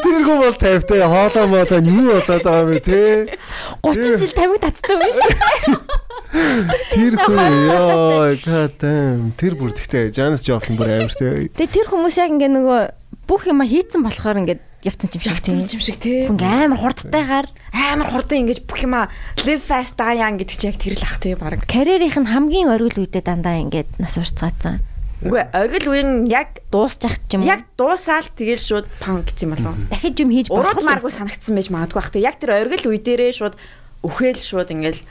Тэргүү 0.00 0.36
бол 0.40 0.56
тавтай. 0.64 1.00
Хоолоо 1.04 1.46
моолоо 1.50 1.80
юу 1.84 2.16
болоод 2.16 2.44
байгаа 2.44 2.62
юм 2.64 2.70
бэ 2.72 2.80
те? 2.80 3.36
30 3.82 4.16
жил 4.22 4.32
тавиг 4.32 4.60
татсан 4.64 4.96
юм 4.96 5.12
шиг. 5.12 5.36
Тэр 6.30 7.14
хөө 7.18 7.46
ёо 7.74 8.30
гадам. 8.38 9.34
Тэр 9.34 9.54
бүр 9.58 9.74
тэгтээ 9.74 10.14
Janis 10.14 10.46
Joplin 10.46 10.78
бүр 10.78 11.02
амар 11.02 11.14
те. 11.14 11.50
Тэгээ 11.50 11.74
тэр 11.74 11.86
хүмүүс 11.90 12.16
яг 12.22 12.30
ингээ 12.30 12.50
нөгөө 12.54 12.80
бүх 13.26 13.50
юма 13.50 13.66
хийцэн 13.66 14.06
болохоор 14.06 14.46
ингээд 14.46 14.62
явцсан 14.86 15.10
юм 15.10 15.22
шиг 15.26 15.42
тийм 15.42 15.58
юм 15.66 15.82
шиг 15.82 15.98
тийм. 15.98 16.30
Хүн 16.30 16.70
амар 16.70 16.78
хурдтайгаар 16.78 17.46
амар 17.74 18.08
хурдан 18.14 18.46
ингэж 18.46 18.62
бүх 18.62 18.86
юма 18.86 19.10
live 19.42 19.62
fast 19.62 19.98
die 19.98 20.22
young 20.22 20.38
гэдэг 20.38 20.56
чинь 20.56 20.70
яг 20.70 20.78
тэр 20.78 20.94
л 20.94 21.06
ах 21.06 21.18
тийм 21.18 21.38
баг. 21.42 21.66
Карьерийнх 21.66 22.18
нь 22.22 22.30
хамгийн 22.30 22.70
оргил 22.70 23.02
үедээ 23.02 23.26
дандаа 23.26 23.58
ингээд 23.58 23.98
нас 23.98 24.14
урцгаацсан. 24.14 24.80
Үгүй 25.20 25.44
оргил 25.52 25.86
үе 25.92 26.02
нь 26.06 26.32
яг 26.32 26.64
дуусчих 26.72 27.20
ч 27.28 27.36
юм 27.36 27.44
уу. 27.44 27.52
Яг 27.52 27.68
дуусаал 27.76 28.24
тэгэл 28.24 28.56
шууд 28.56 28.86
пан 29.04 29.20
гэсэн 29.26 29.50
юм 29.50 29.52
болов. 29.58 29.76
Дахиж 29.92 30.16
юм 30.22 30.30
хийж 30.32 30.48
болох 30.48 30.80
маргүй 30.80 31.12
санагдсан 31.12 31.58
байж 31.58 31.68
магадгүй 31.68 31.98
бах. 32.00 32.14
Яг 32.16 32.40
тэр 32.40 32.56
оргил 32.56 32.88
үе 32.88 33.02
дээрээ 33.04 33.36
шууд 33.36 33.54
өхөөл 34.00 34.40
шууд 34.40 34.72
ингээл 34.72 35.04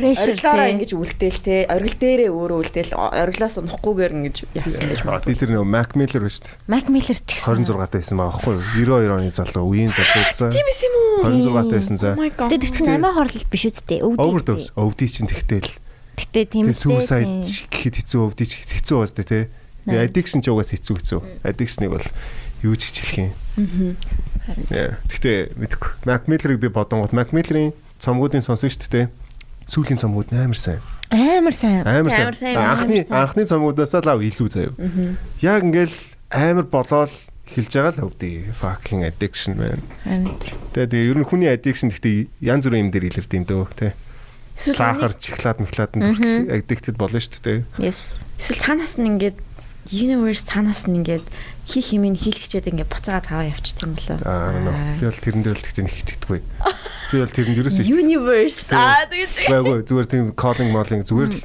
прешертэй 0.00 0.72
ингэж 0.74 0.90
үлдээл 0.96 1.40
те 1.44 1.54
оргил 1.68 1.96
дээрээ 2.00 2.30
өөрөө 2.32 2.58
үлдээл 2.64 2.92
оргилоос 2.96 3.56
унахгүйгээр 3.60 4.12
ингэж 4.16 4.36
яасан 4.56 4.88
байж 4.88 5.02
магадгүй. 5.04 5.28
Би 5.28 5.36
тэр 5.36 5.50
нэг 5.52 5.68
Mac 5.68 5.92
Miller 5.92 6.22
ба 6.24 6.30
шүү 6.32 6.44
дээ. 6.48 6.56
Mac 6.72 6.86
Miller 6.88 7.18
ч 7.20 7.30
гэсэн 7.36 7.64
26 7.68 7.92
тайсан 7.92 8.16
байгаа 8.16 8.32
байхгүй 8.40 8.54
юу? 8.56 8.96
92 8.96 9.12
оны 9.12 9.28
залуу 9.28 9.64
үеийн 9.68 9.92
залуусаа. 9.92 10.50
Тийм 10.50 10.68
эсэм 10.72 10.94
үү? 10.96 11.16
26 11.44 11.68
тайсан 11.68 11.96
за. 12.00 12.10
Тэр 12.16 12.60
чинь 12.64 12.88
амиа 12.96 13.12
хорлол 13.12 13.46
биш 13.52 13.64
үсттэй. 13.68 14.00
Overdose. 14.00 14.72
Өвдөй 14.72 15.08
чинь 15.12 15.28
тэгтэл. 15.28 15.68
Гэтэ 16.16 16.40
тийм 16.48 16.64
үү. 16.64 16.76
Suicide 16.76 17.44
гэхэд 17.44 17.94
хэцүү 18.00 18.20
өвдөй 18.24 18.46
ч 18.48 18.52
хэцүү 18.64 18.96
баас 19.04 19.12
тэ 19.12 19.24
те. 19.28 19.40
Addiction 19.84 20.40
ч 20.40 20.48
угаас 20.48 20.72
хэцүү 20.72 20.96
хэцүү. 20.96 21.20
Addiction-ыг 21.44 21.92
бол 21.92 22.06
юу 22.64 22.76
ч 22.76 22.92
хэлэх 22.92 23.32
юм. 23.32 23.96
Аа. 24.72 24.96
Гэтэ 25.08 25.56
мэдгүй. 25.56 25.90
Mac 26.04 26.28
Miller-ыг 26.28 26.60
би 26.60 26.68
бодонгууд 26.68 27.16
Mac 27.16 27.32
Miller-ийн 27.32 27.72
цомгуудын 28.00 28.44
сонсон 28.44 28.72
шүү 28.72 28.88
дээ 28.92 29.06
сүүлийн 29.66 30.00
цомгууд 30.00 30.30
амар 30.32 30.56
сайн. 30.56 30.80
Амар 31.10 31.54
сайн. 31.56 31.82
Амар 31.84 32.36
сайн. 32.38 32.56
Анхны 32.56 33.04
анхны 33.10 33.44
цомгуудаас 33.44 33.94
л 33.98 34.08
ав 34.08 34.20
илүү 34.22 34.48
заяа. 34.48 34.72
Яг 35.42 35.66
ингээл 35.66 35.96
амар 36.30 36.66
болоод 36.70 37.10
эхэлж 37.50 37.72
байгаа 37.74 37.92
л 37.98 38.06
өвдөө 38.14 38.54
fucking 38.54 39.02
addiction 39.02 39.58
man. 39.58 39.82
Тэгээ 40.72 40.86
тэгээ 40.86 41.10
ер 41.10 41.18
нь 41.18 41.26
хүний 41.26 41.50
addiction 41.50 41.90
гэхдээ 41.90 42.30
янз 42.46 42.64
бүрийн 42.70 42.86
юм 42.86 42.92
дээр 42.94 43.10
илэрдэг 43.10 43.38
юм 43.42 43.46
дөө 43.50 43.66
тий. 43.74 43.92
Сахар, 44.54 45.10
шоколад, 45.16 45.58
шоколад 45.66 45.92
нь 45.98 46.46
addicted 46.46 46.94
болно 46.94 47.18
шүү 47.18 47.42
дээ. 47.42 47.58
Yes. 47.82 48.14
Эсвэл 48.38 48.62
цаанаас 48.62 48.94
нь 49.02 49.08
ингээд 49.18 49.38
universe 49.90 50.46
цаанаас 50.46 50.86
нь 50.86 51.02
ингээд 51.02 51.26
хий 51.70 51.84
химийн 51.86 52.18
хийлгчээд 52.18 52.66
ингээд 52.66 52.90
буцаагаад 52.90 53.26
таваа 53.30 53.46
явчихдаг 53.46 53.86
юм 53.86 53.94
болоо. 53.94 54.18
Аа, 54.26 54.98
би 54.98 55.06
бол 55.06 55.22
тэрэн 55.22 55.42
дээр 55.46 55.58
л 55.58 55.64
тэгтээ 55.64 55.84
нэг 55.86 55.94
итгэдэггүй. 56.02 56.40
Би 56.42 57.16
бол 57.22 57.34
тэрэнд 57.38 57.60
ерөөсөө 57.62 57.86
universe 57.86 58.74
аа 58.74 59.06
тэгэж. 59.06 59.32
Үгүй 59.46 59.78
зүгээр 59.86 60.08
тийм 60.10 60.26
calling 60.34 60.70
modeling 60.74 61.06
зүгээр 61.06 61.30
л 61.30 61.40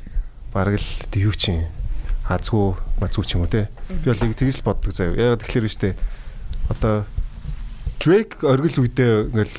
бараг 0.49 0.81
л 0.81 0.89
юу 1.21 1.33
чинь 1.37 1.69
азгүй 2.25 2.73
мазгүй 2.97 3.25
ч 3.29 3.37
юм 3.37 3.45
уу 3.45 3.53
те. 3.53 3.69
Би 3.87 4.09
бол 4.09 4.17
тэгж 4.17 4.61
л 4.61 4.65
боддог 4.65 4.91
заяа. 4.97 5.37
Яг 5.37 5.45
тэгэхээр 5.45 5.69
штэ 5.69 5.93
одоо 6.69 7.05
Drake 8.01 8.43
оргил 8.43 8.83
үедээ 8.83 9.29
ингээл 9.31 9.55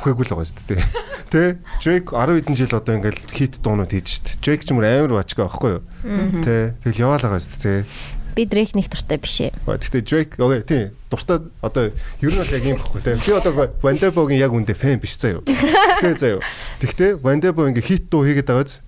үхээгүй 0.00 0.24
л 0.26 0.32
байгаа 0.32 0.48
шүү 0.48 0.66
дээ. 0.70 0.82
Тэ? 1.30 1.42
Drake 1.84 2.10
10 2.14 2.40
хэдэн 2.40 2.56
жил 2.56 2.74
одоо 2.74 2.94
ингээл 2.96 3.20
хит 3.30 3.60
дуунууд 3.60 3.92
хийж 3.92 4.06
шүү 4.08 4.24
дээ. 4.24 4.40
Drake 4.40 4.64
ч 4.64 4.68
юм 4.72 4.80
амар 4.80 5.12
бачгаа 5.20 5.46
байхгүй 5.46 5.70
юу? 5.76 5.82
Тэ? 6.40 6.74
Тэгэл 6.82 7.02
яваал 7.04 7.24
байгаа 7.28 7.42
шүү 7.42 7.60
дээ. 7.60 7.80
Би 8.34 8.46
Drake 8.46 8.74
нэг 8.78 8.88
дуртай 8.90 9.18
биш 9.18 9.40
ээ. 9.42 9.52
Гэхдээ 9.66 10.02
Drake 10.06 10.32
окей 10.38 10.62
тийм 10.62 10.84
дуртай 11.10 11.38
одоо 11.60 11.90
ер 12.22 12.30
нь 12.30 12.38
бол 12.38 12.54
яг 12.54 12.64
юм 12.64 12.78
баггүй 12.78 13.02
те. 13.02 13.18
Би 13.18 13.32
одоо 13.34 13.52
Vanderbogen 13.82 14.38
яг 14.38 14.52
үндэ 14.54 14.74
фэн 14.74 15.02
биш 15.02 15.18
заяа. 15.18 15.42
Гэхдээ 15.42 16.14
заяа. 16.18 16.40
Гэхдээ 16.78 17.10
Vanderbogen 17.18 17.74
ингээ 17.74 17.86
хит 17.86 18.06
дуу 18.10 18.22
хийгээд 18.24 18.46
байгааз 18.46 18.80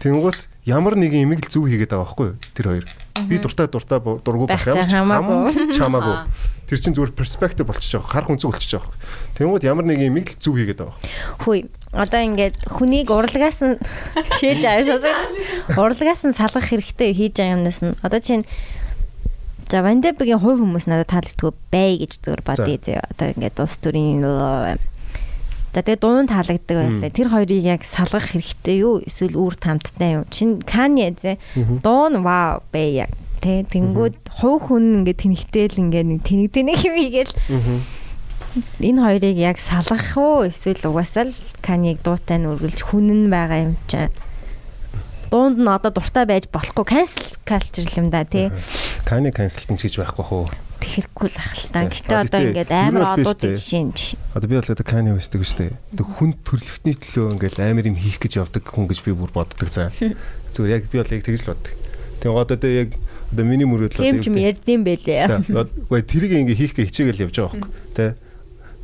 Тэнгуут 0.00 0.48
ямар 0.64 0.96
нэгэн 0.96 1.28
имийг 1.28 1.44
л 1.44 1.50
зөв 1.52 1.66
хийгээд 1.68 1.92
байгаа 1.92 2.06
байхгүй 2.08 2.26
юу? 2.32 2.36
Тэр 2.56 2.66
хоёр. 2.72 2.86
Би 3.28 3.36
дуртай 3.38 3.66
дуртай 3.68 4.00
дургу 4.00 4.46
Байх 4.48 4.64
ч 4.64 4.72
хамаагүй. 4.88 5.76
чамаагүй. 5.76 6.16
Тэр 6.70 6.78
чинь 6.78 6.94
зүгээр 6.94 7.12
перспектив 7.12 7.66
болчихж 7.66 7.98
байгаа. 7.98 8.08
Харах 8.08 8.30
үнцэг 8.32 8.48
болчихж 8.48 8.72
байгаа. 8.78 8.94
Тэнгуут 9.36 9.66
ямар 9.66 9.84
нэгэн 9.84 10.08
имийг 10.08 10.32
л 10.32 10.40
зөв 10.40 10.56
хийгээд 10.56 10.80
байгаа. 10.80 10.96
Хүй. 11.42 11.66
Одоо 11.92 12.20
ингээд 12.22 12.56
хүнийг 12.70 13.10
урлагаас 13.10 13.60
нь 13.60 13.76
шээж 14.38 14.62
аваасаа 14.64 15.26
урлагаас 15.76 16.22
нь 16.24 16.36
салгах 16.38 16.70
хэрэгтэй 16.70 17.10
хийж 17.12 17.34
байгаа 17.36 17.56
юмнаас 17.58 17.80
нь 17.82 17.98
одоо 18.00 18.20
чинь 18.22 18.46
За 19.70 19.86
Вандебигийн 19.86 20.42
хувь 20.42 20.58
хүмүүс 20.58 20.90
надад 20.90 21.14
таалагдгүй 21.14 21.52
бай 21.70 21.94
гэж 22.02 22.18
зүгээр 22.26 22.42
бодъё 22.42 22.76
зөө. 22.82 22.98
Одоо 23.14 23.26
ингээд 23.30 23.62
ус 23.62 23.74
төрийн 23.78 24.18
За 25.70 25.86
тэгээ 25.86 26.02
дуун 26.02 26.26
таалагддаг 26.26 26.76
байлаа. 26.90 27.14
Тэр 27.14 27.28
хоёрыг 27.30 27.62
яг 27.62 27.86
салгах 27.86 28.34
хэрэгтэй 28.34 28.82
юу? 28.82 28.98
Эсвэл 29.06 29.38
үр 29.38 29.54
тамттай 29.54 30.18
юу? 30.18 30.26
Чин 30.26 30.58
Кани 30.66 31.14
зэ. 31.14 31.38
Дуун 31.54 32.26
вау 32.26 32.66
бай 32.74 33.06
яг. 33.06 33.14
Тэ 33.38 33.62
тэнгүүд 33.70 34.42
хувь 34.42 34.66
хүн 34.66 35.06
ингээд 35.06 35.22
тэнхтэл 35.22 35.78
ингээд 35.78 36.06
нэг 36.18 36.20
тэнэгдэнэ 36.26 36.74
хэмийгээл 36.82 37.32
энэ 38.82 38.98
хоёрыг 38.98 39.36
яг 39.38 39.62
салгах 39.62 40.18
уу 40.18 40.50
эсвэл 40.50 40.90
угаасаа 40.90 41.30
л 41.30 41.34
Каниг 41.62 42.02
дуутай 42.02 42.42
нь 42.42 42.50
үргэлж 42.50 42.82
хүнэн 42.90 43.30
байгаа 43.30 43.70
юм 43.70 43.74
чинь 43.86 44.10
дуунд 45.30 45.58
нь 45.62 45.70
одоо 45.70 45.94
дуртай 45.94 46.26
байж 46.26 46.50
болохгүй 46.50 46.84
cancel 46.84 47.30
culture 47.46 47.86
юм 47.96 48.10
да 48.10 48.26
тий. 48.26 48.50
Кани 49.06 49.30
cancel 49.30 49.64
гэж 49.70 49.96
байхгүй 50.02 50.24
хөө. 50.26 50.50
Тэгэхгүй 50.80 51.28
л 51.28 51.38
ах 51.38 51.52
л 51.54 51.68
та. 51.70 51.84
Гэтэ 51.86 52.14
одоо 52.16 52.40
ингээд 52.40 52.72
амар 52.72 53.14
одуудын 53.14 53.52
жишээ 53.54 53.84
нь. 53.84 53.94
Одоо 54.32 54.48
би 54.48 54.56
бол 54.56 54.72
одоо 54.72 54.86
Кани 54.86 55.12
Вестэг 55.12 55.44
штэ. 55.44 55.76
Тэг 55.92 56.06
хүн 56.08 56.34
төрлөختний 56.40 56.96
төлөө 56.96 57.36
ингээд 57.36 57.60
амар 57.60 57.84
юм 57.84 58.00
хийх 58.00 58.16
гэж 58.16 58.40
явдаг 58.40 58.64
хүн 58.64 58.88
гэж 58.88 59.04
би 59.04 59.12
бүр 59.12 59.30
боддог 59.30 59.68
заа. 59.68 59.92
Зүгээр 59.92 60.74
яг 60.80 60.84
би 60.88 60.96
бол 60.98 61.12
яг 61.12 61.22
тэгж 61.22 61.44
л 61.44 61.52
боддог. 61.52 61.74
Тэг 62.24 62.32
одоо 62.32 62.56
одоо 62.56 62.70
яг 62.72 62.96
одоо 63.28 63.44
миний 63.44 63.68
мөрөөдөл 63.68 64.00
одоо 64.00 64.24
юм 64.24 64.40
ярьдсан 64.40 64.80
байлээ. 64.82 65.28
Үгүй 65.52 66.00
тэрийг 66.08 66.32
ингээд 66.48 66.60
хийх 66.64 66.74
гэж 66.74 66.86
хичээгээл 66.88 67.24
явж 67.28 67.36
байгаа 67.36 67.52
байхгүй. 67.60 67.70
Тэ. 67.92 68.16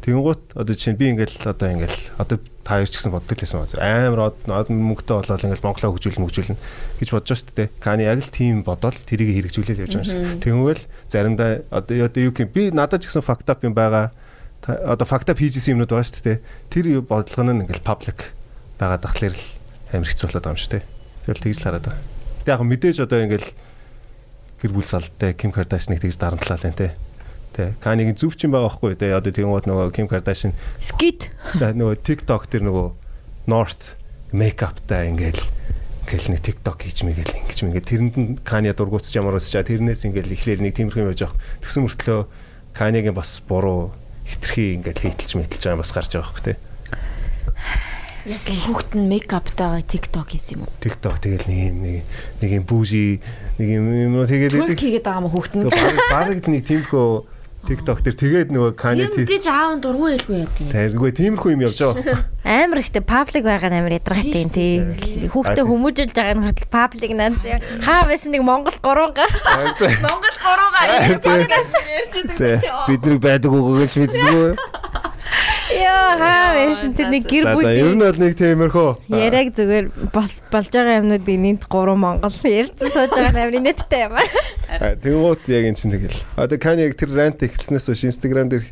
Тэнгуут 0.07 0.55
одоо 0.55 0.75
чинь 0.79 0.95
би 0.95 1.11
ингээл 1.11 1.51
одоо 1.51 1.67
ингээл 1.67 2.15
одоо 2.15 2.39
та 2.63 2.79
хоёр 2.79 2.87
ч 2.87 2.95
гэсэн 2.95 3.11
боддог 3.11 3.43
лсэн 3.43 3.59
байна. 3.59 4.07
Амар 4.07 4.31
од 4.31 4.71
мөнгөтэй 4.71 5.19
болоод 5.19 5.43
ингээл 5.43 5.67
Монголоо 5.67 5.91
хөгжүүлнэ 5.99 6.23
хөгжүүлнэ 6.23 6.57
гэж 7.03 7.09
бодож 7.11 7.43
шүү 7.43 7.55
дээ. 7.59 7.69
Кани 7.83 8.07
яг 8.07 8.23
л 8.23 8.31
тийм 8.31 8.63
бодоод 8.63 8.95
тэрийг 9.03 9.35
хэрэгжүүлээд 9.35 9.83
явж 9.83 9.99
байгаа 9.99 10.07
юм 10.07 10.07
шиг. 10.07 10.47
Тэгвэл 10.47 10.83
заримдаа 11.11 11.67
одоо 11.75 12.07
одоо 12.07 12.23
юу 12.23 12.31
гэм 12.31 12.55
би 12.55 12.71
надад 12.71 13.03
ч 13.03 13.11
гэсэн 13.11 13.27
факт 13.27 13.51
ап 13.51 13.67
юм 13.67 13.75
байгаа. 13.75 14.15
Одоо 14.63 15.07
факт 15.11 15.27
ап 15.27 15.43
хийжсэн 15.43 15.75
юмнууд 15.75 15.91
байгаа 15.91 16.07
шүү 16.07 16.23
дээ. 16.23 16.39
Тэр 16.71 17.03
бодлого 17.03 17.43
нь 17.51 17.67
ингээл 17.67 17.83
паблик 17.83 18.31
байгаа 18.79 19.03
дахлаар 19.03 19.35
л 19.35 19.45
амар 19.91 20.07
хэцүү 20.07 20.31
болоод 20.31 20.47
байгаа 20.47 20.55
юм 20.55 20.63
шүү 20.63 20.71
дээ. 20.79 20.85
Тэгэл 21.27 21.43
тэгж 21.51 21.59
л 21.59 21.67
хараад 21.67 21.87
байгаа. 21.91 22.03
Тэг 22.47 22.55
яг 22.55 22.63
мэдээж 22.63 22.97
одоо 23.03 23.19
ингээл 23.27 23.51
гэр 24.63 24.71
бүл 24.71 24.87
салдтай 24.87 25.35
Ким 25.35 25.51
Кардашныг 25.51 25.99
тэгж 25.99 26.15
дарамтлаа 26.15 26.63
л 26.63 26.69
энэ 26.71 26.79
те 26.79 26.89
Тэ. 27.57 27.73
Канигийн 27.81 28.21
зүв 28.21 28.37
чинь 28.37 28.53
байгаа 28.53 28.69
байхгүй 28.69 29.01
тэ. 29.01 29.17
Одоо 29.17 29.33
тэгмүүд 29.33 29.65
нөгөө 29.65 29.89
Kim 29.97 30.13
Kardashian 30.13 30.53
skit 30.77 31.33
нөгөө 31.57 32.05
TikTok 32.05 32.53
тэр 32.53 32.69
нөгөө 32.69 32.89
North 33.49 33.97
makeup-тай 34.37 35.09
ингээл 35.09 35.41
ингээл 36.05 36.31
нэг 36.37 36.43
TikTok 36.45 36.85
хийж 36.85 37.09
мэгээл 37.09 37.41
ингэж 37.41 37.59
мэгээ 37.65 37.85
тэрэнд 37.89 38.15
нь 38.21 38.29
Kanye 38.45 38.77
дургуутс 38.77 39.17
ямар 39.17 39.41
усчаа 39.41 39.65
тэрнээс 39.65 40.05
ингээл 40.05 40.37
ихлээр 40.37 40.61
нэг 40.61 40.77
тиймэрхүү 40.77 41.01
юм 41.01 41.11
явж 41.17 41.33
байгаа. 41.33 41.41
Тэгсэн 41.65 41.83
мөртлөө 41.89 42.21
Kanye-гийн 42.77 43.17
бас 43.17 43.41
буруу 43.41 43.97
хитрхи 44.29 44.77
ингээл 44.77 45.03
хейтэлж 45.17 45.33
мэтэлж 45.41 45.65
байгаа 45.65 45.81
бас 45.81 45.91
гарч 45.97 46.13
байгаа 46.13 46.29
байхгүй 46.29 46.45
тэ. 46.45 46.61
Яг 48.27 48.43
хүүхэд 48.67 48.91
нь 48.99 49.07
мейкаптайгаа 49.07 49.83
TikTok 49.87 50.27
хийсэн 50.35 50.59
юм 50.59 50.67
уу? 50.67 50.75
TikTok 50.83 51.17
тэгэл 51.23 51.47
нэг 51.47 51.59
юм 51.73 51.77
нэг 51.81 51.99
нэг 52.43 52.51
юм 52.59 52.65
бүүжи 52.67 53.23
нэг 53.63 53.69
юм 53.71 53.85
юм 53.87 54.13
тэгээд 54.27 54.53
тэгээд 54.67 54.83
хийгээд 54.83 55.07
байгаа 55.07 55.23
юм 55.23 55.31
хүүхэд 55.31 55.55
нь. 55.57 55.65
Бараг 56.11 56.39
л 56.43 56.51
нэг 56.51 56.63
тиймхүү 56.67 57.07
TikTok 57.67 57.99
дээр 58.07 58.17
тэгээд 58.17 58.49
нөгөө 58.55 58.73
Kanye 58.79 59.07
тийм 59.11 59.27
дэж 59.27 59.47
аав 59.51 59.83
дургуй 59.83 60.15
хэлгүй 60.15 60.37
яа 60.39 60.51
тийм. 60.55 60.69
Тэргүй 60.71 61.11
тиймэрхүү 61.19 61.51
юм 61.53 61.65
явж 61.67 61.79
байгаа. 61.83 62.23
Амар 62.63 62.79
ихтэй 62.79 63.03
паблик 63.03 63.43
байгаа 63.43 63.71
нь 63.75 63.79
амар 63.83 63.99
ядаргатай 63.99 64.47
тий. 64.55 64.75
Хүүхдээ 65.27 65.67
хүмүүжүүлж 65.67 66.15
байгаа 66.15 66.35
нь 66.39 66.45
хүртэл 66.47 66.71
паблик 66.71 67.13
нанз 67.19 67.43
хаа 67.83 68.07
байсан 68.07 68.31
нэг 68.31 68.47
Монгол 68.47 68.79
3 68.79 69.19
гар. 69.19 69.33
Монгол 70.07 70.37
3 70.39 70.75
гар 70.79 70.89
ярьж 71.11 71.25
байгаа. 71.27 72.87
Бид 72.87 73.03
нэг 73.03 73.19
байдаг 73.19 73.51
уу 73.51 73.75
гэж 73.83 73.99
мэдсэгүй. 73.99 74.55
Яа 75.67 76.15
хаа 76.15 76.55
байсан 76.55 76.95
тэр 76.95 77.11
нэг 77.11 77.27
гэр 77.27 77.45
бүл. 77.51 77.67
За 77.67 77.75
ер 77.75 77.91
нь 77.99 78.03
бол 78.07 78.19
нэг 78.23 78.39
тиймэрхүү. 78.39 78.91
Яраг 79.11 79.51
зүгээр 79.59 79.87
болж 80.15 80.71
байгаа 80.71 81.03
юмнуудыг 81.03 81.39
нийт 81.43 81.67
3 81.67 81.99
Монгол 81.99 82.37
ярьсан 82.47 82.95
сууж 82.95 83.11
байгаа 83.11 83.51
амир 83.51 83.59
нэттэй 83.67 84.07
юм 84.07 84.15
аа. 84.15 84.23
Тэнгуут 84.79 85.49
яг 85.49 85.65
эн 85.67 85.77
чинь 85.77 85.93
тэгэл. 85.93 86.21
Одоо 86.37 86.59
Кани 86.59 86.87
яг 86.89 86.97
тэр 86.97 87.15
рант 87.17 87.43
эхэлснээс 87.43 87.87
хойш 87.89 88.05
Instagram 88.09 88.51
дээр 88.53 88.65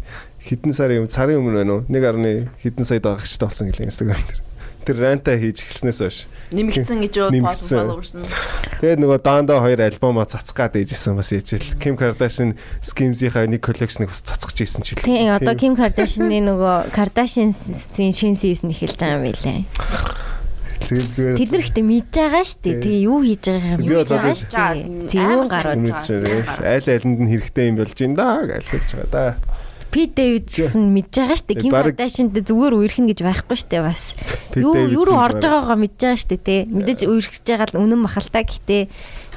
хэдэн 0.45 0.73
сарын 0.77 1.05
өмнө 1.05 1.13
сарын 1.13 1.41
өмнө 1.41 1.59
байна 1.65 1.73
уу? 1.79 1.83
1.1 1.89 2.51
хэдэн 2.61 2.85
сая 2.85 3.01
дагагчтай 3.01 3.49
болсон 3.49 3.69
гэлээ 3.73 3.89
Instagram 3.89 4.21
дээр. 4.21 4.41
Тэр 4.85 4.97
ранта 5.01 5.33
хийж 5.33 5.65
эхэлснээс 5.65 6.01
хойш 6.05 6.19
нэмэгдсэн 6.53 7.01
гэж 7.09 7.15
followers 7.33 8.13
нь. 8.21 8.29
Тэгээд 8.85 9.01
нөгөө 9.01 9.19
Дандо 9.25 9.57
хоёр 9.65 9.81
альбомоо 9.81 10.29
цацах 10.29 10.53
гад 10.53 10.77
ээжсэн 10.77 11.17
бас 11.17 11.33
ээжэл. 11.33 11.81
Kim 11.81 11.97
Kardashian 11.97 12.53
Skims-ийнхаа 12.85 13.49
нэг 13.49 13.65
коллекцныг 13.65 14.13
бас 14.13 14.21
цацгаж 14.21 14.61
ийсэн 14.61 14.85
ч 14.85 14.93
үлээ. 14.93 15.09
Тийм 15.09 15.33
одоо 15.33 15.57
Kim 15.57 15.73
Kardashian-ы 15.73 16.45
нөгөө 16.45 16.93
Kardashian-ийн 16.93 18.13
шин 18.13 18.37
сизн 18.37 18.69
эхэлж 18.69 19.01
байгаа 19.01 19.25
юм 19.25 19.33
билээ. 19.33 19.65
Тэгээд 20.85 21.11
зүгээр 21.15 21.37
Тэд 21.41 21.51
нар 21.51 21.65
ихтэй 21.65 21.85
мэдж 21.85 22.13
байгаа 22.15 22.45
шүү 22.45 22.61
дээ. 22.65 22.77
Тэгээ 22.85 23.01
юу 23.09 23.19
хийж 23.25 23.45
байгааг 23.49 23.81
нь 23.81 23.87
мэдж 23.89 24.11
байгаа 24.13 24.37
шүү 24.37 24.51
дээ. 24.53 25.09
Зөвүүн 25.15 25.49
гарууд 25.49 25.81
айл 26.65 26.87
айланд 26.93 27.21
нь 27.25 27.31
хэрэгтэй 27.33 27.65
юм 27.69 27.77
болж 27.81 27.95
байна 27.97 28.17
да 28.17 28.29
гэж 28.45 28.65
хэлж 28.69 28.91
байгаа 28.95 29.11
да. 29.11 29.27
Пит 29.95 30.11
Дэвид 30.19 30.47
гэсэн 30.51 30.85
мэдж 30.91 31.13
байгаа 31.15 31.39
шүү 31.39 31.49
дээ. 31.55 31.63
Ким 31.63 31.71
Кардашинд 31.71 32.35
зүгээр 32.35 32.75
үерхэн 32.75 33.07
гэж 33.15 33.19
байхгүй 33.23 33.57
шүү 33.57 33.71
дээ 33.71 33.83
бас. 33.87 34.05
Юу 34.59 34.75
юу 34.91 35.05
руу 35.07 35.23
орж 35.23 35.39
байгаагаа 35.39 35.79
мэдж 35.79 35.99
байгаа 36.03 36.19
шүү 36.19 36.31
дээ 36.35 36.43
тий. 36.43 36.61
Мэдээж 36.67 37.01
үерхэж 37.07 37.43
байгаа 37.47 37.69
л 37.71 37.79
үнэн 37.79 38.01
махалтай 38.03 38.43
гэхдээ 38.43 38.83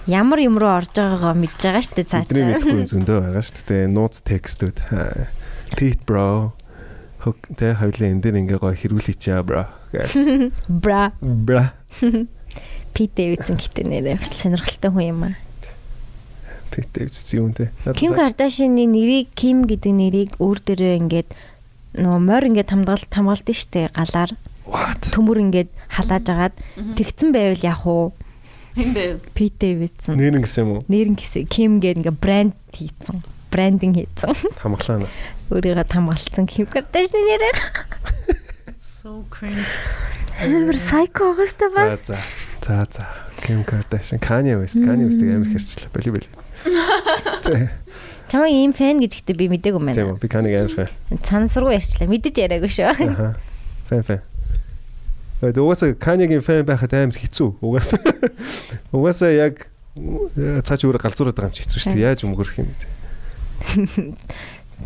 ямар 0.10 0.40
юм 0.42 0.58
руу 0.58 0.74
орж 0.74 0.98
байгаагаа 0.98 1.38
мэдж 1.38 1.62
байгаа 1.62 1.84
шүү 1.86 1.96
дээ 2.02 2.10
цааш. 2.10 2.26
Бидний 2.26 2.58
мэдгүй 2.58 2.90
зөндөө 2.90 3.18
байгаа 3.22 3.44
шүү 3.46 3.66
дээ. 3.70 3.86
Нууц 3.94 4.16
текстүүд. 4.26 4.78
Pete 5.78 6.02
bro. 6.10 6.57
Хог 7.22 7.38
тэ 7.58 7.78
хоёлын 7.78 8.18
энэ 8.18 8.24
дэр 8.24 8.36
ингээ 8.42 8.60
гоё 8.62 8.76
хэрүүлээч 8.78 9.22
яа 9.32 9.42
бро. 9.42 9.66
Бра. 10.70 11.14
Бра. 11.22 11.74
Пит 12.94 13.14
Дэвидсэн 13.14 13.58
гэдэг 13.58 13.86
нэрээ 13.86 14.18
сонирхолтой 14.22 14.92
хүн 14.92 15.06
юм 15.06 15.22
аа. 15.30 15.36
Pete 16.72 16.90
Davidson 16.94 17.38
юм 17.40 17.54
те. 17.54 17.72
Kim 17.96 18.14
Kardashian-ы 18.14 18.86
нэрийг 18.86 19.34
Kim 19.34 19.66
гэдэг 19.66 19.94
нэрийг 19.94 20.32
өөр 20.38 20.60
дээрээ 20.62 20.96
ингээд 21.02 21.30
нөгөө 21.98 22.22
морь 22.22 22.48
ингээд 22.54 22.70
хамгаалт 22.70 23.10
хамгаалт 23.10 23.48
нь 23.50 23.58
штэ 23.58 23.90
галаар. 23.96 24.32
Төмөр 25.16 25.42
ингээд 25.50 25.70
халааж 25.90 26.26
агаад 26.30 26.56
тэгсэн 27.00 27.34
байвал 27.34 27.64
яах 27.64 27.84
вэ? 27.88 28.14
Хин 28.78 28.90
бэ? 28.94 29.04
Pete 29.34 29.58
Davidson. 29.58 30.20
Нэрэн 30.20 30.44
гэсэн 30.46 30.62
юм 30.68 30.72
уу? 30.78 30.82
Нэрэн 30.86 31.16
гэсэн. 31.18 31.50
Kim 31.50 31.82
гэдэг 31.82 31.98
ингээд 32.04 32.22
брэнд 32.22 32.56
хийцэн. 32.76 33.26
Брендинг 33.52 33.96
хийцэн. 33.96 34.36
Хамглаанаас. 34.60 35.34
Өөрийгөө 35.50 35.88
хамгаалцсан 35.88 36.46
Kim 36.48 36.68
Kardashian-ы 36.68 37.24
нэрээр. 37.24 37.58
So 38.82 39.24
cringe. 39.32 39.64
Амар 40.44 40.76
psycho 40.76 41.34
гостой 41.34 41.72
бас. 41.72 42.06
За 42.08 42.18
за. 42.18 42.20
За 42.68 42.88
за. 42.92 43.08
Kim 43.42 43.64
Kardashian, 43.64 44.20
Kanye 44.20 44.60
West, 44.60 44.76
Kanye 44.76 45.06
West-ийг 45.08 45.32
амар 45.32 45.48
хэрчлээ. 45.48 45.90
Боли 45.94 46.10
боли. 46.12 46.28
Чамаа 48.28 48.52
ийм 48.52 48.74
фэн 48.76 49.00
гэж 49.00 49.24
ихтэй 49.24 49.36
би 49.38 49.48
мдэггүй 49.48 49.80
юм 49.80 49.88
байна. 49.88 49.96
Тийм 49.96 50.20
би 50.20 50.28
Kanye 50.28 50.52
амар 50.60 50.74
фэн. 50.76 50.92
Цансруу 51.24 51.72
ярьчлаа. 51.72 52.10
Мэдэж 52.12 52.36
яриагүй 52.44 52.68
шүү. 52.68 52.92
Аха. 52.92 53.38
Фэн 53.88 54.04
фэн. 54.04 54.20
Тэгээд 55.40 55.62
угаасаа 55.62 55.94
Kanye-гийн 55.96 56.44
фэн 56.44 56.66
байхад 56.68 56.92
амар 56.92 57.16
хэцүү. 57.16 57.62
Угаасаа. 57.62 58.02
Угаасаа 58.92 59.32
яг 59.32 59.70
цааш 59.96 60.82
өөрөө 60.84 61.02
галзуураад 61.06 61.38
байгаа 61.38 61.54
юм 61.54 61.56
чи 61.56 61.64
хэцүү 61.64 61.80
шүү 61.80 61.94
дээ. 61.94 62.10
Яаж 62.10 62.26
өмгөрөх 62.26 62.58
юм 62.58 62.74
бэ? 62.74 62.97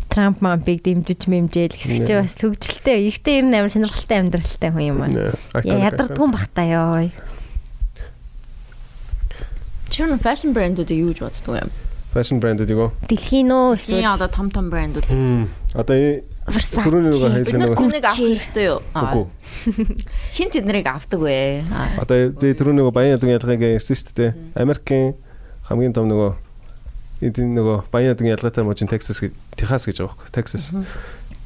Трамп 0.08 0.40
мампиг 0.40 0.82
дэмжиж 0.84 1.28
мэмжээл 1.28 1.76
гэсэн 1.76 2.06
чи 2.08 2.14
бас 2.16 2.36
хөвгчлээ. 2.40 3.12
Ихтэй 3.12 3.40
ер 3.40 3.46
нь 3.48 3.56
амар 3.56 3.72
сонирхолтой 3.72 4.18
амьдралтай 4.24 4.70
хүн 4.72 4.88
юм 4.88 5.00
аа. 5.04 5.36
Ядардгүй 5.60 6.24
юм 6.24 6.32
бах 6.32 6.48
та 6.48 6.64
ёо. 6.64 7.08
Чи 9.92 10.04
юу 10.04 10.16
фэшн 10.16 10.56
брэндүүдийг 10.56 11.00
юу 11.00 11.12
гэж 11.12 11.20
боддог 11.20 11.68
юм? 11.68 11.70
Фэшн 12.16 12.40
брэндүүдийг 12.40 12.80
үү? 12.80 12.90
Дэлхийн 13.08 13.52
үү 13.52 13.76
эсвэл 13.76 14.08
одоо 14.16 14.28
том 14.32 14.48
том 14.48 14.72
брэндүүд. 14.72 15.08
Одоо 15.76 15.96
түрүүний 16.48 17.12
нөгөө 17.12 17.30
хэлээ 17.44 17.60
нөгөө 17.60 17.76
хүнийг 17.76 18.04
авах 18.04 18.16
хэрэгтэй 18.16 18.64
юу? 18.68 18.80
Үгүй. 18.92 19.24
Хин 20.36 20.48
тэднийг 20.52 20.88
авдаг 20.88 21.20
вэ? 21.20 21.64
Одоо 22.00 22.32
би 22.36 22.56
түрүүний 22.56 22.80
нөгөө 22.80 22.96
баян 22.96 23.16
ядгийн 23.16 23.36
ялгааг 23.36 23.64
ярьсан 23.64 23.96
шүү 23.96 24.16
дээ. 24.16 24.30
Америкийн 24.56 25.16
хамгийн 25.68 25.92
том 25.96 26.08
нөгөө 26.08 26.51
энэ 27.22 27.54
нөгөө 27.54 27.88
баян 27.94 28.12
ядгийн 28.18 28.34
ялгаатай 28.34 28.66
мужийн 28.66 28.90
Texas 28.90 29.22
Техас 29.54 29.86
гэж 29.86 30.02
байгаа 30.02 30.18
байхгүй. 30.18 30.34
Texas. 30.34 30.74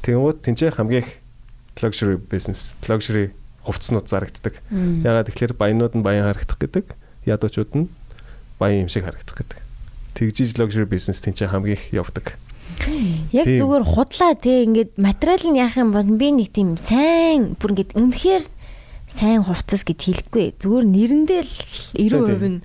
Тэнгууд 0.01 0.41
тэнцээ 0.41 0.73
хамгийн 0.73 1.05
их 1.05 1.21
luxury 1.77 2.17
business, 2.17 2.73
luxury 2.89 3.29
хувцснууд 3.61 4.09
зарагддаг. 4.09 4.57
Ягаад 4.73 5.29
тэгэхээр 5.29 5.53
баянууд 5.53 5.93
нь 5.93 6.01
баян 6.01 6.25
харагдах 6.25 6.57
гэдэг, 6.57 6.85
ядуучууд 7.29 7.71
нь 7.77 7.85
баян 8.57 8.87
юм 8.87 8.89
шиг 8.89 9.05
харагдах 9.05 9.37
гэдэг. 9.37 9.59
Тэгжиж 10.17 10.57
luxury 10.57 10.89
business 10.89 11.21
ч 11.21 11.45
хамгийн 11.45 11.77
их 11.77 11.93
явдаг. 11.93 12.39
Яг 13.31 13.45
зүгээр 13.45 13.85
худлаа 13.85 14.33
те 14.35 14.65
ингээд 14.65 14.97
материал 14.97 15.43
нь 15.45 15.59
яах 15.61 15.77
юм 15.77 15.93
бол 15.93 16.07
би 16.07 16.33
нэг 16.33 16.49
тийм 16.51 16.77
сайн 16.79 17.53
бүр 17.59 17.77
ингээд 17.77 17.93
үнэхээр 17.93 18.43
сайн 19.07 19.43
хувцас 19.43 19.85
гэж 19.87 19.99
хэлэхгүй. 20.03 20.57
Зүгээр 20.59 20.85
нэрэндээ 20.85 21.41
л 21.45 21.53
90% 21.95 22.43
нь 22.47 22.59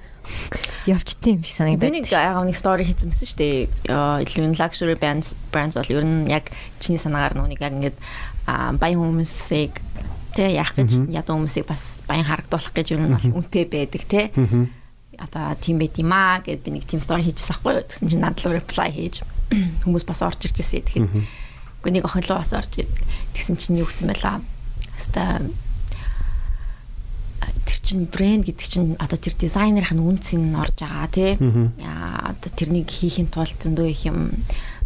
явчтiin 0.86 1.38
юм 1.38 1.44
шиг 1.44 1.56
санагдаад. 1.56 1.82
Би 1.82 1.90
нэг 2.00 2.06
аав 2.12 2.44
нэг 2.46 2.56
стори 2.58 2.86
хийсэн 2.86 3.10
мэсэн 3.10 3.28
шүү 3.28 3.38
дээ. 3.38 3.58
Илүү 4.26 4.56
luxury 4.58 4.96
brands 4.98 5.34
brands 5.54 5.78
бол 5.78 5.90
ер 5.90 6.04
нь 6.04 6.30
яг 6.30 6.50
чиний 6.78 6.98
санаагаар 6.98 7.38
нүг 7.38 7.60
яг 7.60 7.72
ингээд 7.72 7.96
баян 8.46 9.00
хүмүүсийг 9.00 9.78
тэ 10.34 10.56
яах 10.56 10.74
гэж 10.74 11.12
ядуу 11.12 11.38
хүмүүсийг 11.38 11.66
бас 11.68 12.00
баян 12.08 12.26
харагдуулах 12.26 12.72
гэж 12.72 12.86
ер 12.96 13.00
нь 13.04 13.12
бол 13.12 13.28
үнэтэй 13.42 13.64
байдаг 13.68 14.02
тэ. 14.08 14.32
Одоо 15.20 15.54
тийм 15.60 15.78
байт 15.78 15.96
юм 16.00 16.10
аа 16.10 16.42
гэд 16.42 16.64
би 16.64 16.80
нэг 16.80 16.88
тийм 16.88 16.98
стори 16.98 17.22
хийчихсэн 17.22 17.52
байхгүй 17.62 17.72
юу. 17.78 17.86
Тэгсэн 17.86 18.08
чинь 18.10 18.24
надад 18.24 18.48
reply 18.48 18.90
хийж 18.90 19.22
хүмүүс 19.86 20.08
бас 20.08 20.24
орж 20.24 20.48
ирж 20.48 20.58
ирсэн. 20.58 20.82
Тэгэхэд 20.82 21.06
үгүй 21.84 21.92
нэг 21.92 22.06
охин 22.08 22.24
руу 22.26 22.40
бас 22.40 22.54
орж 22.56 22.82
тэгсэн 23.36 23.60
чинь 23.60 23.78
юу 23.78 23.86
гэсэн 23.86 24.08
байлаа. 24.08 24.40
Хаста 24.96 25.46
тэр 27.66 27.78
чин 27.82 28.06
брэнд 28.06 28.46
гэдэг 28.46 28.66
чин 28.66 28.84
одоо 28.98 29.18
тэр 29.18 29.34
дизайнерын 29.38 30.00
үнц 30.00 30.34
нь 30.34 30.54
орж 30.54 30.82
байгаа 30.82 31.08
тий. 31.12 31.32
Яа 31.82 32.32
одоо 32.34 32.50
тэрнийг 32.52 32.88
хийхин 32.90 33.28
тулд 33.28 33.56
зөндөө 33.58 33.86
их 33.90 34.02
юм 34.06 34.32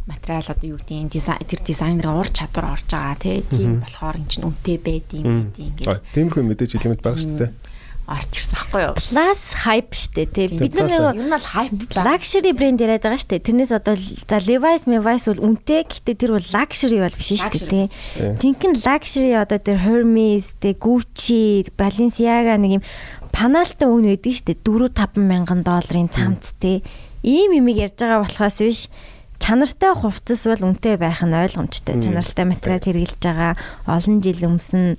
материал 0.07 0.47
одоо 0.47 0.77
юу 0.77 0.79
гэдэг 0.79 1.13
дизайн 1.13 1.45
тэр 1.45 1.61
дизайнерын 1.65 2.19
ур 2.21 2.29
чадвар 2.29 2.77
орж 2.77 2.89
байгаа 2.91 3.17
тий. 3.17 3.43
Тийм 3.49 3.81
болохоор 3.81 4.17
эн 4.21 4.29
чин 4.29 4.45
үнэтэй 4.47 4.79
байдığım 4.79 5.25
байдığım 5.53 5.67
ингээд. 5.73 6.03
Тиймэрхүү 6.15 6.43
мэдээж 6.45 6.73
хэлмэд 6.79 7.03
байгаа 7.03 7.21
шүү 7.21 7.39
дээ 7.41 7.53
орж 8.07 8.31
ирсэн 8.39 8.55
байхгүй 8.55 8.83
юу? 8.87 8.95
Plus 8.95 9.43
hype 9.67 9.95
штэ 9.99 10.25
тий. 10.31 10.47
Бид 10.55 10.79
нар 10.79 10.87
нэг 10.87 11.27
юм 11.27 11.31
бол 11.35 11.49
hype 11.59 11.75
luxury 12.07 12.53
брэнд 12.55 12.79
яриад 12.79 13.03
байгаа 13.03 13.19
штэ. 13.19 13.43
Тэрнээс 13.43 13.75
одоо 13.75 13.99
за 13.99 14.39
Levi's, 14.39 14.87
Levi's 14.87 15.27
бол 15.27 15.43
үнэтэй 15.43 15.91
гэхдээ 15.91 16.15
тэр 16.15 16.39
бол 16.39 16.49
luxury 16.55 16.99
бол 17.03 17.19
биш 17.19 17.35
штэ 17.35 17.67
тий. 17.67 17.85
Жинхэнэ 18.39 18.79
luxury 18.87 19.35
одоо 19.35 19.59
тэр 19.59 19.83
Hermes, 19.83 20.55
тий 20.63 20.79
Gucci, 20.79 21.67
Balenciaga 21.75 22.55
нэг 22.55 22.79
юм 22.79 22.85
панаалтай 23.35 23.91
үн 23.91 24.07
өгдөг 24.15 24.35
штэ. 24.39 24.55
4 24.63 24.95
5 24.95 25.19
мянган 25.19 25.67
долларын 25.67 26.07
цамц 26.07 26.55
тий. 26.63 26.87
Ийм 27.27 27.59
юмыг 27.59 27.75
ярьж 27.75 27.99
байгаа 27.99 28.23
болохоос 28.23 28.59
биш 28.63 28.81
чанартай 29.43 29.99
хувцас 29.99 30.47
бол 30.47 30.63
үнэтэй 30.71 30.95
байх 30.95 31.27
нь 31.27 31.35
ойлгомжтой. 31.35 31.99
Чанартай 31.99 32.47
материал 32.47 32.81
хэрэгжилж 32.81 33.19
байгаа 33.19 33.53
олон 33.91 34.23
жил 34.23 34.47
өмсөн 34.47 34.97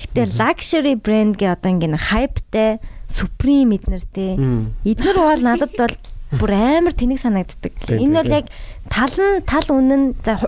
Гэтэ 0.00 0.40
luxury 0.40 0.94
brand 0.96 1.36
гэ 1.36 1.52
одоо 1.52 1.70
ингэ 1.76 1.96
hypeтай 2.10 2.80
Supreme 3.10 3.76
эднэртэй. 3.76 4.38
Эднэр 4.86 5.18
бол 5.18 5.42
надад 5.42 5.74
бол 5.76 5.94
бүр 6.38 6.52
амар 6.54 6.94
тэнэг 6.94 7.18
санагддаг. 7.18 7.74
Энэ 7.90 8.22
бол 8.22 8.32
яг 8.38 8.46
тал 8.86 9.12
нь 9.12 9.42
тал 9.44 9.66
үнэн 9.66 10.14
за 10.22 10.38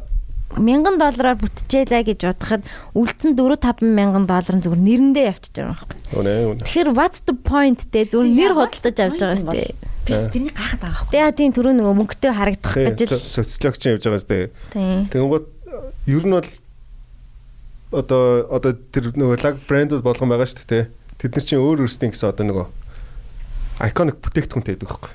мянган 0.57 0.99
доллараар 1.01 1.41
бүтчихээлээ 1.41 2.03
гэж 2.13 2.21
бодоход 2.29 2.63
үлдсэн 2.95 3.35
4 3.35 3.57
5 3.59 3.83
мянган 3.83 4.25
доллар 4.29 4.55
нь 4.57 4.63
зүгээр 4.63 4.85
нэрэндээ 4.85 5.27
явчихж 5.33 5.57
байгаа 5.59 5.75
юм 5.75 5.89
байна. 5.89 6.05
Үнэ 6.13 6.33
үнэ. 6.53 6.61
Тэгэхээр 6.69 6.91
what's 6.93 7.21
the 7.25 7.35
point 7.35 7.81
те 7.89 8.05
зүгээр 8.05 8.31
нэр 8.31 8.53
худалдаж 8.55 8.97
авч 9.01 9.21
байгаа 9.21 9.37
юм 9.37 9.45
сте. 9.49 9.75
Бис 10.07 10.29
тэрний 10.29 10.53
гайхаад 10.53 10.81
байгаа 10.83 10.99
байхгүй. 11.03 11.13
Тэгээ 11.17 11.39
тийм 11.41 11.53
түрүү 11.57 11.73
нөгөө 11.73 11.95
мөнгөтэй 11.99 12.33
харагдах 12.37 12.75
гэж 12.77 12.99
социологч 13.17 13.83
явж 13.91 14.03
байгаа 14.07 14.23
сте. 14.23 14.39
Тэгэнгүүт 14.77 15.47
ер 16.13 16.25
нь 16.29 16.35
бол 16.37 16.49
одоо 17.93 18.49
одоо 18.49 18.73
тэр 18.73 19.13
нөгөө 19.13 19.45
лаг 19.45 19.57
брэндүүд 19.69 20.03
болгон 20.03 20.33
байгаа 20.33 20.49
шүү 20.49 20.65
дээ. 20.65 20.85
Тэд 21.21 21.37
нар 21.37 21.45
чинь 21.45 21.61
өөр 21.61 21.85
өөрсдийн 21.85 22.13
гэсэн 22.17 22.33
одоо 22.33 22.45
нөгөө 22.49 22.67
iconic 23.85 24.17
бүтээгдэхүүнтэй 24.25 24.75
байдаг 24.81 24.89
байхгүй. 24.89 25.13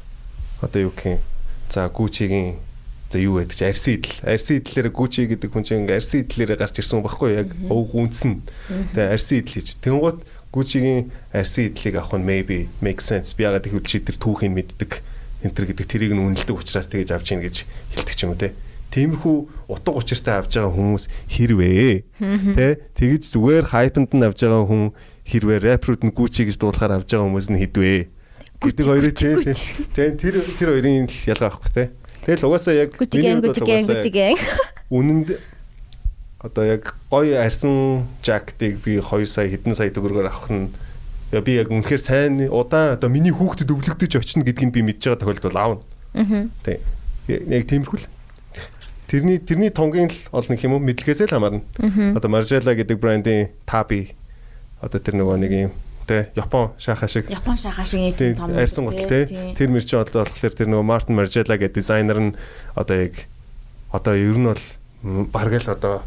Одоо 0.62 0.80
юу 0.86 0.94
гэх 0.94 1.18
юм. 1.18 1.22
За 1.68 1.90
Gucci-гийн 1.90 2.62
за 3.10 3.18
юу 3.18 3.42
байдаг 3.42 3.58
чи 3.58 3.66
арси 3.66 3.98
идэл. 3.98 4.22
Арси 4.30 4.54
идлээр 4.62 4.90
Gucci 4.94 5.26
гэдэг 5.26 5.50
хүн 5.50 5.66
чинь 5.66 5.90
арси 5.90 6.22
идлээрээ 6.22 6.58
гарч 6.62 6.76
ирсэн 6.78 7.02
байхгүй 7.02 7.30
яг 7.34 7.50
өг 7.66 7.92
үнсэн. 7.98 8.46
Тэгээ 8.94 9.10
арси 9.10 9.34
идэл 9.42 9.56
хийж. 9.58 9.70
Тэнгуут 9.82 10.22
Gucci-гийн 10.54 11.10
арси 11.34 11.74
идлийг 11.74 11.98
авах 11.98 12.22
нь 12.22 12.26
maybe 12.30 12.70
make 12.80 13.02
sense. 13.02 13.34
Би 13.34 13.50
ягаад 13.50 13.66
үл 13.66 13.82
чи 13.82 14.00
тэр 14.00 14.22
түүхийг 14.22 14.54
мэддэг. 14.54 15.02
Энтер 15.42 15.66
гэдэг 15.66 15.86
тэрийг 15.90 16.14
нь 16.14 16.22
үнэлдэг 16.22 16.54
учраас 16.54 16.88
тэгэж 16.88 17.10
авч 17.14 17.34
ийн 17.34 17.42
гэж 17.42 17.66
хэлдэг 17.94 18.16
ч 18.16 18.22
юм 18.26 18.34
уу 18.34 18.42
те 18.42 18.54
тиймэрхүү 18.92 19.38
утга 19.68 19.92
учиртай 19.92 20.40
авж 20.40 20.58
байгаа 20.58 20.74
хүмүүс 20.74 21.04
хэрвээ 21.28 21.92
тэ 22.56 22.68
тэгэж 22.96 23.24
зүгээр 23.36 23.66
хайпанд 23.68 24.12
нь 24.16 24.26
авж 24.26 24.40
байгаа 24.44 24.66
хүн 24.68 24.84
хэрвээ 25.28 25.60
рэпрууд 25.64 26.02
нь 26.08 26.16
Gucci 26.16 26.48
гэж 26.48 26.58
дуулахаар 26.60 27.04
авж 27.04 27.12
байгаа 27.12 27.28
хүмүүс 27.28 27.48
нь 27.52 27.62
хідвэ 27.62 28.08
гэдэг 28.64 28.86
хоёрыг 28.88 29.16
тэ 29.18 30.16
тэр 30.16 30.36
тэр 30.56 30.70
хоёрын 30.72 31.08
ялгаа 31.28 31.52
байхгүй 31.52 31.72
тэ 31.76 31.84
тэгэл 32.24 32.48
угаасаа 32.48 32.74
яг 32.74 32.96
үнэнд 34.90 35.36
одоо 36.40 36.64
яг 36.64 36.96
гоё 37.10 37.44
арьсан 37.44 38.08
жактыг 38.24 38.80
би 38.86 39.02
2 39.04 39.26
сая 39.26 39.50
хэдэн 39.52 39.76
сая 39.76 39.92
төгрөгөөр 39.92 40.30
авах 40.32 40.50
нь 40.54 40.72
би 41.32 41.60
яг 41.60 41.68
үнэхээр 41.74 42.02
сайн 42.02 42.48
удаан 42.48 42.96
одоо 42.96 43.10
миний 43.12 43.36
хүүхдэд 43.36 43.68
өвлөгдөж 43.68 44.16
очино 44.16 44.48
гэдгийг 44.48 44.72
би 44.72 44.82
мэдж 44.86 45.12
байгаа 45.12 45.20
тохиолдолд 45.20 45.58
аавна. 45.60 45.82
Аа. 46.16 46.48
Тэг. 46.64 46.80
Яг 47.28 47.68
тиймэрхүү 47.68 48.00
л. 48.00 48.08
Тэрний 49.08 49.40
тэрний 49.40 49.72
тунгийн 49.72 50.12
л 50.12 50.20
ол 50.36 50.44
нэг 50.52 50.60
юм 50.60 50.76
уу? 50.76 50.84
Мэдлэгээсээ 50.84 51.32
л 51.32 51.36
хамаарна. 51.36 51.64
Одоо 52.16 52.28
Margiela 52.28 52.76
гэдэг 52.76 53.00
брендийн 53.00 53.56
Tabi. 53.64 54.12
Одоо 54.84 55.00
тэр 55.00 55.16
нөгөө 55.16 55.38
нэг 55.40 55.52
юм 55.56 55.72
тэ 56.08 56.32
Япон 56.36 56.76
шахаа 56.76 57.08
шиг. 57.08 57.32
Япон 57.32 57.56
шахаа 57.56 57.88
шиг 57.88 58.16
тийм 58.16 58.36
том 58.36 58.52
арьсан 58.52 58.84
гутал 58.84 59.08
тэ. 59.08 59.56
тэр 59.56 59.72
мэр 59.72 59.84
чинь 59.84 60.04
одоо 60.04 60.24
болохоор 60.28 60.56
тэр 60.56 60.68
нөгөө 60.72 60.88
Martin 60.88 61.16
Margiela 61.16 61.56
гэдэг 61.56 61.76
дизайнер 61.76 62.20
нь 62.20 62.36
одоо 62.76 62.96
яг 62.96 63.16
одоо 63.92 64.16
ер 64.16 64.36
нь 64.40 64.48
бол 64.48 64.64
бараг 65.32 65.64
л 65.64 65.72
одоо 65.72 66.04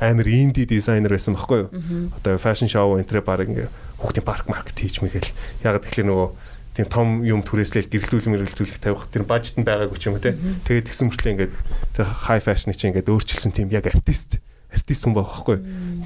амар 0.00 0.28
инди 0.28 0.64
дизайнер 0.64 1.12
байсан 1.12 1.36
байхгүй 1.36 1.68
юу? 1.68 1.68
Одоо 2.16 2.40
фэшн 2.40 2.68
шоу 2.72 2.96
энтрэ 3.00 3.20
баг 3.20 3.44
ингээ 3.48 3.68
хүүхдийн 4.00 4.24
парк 4.24 4.48
маркет 4.48 4.80
хийж 4.80 5.04
мэгэл. 5.04 5.28
Яг 5.64 5.84
тэгэхээр 5.84 6.08
нөгөө 6.08 6.28
тийм 6.74 6.86
том 6.86 7.08
юм 7.26 7.42
түрээслэл 7.42 7.90
гэрэлтүүл 7.90 8.30
мэрэлтүүлэх 8.30 8.78
тавих 8.78 9.10
тэр 9.10 9.26
бажет 9.26 9.58
нь 9.58 9.66
байгаагүй 9.66 9.98
ч 9.98 10.06
юм 10.06 10.16
уу 10.16 10.22
те. 10.22 10.38
Тэгээд 10.66 10.86
тэгсэн 10.86 11.06
мөртлөө 11.10 11.32
ингээд 11.34 11.54
тэр 11.98 12.06
хай 12.06 12.38
фэшн 12.38 12.72
чинь 12.72 12.94
ингээд 12.94 13.10
өөрчилсөн 13.10 13.52
тийм 13.52 13.68
яг 13.74 13.90
артист 13.90 14.38
артист 14.70 15.02
хүн 15.02 15.14
байхгүй. 15.18 15.56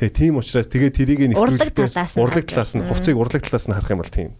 Тэгээ 0.01 0.16
тийм 0.16 0.41
учраас 0.41 0.69
тэгээ 0.73 0.91
тэрийг 0.97 1.20
нэвтрүүлэхдээ 1.36 2.16
урлаг 2.16 2.45
талаас 2.49 2.73
нь 2.73 2.85
хувцыг 2.89 3.16
урлаг 3.16 3.43
талаас 3.45 3.69
нь 3.69 3.77
харах 3.77 3.93
юм 3.93 4.01
бол 4.01 4.09
тийм. 4.09 4.32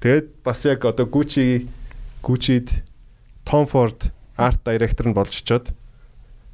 Тэгээд 0.00 0.26
бас 0.40 0.64
яг 0.64 0.80
одоо 0.88 1.04
Gucci 1.04 1.68
Gucci-д 2.24 2.72
Tom 3.44 3.68
Ford 3.68 4.10
арт 4.36 4.64
директор 4.64 5.12
нь 5.12 5.16
болж 5.16 5.32
очоод 5.32 5.76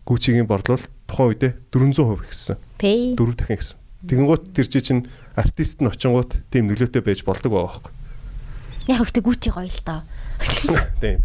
Gucci-гийн 0.02 0.50
борлуул 0.50 0.82
тухайн 1.06 1.30
үедээ 1.30 1.52
400% 1.70 2.26
ихсэн. 2.26 2.58
Дөрөв 3.14 3.38
дахин 3.38 3.58
ихсэн. 3.58 3.78
Тэгэнгუთ 4.02 4.44
тэр 4.50 4.66
чинь 4.66 5.06
артист 5.38 5.78
нь 5.78 5.86
очингууд 5.86 6.42
тийм 6.50 6.66
нөлөөтэй 6.66 7.06
байж 7.06 7.22
болдог 7.22 7.54
байгаа 7.54 7.70
байхгүй. 7.70 7.92
Яг 8.90 8.98
хөвгтэй 8.98 9.22
гүчи 9.22 9.50
гоё 9.54 9.68
л 9.68 9.80
доо. 9.86 10.00
Тийм. 11.02 11.22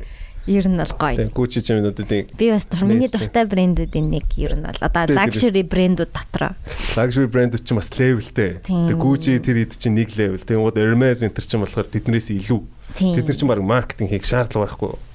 Ер 0.47 0.65
нь 0.69 0.77
бол 0.77 0.93
гоё. 0.93 1.17
Тийм 1.17 1.31
гүчи 1.33 1.59
ч 1.65 1.73
юм 1.73 1.83
уу 1.83 1.91
тийм. 1.91 2.29
Би 2.37 2.51
бас 2.53 2.69
миний 2.85 3.09
дуртай 3.09 3.49
брэндүүдийн 3.49 4.07
нэг 4.13 4.27
ер 4.37 4.53
нь 4.55 4.63
бол 4.63 4.79
одоо 4.79 5.03
luxury 5.09 5.63
брэндүүд 5.65 6.11
дотор. 6.13 6.53
Luxury 6.93 7.27
брэндүүд 7.27 7.63
ч 7.65 7.69
бас 7.73 7.89
левелтэй. 7.97 8.61
Тэгээ 8.63 8.95
гүчи 8.95 9.41
тэр 9.41 9.65
ид 9.65 9.73
чинь 9.75 9.97
нэг 9.97 10.13
левел. 10.15 10.39
Тэнгууд 10.39 10.77
Hermes 10.77 11.25
энэ 11.25 11.35
төр 11.35 11.45
чинь 11.45 11.63
болохоор 11.65 11.87
тэднээс 11.89 12.31
илүү. 12.31 12.61
Тэд 12.95 13.25
нар 13.25 13.35
чинь 13.35 13.51
баг 13.51 13.59
маркетинг 13.65 14.13
хийх 14.13 14.23
шаардлага 14.23 14.71
байхгүй 14.71 15.06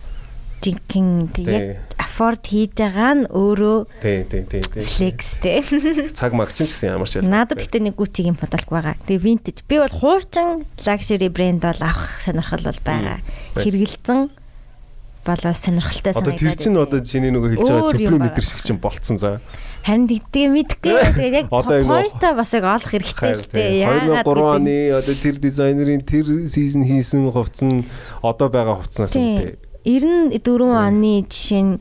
жинхэнэ 0.63 1.43
яг 1.43 1.65
afford 1.99 2.43
хийж 2.47 2.79
байгаа 2.79 3.13
нь 3.19 3.25
өөрөө 3.27 3.79
тий 3.99 4.23
тий 4.31 4.43
тий 4.47 4.63
тий 4.63 4.85
flex 4.87 5.19
тий 5.43 5.59
цаг 6.19 6.37
магчин 6.39 6.71
ч 6.71 6.77
гэсэн 6.77 6.95
ямар 6.95 7.09
ч 7.11 7.19
надад 7.25 7.59
гэтээ 7.59 7.91
нэг 7.91 7.97
Gucci-гийн 7.99 8.39
бодолгүй 8.39 8.79
байгаа. 8.79 8.97
Тэгээ 9.09 9.25
vintage 9.27 9.61
би 9.67 9.83
бол 9.83 9.91
хуучин 9.91 10.69
luxury 10.87 11.29
брэнд 11.33 11.65
бол 11.65 11.81
авах 11.83 12.23
сонирхол 12.23 12.63
бол 12.69 12.81
байгаа. 12.85 13.19
Хэрэгэлцэн 13.59 14.31
болоо 15.25 15.55
сонирхолтой 15.55 16.13
санагдаад. 16.13 16.37
Одоо 16.37 16.51
тэр 16.51 16.57
чинь 16.59 16.79
одоо 16.79 17.01
чиний 17.01 17.31
нөгөө 17.31 17.51
хэлж 17.57 17.67
байгаа 17.67 17.91
Supreme 17.95 18.19
метр 18.23 18.43
шиг 18.43 18.61
чинь 18.63 18.81
болцсон 18.83 19.19
за. 19.19 19.41
Харин 19.87 20.07
тэгээ 20.07 20.51
мэдгүй. 20.51 20.95
Тэгээ 21.19 21.47
яг 21.47 21.49
point-а 21.51 22.35
бас 22.35 22.51
яг 22.55 22.67
олох 22.67 22.91
хэрэгтэй 22.91 23.35
л 23.39 23.47
дээ. 23.51 23.87
Яагаад 23.87 24.27
2003 24.27 24.55
оны 24.63 24.77
одоо 24.99 25.15
тэр 25.15 25.37
дизайнерын 25.39 26.03
тэр 26.03 26.27
season 26.47 26.83
хийсэн 26.87 27.31
хувцас 27.31 27.67
нь 27.67 27.87
одоо 28.23 28.51
байгаа 28.51 28.83
хувцснаас 28.83 29.15
үнэтэй 29.15 29.72
94 29.85 30.39
оны 30.63 31.27
жишээ 31.27 31.63
нь 31.63 31.75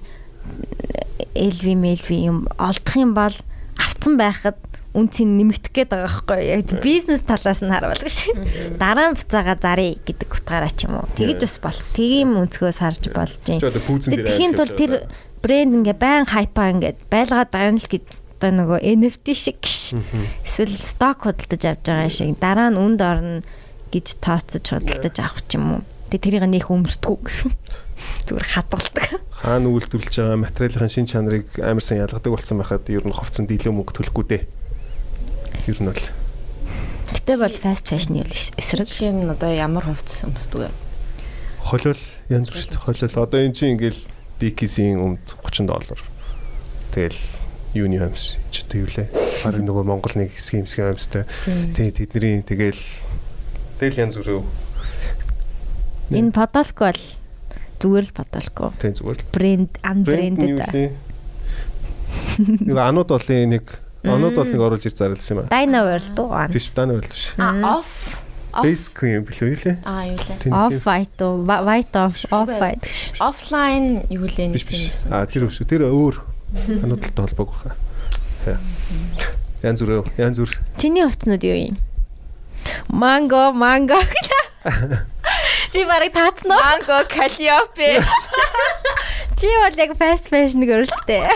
LV 1.35 1.65
MLV 1.77 2.09
юм 2.17 2.37
олдох 2.57 2.95
юм 2.97 3.13
бол 3.13 3.35
авцсан 3.77 4.17
байхад 4.17 4.57
үнцийг 4.91 5.27
нэмэгдэх 5.27 5.71
гээд 5.71 5.89
байгаа 5.95 6.07
байхгүй 6.27 6.39
яг 6.51 6.67
бизнес 6.83 7.23
талаас 7.23 7.63
нь 7.63 7.71
харуул 7.71 7.95
гэж. 7.95 8.17
Дараа 8.75 9.15
нь 9.15 9.17
буцаага 9.17 9.55
заръя 9.55 9.95
гэдэг 9.95 10.27
утгаараа 10.27 10.71
ч 10.73 10.83
юм 10.91 10.99
уу. 10.99 11.07
Тэгэж 11.15 11.39
бас 11.47 11.57
болох. 11.63 11.87
Тийм 11.95 12.35
өнцгөөс 12.35 12.79
харж 12.83 13.03
болж 13.15 13.39
юм. 13.47 13.59
Тэгэхийн 13.63 14.53
тулд 14.59 14.75
тэр 14.75 15.07
брэнд 15.39 15.71
ингээ 15.79 15.95
байн 15.95 16.27
хайпаа 16.27 16.75
ингээ 16.75 17.07
байлгаад 17.07 17.49
байгаа 17.55 17.71
нь 17.71 17.79
л 17.79 17.87
гэж 17.87 18.03
одоо 18.35 18.51
нөгөө 18.51 18.79
NFT 18.83 19.27
шиг 19.31 19.57
гш. 19.63 19.95
Эсвэл 20.43 20.75
сток 20.75 21.23
худалдаж 21.23 21.63
авч 21.63 21.85
байгаа 21.87 22.11
шиг 22.11 22.35
дараа 22.35 22.67
нь 22.67 22.81
үнд 22.81 22.99
орно 22.99 23.39
гэж 23.95 24.19
тооцож 24.19 24.65
худалдаж 24.65 25.15
авах 25.23 25.39
ч 25.47 25.55
юм 25.55 25.79
уу. 25.79 25.81
Тэгээ 26.11 26.43
тэрийг 26.43 26.45
нөх 26.51 26.67
өмсдөггүй. 26.67 27.53
Зүгээр 28.27 28.47
хадгалдаг. 28.47 29.05
Хаана 29.41 29.67
үйлдвэрлэж 29.71 30.15
байгаа 30.17 30.39
материалын 30.39 30.91
шин 30.91 31.07
чанарыг 31.09 31.47
амар 31.59 31.83
сайн 31.83 32.05
ялгадаг 32.05 32.31
болсон 32.31 32.61
байхад 32.61 32.85
ер 32.89 33.05
нь 33.05 33.15
хувцсан 33.15 33.45
дийлэн 33.49 33.75
мөнгө 33.75 33.93
төлөхгүй 33.97 34.25
дээ. 34.29 34.43
Ер 35.67 35.79
нь 35.81 35.89
бол. 35.89 36.05
Гэтэ 37.11 37.33
бол 37.37 37.55
fast 37.57 37.89
fashion-ы 37.91 38.23
эсрэг. 38.27 38.87
Жишээ 38.87 39.11
нь 39.11 39.27
одоо 39.27 39.51
ямар 39.51 39.85
хувцас 39.85 40.23
өмсдөг 40.23 40.67
вэ? 40.67 40.71
Холиол 41.61 42.01
янз 42.29 42.49
бүр 42.49 42.59
шүү 42.61 42.71
дээ. 42.73 42.85
Холиол 42.85 43.15
одоо 43.25 43.39
энэ 43.41 43.55
чинь 43.57 43.73
ингээл 43.75 44.01
Dickies-ийн 44.41 44.97
өмд 44.97 45.21
30 45.45 45.69
доллар. 45.69 46.01
Тэгэл 46.95 47.19
юуны 47.77 48.01
юмс 48.01 48.41
ч 48.49 48.65
одоо 48.65 48.83
юу 48.83 48.89
лээ. 48.89 49.07
Бараг 49.45 49.61
нөгөө 49.61 49.85
Монгол 49.85 50.15
нэг 50.17 50.33
хэсгийн 50.33 50.65
хэсгийн 50.65 50.97
юмстай. 50.97 51.23
Тий 51.77 51.93
тэдний 51.93 52.41
тэгэл 52.41 52.81
тэгэл 53.77 54.01
янз 54.09 54.17
бүр 54.17 54.41
Энэ 56.11 56.35
подолк 56.35 56.75
бол 56.75 57.01
зүгээр 57.81 58.05
л 58.05 58.13
подолк. 58.13 58.57
тий 58.79 58.91
зүгээр 58.93 59.17
л. 59.17 59.25
Брэнд 59.33 59.73
unbranded. 59.81 60.93
Нэг 62.41 62.77
анууд 62.77 63.09
болын 63.09 63.49
нэг 63.57 63.65
анууд 64.05 64.35
бол 64.37 64.49
нэг 64.49 64.61
оруулж 64.61 64.85
ир 64.85 64.93
зарласан 64.95 65.37
юм 65.37 65.39
аа. 65.45 65.49
Dino 65.51 65.81
World 65.87 66.17
уу? 66.21 66.31
Биш 66.53 66.69
Dino 66.75 66.93
World 66.97 67.09
биш. 67.11 67.33
А 67.41 67.51
off 67.81 68.19
Base 68.51 68.91
cream 68.91 69.23
билүү 69.23 69.55
лээ. 69.63 69.77
А 69.87 70.03
юу 70.03 70.19
лээ. 70.19 70.51
Off 70.51 70.83
white 70.83 71.19
уу? 71.23 71.45
Whi- 71.47 71.63
White 71.63 71.95
off 71.95 72.19
off 72.35 72.51
white 72.51 72.83
гэж. 72.83 73.15
Offline 73.23 74.03
юу 74.11 74.27
лээ 74.27 74.51
нэг 74.51 74.67
биш. 74.67 75.07
юм. 75.07 75.13
А 75.15 75.23
тэр 75.25 75.47
биш. 75.47 75.61
Тэр 75.63 75.87
өөр 75.87 76.19
ануудтай 76.83 77.15
холбоог 77.15 77.55
баха. 77.55 78.59
Янз 79.63 79.79
бүр 79.85 80.03
янз 80.19 80.35
бүр. 80.43 80.51
Чиний 80.75 81.07
хувцнууд 81.07 81.43
юу 81.47 81.71
юм? 81.71 81.77
Манго, 82.91 83.53
манго. 83.55 83.95
Би 85.73 85.85
барыг 85.87 86.11
таацнаа. 86.13 86.57
Mango 86.59 86.97
Calliope. 87.07 88.03
Чи 89.39 89.47
бол 89.63 89.75
яг 89.79 89.91
fast 89.97 90.27
fashion 90.29 90.61
гөр 90.67 90.83
штэ. 90.85 91.31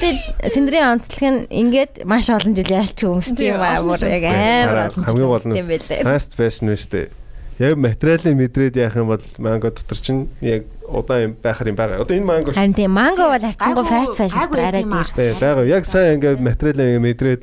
Гэтэ 0.00 0.50
синдрийн 0.52 0.92
онцлог 1.00 1.22
нь 1.24 1.40
ингээд 1.50 2.04
маш 2.04 2.28
олон 2.28 2.52
жил 2.54 2.68
ялч 2.68 3.00
өмсдөг 3.02 3.56
юм 3.56 3.62
аа. 3.64 3.80
Бүр 3.80 4.04
яг 4.04 4.24
амар 4.28 4.78
олон 4.92 5.04
хамгийн 5.08 5.30
гол 5.32 5.46
нь 5.48 6.04
fast 6.04 6.36
fashion 6.36 6.68
биш 6.70 6.84
үү? 6.92 7.08
Яг 7.56 7.80
материалын 7.80 8.36
мэдрээд 8.36 8.76
яах 8.76 9.00
юм 9.00 9.08
бол 9.08 9.24
манго 9.40 9.72
дотор 9.72 9.96
чинь 9.96 10.28
яг 10.44 10.68
удаан 10.84 11.32
юм 11.32 11.32
байхаар 11.40 11.72
юм 11.72 11.76
байгаа. 11.80 12.04
Одоо 12.04 12.12
энэ 12.20 12.28
манго 12.28 12.52
ш- 12.52 12.60
Харин 12.60 12.76
тийм 12.76 12.92
манго 12.92 13.24
бол 13.32 13.40
харцангуй 13.40 13.84
fast 13.88 14.14
fashion 14.20 14.44
арай 14.60 14.84
тийм 14.84 14.92
дээр. 14.92 15.40
байгаа. 15.40 15.64
Яг 15.64 15.84
сайн 15.88 16.20
ингээд 16.20 16.44
материалын 16.44 17.00
мэдрээд 17.00 17.42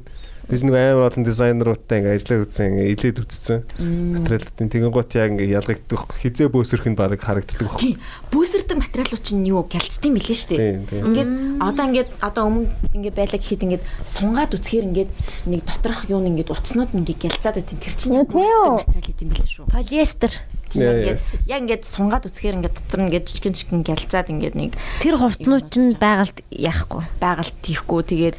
биш 0.49 0.63
нэг 0.67 0.75
амар 0.75 1.07
олон 1.07 1.23
дизайнеруудтай 1.23 2.03
ингээд 2.03 2.17
ажиллаад 2.19 2.43
үзсэн, 2.47 2.67
ингээд 2.75 2.91
илээд 2.93 3.17
үзсэн. 3.23 3.59
Материалуудын 3.79 4.69
тэгэн 4.69 4.91
гот 4.91 5.11
яг 5.15 5.29
ингээд 5.33 5.55
ялгагддаг. 5.55 6.01
Хизээ 6.19 6.47
бөөсөрх 6.51 6.87
нь 6.91 6.99
баг 6.99 7.15
харагддаг 7.15 7.63
баг. 7.63 7.79
Тий. 7.79 7.95
Бүүсэрдэг 8.29 8.77
материалууд 8.77 9.23
чинь 9.23 9.47
юу 9.47 9.63
гялцдаг 9.63 10.03
юм 10.03 10.19
билээ 10.19 10.35
шүү 10.35 10.49
дээ. 10.51 10.59
Тийм 10.59 10.83
тийм. 10.91 11.03
Ингээд 11.15 11.31
одоо 11.63 11.83
ингээд 11.87 12.09
одоо 12.19 12.43
өмнө 12.51 12.67
ингээд 12.91 13.15
байлаа 13.15 13.39
гэхэд 13.39 13.63
ингээд 13.63 13.83
сунгаад 14.03 14.51
үцхээр 14.51 14.87
ингээд 14.91 15.11
нэг 15.47 15.61
доторх 15.63 16.03
юу 16.11 16.19
нь 16.19 16.29
ингээд 16.35 16.51
утаснууд 16.51 16.91
нь 16.91 17.07
ингээд 17.07 17.23
гялцаад 17.23 17.55
байт. 17.63 17.71
Тэр 17.71 17.95
чинь 17.95 18.19
бүүсэрдэг 18.27 18.79
материал 18.83 19.07
гэдэм 19.07 19.29
билээ 19.31 19.47
шүү. 19.47 19.65
Полиэстер. 19.71 20.33
Ингээд 20.73 21.05
yes. 21.13 21.37
яг 21.45 21.61
ингээд 21.65 21.83
сунгаад 21.85 22.25
үцхээр 22.25 22.57
ингээд 22.57 22.77
дотор 22.81 22.99
нь 23.01 23.07
ингээд 23.13 23.27
жижигэн 23.29 23.53
жижигэн 23.53 23.83
гялцаад 23.85 24.27
ингээд 24.33 24.55
нэг 24.57 24.71
Тэр 25.01 25.21
хувцнууд 25.21 25.69
чинь 25.69 25.93
байгальд 25.97 26.41
яахгүй. 26.49 27.03
байгальд 27.21 27.55
тийхгүй 27.61 28.01
тэгээд 28.09 28.37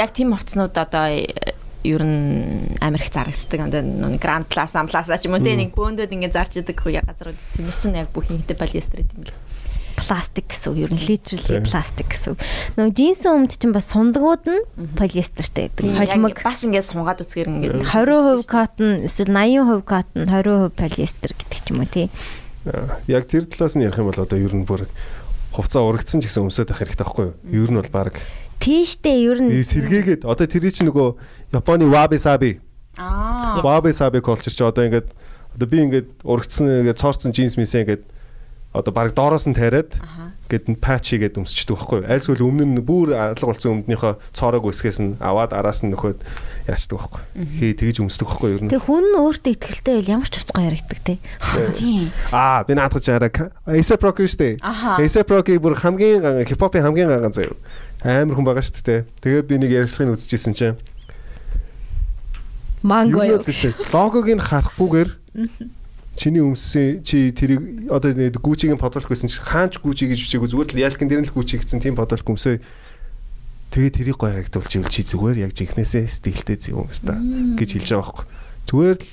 яг 0.00 0.10
тийм 0.16 0.32
хувцснууд 0.32 0.74
одоо 0.74 1.06
э, 1.12 1.28
ер 1.84 2.02
нь 2.02 2.74
амар 2.80 3.04
их 3.04 3.12
зарагддаг. 3.12 3.60
Одоо 3.68 3.82
нэг 3.84 4.20
гранд 4.20 4.48
класс, 4.48 4.72
амлаасаа 4.74 5.20
ч 5.20 5.28
юм 5.28 5.36
уу 5.36 5.44
те 5.44 5.52
нэг 5.52 5.76
бөөндөөд 5.76 6.14
ингээд 6.16 6.32
зарч 6.32 6.56
идэг 6.64 6.80
хөө 6.80 7.04
газрууд 7.04 7.36
тиймэр 7.60 7.76
чинь 7.76 8.00
яг 8.00 8.08
бүх 8.10 8.32
ихтэй 8.32 8.56
полиэстер 8.56 9.04
гэдэг 9.04 9.16
юм 9.20 9.24
л. 9.28 9.36
Пластик 9.96 10.50
гэсэн 10.50 10.74
үг. 10.74 10.78
Ер 10.84 10.90
нь 10.92 11.02
literally 11.02 11.62
пластик 11.64 12.08
гэсэн 12.10 12.34
үг. 12.34 12.40
Нөгөө 12.78 12.94
джинсийн 12.94 13.34
өмд 13.34 13.52
чинь 13.54 13.74
бас 13.74 13.88
сундагууд 13.90 14.44
нь 14.46 14.62
полиэстертэй 14.98 15.70
гэдэг. 15.72 15.96
Холимог 15.98 16.38
бас 16.42 16.62
ингээд 16.66 16.86
сунгаад 16.90 17.22
үцгээр 17.24 17.48
ингээд 17.48 17.74
20% 17.88 18.46
cotton 18.50 18.90
эсвэл 19.06 19.32
80% 19.32 19.86
cotton 19.86 20.22
20% 20.26 20.74
полиэстер 20.74 21.32
гэдэг 21.34 21.58
ч 21.58 21.66
юм 21.72 21.80
уу 21.82 21.88
тий. 21.88 22.06
Яг 23.06 23.28
тэр 23.28 23.46
талаас 23.46 23.74
нь 23.78 23.84
ярих 23.84 23.98
юм 23.98 24.10
бол 24.10 24.22
одоо 24.22 24.38
ер 24.38 24.54
нь 24.54 24.66
бүр 24.66 24.86
хувцас 25.54 25.82
урагдсан 25.82 26.20
ч 26.20 26.28
гэсэн 26.28 26.48
өмсөд 26.50 26.70
байх 26.70 26.82
хэрэгтэй 26.82 27.06
байхгүй 27.06 27.24
юу? 27.30 27.34
Ер 27.50 27.70
нь 27.70 27.78
бол 27.78 27.92
баг 27.92 28.18
Тийштэй 28.64 29.28
ер 29.28 29.38
нь 29.44 29.52
сэргээгээд 29.52 30.24
одоо 30.24 30.46
тэр 30.48 30.64
чинь 30.72 30.88
нөгөө 30.88 31.08
Японы 31.52 31.86
wabi 31.86 32.16
sabi 32.16 32.58
аа 32.96 33.60
wabi 33.60 33.92
sabi 33.92 34.24
culture 34.24 34.50
чи 34.50 34.64
одоо 34.64 34.88
ингээд 34.88 35.08
одоо 35.54 35.66
би 35.68 35.78
ингээд 35.84 36.08
урагдсан 36.24 36.88
ингээд 36.88 36.98
цоорцсон 36.98 37.30
джинс 37.36 37.60
мисээ 37.60 37.84
ингээд 37.84 38.02
одоо 38.74 38.92
баг 38.92 39.14
доороос 39.14 39.46
нь 39.46 39.54
тариад 39.54 39.94
гээд 40.50 40.66
нь 40.68 40.76
патч 40.76 41.14
хийгээд 41.14 41.38
өмсчдөг 41.38 41.78
байхгүй 41.78 41.98
юу? 42.02 42.10
Айлсгүй 42.10 42.42
өмнө 42.42 42.66
нь 42.66 42.84
бүр 42.84 43.14
алга 43.14 43.46
болсон 43.48 43.86
өмнөнийхөө 43.86 44.12
цоорог 44.34 44.66
үсгээс 44.68 44.98
нь 45.00 45.16
аваад 45.22 45.54
араас 45.54 45.86
нь 45.86 45.94
нөхөд 45.94 46.20
яачдаг 46.68 46.98
байхгүй 46.98 47.22
юу? 47.22 47.48
Хий 47.54 47.72
тэгж 47.72 48.02
өмсдөг 48.02 48.28
байхгүй 48.28 48.50
юу? 48.52 48.68
Тэг 48.68 48.82
хүн 48.84 49.06
нь 49.08 49.18
өөртөө 49.22 49.52
ихтэй 49.54 49.94
байл 50.02 50.12
ямар 50.20 50.28
ч 50.28 50.42
хувцгаа 50.42 50.68
яригдаг 50.68 51.00
тий. 51.00 51.18
тийм 51.78 52.10
Аа 52.34 52.66
би 52.66 52.74
наадах 52.74 53.00
Rocky 54.04 54.28
шүү 54.28 54.40
дээ. 54.42 54.54
Аха. 54.60 55.00
ASAP 55.00 55.30
Rocky 55.32 55.56
бүр 55.56 55.78
хамгийн 55.80 56.44
хипхопын 56.44 56.84
хамгийн 56.84 57.08
ган 57.08 57.32
заяа. 57.32 57.56
Амар 58.04 58.36
хүн 58.36 58.44
байгаа 58.44 58.60
шүү 58.60 58.84
дээ. 58.84 59.00
Тэгээд 59.22 59.48
би 59.48 59.54
нэг 59.62 59.70
ярилцлагыг 59.70 60.18
үзчихсэн 60.18 60.52
чинь 60.52 60.76
Манго 62.84 63.24
л. 63.24 63.40
Логог 63.96 64.28
нь 64.28 64.44
харахгүйгээр 64.44 65.10
чиний 66.14 66.42
өмссөн 66.42 67.02
чи 67.02 67.34
тэрийг 67.34 67.90
одоо 67.90 68.14
нэг 68.14 68.38
Gucci-гийн 68.38 68.78
подолк 68.78 69.10
байсан 69.10 69.28
чи 69.28 69.42
хаач 69.42 69.82
Gucci 69.82 70.06
гэж 70.06 70.18
бичээгүй 70.22 70.48
зүгээр 70.50 70.70
л 70.74 70.84
ялгын 70.86 71.08
дээр 71.10 71.22
нь 71.22 71.28
л 71.28 71.34
Gucci 71.34 71.58
гэсэн 71.58 71.82
тийм 71.82 71.98
подолк 71.98 72.24
өмсөө. 72.24 72.62
Тэгээ 73.74 73.92
тэрийг 73.98 74.18
гоё 74.22 74.38
харагдуулж 74.38 74.72
ивэл 74.78 74.94
чи 74.94 75.02
зүгээр 75.02 75.42
яг 75.42 75.52
жинхнээсээ 75.58 76.06
стилтэй 76.06 76.56
зүг 76.62 76.86
юмс 76.86 77.02
та 77.02 77.18
гэж 77.58 77.68
хэлж 77.74 77.88
байгаа 77.90 78.06
байхгүй. 78.06 78.26
Зүгээр 78.70 78.98
л 79.02 79.08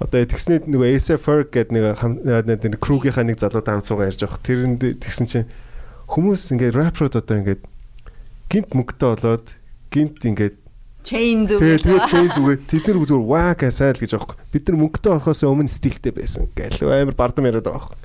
одоо 0.00 0.20
тэгснээд 0.24 0.64
нөгөө 0.70 1.18
Ferg 1.18 1.50
гэдэг 1.50 1.74
нэг 1.74 2.62
нэг 2.70 2.80
круугийнхаа 2.80 3.26
нэг 3.26 3.42
залуутай 3.42 3.74
хамт 3.74 3.86
суугаа 3.90 4.08
ярьж 4.08 4.22
байгаа. 4.22 4.40
Тэрэнд 4.46 4.80
тэгсэн 5.02 5.26
чинь 5.26 5.50
хүмүүс 6.08 6.54
ингээд 6.56 6.78
рэпрууд 6.78 7.14
одоо 7.20 7.36
ингээд 7.42 7.62
гинт 8.48 8.70
мөнгөтэй 8.72 9.08
болоод 9.12 9.46
гинт 9.92 10.22
ингээд 10.24 10.56
chain 11.04 11.48
зүгээр 11.48 11.80
тэгээ 11.82 12.08
чей 12.10 12.26
зүгээр 12.34 12.58
тэд 12.68 12.84
нар 12.86 12.98
зүгээр 13.04 13.26
ваа 13.26 13.52
гэсайл 13.56 14.00
гэж 14.00 14.12
аахгүй. 14.16 14.36
Бид 14.52 14.64
нар 14.68 14.78
мөнгөтэй 14.80 15.12
болохоос 15.16 15.42
өмнө 15.44 15.72
стилтэй 15.72 16.12
байсан 16.12 16.48
гэл 16.54 16.88
амар 16.88 17.16
бардам 17.16 17.48
яриад 17.48 17.64
байгаа 17.64 17.80
байхгүй. 17.80 17.98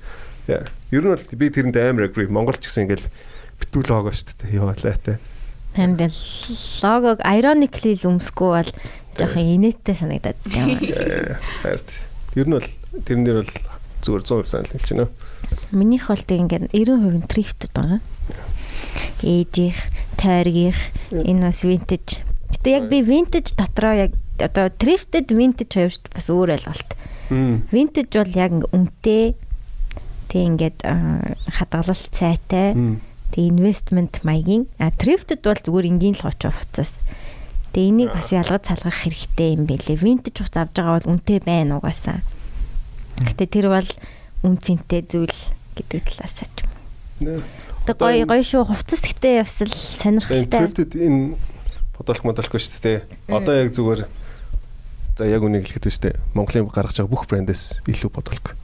Яа. 0.48 0.66
Ер 0.94 1.04
нь 1.04 1.12
бол 1.12 1.26
би 1.36 1.48
тэрэнд 1.50 1.76
амар 1.76 2.08
agree. 2.10 2.30
Монгол 2.30 2.58
ч 2.58 2.70
гэсэн 2.70 2.86
ингээл 2.86 3.08
битүүл 3.60 3.90
байгаа 3.92 4.14
шүү 4.14 4.36
дээ. 4.46 4.56
Яваалаа 4.62 4.98
те. 5.02 5.20
Танд 5.76 6.00
логог 6.00 7.20
ironically 7.26 7.94
л 8.00 8.08
өмсөхгүй 8.16 8.52
бол 8.54 8.72
жоохон 9.20 9.46
инээдтэй 9.60 9.96
санагдаад 9.96 10.40
байна. 10.54 11.40
Хайрт. 11.64 11.90
Ер 12.36 12.48
нь 12.48 12.56
бол 12.56 12.70
тэрэн 13.04 13.24
дээр 13.26 13.40
бол 13.44 13.54
зүгээр 14.06 14.24
100% 14.24 14.48
санал 14.48 14.72
хэлж 14.72 14.90
байна. 14.94 15.08
Минийх 15.74 16.08
бол 16.08 16.24
тэг 16.24 16.40
ингээд 16.46 16.72
90% 16.72 17.28
трифтүүд 17.28 17.74
байгаа. 17.74 18.00
Ээжих, 19.26 19.78
тойргих, 20.20 20.78
энэ 21.12 21.42
бас 21.50 21.64
vintage. 21.66 22.22
Гэтэ 22.52 22.70
яг 22.70 22.86
би 22.92 23.02
vintage 23.02 23.56
дотроо 23.56 24.10
яг 24.10 24.12
одоо 24.40 24.68
thrifted 24.70 25.32
vintage 25.32 25.74
хоёрт 25.74 26.04
бас 26.12 26.28
өөр 26.30 26.60
ойлголт. 26.60 26.92
Vintage 27.72 28.14
бол 28.14 28.34
яг 28.36 28.52
үнэтэй 28.70 29.34
тэг 30.30 30.42
ингээд 30.42 30.80
хадгалалт 30.84 32.12
цайтай. 32.12 32.76
Тэг 33.32 33.44
investment 33.52 34.22
маягийн. 34.22 34.68
А 34.78 34.92
thrifted 34.92 35.42
бол 35.42 35.58
зүгээр 35.58 35.90
энгийн 35.90 36.16
л 36.20 36.30
очоо 36.30 36.52
хуцас. 36.52 37.02
Тэг 37.74 37.92
энийг 37.92 38.14
бас 38.14 38.32
ялгаж 38.32 38.70
салгах 38.70 39.04
хэрэгтэй 39.04 39.58
юм 39.58 39.66
бэлээ. 39.66 40.00
Vintage 40.00 40.40
хуц 40.44 40.56
авч 40.56 40.76
байгаа 40.78 41.02
бол 41.02 41.10
үнэтэй 41.16 41.40
байна 41.44 41.82
угаасаа. 41.82 42.22
Гэтэ 43.24 43.46
тэр 43.50 43.68
бол 43.72 43.90
үнцэнтэй 44.44 45.02
зүйл 45.08 45.40
гэдэг 45.76 46.04
талаас 46.06 46.40
ч 46.44 46.64
юм. 46.64 47.44
Тэг 47.88 47.96
гоё 48.00 48.24
гоё 48.28 48.44
шүү. 48.44 48.68
Хувцас 48.70 49.04
гэтээ 49.04 49.44
бас 49.44 49.58
л 49.64 49.72
сонирхолтой. 49.72 50.70
thrifted 50.70 50.92
энэ 50.96 51.36
бодолх 51.98 52.24
модолхгүй 52.28 52.60
шүү 52.60 52.82
дээ. 52.84 53.00
Одоо 53.32 53.54
яг 53.56 53.72
зүгээр 53.72 54.02
за 55.16 55.24
яг 55.26 55.42
үнийг 55.44 55.66
хэлэхэд 55.68 55.88
шүү 55.92 56.04
дээ. 56.12 56.16
Монголын 56.36 56.68
гаргаж 56.68 57.00
байгаа 57.00 57.12
бүх 57.12 57.26
брэндээс 57.32 57.88
илүү 57.88 58.12
бодолх. 58.12 58.56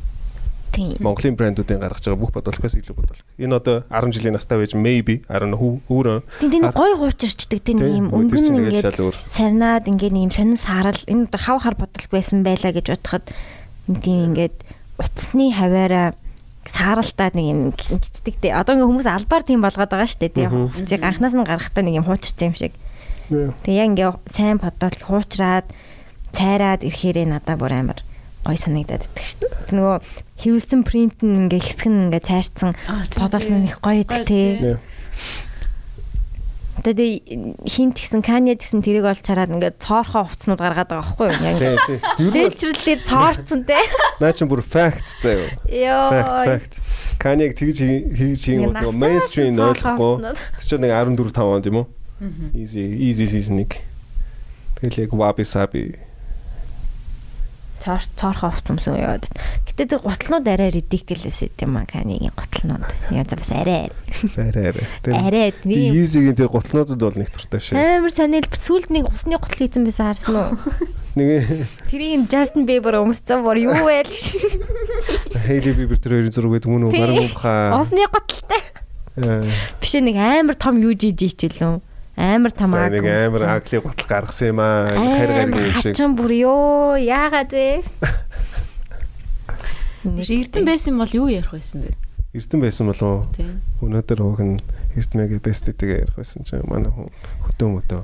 Тийм. 0.71 0.95
Монголын 1.03 1.35
брэндүүдийн 1.35 1.83
гаргаж 1.83 2.07
байгаа 2.07 2.19
бүх 2.19 2.31
бодолхоос 2.31 2.75
илүү 2.79 2.95
бодолх. 2.95 3.23
Энэ 3.35 3.55
одоо 3.59 3.83
10 3.91 4.15
жилийн 4.15 4.35
настай 4.39 4.55
байж 4.55 4.71
maybe 4.71 5.19
I 5.27 5.35
don't 5.39 5.51
know 5.51 5.59
who 5.59 5.83
who 5.91 6.23
Тийм 6.39 6.51
тийм 6.51 6.63
гоё 6.71 6.95
хуучирчдаг 6.95 7.59
тийм 7.59 7.79
чинь 7.83 8.07
өнгөн 8.07 8.71
ингээд 8.71 8.95
сарнаад 9.27 9.91
ингээд 9.91 10.15
юм 10.15 10.31
сонин 10.31 10.55
саарал 10.55 10.99
энэ 11.11 11.27
одоо 11.27 11.39
хав 11.43 11.59
хар 11.59 11.75
бодол 11.75 12.07
байсан 12.07 12.47
байлаа 12.47 12.71
гэж 12.71 12.87
бодоход 12.87 13.25
тийм 13.99 14.31
ингээд 14.31 14.55
утасны 14.95 15.51
хаваараа 15.51 16.15
сааралтаад 16.71 17.35
нэг 17.35 17.47
юм 17.51 17.59
гिचдэг 17.75 18.39
дээ. 18.39 18.55
Одоо 18.55 18.79
ингээ 18.79 18.87
хүмүүс 18.87 19.09
албаар 19.11 19.43
тийм 19.43 19.59
болгоод 19.59 19.91
байгаа 19.91 20.07
шүү 20.07 20.23
дээ. 20.23 20.31
Тийм 20.87 21.03
анханаас 21.03 21.35
нь 21.35 21.43
гарахтаа 21.43 21.83
нэг 21.83 21.99
юм 21.99 22.07
хуучирсан 22.07 22.55
юм 22.55 22.55
шиг. 22.55 22.71
Тэгээ 23.31 23.79
яг 23.79 23.89
ингээ 23.95 24.11
сайн 24.27 24.59
бодоод 24.59 24.99
хуучраад 24.99 25.67
цайраад 26.35 26.83
ирэхээрээ 26.83 27.27
надад 27.31 27.59
бүр 27.59 27.73
амар 27.73 27.99
гой 28.43 28.57
санагдаад 28.57 29.07
байдаг 29.07 29.25
шүү 29.25 29.39
дээ. 29.47 29.75
Нөгөө 29.77 29.97
хевлсэн 30.43 30.81
принт 30.83 31.19
нь 31.23 31.47
ингээ 31.47 31.61
хэсэг 31.63 31.87
нь 31.87 32.03
ингээ 32.11 32.23
цайрцсан 32.27 32.71
бодолт 33.15 33.47
нь 33.47 33.69
их 33.69 33.79
гоё 33.79 34.03
байдаг 34.03 34.27
тий. 34.27 34.77
Тэгээд 36.81 37.61
хинт 37.69 37.95
гэсэн 38.01 38.25
Kanye 38.25 38.57
гэсэн 38.57 38.81
тэрийг 38.81 39.05
олж 39.05 39.21
хараад 39.21 39.53
ингээд 39.53 39.77
цоорхоо 39.77 40.25
хувцснууд 40.25 40.57
гаргаад 40.57 40.89
байгаа 40.89 41.13
байхгүй 41.13 41.29
юу? 41.29 41.45
Яг 41.45 41.77
литерally 42.17 42.95
цоорцсон 43.05 43.69
те. 43.69 43.77
Наа 44.21 44.33
чи 44.33 44.49
бүр 44.49 44.65
fact 44.65 45.05
заяа. 45.21 45.53
Йоо. 45.69 46.09
Fact 46.09 46.33
fact. 46.41 46.73
Kanye 47.21 47.53
тэгж 47.53 47.77
хийж 48.17 48.41
хийм 48.49 48.73
нөгөө 48.73 48.97
mainstream 48.97 49.61
ойлгохгүй. 49.61 50.33
Тэр 50.33 50.65
чинь 50.65 50.81
нэг 50.81 50.91
14 50.97 51.29
5 51.37 51.53
онд 51.53 51.69
юм 51.69 51.85
уу? 51.85 51.87
Easy 52.53 52.85
easy 53.09 53.25
season 53.25 53.65
нэг. 53.65 53.81
Тэгэл 54.77 55.09
яг 55.09 55.11
wabi 55.17 55.45
sabi 55.45 55.97
цоор 57.81 58.05
цоорхоо 58.13 58.53
хувцсан 58.53 58.77
яваад. 58.93 59.25
Гэтэ 59.65 59.97
тэр 59.97 60.05
гутлнууд 60.05 60.45
арай 60.45 60.69
ridiculous 60.69 61.41
гэдэг 61.41 61.65
юм 61.65 61.81
аа 61.81 61.89
Kanye-гийн 61.89 62.29
гутлнууд. 62.37 62.85
Яа 63.09 63.25
за 63.25 63.35
бас 63.41 63.49
арай. 63.49 63.89
Арай 64.37 64.65
арай. 64.69 64.85
Арай. 65.09 65.49
Easy-гийн 65.65 66.37
тэр 66.37 66.53
гутлнуудад 66.53 67.01
бол 67.01 67.17
нэг 67.17 67.33
туртай 67.33 67.57
шээ. 67.57 67.97
Амар 67.97 68.13
сонир 68.13 68.45
сүлд 68.53 68.93
нэг 68.93 69.09
усны 69.09 69.33
гутал 69.41 69.65
хийсэн 69.65 69.81
байсан 69.81 70.13
харсан 70.13 70.35
уу? 70.37 70.61
Нэг 71.17 71.67
Тэрийг 71.91 72.29
Justin 72.31 72.63
Bieber 72.63 73.01
өмссөн 73.01 73.43
бор 73.43 73.57
юу 73.59 73.73
вэ 73.73 74.05
л 74.05 74.13
шин. 74.15 74.61
Hailey 75.43 75.73
Bieber 75.75 75.99
тэр 75.99 76.21
хоёрын 76.21 76.31
зураг 76.31 76.55
байдаг 76.55 76.71
мөн 76.71 76.87
үү? 76.87 76.95
Баруун 76.95 77.27
муухай. 77.27 77.75
Усны 77.75 78.05
гуталтай. 78.07 78.61
Биш 79.81 79.93
нэг 79.99 80.15
амар 80.15 80.55
том 80.55 80.79
UGG 80.79 81.35
хичээлэн 81.35 81.83
амар 82.21 82.53
том 82.53 82.75
аг. 82.77 82.93
Нэг 82.93 83.05
амар 83.09 83.43
агли 83.57 83.81
гутал 83.81 84.05
гаргасан 84.05 84.53
юм 84.53 84.59
аа. 84.61 84.93
Хайр 84.93 85.31
гаргийн 85.33 85.65
юм 85.65 85.73
шиг. 85.81 85.93
Хачин 85.97 86.13
бүр 86.13 86.31
ёо 86.37 86.95
яагаад 87.01 87.49
вэ? 87.49 87.81
Эрдэн 90.05 90.65
байсан 90.65 90.97
бол 91.01 91.09
юу 91.09 91.27
ярих 91.33 91.51
байсан 91.51 91.81
бэ? 91.81 91.97
Эрдэн 92.37 92.61
байсан 92.61 92.87
болов 92.87 93.25
уу? 93.25 93.45
Өнөөдөр 93.81 94.19
уг 94.21 94.39
нь 94.41 94.61
эрдмэгээ 94.95 95.41
бесттэйгээ 95.41 96.01
ярих 96.05 96.15
байсан 96.15 96.45
чинь 96.45 96.65
манай 96.65 96.93
хүн 96.93 97.09
хөтөө 97.43 97.69
мөтөө 97.69 98.01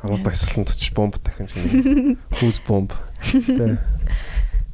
хамаг 0.00 0.22
баясгалан 0.24 0.66
точиж 0.66 0.90
бомб 0.96 1.14
дахин 1.22 1.46
чинь 1.50 2.16
хүүс 2.40 2.62
бомб. 2.66 2.94
Тэ. 3.20 3.78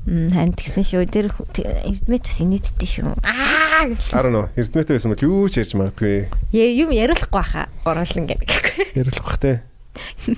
Харин 0.02 0.54
тэгсэн 0.58 0.82
шүү. 0.82 1.06
Тэр 1.06 1.30
эрдмэт 1.30 2.26
бас 2.26 2.38
инээдтэй 2.42 2.88
шүү. 2.90 3.14
Аа 3.22 3.86
гэх. 3.86 4.10
Харин 4.10 4.34
уу. 4.34 4.46
Эрдмэт 4.58 4.90
байсан 4.90 5.14
бол 5.14 5.22
юу 5.22 5.46
ч 5.46 5.62
ярьж 5.62 5.78
магадгүй. 5.78 6.26
Юм 6.50 6.90
яриулахгүй 6.90 7.30
баха. 7.30 7.70
Оруулан 7.86 8.26
гэдэг. 8.26 8.98
Яриулах 8.98 9.22
бах 9.22 9.38
те. 9.38 9.62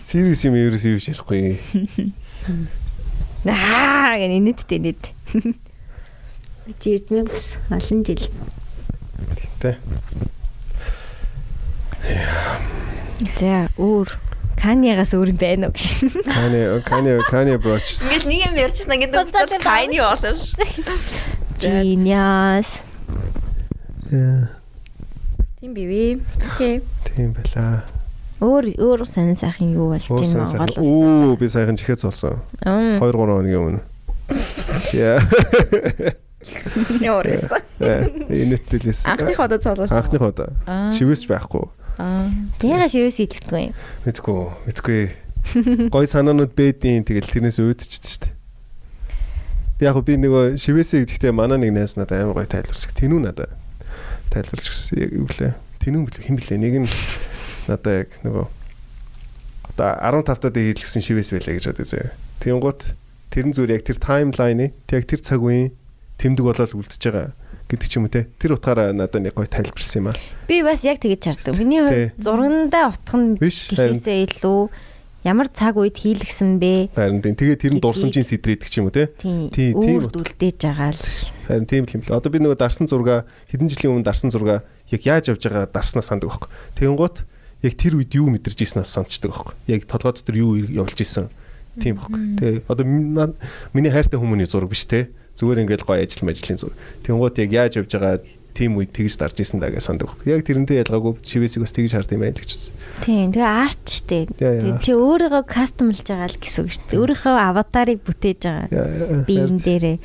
Serious 0.05 0.45
юм 0.45 0.61
ерөөс 0.61 0.85
юу 0.85 1.01
ч 1.01 1.17
ярихгүй. 1.17 1.57
Аа 3.49 4.21
гэх 4.21 4.37
инээдтэй 4.37 4.79
инээд. 4.85 5.03
Би 6.69 6.73
чи 6.77 7.01
эрдмэт 7.01 7.33
бас 7.33 7.57
олон 7.73 8.05
жил. 8.05 8.29
Тэ. 9.65 9.81
За 13.41 13.73
өөр 13.81 14.09
Каньягаас 14.65 15.13
өөр 15.13 15.37
юм 15.37 15.39
байна 15.39 15.69
уу 15.69 15.77
гэж. 15.77 16.25
Кани 16.25 16.61
Кани 16.89 17.13
Кани 17.29 17.57
броч. 17.61 18.01
Ингээл 18.01 18.29
нэг 18.33 18.41
юм 18.49 18.57
ярьчихсан 18.57 18.97
гэдэг 18.97 19.29
нь 19.29 19.61
Кани 19.61 20.01
болов 20.01 20.41
шүү. 20.41 21.45
Genius. 21.61 22.81
Яа. 24.09 24.49
Тийм 25.61 25.73
бивэ. 25.77 26.25
Окей. 26.49 26.81
Тийм 27.05 27.37
байла. 27.37 27.85
Өөр 28.41 28.73
өөр 28.81 29.05
сайн 29.05 29.37
сайхан 29.37 29.77
юу 29.77 29.93
болж 29.93 30.09
байна 30.09 30.49
гол. 30.49 30.81
Оо 30.81 31.37
би 31.37 31.45
сайхан 31.49 31.77
чихээ 31.77 32.01
цолсон. 32.01 32.41
2 32.65 33.05
3 33.05 33.21
хоногийн 33.21 33.61
өмнө. 33.61 33.81
Яа. 34.97 35.21
Яорис. 37.05 37.53
Инэтэлээс. 37.81 39.07
Анхны 39.13 39.37
ходоо 39.37 39.61
цолуулж. 39.61 39.93
Анхны 39.93 40.19
ходоо. 40.19 40.57
Шивээс 40.93 41.29
байхгүй. 41.29 41.69
Аа. 41.99 42.31
Яга 42.65 42.89
шивээс 42.91 43.19
идэгдгүй 43.23 43.71
юм. 43.71 43.75
Мэдгүй, 44.03 44.41
мэдгүй. 44.67 45.03
Гой 45.95 46.07
санаанууд 46.11 46.57
бэдийн 46.57 47.07
тэгэл 47.07 47.31
тэрнээс 47.31 47.63
өөдчихсэн 47.63 48.11
шүү 48.11 48.23
дээ. 48.27 48.35
Яг 49.87 49.99
би 50.03 50.19
нөгөө 50.19 50.59
шивээсээ 50.59 51.07
гэхдээ 51.07 51.33
манай 51.35 51.59
нэг 51.63 51.75
найз 51.75 51.95
надад 51.95 52.25
амар 52.25 52.43
гой 52.43 52.49
тайлбарч. 52.51 52.91
Тэнүү 52.99 53.21
надад 53.23 53.55
тайлбарлаж 54.35 54.67
гисэн 54.67 55.23
юу 55.23 55.29
лээ. 55.31 55.55
Тэнүү 55.83 56.03
хэн 56.19 56.39
блэ? 56.41 56.59
Нэг 56.59 56.75
нь 56.83 56.91
надад 57.71 58.07
яг 58.07 58.11
нөгөө 58.27 58.47
одоо 59.75 59.91
15 59.99 60.43
таад 60.43 60.57
хийлгсэн 60.57 61.03
шивээс 61.03 61.31
байлаа 61.35 61.55
гэж 61.59 61.65
бодъё 61.71 61.87
зөө. 61.87 62.07
Тэнгуут 62.43 62.83
тэрэн 63.35 63.53
зүгээр 63.55 63.75
яг 63.75 63.83
тэр 63.87 63.99
таймлайны 63.99 64.67
яг 64.91 65.05
тэр 65.07 65.21
цаг 65.23 65.43
үеийн 65.43 65.75
тэмдэг 66.19 66.45
болоод 66.45 66.75
үлдчихэж 66.75 67.05
байгаа 67.11 67.33
гэдэг 67.69 67.89
ч 67.89 67.93
юм 67.97 68.07
уу 68.07 68.13
те. 68.13 68.29
Тэр 68.39 68.55
утгаараа 68.55 68.93
надад 68.93 69.25
нэг 69.25 69.35
гой 69.35 69.49
тайлбарсан 69.49 69.99
юм 70.05 70.09
аа. 70.13 70.17
Би 70.47 70.61
бас 70.63 70.85
яг 70.85 71.01
тэгэж 71.01 71.21
чарддаг. 71.21 71.57
Миний 71.59 71.81
хувьд 71.81 72.21
зургандаа 72.21 72.93
утгах 72.93 73.17
нь 73.17 73.37
гэхээсээ 73.41 74.29
илүү 74.29 74.61
ямар 75.25 75.49
цаг 75.49 75.81
үед 75.81 75.97
хийлгсэн 75.97 76.61
бэ? 76.61 76.93
Харин 76.93 77.25
тийм. 77.25 77.35
Тэгээд 77.35 77.61
тэр 77.65 77.73
нь 77.75 77.83
дурсамжийн 77.83 78.29
сэтрээдэг 78.29 78.69
ч 78.69 78.85
юм 78.85 78.93
уу 78.93 78.95
те. 78.95 79.09
Тийм. 79.17 79.49
Тийм 79.49 80.05
үлдээж 80.05 80.61
байгаа 80.61 80.93
л. 80.93 81.05
Харин 81.49 81.67
тийм 81.67 81.85
л 81.89 81.95
юм 81.97 82.03
л. 82.05 82.13
Одоо 82.13 82.29
би 82.29 82.39
нөгөө 82.45 82.61
дарсан 82.61 82.87
зурга 82.87 83.25
хэдэн 83.49 83.73
жилийн 83.73 83.97
өмнө 83.97 84.05
дарсан 84.05 84.29
зурга 84.29 84.69
яг 84.93 85.01
яаж 85.09 85.33
явж 85.33 85.41
байгаа 85.49 85.65
дарснаа 85.73 86.05
санддаг 86.05 86.29
байхгүй. 86.29 86.51
Тэгэнгუთ 86.77 87.17
яг 87.65 87.75
тэр 87.81 87.97
үед 87.97 88.13
юу 88.13 88.29
мэдэрч 88.29 88.61
ийснээс 88.69 88.93
санацдаг 88.93 89.33
байхгүй. 89.33 89.57
Яг 89.73 89.89
толгой 89.89 90.13
дотор 90.13 90.37
юу 90.37 90.61
явуулж 90.61 91.01
ийсэн. 91.01 91.33
Тийм 91.81 91.97
байхгүй. 91.97 92.21
Тэ 92.37 92.47
одоо 92.69 92.85
миний 93.73 93.89
хайртай 93.89 94.21
хүмүүний 94.21 94.45
зураг 94.45 94.69
биш 94.69 94.85
те 94.85 95.09
зүгээр 95.39 95.63
ингээл 95.67 95.87
гоё 95.87 96.03
ажил 96.03 96.27
мэжлийн 96.27 96.59
зүг. 96.59 96.73
Тэнгууд 97.05 97.39
яг 97.43 97.51
яаж 97.51 97.73
явж 97.83 97.91
байгаа 97.91 98.23
тим 98.55 98.79
үед 98.79 98.95
тэгж 98.95 99.19
дарж 99.19 99.43
исэн 99.43 99.59
даа 99.59 99.75
гэж 99.75 99.83
санддаг. 99.83 100.15
Яг 100.23 100.47
тэрнтэй 100.47 100.79
ялгаагүй 100.87 101.19
чивээсийг 101.27 101.67
бас 101.67 101.75
тэгж 101.75 101.91
хард 101.99 102.15
юм 102.15 102.23
байл 102.23 102.39
гэж 102.39 102.51
үзсэн. 102.55 102.73
Тийм. 103.03 103.35
Тэгээ 103.35 103.51
арт 103.51 103.85
штэ. 103.91 104.31
Тэгээ 104.31 104.79
чи 104.79 104.93
өөрийгөө 104.95 105.43
кастомлж 105.43 106.07
байгаа 106.07 106.31
л 106.31 106.39
гэсэн 106.39 106.63
үг 106.63 106.71
штэ. 106.71 106.95
Өөрийнхөө 106.95 107.35
аватарыг 107.35 107.99
бүтээж 108.07 108.41
байгаа. 108.47 109.27
Би 109.27 109.35
энэ 109.43 109.59
дээрээ 109.59 109.99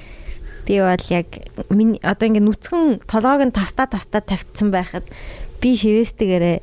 би 0.65 0.75
бол 0.81 1.05
яг 1.13 1.27
миний 1.69 2.01
одоо 2.01 2.25
ингээ 2.29 2.45
нүцгэн 2.45 3.05
толгойг 3.05 3.41
нь 3.49 3.57
тастаа 3.57 3.89
тастаа 3.89 4.21
тавьчихсан 4.21 4.69
байхад 4.73 5.05
би 5.61 5.73
шивээстэйгээрээ 5.73 6.57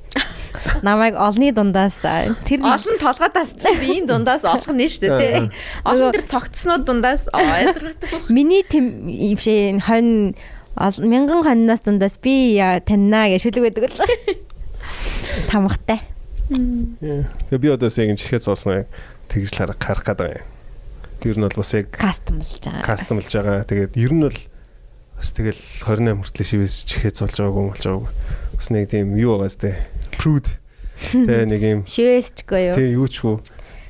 намайг 0.83 1.15
олны 1.17 1.53
дундаас 1.53 2.01
тэр 2.47 2.61
олон 2.63 2.97
толгой 3.01 3.31
тасцсан 3.31 3.77
би 3.81 4.01
энэ 4.01 4.11
дундаас 4.11 4.45
олох 4.45 4.71
нь 4.73 4.87
шүү 4.87 5.03
дээ 5.07 5.19
тий. 5.19 5.51
Олон 5.85 6.13
тэр 6.13 6.25
цогцснууд 6.27 6.85
дундаас 6.87 7.29
миний 8.29 8.63
тэм 8.63 9.09
ившээ 9.09 9.81
хонь 9.85 10.35
мянган 10.77 11.43
хоньноос 11.45 11.83
дундаас 11.85 12.21
би 12.21 12.61
таньнаа 12.85 13.33
гэж 13.33 13.49
шүлэг 13.49 13.65
байдаг 13.65 13.91
л. 13.91 14.01
Тамхтай. 15.51 16.01
Тэгээ 16.49 17.59
би 17.59 17.69
одоо 17.73 17.89
яг 17.91 18.19
чихээ 18.21 18.45
цоосноо 18.45 18.87
тэгж 19.33 19.51
л 19.57 19.75
харах 19.81 20.05
гэдэг 20.05 20.43
юм. 20.43 20.45
Тэр 21.19 21.37
нь 21.41 21.45
бол 21.49 21.59
бас 21.59 21.73
яг 21.75 21.91
кастомлж 21.91 22.61
байгаа. 22.61 22.85
Кастомлж 22.85 23.31
байгаа. 23.33 23.65
Тэгээд 23.67 23.97
ер 23.97 24.13
нь 24.13 24.23
бол 24.23 24.41
бас 25.17 25.33
тэгэл 25.33 25.57
28 25.57 26.23
хүртэл 26.23 26.47
шивээс 26.47 26.77
чихээ 26.87 27.13
цолж 27.17 27.37
байгаагүй 27.41 27.65
болж 27.73 27.83
байгаагүй. 27.83 28.13
Бас 28.57 28.69
нэг 28.73 28.89
тийм 28.91 29.17
юу 29.21 29.37
байгаа 29.37 29.53
сте 29.53 29.77
prude 30.17 30.49
тэ 31.13 31.45
нэг 31.51 31.61
юм 31.61 31.81
шивээсчгүй 31.85 32.73
юу. 32.73 32.77
Тэ 32.77 32.97
юу 32.97 33.07
ч 33.07 33.23
үү. 33.23 33.37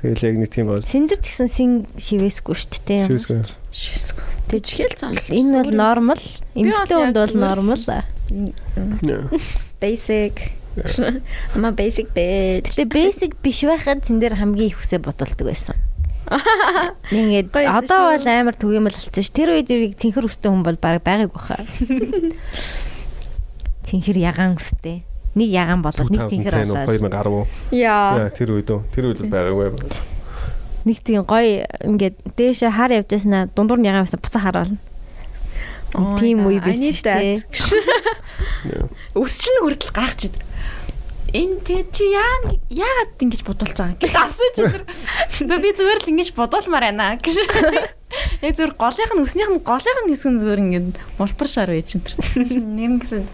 Тэгэл 0.02 0.26
яг 0.26 0.36
нэг 0.42 0.50
тийм 0.52 0.66
байна. 0.70 0.82
Синдэр 0.82 1.18
ч 1.22 1.32
гэсэн 1.32 1.48
син 1.48 1.70
шивээсгүй 1.96 2.54
шүү 2.54 2.82
дээ. 2.86 3.06
Шивээсгүй. 3.06 3.36
Шивээсгүй. 3.72 4.24
Тэг 4.50 4.60
чихэл 4.66 4.94
цаал. 4.98 5.18
Энэ 5.30 5.62
бол 5.62 5.72
нормал. 5.74 6.24
Эмэгтэй 6.54 6.96
хүнд 6.98 7.16
бол 7.16 7.34
нормал. 7.38 7.84
Basic. 9.82 10.34
Ама 11.54 11.72
basic 11.78 12.12
bitch. 12.12 12.76
Гэтэ 12.76 12.90
basic 12.92 13.32
биш 13.40 13.64
байхад 13.64 14.04
цэн 14.04 14.20
дээр 14.20 14.36
хамгийн 14.36 14.68
их 14.68 14.76
хүсээ 14.76 15.00
бодулдаг 15.00 15.40
байсан. 15.40 15.76
Ингээд 17.08 17.54
одоо 17.54 18.12
бол 18.12 18.26
амар 18.28 18.56
түгээмэл 18.58 18.92
болчихсон 18.92 19.24
ш. 19.24 19.30
Тэр 19.32 19.56
үед 19.56 19.72
үрийг 19.72 19.96
цэнхэр 19.96 20.28
өстэй 20.28 20.52
хүн 20.52 20.66
бол 20.66 20.76
баг 20.76 21.00
байгааг 21.00 21.32
баха. 21.32 21.64
Цэнхэр 23.86 24.18
ягаан 24.18 24.58
өстэй 24.58 25.06
нэг 25.38 25.48
ягаан 25.50 25.80
болол 25.82 26.10
нэг 26.10 26.26
цэнхэр 26.26 26.54
болоод. 26.66 26.90
2010 26.90 27.78
яа. 27.78 28.30
Тэр 28.34 28.58
үед 28.58 28.70
тэр 28.90 29.04
үед 29.14 29.20
байгаагүй 29.30 29.70
нэг 30.86 31.02
тийм 31.02 31.26
гоё 31.26 31.66
ингээд 31.82 32.14
дээшээ 32.38 32.70
хар 32.70 32.94
явж 32.94 33.10
байснаа 33.10 33.50
дундуур 33.50 33.82
нь 33.82 33.90
ягаан 33.90 34.06
байсан 34.06 34.22
буцаа 34.22 34.42
хараал 34.42 34.72
тийм 36.22 36.46
үе 36.46 36.62
байсан 36.62 36.94
шүү 36.94 37.06
дээ 37.10 37.42
өсч 39.18 39.44
нь 39.50 39.60
хүртэл 39.66 39.90
гайхаж 39.90 40.30
энэ 41.34 41.56
тэг 41.66 41.90
чи 41.90 42.06
яа 42.14 42.54
яагаад 42.70 43.22
ингэж 43.22 43.42
бодуулж 43.46 43.74
байгаа 43.74 43.98
гэж 43.98 44.14
асууж 44.14 44.56
өдөр 45.42 45.60
би 45.62 45.70
зүгээр 45.74 46.00
л 46.02 46.10
ингэж 46.14 46.28
бодуулмаар 46.36 46.84
байна 46.90 47.18
гэж 47.18 47.36
Яг 48.42 48.54
зүгээр 48.54 48.74
голынх 48.78 49.12
нь 49.18 49.22
өснийх 49.26 49.50
нь 49.50 49.64
голынх 49.66 50.00
нь 50.06 50.10
хэсэг 50.14 50.30
нь 50.30 50.40
зүгээр 50.40 50.62
ингээд 50.62 50.96
мулпар 51.18 51.48
шар 51.50 51.70
байж 51.74 51.98
энэ. 51.98 52.06
Нэм 52.78 53.02
гэсэн 53.02 53.26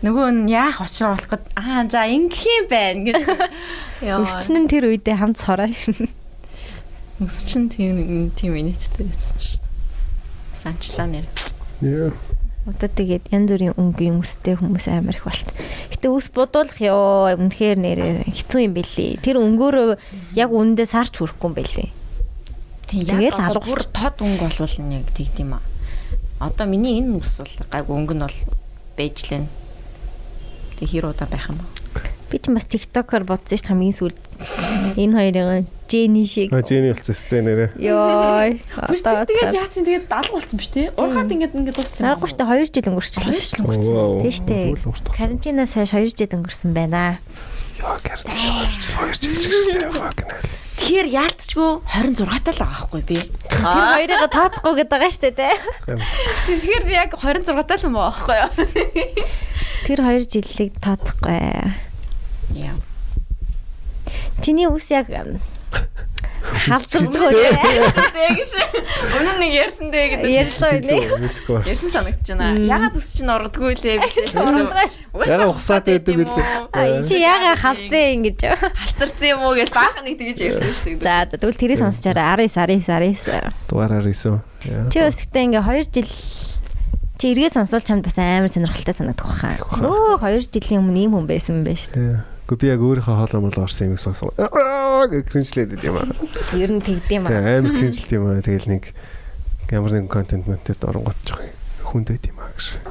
нөгөө 0.00 0.26
нь 0.32 0.48
яах 0.48 0.80
учраа 0.80 1.12
болох 1.12 1.28
гээд 1.28 1.44
аа 1.60 1.84
за 1.84 2.08
ингэх 2.08 2.44
юм 2.48 2.66
байна 2.72 3.00
гэж. 3.04 3.20
Өсчин 4.00 4.64
нь 4.64 4.70
тэр 4.72 4.88
үедээ 4.88 5.16
хамт 5.20 5.36
сороо 5.36 5.68
шин. 5.68 6.08
Өсчин 7.20 7.68
тийм 7.68 8.32
тийм 8.32 8.56
инэттэй 8.56 9.04
байсан 9.04 9.38
шүү 9.38 9.60
дээ. 9.60 10.62
Санчлаа 10.64 11.06
нэр. 11.12 11.26
Яа. 11.84 12.33
Одоо 12.64 12.88
тэгээд 12.88 13.28
янз 13.28 13.48
бүрийн 13.52 13.76
өнгийн 13.76 14.24
өстэй 14.24 14.56
хүмүүс 14.56 14.88
амар 14.88 15.20
их 15.20 15.28
болт. 15.28 15.52
Гэтэ 15.92 16.08
өс 16.08 16.32
бодуулах 16.32 16.80
ёо 16.80 17.36
үнэхээр 17.36 17.76
нэрээ 17.76 18.12
хэцүү 18.24 18.60
юм 18.64 18.72
бэлээ. 18.72 19.20
Тэр 19.20 19.36
өнгөөрөө 19.36 19.88
яг 20.32 20.48
үндэ 20.48 20.88
сарч 20.88 21.20
хүрэхгүй 21.20 21.44
юм 21.44 21.56
бэлээ. 21.60 21.88
Тэгээд 22.88 23.36
алгуур 23.36 23.84
тод 23.84 24.16
өнгө 24.16 24.48
болвол 24.48 24.76
нэг 24.80 25.12
тэгд 25.12 25.44
юм 25.44 25.60
аа. 25.60 25.64
Одоо 26.40 26.64
миний 26.64 27.04
энэ 27.04 27.20
ус 27.20 27.36
бол 27.36 27.52
гайг 27.68 27.88
өнгө 27.92 28.14
нь 28.16 28.24
бол 28.24 28.38
бэжлэн. 28.96 29.44
Тэг 30.80 30.88
хэр 30.88 31.12
удаа 31.12 31.28
байх 31.28 31.52
юм 31.52 31.60
бэ? 31.60 31.68
Би 32.32 32.40
ч 32.40 32.48
бас 32.48 32.64
TikTok-оор 32.64 33.28
бодсон 33.28 33.60
шүү 33.60 33.60
дээ 33.60 33.70
хамгийн 33.76 33.98
сүүлд. 34.00 34.20
Энэ 34.96 35.16
хоёрын 35.20 35.68
Jenny 35.94 36.26
шиг. 36.26 36.50
А 36.50 36.58
Jenny 36.66 36.90
болсон 36.90 37.14
сте 37.14 37.38
нэрээ. 37.38 37.70
Йой. 37.78 38.58
Одоо 38.74 39.22
тэгээд 39.30 39.54
яатсан 39.54 39.86
тэгээд 39.86 40.10
алга 40.10 40.34
болсон 40.34 40.58
биш 40.58 40.70
тий? 40.74 40.90
Ургаад 40.98 41.30
ингээд 41.30 41.54
ингээд 41.54 41.78
дууссан. 41.78 42.10
Аргагүй 42.10 42.34
шүү 42.34 42.38
дээ 42.42 42.50
2 42.50 42.74
жил 42.74 42.90
өнгөрчлөө. 42.90 43.30
2 43.30 43.38
жил 43.38 43.62
өнгөрсөн. 43.62 43.94
Тийм 44.18 44.34
шүү 44.34 44.46
дээ. 44.50 44.74
Карантинаас 45.14 45.78
хойш 45.78 45.94
2 45.94 46.18
жил 46.18 46.34
өнгөрсөн 46.42 46.70
байна. 46.74 47.22
Яа 47.78 47.94
карантин 48.02 48.34
2 48.34 48.74
жил 48.74 48.90
2 48.90 49.14
жил 49.14 49.38
ч 49.38 49.46
гэжтэй 49.46 49.86
fucking 49.94 50.30
hell. 50.34 50.62
Тэгэхээр 50.74 51.08
яалтчгүй 51.14 51.70
26 51.86 52.42
тал 52.44 52.58
байгаа 52.58 52.74
байхгүй 52.74 53.02
би. 53.06 53.18
Тэр 53.46 53.86
хоёрыг 53.94 54.22
тооцохгүй 54.34 54.74
гэдэг 54.82 54.90
байгаа 54.90 55.12
шүү 55.14 55.30
дээ. 55.38 55.54
Тэгэхээр 56.50 56.82
би 56.90 56.92
яг 56.98 57.14
26 57.14 57.54
тал 57.70 57.86
юм 57.86 57.94
байхгүй 57.94 58.36
юу? 58.42 58.50
Тэр 59.86 59.98
2 60.02 60.26
жилийг 60.26 60.74
тооцохгүй. 60.82 61.38
Яа. 62.58 62.74
Чиний 64.42 64.66
үс 64.66 64.90
яг 64.90 65.06
халдваргүй. 66.44 67.44
Тэгш. 68.14 68.52
Өмнө 69.16 69.32
нэг 69.40 69.52
ярьсан 69.58 69.88
дээ 69.90 70.06
гэдэг. 70.12 70.28
Ярьлаа 70.28 70.72
нэ. 70.80 70.96
Ярьсан 71.66 71.90
санагдаж 71.90 72.28
байна. 72.30 72.60
Ягаад 72.62 72.96
үс 73.00 73.08
чинь 73.16 73.32
ордггүй 73.32 73.74
лээ 73.80 73.96
гэж. 74.04 74.14
Яга 75.24 75.48
ухсаад 75.50 75.84
байдаг 75.88 76.14
үлээ. 76.20 77.08
Чи 77.08 77.16
яга 77.20 77.56
халзээ 77.58 78.06
ингэж. 78.20 78.40
Халцарсан 78.60 79.28
юм 79.34 79.40
уу 79.48 79.56
гэж 79.56 79.70
баах 79.74 79.98
нэг 80.04 80.14
тэгж 80.20 80.38
ярьсан 80.52 80.70
шүү 80.78 81.00
дээ. 81.00 81.04
За 81.04 81.26
тэгвэл 81.32 81.58
тэрийг 81.58 81.80
сонсчаараа 81.80 82.36
19 82.38 82.84
19 82.84 83.24
19. 83.24 83.52
Дугаараар 83.68 84.06
исэн. 84.12 84.40
Чи 84.92 84.98
өсгтээ 85.00 85.42
ингээ 85.48 85.64
2 85.64 85.90
жил 85.90 86.10
чи 87.14 87.30
эргээ 87.32 87.50
сонсвол 87.56 87.80
чамд 87.84 88.04
бас 88.04 88.18
амар 88.20 88.52
сонирхолтой 88.52 88.94
санагдах 88.94 89.26
баха. 89.26 89.56
Өө 89.80 90.20
2 90.20 90.50
жилийн 90.52 90.82
өмнө 90.84 90.98
ийм 91.08 91.12
хүн 91.16 91.26
байсан 91.30 91.62
юм 91.62 91.64
байна 91.64 91.78
шүү 91.80 91.92
дээ. 91.94 92.33
Гэхдээ 92.44 92.60
би 92.60 92.68
яг 92.68 92.80
өөрийнхөө 92.84 93.16
хоолой 93.16 93.40
мол 93.40 93.56
орсон 93.56 93.96
юм 93.96 93.96
сонсон. 93.96 94.28
Гэх 94.36 95.24
кринжлээд 95.32 95.80
юм 95.80 95.96
аа. 95.96 96.08
Ер 96.52 96.76
нь 96.76 96.84
тэгдэм 96.84 97.24
аа. 97.24 97.60
Амар 97.60 97.72
кринжлт 97.72 98.10
юм 98.12 98.28
аа. 98.28 98.44
Тэгэл 98.44 98.68
нэг 98.68 98.92
ямар 99.72 99.92
нэг 99.96 100.12
контент 100.12 100.44
мөнтэд 100.44 100.84
оронгот 100.84 101.16
жоох 101.24 101.40
хүнд 101.88 102.12
байт 102.12 102.28
юм 102.28 102.36
аа 102.44 102.52
гэж. 102.52 102.84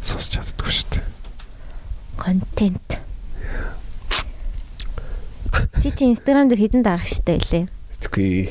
Сонсч 0.00 0.40
чаддгүй 0.40 0.72
шүү 0.72 0.88
дээ. 0.96 1.04
Контент. 2.16 2.88
Чи 5.84 5.88
чи 5.92 6.08
Instagram 6.08 6.48
дээр 6.48 6.64
хідэн 6.64 6.82
даах 6.88 7.04
штэ 7.04 7.36
илээ. 7.36 7.64
Тэггүй. 8.00 8.48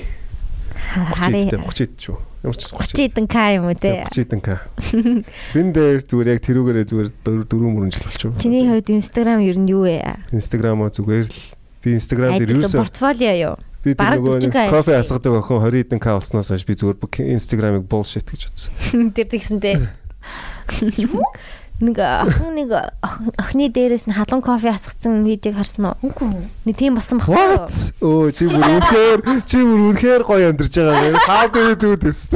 Хари 0.94 1.50
30 1.50 1.74
хэд 1.74 1.94
шүү. 1.98 2.33
Ямар 2.44 2.60
ч 2.60 2.68
30 2.76 3.08
хэдэн 3.08 3.28
к 3.32 3.36
юм 3.56 3.72
уу 3.72 3.76
те. 3.80 4.04
30 4.12 4.20
хэдэн 4.20 4.42
к. 4.44 4.68
Бин 5.56 5.72
дээр 5.72 6.04
зүгээр 6.04 6.36
яг 6.36 6.40
тэрүүгээрээ 6.44 6.86
зүгээр 6.92 7.10
дөрөв 7.24 7.72
мөрөн 7.72 7.96
жил 7.96 8.04
болчихоо. 8.04 8.36
Чиний 8.36 8.68
хувьд 8.68 8.92
Instagram 8.92 9.40
ер 9.48 9.58
нь 9.64 9.72
юу 9.72 9.88
вэ? 9.88 10.28
Instagram-аа 10.36 10.92
зүгээр 10.92 11.32
л 11.32 11.40
би 11.88 11.90
Instagram 11.96 12.36
дээр 12.44 12.52
Ажил 12.52 12.60
юусэн 12.68 12.84
портфолио 12.84 13.32
юу? 13.32 13.56
би 13.84 13.96
тэр 13.96 14.20
нөгөө 14.20 14.44
40K 14.44 14.56
нэг 14.60 14.72
кофе 14.72 14.96
асгадаг 14.96 15.40
охин 15.40 15.60
20 15.60 15.88
хэдэн 15.88 16.00
к 16.00 16.08
болсноос 16.12 16.52
хойш 16.52 16.64
би 16.68 16.76
зүгээр 16.76 16.98
Instagram-ыг 17.36 17.88
bullshit 17.88 18.28
гэж 18.28 18.42
бодсон. 18.52 19.12
Тэр 19.16 19.28
тэгсэн 19.28 19.60
те. 19.60 19.80
Нэг 21.82 21.98
охин 22.00 22.54
нэг 22.56 22.70
охин- 23.02 23.34
охины 23.36 23.66
дээрээс 23.74 24.06
нь 24.08 24.14
халуун 24.16 24.42
кофе 24.46 24.70
асгацсан 24.72 25.26
видеог 25.26 25.58
харсан 25.58 25.86
уу? 25.90 25.98
Үгүй. 26.06 26.30
Нэг 26.70 26.76
тийм 26.78 26.96
басан 26.96 27.18
юу? 27.20 27.34
What? 27.34 27.74
Оо 28.00 28.30
чи 28.32 28.46
бүр 28.48 28.62
үнэхээр 28.62 29.20
чи 29.44 29.58
бүр 29.58 29.82
үнэхээр 29.92 30.22
гоё 30.24 30.54
амьдарч 30.54 30.76
байгаа 30.80 31.12
юм. 31.12 31.18
You 31.54 31.76
do 31.76 31.98
this? 31.98 32.30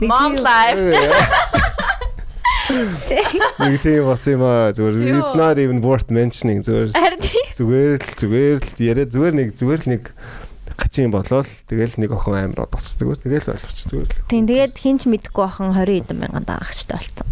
Mom 0.00 0.38
life. 0.38 0.78
Нэг 3.58 3.80
тийм 3.82 4.04
бас 4.06 4.24
юм 4.28 4.42
аа 4.44 4.72
зүгээр 4.76 5.18
it's 5.18 5.34
not 5.36 5.56
even 5.58 5.80
worth 5.82 6.08
mentioning 6.14 6.60
зүгээр 6.64 6.92
зүгээр 7.56 7.96
л 8.00 8.12
зүгээр 8.16 8.56
л 8.60 8.80
яриа 8.80 9.06
зүгээр 9.08 9.34
нэг 9.34 9.48
зүгээр 9.56 9.80
л 9.84 9.88
нэг 9.98 10.02
гачин 10.78 11.10
болоод 11.10 11.50
тэгэл 11.66 11.98
нэг 11.98 12.14
охин 12.14 12.54
амар 12.54 12.70
одоос 12.70 12.94
зүгээр 12.96 13.20
тэгэл 13.26 13.52
ойлгоч 13.58 13.78
зүгээр 13.90 14.10
л. 14.14 14.22
Тийм 14.30 14.46
тэгээд 14.46 14.74
хинч 14.78 15.02
мэдгүй 15.10 15.44
охин 15.44 15.74
20 15.74 16.06
хэдэн 16.06 16.18
мянган 16.22 16.46
даах 16.46 16.70
штэ 16.70 16.94
болцсон. 16.94 17.28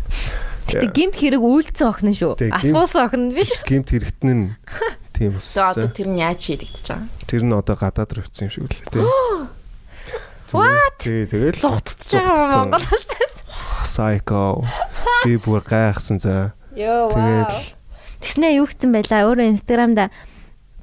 Гэтэ 0.67 0.91
гимт 0.91 1.17
хэрэг 1.23 1.43
үйлцсэн 1.47 1.87
охин 1.87 2.11
нь 2.11 2.19
шүү. 2.19 2.33
Асуусан 2.51 3.07
охин 3.07 3.31
биш. 3.31 3.55
Гимт 3.63 3.95
хэрэгтэн 3.95 4.31
нь 4.35 4.47
тийм 5.15 5.39
бас. 5.39 5.55
Тэгээ 5.55 5.71
одоо 5.79 5.91
тэр 5.95 6.09
нь 6.11 6.19
яаж 6.19 6.41
хийдэгдэж 6.43 6.87
байгаа? 6.91 7.07
Тэр 7.31 7.43
нь 7.47 7.55
одоо 7.55 7.77
гадаад 7.79 8.11
руу 8.19 8.27
явсан 8.27 8.51
юм 8.51 8.53
шиг 8.53 8.63
үлээ 8.67 8.91
тий. 8.91 9.07
What? 10.51 10.99
Тэгэл 10.99 11.59
Зугтчихж 11.63 12.19
байгаа. 12.19 12.67
Монголоос. 12.67 13.07
Psycho. 13.87 14.67
Би 15.23 15.39
бүр 15.39 15.63
гайхсан 15.63 16.19
за. 16.19 16.55
Йоо 16.75 17.15
Тэгэл. 17.15 17.79
Тэгснэ 18.27 18.59
юу 18.59 18.67
гэсэн 18.67 18.91
байлаа 18.91 19.31
өөрөө 19.31 19.55
инстаграмда. 19.55 20.11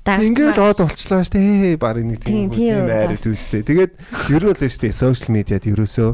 Ингээд 0.04 0.60
од 0.60 0.80
болчлоо 0.84 1.24
шүү 1.24 1.32
дээ. 1.32 1.78
Баг 1.80 1.96
нэг 2.04 2.20
тийм 2.20 2.52
Тийм, 2.52 2.88
бас. 2.92 3.24
үүдтэй. 3.24 3.64
Тэгээд 3.64 3.94
ер 4.36 4.44
нь 4.44 4.68
шүү 4.68 4.82
дээ. 4.84 4.92
Сошиал 4.92 5.32
медиад 5.32 5.64
ерөөсөө 5.64 6.12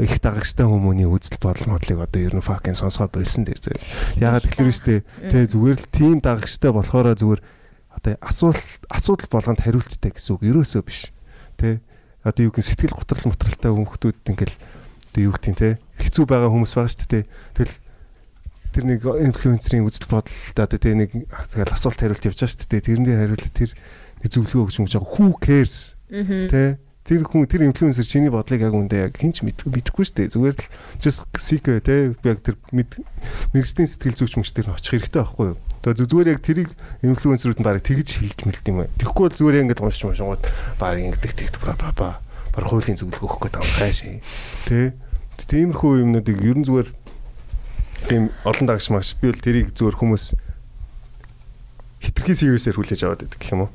их 0.00 0.16
дагагчтай 0.24 0.64
хүмүүний 0.64 1.04
үзэл 1.04 1.36
бодол 1.36 1.76
модлыг 1.76 2.00
одоо 2.00 2.20
ер 2.24 2.32
нь 2.32 2.40
fucking 2.40 2.72
сонсгоо 2.72 3.12
болсон 3.12 3.44
дээр 3.44 3.60
зөө. 3.60 3.76
Ягаад 4.24 4.48
тэгэхээр 4.48 4.72
шүү 4.72 4.86
дээ. 4.88 5.00
Тэ 5.28 5.52
зүгээр 5.52 5.78
л 5.84 5.92
тийм 5.92 6.16
дагагчтай 6.24 6.72
болохоор 6.72 7.12
зүгээр 7.12 7.40
одоо 7.92 8.16
асуулт 8.24 8.64
асуудал 8.88 9.28
болгонд 9.28 9.60
хариулттай 9.60 10.08
гэсэн 10.16 10.40
үг 10.40 10.42
ерөөсөө 10.48 10.82
биш. 10.88 11.12
Тэ 11.60 11.84
одоо 12.24 12.48
юу 12.48 12.56
гэн 12.56 12.64
сэтгэл 12.64 12.96
готрол 12.96 13.36
мотролтой 13.36 13.68
хүмүүстүүд 13.68 14.16
ингээл 14.32 14.56
одоо 15.12 15.20
юу 15.20 15.32
гэх 15.36 15.44
тийм 15.44 15.56
те 15.60 15.76
хэцүү 16.00 16.24
байгаа 16.24 16.48
хүмүүс 16.48 16.72
байгаа 16.72 16.88
шүү 16.88 17.08
дээ. 17.12 17.24
Тэгэл 17.52 17.76
тэр 18.72 18.84
нэг 18.88 19.00
инфлюенсерийн 19.04 19.84
үзэл 19.84 20.08
бодолтой 20.08 20.64
одоо 20.64 20.78
тэр 20.80 20.96
нэг 20.96 21.10
тэгэл 21.12 21.76
асуулт 21.76 22.00
хариулт 22.00 22.24
явж 22.24 22.40
байгаа 22.40 22.52
шүү 22.56 22.68
дээ. 22.72 22.86
Тэрэн 22.88 23.04
дээр 23.04 23.20
хариулт 23.22 23.52
тэр 23.52 23.70
нэг 23.76 24.28
зөвлөгөө 24.32 24.64
өгч 24.66 24.76
юм 24.80 24.86
гэж 24.88 24.94
байгаа. 24.96 25.12
Who 25.12 25.26
cares? 25.36 25.94
Тэ 26.08 26.80
тэр 27.02 27.26
хүн 27.26 27.50
тэр 27.50 27.66
инфлюенсер 27.66 28.06
чиний 28.06 28.30
бодлыг 28.30 28.62
яг 28.62 28.72
үндэ 28.72 29.10
яг 29.10 29.18
хинч 29.18 29.42
мэдэхгүй 29.42 30.04
шүү 30.06 30.16
дээ. 30.22 30.32
Зүгээр 30.32 30.56
л 30.56 30.66
just 31.02 31.26
seek 31.36 31.66
тэ 31.66 32.14
яг 32.14 32.38
тэр 32.40 32.56
мэд 32.70 33.02
мэрэгчдийн 33.52 33.90
сэтгэл 33.90 34.18
зүйч 34.22 34.38
мөч 34.38 34.50
тэр 34.54 34.70
очих 34.70 35.02
хэрэгтэй 35.02 35.18
байхгүй 35.18 35.46
юу? 35.52 35.58
Тэгээ 35.82 36.06
зүгээр 36.06 36.30
яг 36.30 36.40
тэрийг 36.46 36.70
инфлюенсерүүд 37.02 37.58
нь 37.58 37.66
баг 37.66 37.82
тэгж 37.82 38.22
хэлж 38.22 38.38
мэлт 38.46 38.66
юм 38.70 38.86
байна. 38.86 38.94
Тэгэхгүй 39.02 39.22
бол 39.26 39.34
зүгээр 39.34 39.60
ингээд 39.66 39.82
уншиж 39.82 40.02
уншингууд 40.06 40.42
баг 40.78 40.94
ингээд 41.02 41.36
тэгт 41.42 41.56
ба 41.58 41.74
ба 41.74 41.90
ба 41.90 42.08
баг 42.54 42.64
хуулийн 42.70 42.94
зөвлөгөө 43.02 43.26
өгөх 43.26 43.50
гэдэг 43.50 43.60
юм 43.66 43.72
хайшаа. 43.82 44.22
Тэ 44.70 44.94
тиймэрхүү 45.42 46.06
юмнуудыг 46.06 46.38
ер 46.38 46.54
нь 46.54 46.66
зүгээр 46.70 46.88
тийм 48.08 48.30
олон 48.44 48.66
дагш 48.66 48.90
магш 48.90 49.14
би 49.20 49.30
бол 49.30 49.42
тэрийг 49.42 49.74
зүгээр 49.76 49.96
хүмүүс 49.98 50.24
хитрхи 52.02 52.34
сериусээр 52.34 52.76
хүлээж 52.76 53.00
аваад 53.06 53.22
байдаг 53.24 53.38
гэх 53.38 53.54
юм 53.54 53.62
уу? 53.66 53.70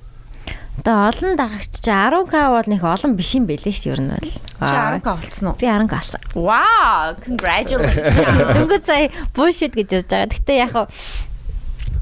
Одоо 0.78 1.10
олон 1.10 1.34
дагагч 1.40 1.74
чи 1.82 1.90
10k 1.90 2.34
бол 2.54 2.68
нэг 2.70 2.82
олон 2.86 3.14
биш 3.18 3.32
юм 3.34 3.49
бэлээ 3.49 3.74
ш 3.74 3.90
ер 3.90 4.02
нь 4.04 4.14
бол. 4.14 4.30
Чи 4.62 4.76
10k 4.78 5.08
болцсон 5.10 5.48
уу? 5.49 5.58
Би 5.58 5.66
10k 5.66 5.94
алсан. 5.95 6.22
Wow, 6.38 7.18
congratulations. 7.18 7.98
Дөнгөж 8.56 8.84
сая 8.86 9.10
bullshit 9.34 9.74
гэж 9.74 9.90
ярьж 9.98 10.10
байгаа. 10.12 10.30
Гэтэ 10.38 10.54
яг 10.54 10.72
хав 10.76 10.88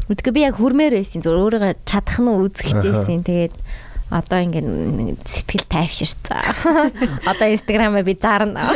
Үгүй 0.05 0.31
би 0.35 0.43
яг 0.45 0.59
хүрмээр 0.59 0.93
байсан. 1.01 1.23
Зөв 1.25 1.33
өөрийгөө 1.39 1.81
чадах 1.81 2.19
нь 2.21 2.29
үзэх 2.29 2.77
хийжсэн. 2.77 3.25
Тэгээд 3.25 3.55
одоо 4.13 4.39
ингээд 4.45 5.25
сэтгэл 5.25 5.65
тайвширцаа. 5.65 6.45
Одоо 7.31 7.47
инстаграмаа 7.49 8.05
би 8.05 8.13
зарна. 8.13 8.69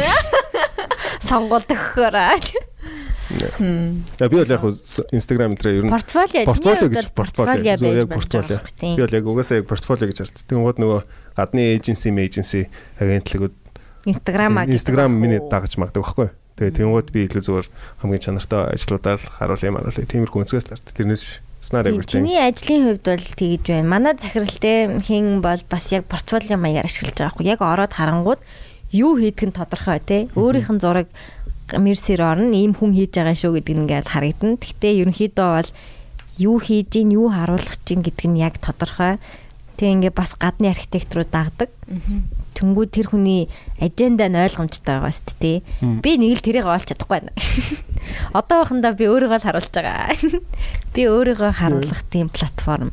Сонгуульд 1.30 1.70
өгөхөөрэй. 1.70 2.69
За 3.30 4.30
би 4.30 4.36
бол 4.38 4.50
яг 4.50 4.64
Instagram 5.14 5.54
дээр 5.56 5.82
ер 5.82 5.86
нь 5.86 5.94
Портфолио 5.94 6.46
портфолио 6.46 6.90
гэж 6.90 7.14
портфолио 7.14 7.94
яг 7.94 8.10
портфолио. 8.10 8.60
Би 8.82 9.02
бол 9.02 9.14
яг 9.14 9.26
угаасаа 9.26 9.62
яг 9.62 9.68
портфолио 9.70 10.10
гэж 10.10 10.18
хард. 10.26 10.38
Тэнгууд 10.50 10.78
нөгөө 10.82 11.02
гадны 11.38 11.78
эйженси, 11.78 12.10
эйженси 12.10 12.70
агентлагууд 12.98 13.54
инстаграмаа 14.06 14.66
Instagram 14.66 15.14
миний 15.22 15.40
дагаж 15.40 15.78
магдаг 15.78 16.04
байхгүй. 16.04 16.34
Тэгээ 16.58 16.78
тэнгууд 16.82 17.08
би 17.14 17.30
илүү 17.30 17.44
зүгээр 17.46 17.68
хамгийн 18.02 18.24
чанартай 18.26 18.74
ажлуудаа 18.74 19.16
л 19.16 19.30
харуулъя 19.38 19.72
маруулъя. 19.72 20.10
Тиймэрхүү 20.10 20.42
өнцгөөс 20.44 20.66
л 20.66 20.72
хард. 20.74 20.90
Тэрнээс 20.98 21.24
not 21.72 21.86
everything. 21.88 22.26
Чиний 22.26 22.40
ажлын 22.40 22.84
хувьд 22.88 23.06
бол 23.06 23.26
тэгж 23.38 23.66
байна. 23.68 23.90
Манай 23.90 24.14
захиралтай 24.18 25.00
хин 25.04 25.42
бол 25.42 25.62
бас 25.70 25.92
яг 25.92 26.06
портфолио 26.10 26.58
маягаар 26.58 26.90
ашиглаж 26.90 27.16
байгаа 27.16 27.34
хгүй. 27.36 27.46
Яг 27.46 27.62
ороод 27.62 27.94
харангууд 27.94 28.42
юу 28.92 29.18
хийдэг 29.20 29.50
нь 29.50 29.56
тодорхой 29.56 30.00
тий. 30.02 30.30
Өөрийнх 30.34 30.72
нь 30.74 30.82
зураг 30.82 31.08
мерсер 31.78 32.22
орно 32.26 32.56
ийм 32.56 32.74
хүн 32.74 32.96
хийж 32.96 33.14
байгаа 33.14 33.38
шүү 33.38 33.60
гэдэг 33.60 33.76
нь 33.76 33.82
ингээд 33.86 34.08
харагдана. 34.10 34.58
Гэхдээ 34.58 34.94
ерөнхийдөө 35.06 35.50
бол 35.54 35.70
юу 36.40 36.58
хийж 36.58 36.88
гин 36.90 37.14
юу 37.14 37.28
харуулах 37.30 37.76
чинь 37.86 38.02
гэдэг 38.02 38.28
нь 38.32 38.42
яг 38.42 38.58
тодорхой. 38.58 39.20
Тэг 39.78 39.88
ингээ 40.00 40.14
бас 40.16 40.34
гадны 40.40 40.72
архитект 40.72 41.14
руу 41.14 41.28
дагдаг. 41.28 41.70
Тэнгүүд 42.56 42.90
тэр 42.92 43.08
хүний 43.14 43.48
аженда 43.80 44.28
нь 44.28 44.36
ойлгомжтой 44.36 45.00
байгаа 45.00 45.14
шүү 45.14 45.36
дээ. 45.40 45.58
Би 46.04 46.12
нэг 46.20 46.40
л 46.40 46.44
тэрийг 46.44 46.68
олж 46.68 46.92
чадахгүй 46.92 47.24
байна. 47.24 47.32
Одоо 48.38 48.66
баханда 48.66 48.92
би 48.96 49.08
өөрийгөө 49.08 49.40
л 49.40 49.48
харуулж 49.48 49.72
байгаа. 49.72 50.12
Би 50.96 51.02
өөрийгөө 51.08 51.52
харуулах 51.56 52.04
тийм 52.12 52.28
платформ. 52.28 52.92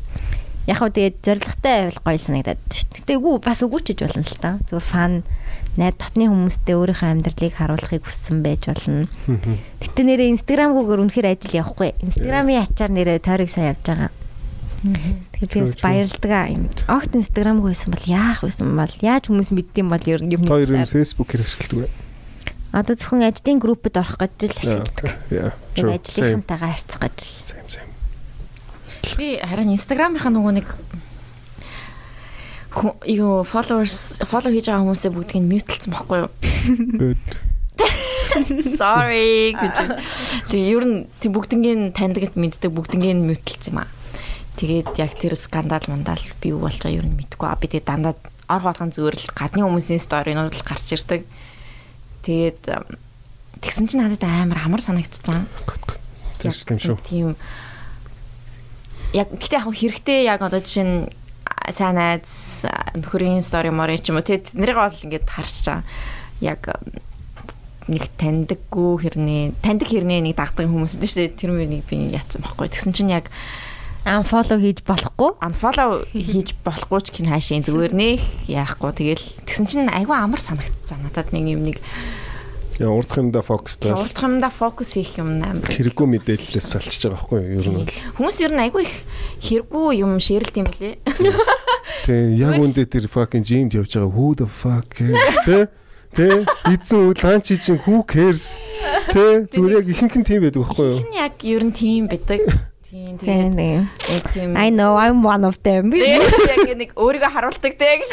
Яг 0.71 0.79
хөө 0.83 0.95
тэгээд 0.95 1.17
зоригтой 1.23 1.75
байвал 1.91 2.03
гоё 2.03 2.19
санагдаад 2.23 2.61
шүү. 2.71 2.87
Гэтэ 3.03 3.19
үгүй 3.19 3.35
бас 3.43 3.63
үгүйчж 3.63 3.99
болно 4.03 4.23
л 4.23 4.39
та. 4.39 4.51
Зүгээр 4.67 4.87
фан 4.87 5.13
найд 5.77 5.97
дотны 6.01 6.27
хүмүүстэй 6.29 6.75
өөрийнхөө 6.77 7.11
амьдралыг 7.13 7.55
харуулахыг 7.57 8.03
хүссэн 8.05 8.41
байж 8.41 8.69
болно. 8.69 9.09
Гэтэ 9.81 10.03
нэрээ 10.03 10.33
инстаграмгүйгээр 10.37 11.03
үнэхээр 11.05 11.29
ажил 11.33 11.61
явахгүй. 11.61 11.93
Инстаграмын 12.01 12.65
ачаар 12.65 12.93
нэрээ 12.93 13.21
тойрог 13.21 13.51
сайн 13.53 13.77
явж 13.77 13.85
байгаа. 13.85 14.11
Тэгэхээр 15.37 15.53
би 15.53 15.61
бас 15.61 15.77
баярлдаг 15.81 16.33
аа. 16.33 16.49
Огт 16.97 17.13
инстаграмгүй 17.17 17.73
байсан 17.73 17.91
бол 17.93 18.07
яах 18.07 18.41
байсан 18.45 18.69
бол 18.77 18.95
яаж 19.03 19.25
хүмүүс 19.29 19.51
мэддэм 19.53 19.87
бол 19.89 20.05
ер 20.07 20.21
нь 20.23 20.33
юм. 20.37 20.45
Хоёр 20.47 20.71
нь 20.73 20.89
фэйсбүүк 20.89 21.29
хэр 21.33 21.43
ашигладаг 21.45 21.79
вэ? 21.85 22.07
Одоо 22.77 22.95
зөвхөн 22.95 23.27
ажлын 23.27 23.59
группэд 23.59 23.97
орох 23.97 24.17
гэж 24.21 24.53
л 24.53 24.61
ашигладаг. 24.61 25.17
Ажлынхантайгаа 25.77 26.71
харьцах 26.77 27.01
гэж 27.03 27.19
л. 27.25 27.85
Би 29.17 29.41
харин 29.41 29.75
инстаграмынхаа 29.75 30.33
нөгөө 30.33 30.53
нэг 30.61 30.69
юу 33.07 33.45
followers 33.47 34.21
follow 34.29 34.53
хийж 34.53 34.69
байгаа 34.69 34.85
хүмүүсээ 34.85 35.13
бүгдийг 35.15 35.41
нь 35.41 35.51
мьютлцсан 35.51 35.91
байхгүй 35.93 36.19
юу? 36.25 36.31
Good. 37.01 37.27
Sorry 38.81 39.57
гэж. 39.57 39.77
Тэгээ 40.53 40.73
ер 40.77 40.85
нь 40.85 40.97
тийм 41.21 41.33
бүгднгийн 41.33 41.83
таньдаг 41.97 42.37
мэддэг 42.37 42.73
бүгднгийн 42.73 43.25
мьютлцсан 43.25 43.73
юм 43.73 43.79
аа. 43.81 43.91
Тэгээд 44.61 44.97
яг 45.01 45.13
тэр 45.17 45.37
скандал 45.37 45.85
мандал 45.89 46.21
би 46.41 46.53
юу 46.53 46.65
болж 46.65 46.81
байгаа 46.81 47.01
ер 47.01 47.07
нь 47.09 47.17
мэдэхгүй. 47.17 47.49
Би 47.61 47.67
тэгээ 47.69 47.89
дандаа 47.89 48.15
ор 48.49 48.63
хоолгон 48.65 48.93
зүгээр 48.93 49.17
л 49.21 49.35
гадны 49.37 49.65
хүмүүсийн 49.65 50.01
сторинууд 50.01 50.53
л 50.57 50.65
гарч 50.65 50.97
ирдэг. 50.97 51.25
Тэгээд 52.25 52.61
тэгсэн 53.61 53.89
чинь 53.89 54.05
надад 54.05 54.25
амар 54.25 54.61
амар 54.65 54.81
санагдцсан. 54.81 55.49
Тийм 56.41 56.79
шүү. 56.81 56.97
Тийм 57.05 57.37
яг 59.13 59.33
гэхдээ 59.33 59.61
яг 59.61 59.69
хэрэгтэй 59.73 60.19
яг 60.29 60.41
одоо 60.45 60.61
жишээ 60.61 60.85
нь 60.85 61.09
сайн 61.71 61.97
найз 61.99 62.67
нөхөрийн 62.95 63.43
стори 63.43 63.71
мори 63.75 63.99
ч 63.99 64.11
юм 64.11 64.21
уу 64.21 64.27
тэд 64.27 64.55
нэрийг 64.55 64.79
бол 64.79 65.03
ингээд 65.07 65.27
харч 65.27 65.57
байгаа. 65.67 65.83
Яг 66.41 66.63
нэг 67.87 68.05
таньдаггүй 68.19 68.93
хэрнээ 69.03 69.45
таньдаг 69.63 69.89
хэрнээ 69.91 70.21
нэг 70.27 70.35
дагдаг 70.39 70.67
хүмүүс 70.67 70.99
дээ 70.99 71.11
шүү 71.11 71.21
дээ. 71.27 71.39
Тэр 71.39 71.51
мөрийг 71.55 71.87
би 71.87 71.97
яатсан 72.15 72.43
байхгүй. 72.43 72.67
Тэгсэн 72.71 72.93
чинь 72.95 73.15
яг 73.15 73.31
unfollow 74.07 74.59
хийж 74.59 74.83
болохгүй. 74.87 75.31
Unfollow 75.43 76.07
хийж 76.15 76.55
болохгүй 76.67 77.01
ч 77.03 77.07
хин 77.15 77.31
хаашийн 77.31 77.67
зүгээр 77.67 77.95
нэх 77.95 78.23
яахгүй. 78.51 78.91
Тэгэл 78.95 79.27
тэгсэн 79.47 79.67
чинь 79.67 79.91
айгүй 79.91 80.15
амар 80.15 80.43
санагдцаа. 80.43 80.99
Надад 81.03 81.31
нэг 81.31 81.47
юм 81.47 81.63
нэг 81.67 81.79
Яа 82.77 82.93
урдх 82.93 83.17
юмда 83.17 83.41
фокустай. 83.41 83.93
урдх 83.97 84.21
юмда 84.21 84.51
фокус 84.53 84.93
хийх 84.93 85.17
юм 85.17 85.41
амар. 85.41 85.65
Хэрэггүй 85.65 86.07
мэдээлэлээс 86.13 86.67
салчиж 86.77 87.09
байгаа 87.09 87.25
байхгүй 87.25 87.41
юу? 87.41 87.57
Ер 87.57 87.69
нь 87.73 87.79
бол. 87.81 87.97
Хүмүүс 88.21 88.37
ер 88.45 88.53
нь 88.53 88.63
айгүй 88.69 88.83
их 88.85 88.95
хэрэггүй 89.41 89.87
юм 90.05 90.13
ширэлт 90.21 90.57
юм 90.61 90.69
лээ. 90.77 90.95
Тэг 92.05 92.21
яг 92.45 92.55
үндэ 92.61 92.85
тэр 92.85 93.09
fucking 93.09 93.45
gym 93.49 93.73
явж 93.73 93.97
байгаа 93.97 94.13
who 94.13 94.37
the 94.37 94.45
fuck 94.45 94.93
тэ? 94.93 95.73
Тэ 96.13 96.45
эзэн 96.69 97.13
үл 97.13 97.21
ланч 97.21 97.57
чинь 97.57 97.81
who 97.89 98.05
cares? 98.05 98.61
Тэ 99.09 99.49
зүгээр 99.53 99.81
яг 99.81 99.89
ихэнх 99.89 100.17
нь 100.21 100.29
тийм 100.29 100.45
байдаг 100.45 100.61
байхгүй 100.65 100.85
юу? 100.85 101.01
Энэ 101.01 101.17
яг 101.17 101.35
ер 101.45 101.65
нь 101.65 101.73
тийм 101.73 102.09
байдаг. 102.13 102.45
Тийм 102.87 103.19
Тийм 103.19 104.57
I 104.57 104.71
know 104.71 104.97
I'm 104.97 105.21
one 105.25 105.45
of 105.45 105.61
them. 105.65 105.93
яг 105.93 106.77
нэг 106.77 106.93
өөрийгөө 106.97 107.31
харуулдаг 107.33 107.73
те 107.77 108.01
гэж. 108.01 108.11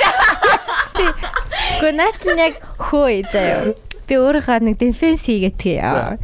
Гэхдээ 0.98 1.94
наа 1.96 2.12
чинь 2.20 2.40
яг 2.40 2.60
хөөе 2.80 3.24
заяа. 3.32 3.76
Би 4.08 4.16
өөрийнхөө 4.20 4.60
нэг 4.68 4.76
дефенс 4.82 5.26
хийгээдгээ. 5.28 6.18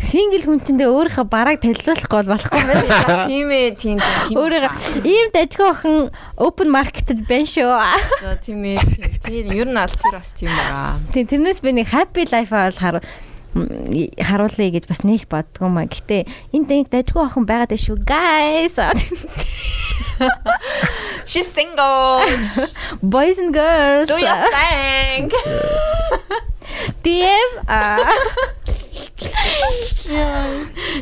Сингл 0.00 0.40
хүн 0.40 0.64
чинь 0.64 0.80
тэгээ 0.80 0.96
өөрийнхөө 0.96 1.26
бараг 1.28 1.60
талиулахгүй 1.60 2.08
бол 2.08 2.32
болохгүй 2.32 2.62
байна. 2.64 3.28
Тийм 3.28 3.52
ээ, 3.52 3.68
тийм 3.76 3.98
тийм. 4.00 4.36
Өөрийгөө 4.40 5.04
ийм 5.04 5.28
дажгүй 5.36 5.66
охин 5.68 5.98
open 6.40 6.72
marketed 6.72 7.20
байна 7.28 7.44
шүү. 7.44 7.68
За, 8.24 8.32
тийм 8.40 8.64
ээ. 8.64 8.80
тийм, 9.20 9.52
ер 9.52 9.68
нь 9.68 9.76
аль 9.76 9.92
тэр 9.92 10.16
бас 10.16 10.32
тийм 10.32 10.48
байгаа. 10.48 10.96
Тийм 11.12 11.28
тэрнээс 11.28 11.60
би 11.60 11.76
нэг 11.76 11.92
happy 11.92 12.24
life 12.32 12.48
бол 12.48 12.80
харуу 12.80 13.04
харуулъя 13.52 14.70
гэж 14.70 14.84
бас 14.86 15.02
нэх 15.02 15.26
боддгоо 15.26 15.70
маа. 15.70 15.90
Гэтэ 15.90 16.26
энэ 16.54 16.86
нэг 16.86 16.88
дажгүй 16.90 17.22
охин 17.26 17.44
байгаад 17.46 17.74
байна 17.74 17.82
шүү. 17.82 17.98
Guys. 18.06 18.76
She's 21.30 21.48
single. 21.50 22.22
Boys 23.02 23.38
and 23.38 23.52
girls. 23.52 24.08
Do 24.08 24.18
your 24.18 24.38
thing. 24.50 25.30
DM 27.02 27.50
а 27.66 27.98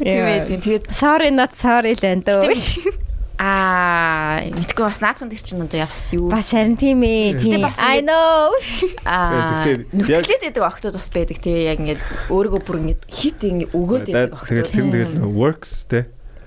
ээ, 0.03 0.47
тийм. 0.49 0.61
Тэгээд 0.63 0.85
sorry 0.93 1.31
not 1.31 1.55
sorry 1.55 1.95
л 1.95 2.03
энэ 2.03 2.25
дөө. 2.25 3.08
Аа, 3.39 4.43
мэдгүй 4.51 4.83
бас 4.83 4.99
наадхан 4.99 5.31
тэр 5.31 5.43
чинь 5.43 5.63
одоо 5.63 5.87
бас 5.87 6.03
юу 6.11 6.27
Бас 6.29 6.51
харин 6.51 6.75
тийм 6.75 7.03
ээ. 7.07 7.39
Тийм. 7.39 7.63
I 7.79 8.03
know. 8.03 8.51
Аа, 9.07 9.63
яг- 9.63 9.87
нүцгэлээд 9.95 10.43
байдаг 10.51 10.65
охтууд 10.67 10.99
бас 10.99 11.09
байдаг 11.15 11.39
тий 11.39 11.71
яг 11.71 11.79
ингээд 11.79 12.03
өөрийгөө 12.35 12.61
бүр 12.67 12.77
ингээд 12.83 13.03
хит 13.07 13.39
ингээд 13.39 13.71
өгөөд 13.79 14.07
байдаг 14.11 14.43
Тэгээд 14.43 14.67
охтууд. 14.67 14.69
тэр 14.75 14.83
нь 14.83 14.93
тэгэл 14.93 15.15
works 15.31 15.73
тэ. 15.87 16.01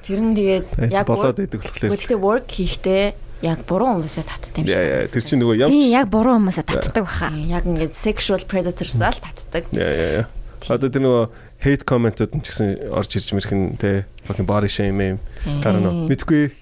Тэр 0.04 0.20
нь 0.20 0.36
тэгээд 0.36 0.66
Яг 0.92 1.08
болоод 1.08 1.38
байдаг 1.40 1.60
болохоор. 1.64 1.92
Гэхдээ 1.96 2.20
work 2.20 2.48
хийхдээ 2.52 3.04
яг 3.42 3.60
буруу 3.66 3.88
хүмүүсээ 3.98 4.26
татдаг 4.28 4.54
юм 4.60 4.68
шиг. 4.68 5.16
Тэр 5.16 5.24
чинь 5.24 5.40
нөгөө 5.42 5.56
Тийм 5.72 5.72
ямар 5.72 5.96
яг 5.96 6.08
буруу 6.12 6.36
хүмүүсээ 6.44 6.66
татдаг 6.68 7.04
баха. 7.08 7.32
Тийм, 7.32 7.48
яг 7.50 7.64
ингээд 7.66 7.94
sexual 7.96 8.42
predators-аа 8.46 9.16
л 9.16 9.20
татдаг. 9.24 9.64
Яа 9.72 9.90
яа 9.96 10.12
яа. 10.22 10.26
Одоо 10.70 10.92
тэр 10.94 11.02
нөгөө 11.08 11.26
hate 11.66 11.84
comment-ууд 11.90 12.34
нь 12.38 12.42
ч 12.46 12.54
гэсэн 12.54 12.94
орж 12.94 13.10
ирж 13.18 13.34
мэрхэн 13.34 13.78
тэ 13.82 14.06
fucking 14.30 14.46
body 14.46 14.70
shame 14.70 14.98
юм. 15.02 15.18
Тарна. 15.66 16.06
Мэдгүй. 16.06 16.54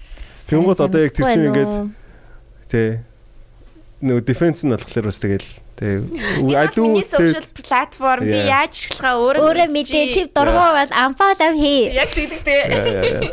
Тэнгууд 0.50 0.80
одоо 0.82 1.00
яг 1.06 1.14
тэр 1.14 1.24
чинь 1.30 1.46
ингээд 1.48 1.74
тэ 2.66 2.82
нөгөө 4.02 4.24
defense 4.26 4.66
нь 4.66 4.74
болохоор 4.74 5.06
бас 5.06 5.20
тэгэл 5.22 5.48
тэ 5.78 6.02
I 6.50 6.66
do 6.74 6.90
Миний 6.90 7.06
social 7.06 7.44
platform 7.54 8.26
би 8.26 8.38
яаж 8.50 8.74
ашиглахаа 8.74 9.14
өөрөө 9.14 9.44
Өөрөө 9.46 9.68
мэдээ 9.70 10.04
чи 10.10 10.22
дургу 10.34 10.58
бол 10.58 10.90
unfollow 10.90 11.52
хий. 11.54 11.94
яг 11.94 12.10
тэгдэг 12.10 12.40
те. 12.42 12.56
Яа 12.66 12.86
яа 12.90 13.04
яа. 13.06 13.32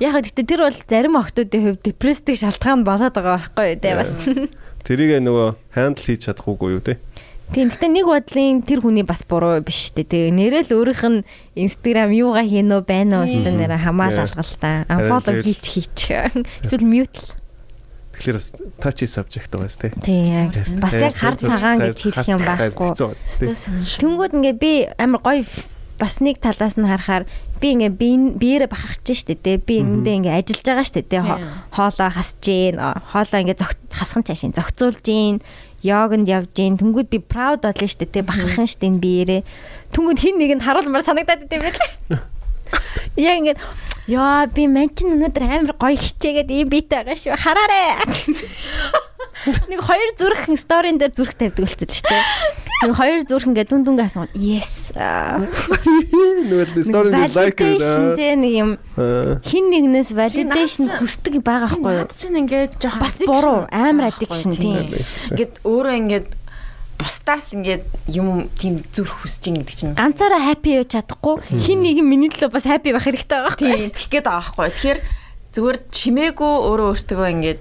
Яг 0.00 0.12
гэхдээ 0.20 0.46
тэр 0.46 0.60
бол 0.68 0.78
зарим 0.86 1.16
охтуудын 1.16 1.62
хувьд 1.64 1.82
депресстэй 1.84 2.36
шалтгаан 2.36 2.84
болоод 2.84 3.16
байгаа 3.16 3.40
байхгүй 3.40 3.66
юу 3.72 3.80
те 3.80 3.90
бас. 3.96 4.12
Тэрийг 4.86 5.20
нөгөө 5.24 5.48
handle 5.76 6.04
хийж 6.04 6.28
чадахгүй 6.28 6.76
юу 6.76 6.84
тэ. 6.84 7.00
Тийм 7.50 7.66
гэхдээ 7.66 7.90
нэг 7.90 8.06
бодлын 8.06 8.62
тэр 8.62 8.78
хүний 8.78 9.02
бас 9.02 9.26
буруу 9.26 9.58
биш 9.58 9.90
те. 9.90 10.06
Тэгээ 10.06 10.30
нэрэл 10.30 10.70
өөрийнх 10.70 11.04
нь 11.10 11.26
Instagram 11.58 12.14
юугаа 12.14 12.46
хийнө 12.46 12.86
байна 12.86 13.22
уу 13.22 13.26
гэдэг 13.26 13.54
нэр 13.58 13.74
хамаал. 13.74 14.22
Харин 14.22 14.86
Unfollow 14.86 15.34
тэгэл- 15.34 15.46
хийч 15.50 15.64
хийчих. 15.66 16.30
Эсвэл 16.62 16.86
mute 16.86 17.18
л. 17.18 17.34
Тэгэхээр 18.14 18.36
бас 18.38 18.48
touchy 18.78 19.06
subject 19.10 19.50
байгаас 19.50 19.76
тэ. 19.82 19.90
Тийм 19.98 20.54
бас 20.78 20.94
яг 20.94 21.14
хар 21.18 21.34
цагаан 21.34 21.78
гэж 21.90 21.98
хэлэх 22.06 22.28
юм 22.30 22.42
байхгүй. 22.44 22.90
Тэ. 22.94 23.56
Тэнгүүд 23.98 24.32
ингээ 24.38 24.54
би 24.54 24.72
амар 24.94 25.18
гоё 25.18 25.42
бас 26.00 26.22
нэг 26.24 26.40
талаас 26.40 26.78
нь 26.80 26.86
харахаар 26.88 27.26
би 27.60 27.76
ингээ 27.76 27.92
би 27.92 28.08
биеэрээ 28.40 28.72
бахарч 28.72 29.04
штэ 29.04 29.36
тэ 29.36 29.60
би 29.60 29.84
эндээ 29.84 30.16
ингээ 30.24 30.36
ажиллаж 30.40 30.64
байгаа 30.64 30.86
штэ 30.88 31.04
тэ 31.04 31.20
хоолоо 31.76 32.08
хасж 32.08 32.40
гин 32.40 32.80
хоолоо 32.80 33.40
ингээ 33.44 33.58
хасхан 33.92 34.24
цаашин 34.24 34.56
зогцуулж 34.56 35.04
гин 35.04 35.44
йогонд 35.82 36.28
явж 36.28 36.48
гин 36.54 36.76
тэнгүүд 36.76 37.08
би 37.08 37.18
proud 37.20 37.64
болно 37.64 37.86
штэ 37.88 38.06
тэ 38.08 38.26
бахархан 38.26 38.68
штэ 38.68 38.88
энэ 38.88 39.00
биеэрээ. 39.00 39.42
Тэнгүүд 39.96 40.18
хин 40.20 40.36
нэгэнд 40.38 40.64
харуулмаар 40.64 41.04
санагдаад 41.04 41.44
идэв 41.48 41.60
байлаа. 41.64 42.24
Яг 43.16 43.36
ингээ 43.40 43.56
Яа 44.10 44.46
би 44.50 44.66
мэн 44.66 44.90
чин 44.96 45.14
өнөөдөр 45.14 45.44
амар 45.46 45.74
гоё 45.78 45.94
хичээгээд 45.94 46.50
ийм 46.50 46.68
биетэй 46.72 47.06
байгаа 47.06 47.14
шүү. 47.14 47.36
Хараарэ! 47.38 48.02
Нэг 49.70 49.80
хоёр 49.86 50.10
зүрх 50.18 50.50
сторийн 50.58 50.98
дээр 50.98 51.14
зүрх 51.14 51.38
тавьдаг 51.38 51.62
болчихсон 51.62 52.10
дээ. 52.10 52.69
Нэг 52.80 52.96
хоёр 52.96 53.20
зүрх 53.28 53.44
ингээ 53.52 53.68
дүн 53.68 53.84
дүнгээ 53.84 54.08
асуу. 54.08 54.24
Yes. 54.32 54.88
Нөгөө 54.96 56.80
story 56.80 57.12
like 57.12 57.60
Validation 57.60 58.16
гэдэг. 58.16 58.40
нэг 58.40 58.52
юм 58.56 58.70
хин 59.44 59.64
нэгнээс 59.68 60.16
validation 60.16 60.88
хүсдэг 60.96 61.44
байгаа 61.44 61.76
байхгүй 61.76 61.92
юу? 62.00 62.08
Чинь 62.16 62.40
ингээд 62.40 62.80
жоохон 62.80 63.04
Бас 63.04 63.20
буруу, 63.20 63.68
амар 63.68 64.08
байхгүй, 64.08 64.24
addiction, 64.24 64.56
тийм. 64.56 64.88
Ингээд 65.28 65.60
өөрөө 65.60 65.94
ингээд 66.00 66.28
бусдаас 67.00 67.52
ингээд 67.56 67.84
юм 68.16 68.48
тийм 68.56 68.80
зүрх 68.92 69.24
хүсэж 69.24 69.52
ин 69.52 69.60
гэдэг 69.60 69.76
чинь 69.76 69.96
ганцаараа 69.96 70.40
happy 70.40 70.80
байж 70.80 70.96
чадахгүй 70.96 71.60
хин 71.60 71.84
нэг 71.84 72.00
миний 72.00 72.32
төлөө 72.32 72.52
бас 72.52 72.64
happy 72.64 72.92
байх 72.96 73.04
хэрэгтэй 73.04 73.40
байгаа. 73.44 73.60
тийм 73.60 73.92
тэгэх 73.92 74.08
гээд 74.08 74.24
байгаа 74.24 74.56
байхгүй. 74.56 74.68
Тэгэхээр 74.72 75.00
зүгээр 75.52 75.78
чимээгүй 75.92 76.54
өөрөө 76.64 76.88
өөртөө 76.96 77.28
ингээд 77.28 77.60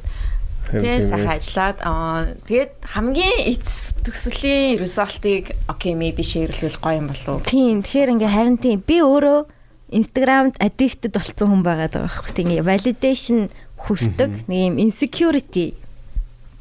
Тэгээ 0.70 1.02
сайхан 1.02 1.34
ажиллаад 1.34 1.78
аа 1.82 2.38
тэгээд 2.46 2.74
хамгийн 2.94 3.40
эц 3.50 3.98
төгсөлийн 4.06 4.78
результыг 4.78 5.58
окей 5.66 5.98
maybe 5.98 6.22
шеэрлүүл 6.22 6.78
гоё 6.78 7.02
юм 7.02 7.08
болов. 7.10 7.42
Тийм 7.50 7.82
тэгэхээр 7.82 8.14
ингээ 8.14 8.30
харин 8.30 8.58
тийм 8.62 8.80
би 8.86 9.02
өөрөө 9.02 9.50
Instagram-д 9.90 10.62
addicted 10.62 11.18
болсон 11.18 11.50
хүн 11.50 11.64
байгаад 11.66 11.98
байгаа 11.98 12.06
байхгүй. 12.06 12.34
Тийм 12.38 12.62
validation 12.62 13.40
хүсдэг 13.82 14.46
нэг 14.46 14.60
юм 14.70 14.76
insecurity 14.78 15.74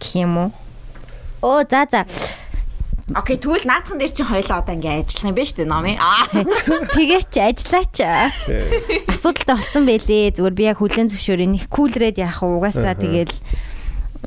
гэх 0.01 0.13
юм 0.17 0.49
уу. 0.49 0.51
Оо 1.45 1.61
за 1.69 1.85
за. 1.91 2.09
Окей 3.15 3.37
тэгвэл 3.37 3.65
наадхан 3.65 4.01
дээр 4.01 4.13
чинь 4.13 4.29
хоёлоо 4.29 4.61
одоо 4.61 4.77
ингээ 4.77 5.05
ажиллах 5.05 5.29
юм 5.29 5.37
байна 5.37 5.49
шүү 5.49 5.59
дээ 5.61 5.69
номи. 5.69 5.93
Аа 6.01 6.25
Тэгээ 6.93 7.23
чи 7.33 7.41
ажиллаач. 7.41 7.97
Асуудалтай 9.09 9.57
болсон 9.57 9.85
байлээ. 9.89 10.37
Зүгээр 10.37 10.57
би 10.57 10.65
яг 10.69 10.81
хүлэн 10.81 11.09
зөвшөөрөө 11.09 11.49
нэг 11.49 11.65
кулрээд 11.73 12.21
яах 12.21 12.45
уу 12.45 12.61
угаасаа 12.61 12.97
тэгэл 12.97 13.33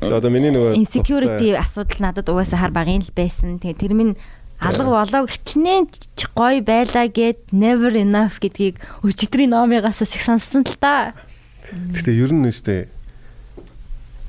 За 0.00 0.16
одоо 0.16 0.30
миний 0.32 0.54
нөгөө 0.54 0.78
insecurity 0.78 1.52
асуудал 1.58 2.00
надад 2.00 2.30
угаасаа 2.32 2.64
хар 2.64 2.72
багын 2.72 3.04
л 3.04 3.12
байсан. 3.12 3.60
Тэгээ 3.60 3.76
тэр 3.76 3.92
минь 3.92 4.16
алга 4.62 4.88
болоо 4.88 5.28
хичнээн 5.28 5.90
гоё 6.32 6.62
байлаа 6.64 7.10
гэд 7.10 7.52
never 7.52 7.92
enough 7.92 8.40
гэдгийг 8.40 8.80
өчигдрийн 9.04 9.52
номигаас 9.52 10.00
их 10.00 10.22
сонссон 10.22 10.64
л 10.64 10.78
та. 10.80 11.12
Гэтэ 11.68 12.14
ер 12.14 12.32
нь 12.32 12.46
нэштэй 12.46 12.88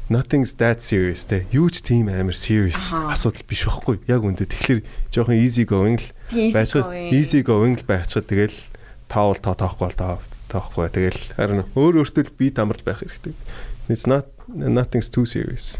nothing's 0.09 0.53
that 0.59 0.81
serious 0.81 1.23
те. 1.25 1.45
Юу 1.51 1.69
ч 1.69 1.79
тийм 1.79 2.11
амар 2.11 2.35
serious 2.35 2.91
асуудал 2.91 3.47
биш 3.47 3.63
байхгүй. 3.63 4.03
Яг 4.09 4.21
үндэ 4.25 4.49
тэгэхээр 4.49 4.81
жоохон 5.13 5.37
easy 5.39 5.63
going 5.63 6.01
л 6.01 6.09
байцгаа 6.33 6.91
easy 6.91 7.39
going 7.45 7.79
л 7.79 7.87
байцгаа 7.87 8.23
тэгэл 8.25 8.57
таавал 9.07 9.39
тоо 9.39 9.55
тоохгүй 9.55 9.87
бол 9.87 9.97
тоо 9.97 10.15
тоохгүй. 10.51 10.89
Тэгэл 10.91 11.21
харин 11.37 11.63
өөр 11.73 12.03
өөртөө 12.03 12.35
би 12.35 12.51
тамарч 12.51 12.83
байх 12.83 12.99
хэрэгтэй. 12.99 13.33
It's 13.87 14.07
not 14.07 14.32
nothing's 14.47 15.09
too 15.09 15.25
serious. 15.25 15.77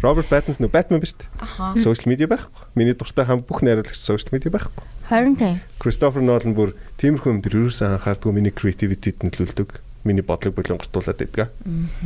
Роберт 0.00 0.30
Паттинс 0.32 0.60
нөө 0.62 0.72
Batman 0.72 1.02
биш 1.02 1.12
үү? 1.12 1.76
Social 1.76 2.08
media 2.08 2.24
байхгүй. 2.30 2.72
Миний 2.74 2.96
дуртай 2.96 3.28
хам 3.28 3.44
бүх 3.44 3.60
найруулагч 3.60 4.00
social 4.00 4.32
media 4.32 4.48
байхгүй. 4.48 4.86
Харин 5.10 5.36
тийм. 5.36 5.60
Кристофер 5.82 6.24
Нолан 6.24 6.56
бүр 6.56 6.72
тиймэрхүү 7.02 7.34
юм 7.34 7.40
дээр 7.44 7.58
ерөөсөө 7.68 8.00
анхаардгүй 8.00 8.32
миний 8.32 8.54
creativity-д 8.54 9.26
нөлөөлдөг. 9.28 9.76
Миний 10.08 10.24
бодлого 10.24 10.56
болонгортуулаад 10.56 11.20
байдаг. 11.20 11.52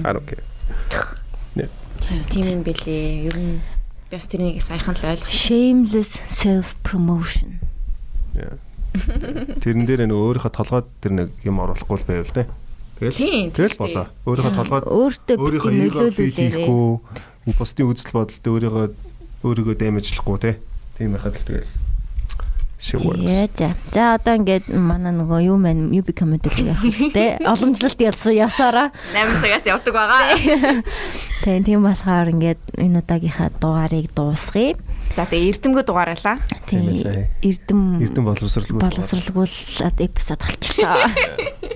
I 0.03 0.11
don't 0.11 0.27
care. 0.27 0.43
тийм 2.29 2.47
юм 2.51 2.63
бэлээ. 2.67 3.31
Ер 3.31 3.37
нь 3.39 3.63
би 4.11 4.17
бас 4.17 4.27
тэрнийг 4.27 4.61
саяхан 4.61 4.99
л 4.99 5.07
ойлгох. 5.15 5.31
Shameless 5.31 6.19
self 6.35 6.75
promotion. 6.83 7.63
Yeah. 8.35 8.59
Тэрэн 9.63 9.87
дээр 9.87 10.07
нөгөө 10.11 10.27
өөрийнхөө 10.35 10.53
толгойд 10.55 10.89
тэр 11.03 11.13
нэг 11.15 11.29
юм 11.47 11.63
оруулахгүй 11.63 11.99
л 12.03 12.07
байвал 12.07 12.35
те. 12.35 12.47
Тийм. 12.99 13.51
Тэгэл 13.51 13.79
болоо. 13.79 14.07
Өөрийнхөө 14.25 14.55
толгойд 14.55 14.85
Өөртөө 14.87 15.37
нөлөөлүүлээрээ. 15.39 16.69
бусдын 17.59 17.91
үзэл 17.91 18.15
бодолд 18.15 18.45
өөрийгөө 18.47 18.87
өөрийгөө 19.45 19.75
дэмжлэхгүй 19.77 20.39
те. 20.41 20.53
Тийм 20.97 21.19
байхад 21.19 21.37
л 21.37 21.45
тэгэл 21.45 21.69
за. 23.57 23.75
За 23.93 24.15
одоо 24.15 24.37
ингээд 24.37 24.69
манай 24.69 25.13
нөгөө 25.17 25.41
юу 25.49 25.57
мэн 25.57 25.89
юу 25.97 26.05
би 26.05 26.13
коммент 26.13 26.45
явах 26.45 26.85
хэрэгтэй. 26.85 27.41
Оламжлалт 27.41 28.01
ялсан 28.01 28.37
ясаараа. 28.37 28.93
8 29.17 29.41
цагаас 29.41 29.65
явдаг 29.65 29.95
байгаа. 29.97 30.85
Тийм 31.45 31.65
тийм 31.69 31.81
болохоор 31.89 32.29
ингээд 32.37 32.61
энэ 32.77 33.01
удаагийнхаа 33.01 33.49
дугаарыг 33.57 34.13
дуусгая. 34.13 34.77
За 35.15 35.23
тэгээ 35.31 35.55
эрдэмгөө 35.55 35.85
дугааралаа. 35.87 36.37
Тийм 36.67 36.91
эрдэм 37.39 38.03
Эрдэн 38.03 38.25
боловсралгүй. 38.27 38.83
боловсралгуулад 38.83 39.97
эпизод 40.03 40.41
болчихлоо. 40.43 41.07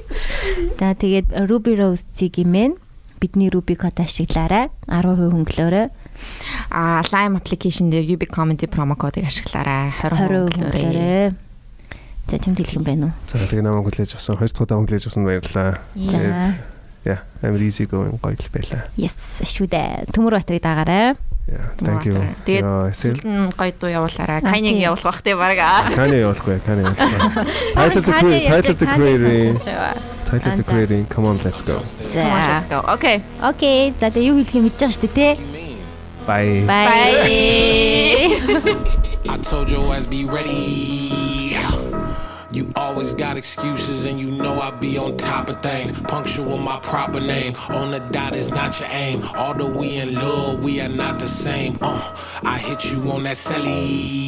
За 0.82 0.94
тэгээд 0.98 1.30
Ruby 1.46 1.78
Rose-ийг 1.78 2.42
имэн 2.42 2.74
бидний 3.22 3.46
Ruby 3.46 3.78
код 3.78 3.94
ашиглаарай. 4.02 4.74
10% 4.90 5.30
хөнгөлөөрэй. 5.30 5.86
А 6.74 7.02
Lime 7.14 7.38
application 7.38 7.94
дээр 7.94 8.18
UB 8.18 8.26
comedy 8.26 8.66
promo 8.66 8.98
кодыг 8.98 9.30
ашиглаарай. 9.30 9.94
20% 10.02 10.58
20% 10.58 10.58
хөнгөлөөрэй. 10.58 11.30
За 12.26 12.36
чамд 12.42 12.58
хэлэх 12.58 12.74
юм 12.74 12.82
байна 12.82 13.04
уу? 13.06 13.14
За 13.30 13.38
тэгээ 13.38 13.62
намайг 13.62 13.86
хүлээж 13.86 14.18
авсан. 14.18 14.34
Хоёр 14.34 14.50
дахь 14.50 14.66
удаа 14.66 14.82
хүлээж 14.82 15.06
авсан 15.06 15.22
баярлалаа. 15.22 15.78
За. 15.94 16.58
Yeah, 17.06 17.22
амар 17.40 17.62
easy 17.62 17.86
going 17.86 18.18
гоё 18.18 18.34
л 18.34 18.50
байлаа. 18.52 18.90
Yes, 18.98 19.40
шүү 19.46 19.70
дээ. 19.70 20.10
Төмөр 20.12 20.42
батрыг 20.42 20.60
дагаарай. 20.60 21.14
Yeah, 21.48 21.72
thank 21.80 22.04
you. 22.04 22.12
Тэгээд 22.44 22.92
сүүлд 22.92 23.24
нь 23.24 23.48
гоё 23.56 23.72
дуу 23.72 23.88
явуулаарай. 23.88 24.44
Каниг 24.44 24.76
тийм. 24.76 24.84
явуулах 24.84 25.04
бах 25.08 25.24
те 25.24 25.32
баг. 25.32 25.56
аа. 25.56 25.88
Каны 25.96 26.20
явуулахгүй, 26.20 26.60
Каны 26.60 26.84
явуулахгүй. 26.84 27.48
Title 27.80 28.04
the 28.04 28.12
Creator, 28.12 28.52
Title 28.52 28.76
the 28.76 28.84
Creator, 28.84 29.56
Title 30.28 30.52
the 30.60 30.64
Creator. 30.68 31.00
Come 31.08 31.24
on, 31.24 31.40
let's 31.40 31.64
go. 31.64 31.80
За. 32.12 32.20
Let's 32.20 32.68
go. 32.68 32.84
Okay. 32.92 33.24
Окей. 33.40 33.96
За 33.96 34.12
тэгээ 34.12 34.28
юу 34.28 34.44
хэлэх 34.44 34.60
юм 34.60 34.68
мэдэж 34.68 34.76
байгаа 34.76 34.92
шүү 34.92 35.08
дээ, 35.08 35.16
тий? 35.16 35.32
Bye. 36.28 36.68
Bye. 36.68 37.08
I 39.32 39.36
told 39.40 39.72
your 39.72 39.88
ass 39.96 40.04
be 40.04 40.28
ready. 40.28 41.17
You 42.58 42.68
always 42.74 43.14
got 43.14 43.36
excuses 43.36 44.04
and 44.04 44.18
you 44.18 44.32
know 44.32 44.60
I 44.60 44.72
be 44.72 44.98
on 44.98 45.16
top 45.16 45.48
of 45.48 45.62
things. 45.62 45.92
Punctual 45.92 46.58
my 46.58 46.80
proper 46.80 47.20
name. 47.20 47.54
On 47.68 47.92
the 47.92 48.00
dot 48.00 48.34
is 48.34 48.50
not 48.50 48.80
your 48.80 48.88
aim. 48.90 49.22
Although 49.36 49.70
we 49.78 49.98
in 49.98 50.12
love, 50.14 50.64
we 50.64 50.80
are 50.80 50.88
not 50.88 51.20
the 51.20 51.28
same. 51.28 51.78
Uh, 51.80 52.16
I 52.42 52.58
hit 52.58 52.90
you 52.90 53.12
on 53.12 53.22
that 53.22 53.36
celly. 53.36 54.26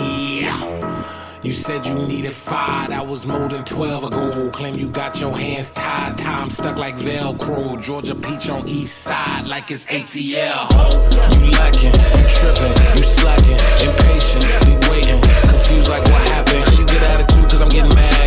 You 1.43 1.55
said 1.55 1.85
you 1.85 1.95
needed 1.95 2.33
five, 2.33 2.91
that 2.91 3.05
was 3.05 3.27
more 3.27 3.49
than 3.49 3.65
12 3.65 4.05
ago. 4.05 4.51
Claim 4.51 4.75
you 4.75 4.91
got 4.91 5.19
your 5.19 5.37
hands 5.37 5.73
tied, 5.73 6.17
time 6.19 6.51
stuck 6.51 6.79
like 6.79 6.97
Velcro. 6.99 7.83
Georgia 7.83 8.15
Peach 8.15 8.49
on 8.49 8.69
east 8.69 8.99
side 8.99 9.47
like 9.47 9.71
it's 9.71 9.87
ATL. 9.87 10.71
You 11.35 11.51
lacking, 11.51 11.95
you 11.95 12.29
tripping, 12.39 12.97
you 12.97 13.03
slacking, 13.03 13.59
impatient, 13.89 14.45
we 14.67 14.89
waiting, 14.89 15.21
confused 15.49 15.89
like 15.89 16.05
what 16.05 16.23
happened. 16.29 16.63
How 16.63 16.79
you 16.79 16.87
get 16.87 17.03
attitude 17.03 17.51
cause 17.51 17.63
I'm 17.63 17.71
getting 17.71 17.95
mad, 17.95 18.20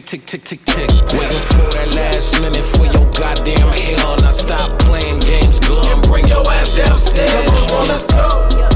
tick, 0.00 0.06
tick, 0.06 0.26
tick, 0.26 0.42
tick, 0.42 0.64
tick. 0.64 0.90
Waiting 1.12 1.38
for 1.38 1.70
that 1.72 1.88
last 1.94 2.40
minute 2.40 2.64
for 2.64 2.84
your 2.84 3.08
goddamn 3.12 3.68
hell. 3.68 4.16
Now 4.16 4.32
stop 4.32 4.76
playing 4.80 5.20
games, 5.20 5.60
good, 5.60 5.84
and 5.86 6.02
bring 6.02 6.26
your 6.26 6.44
ass 6.50 6.72
downstairs. 6.72 7.46
Come 7.60 7.70
on, 7.70 7.86
let's 7.86 8.06
go. 8.06 8.73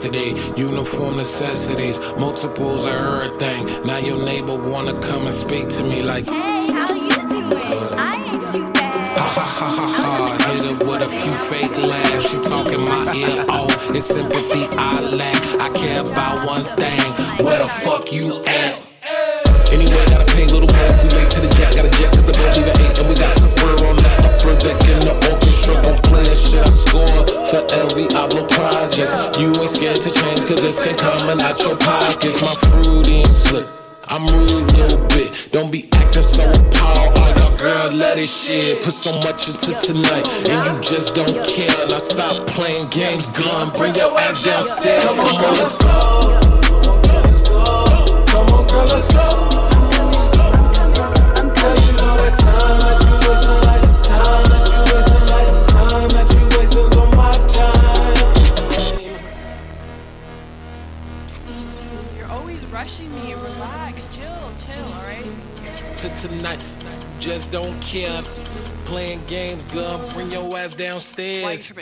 Yesterday. 0.00 0.34
Uniform 0.56 1.16
necessities, 1.16 1.98
multiples 2.16 2.84
of 2.84 2.92
everything. 2.92 3.86
Now 3.86 3.98
your 3.98 4.22
neighbor 4.24 4.54
wanna 4.54 4.98
come 5.00 5.26
and 5.26 5.34
speak 5.34 5.68
to 5.70 5.82
me 5.82 6.02
like 6.02 6.28
Hey, 6.28 6.72
how 6.72 6.94
you 6.94 7.28
doing? 7.28 7.52
I 7.98 8.32
ain't 8.32 8.48
too 8.48 8.72
bad. 8.72 9.18
ha 9.18 9.24
ha 9.24 9.44
ha 9.44 9.68
ha 9.68 9.86
ha. 9.98 10.52
Hit 10.52 10.64
her 10.64 10.86
with 10.86 11.02
a 11.02 11.08
few 11.08 11.34
fake 11.34 11.76
laughs. 11.78 12.30
She 12.30 12.36
talking 12.42 12.84
my 12.84 13.14
ear 13.14 13.44
off. 13.48 13.94
It's 13.94 14.06
sympathy 14.06 14.66
I 14.78 15.00
lack. 15.00 15.36
I 15.60 15.68
care 15.70 16.00
about 16.00 16.46
one 16.46 16.64
thing. 16.76 17.44
Where 17.44 17.58
the 17.58 17.68
fuck 17.68 18.12
you 18.12 18.40
at? 18.46 18.89
shit 26.50 26.66
I 26.66 26.70
score 26.70 27.26
for 27.46 27.62
every 27.80 28.06
Oblo 28.18 28.48
project. 28.50 29.38
You 29.38 29.54
ain't 29.60 29.70
scared 29.70 30.00
to 30.02 30.10
change, 30.10 30.44
cause 30.46 30.64
it's 30.64 30.84
in 30.86 30.96
common 30.96 31.40
out 31.40 31.58
your 31.60 31.76
pockets. 31.76 32.42
My 32.42 32.54
fruity 32.54 33.22
and 33.22 33.30
slick. 33.30 33.66
I'm 34.08 34.26
rude 34.26 34.50
a 34.50 34.72
little 34.74 35.06
bit. 35.08 35.48
Don't 35.52 35.70
be 35.70 35.88
acting 35.92 36.22
so 36.22 36.42
appalled. 36.42 37.16
I 37.18 37.32
got 37.34 37.58
girl, 37.58 37.92
let 37.92 38.18
it 38.18 38.28
shit. 38.28 38.82
Put 38.82 38.92
so 38.92 39.12
much 39.20 39.48
into 39.48 39.72
tonight, 39.86 40.26
and 40.50 40.58
you 40.66 40.82
just 40.82 41.14
don't 41.14 41.38
care. 41.46 41.86
Now 41.88 41.98
stop 41.98 42.46
playing 42.48 42.88
games, 42.88 43.26
gun. 43.26 43.70
Bring 43.76 43.94
your 43.94 44.12
ass 44.18 44.42
downstairs. 44.42 45.04
Come 45.04 45.20
on, 45.20 45.40
girl, 45.40 45.54
let's 45.62 45.78
go. 45.78 46.40
Come 46.66 46.90
on, 46.90 47.02
girl, 47.02 47.22
let's 47.22 47.42
go. 47.42 48.24
Come 48.26 48.48
on, 48.54 48.66
girl, 48.66 48.86
let's 48.86 49.08
go. 49.12 49.69
tonight. 66.20 66.62
Just 67.18 67.50
don't 67.50 67.80
care. 67.80 68.22
Playing 68.84 69.24
games, 69.26 69.64
girl. 69.72 69.98
Bring 70.12 70.30
your 70.30 70.54
ass 70.54 70.74
downstairs. 70.74 71.72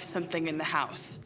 left 0.00 0.12
something 0.12 0.48
in 0.48 0.56
the 0.56 0.64
house. 0.64 1.18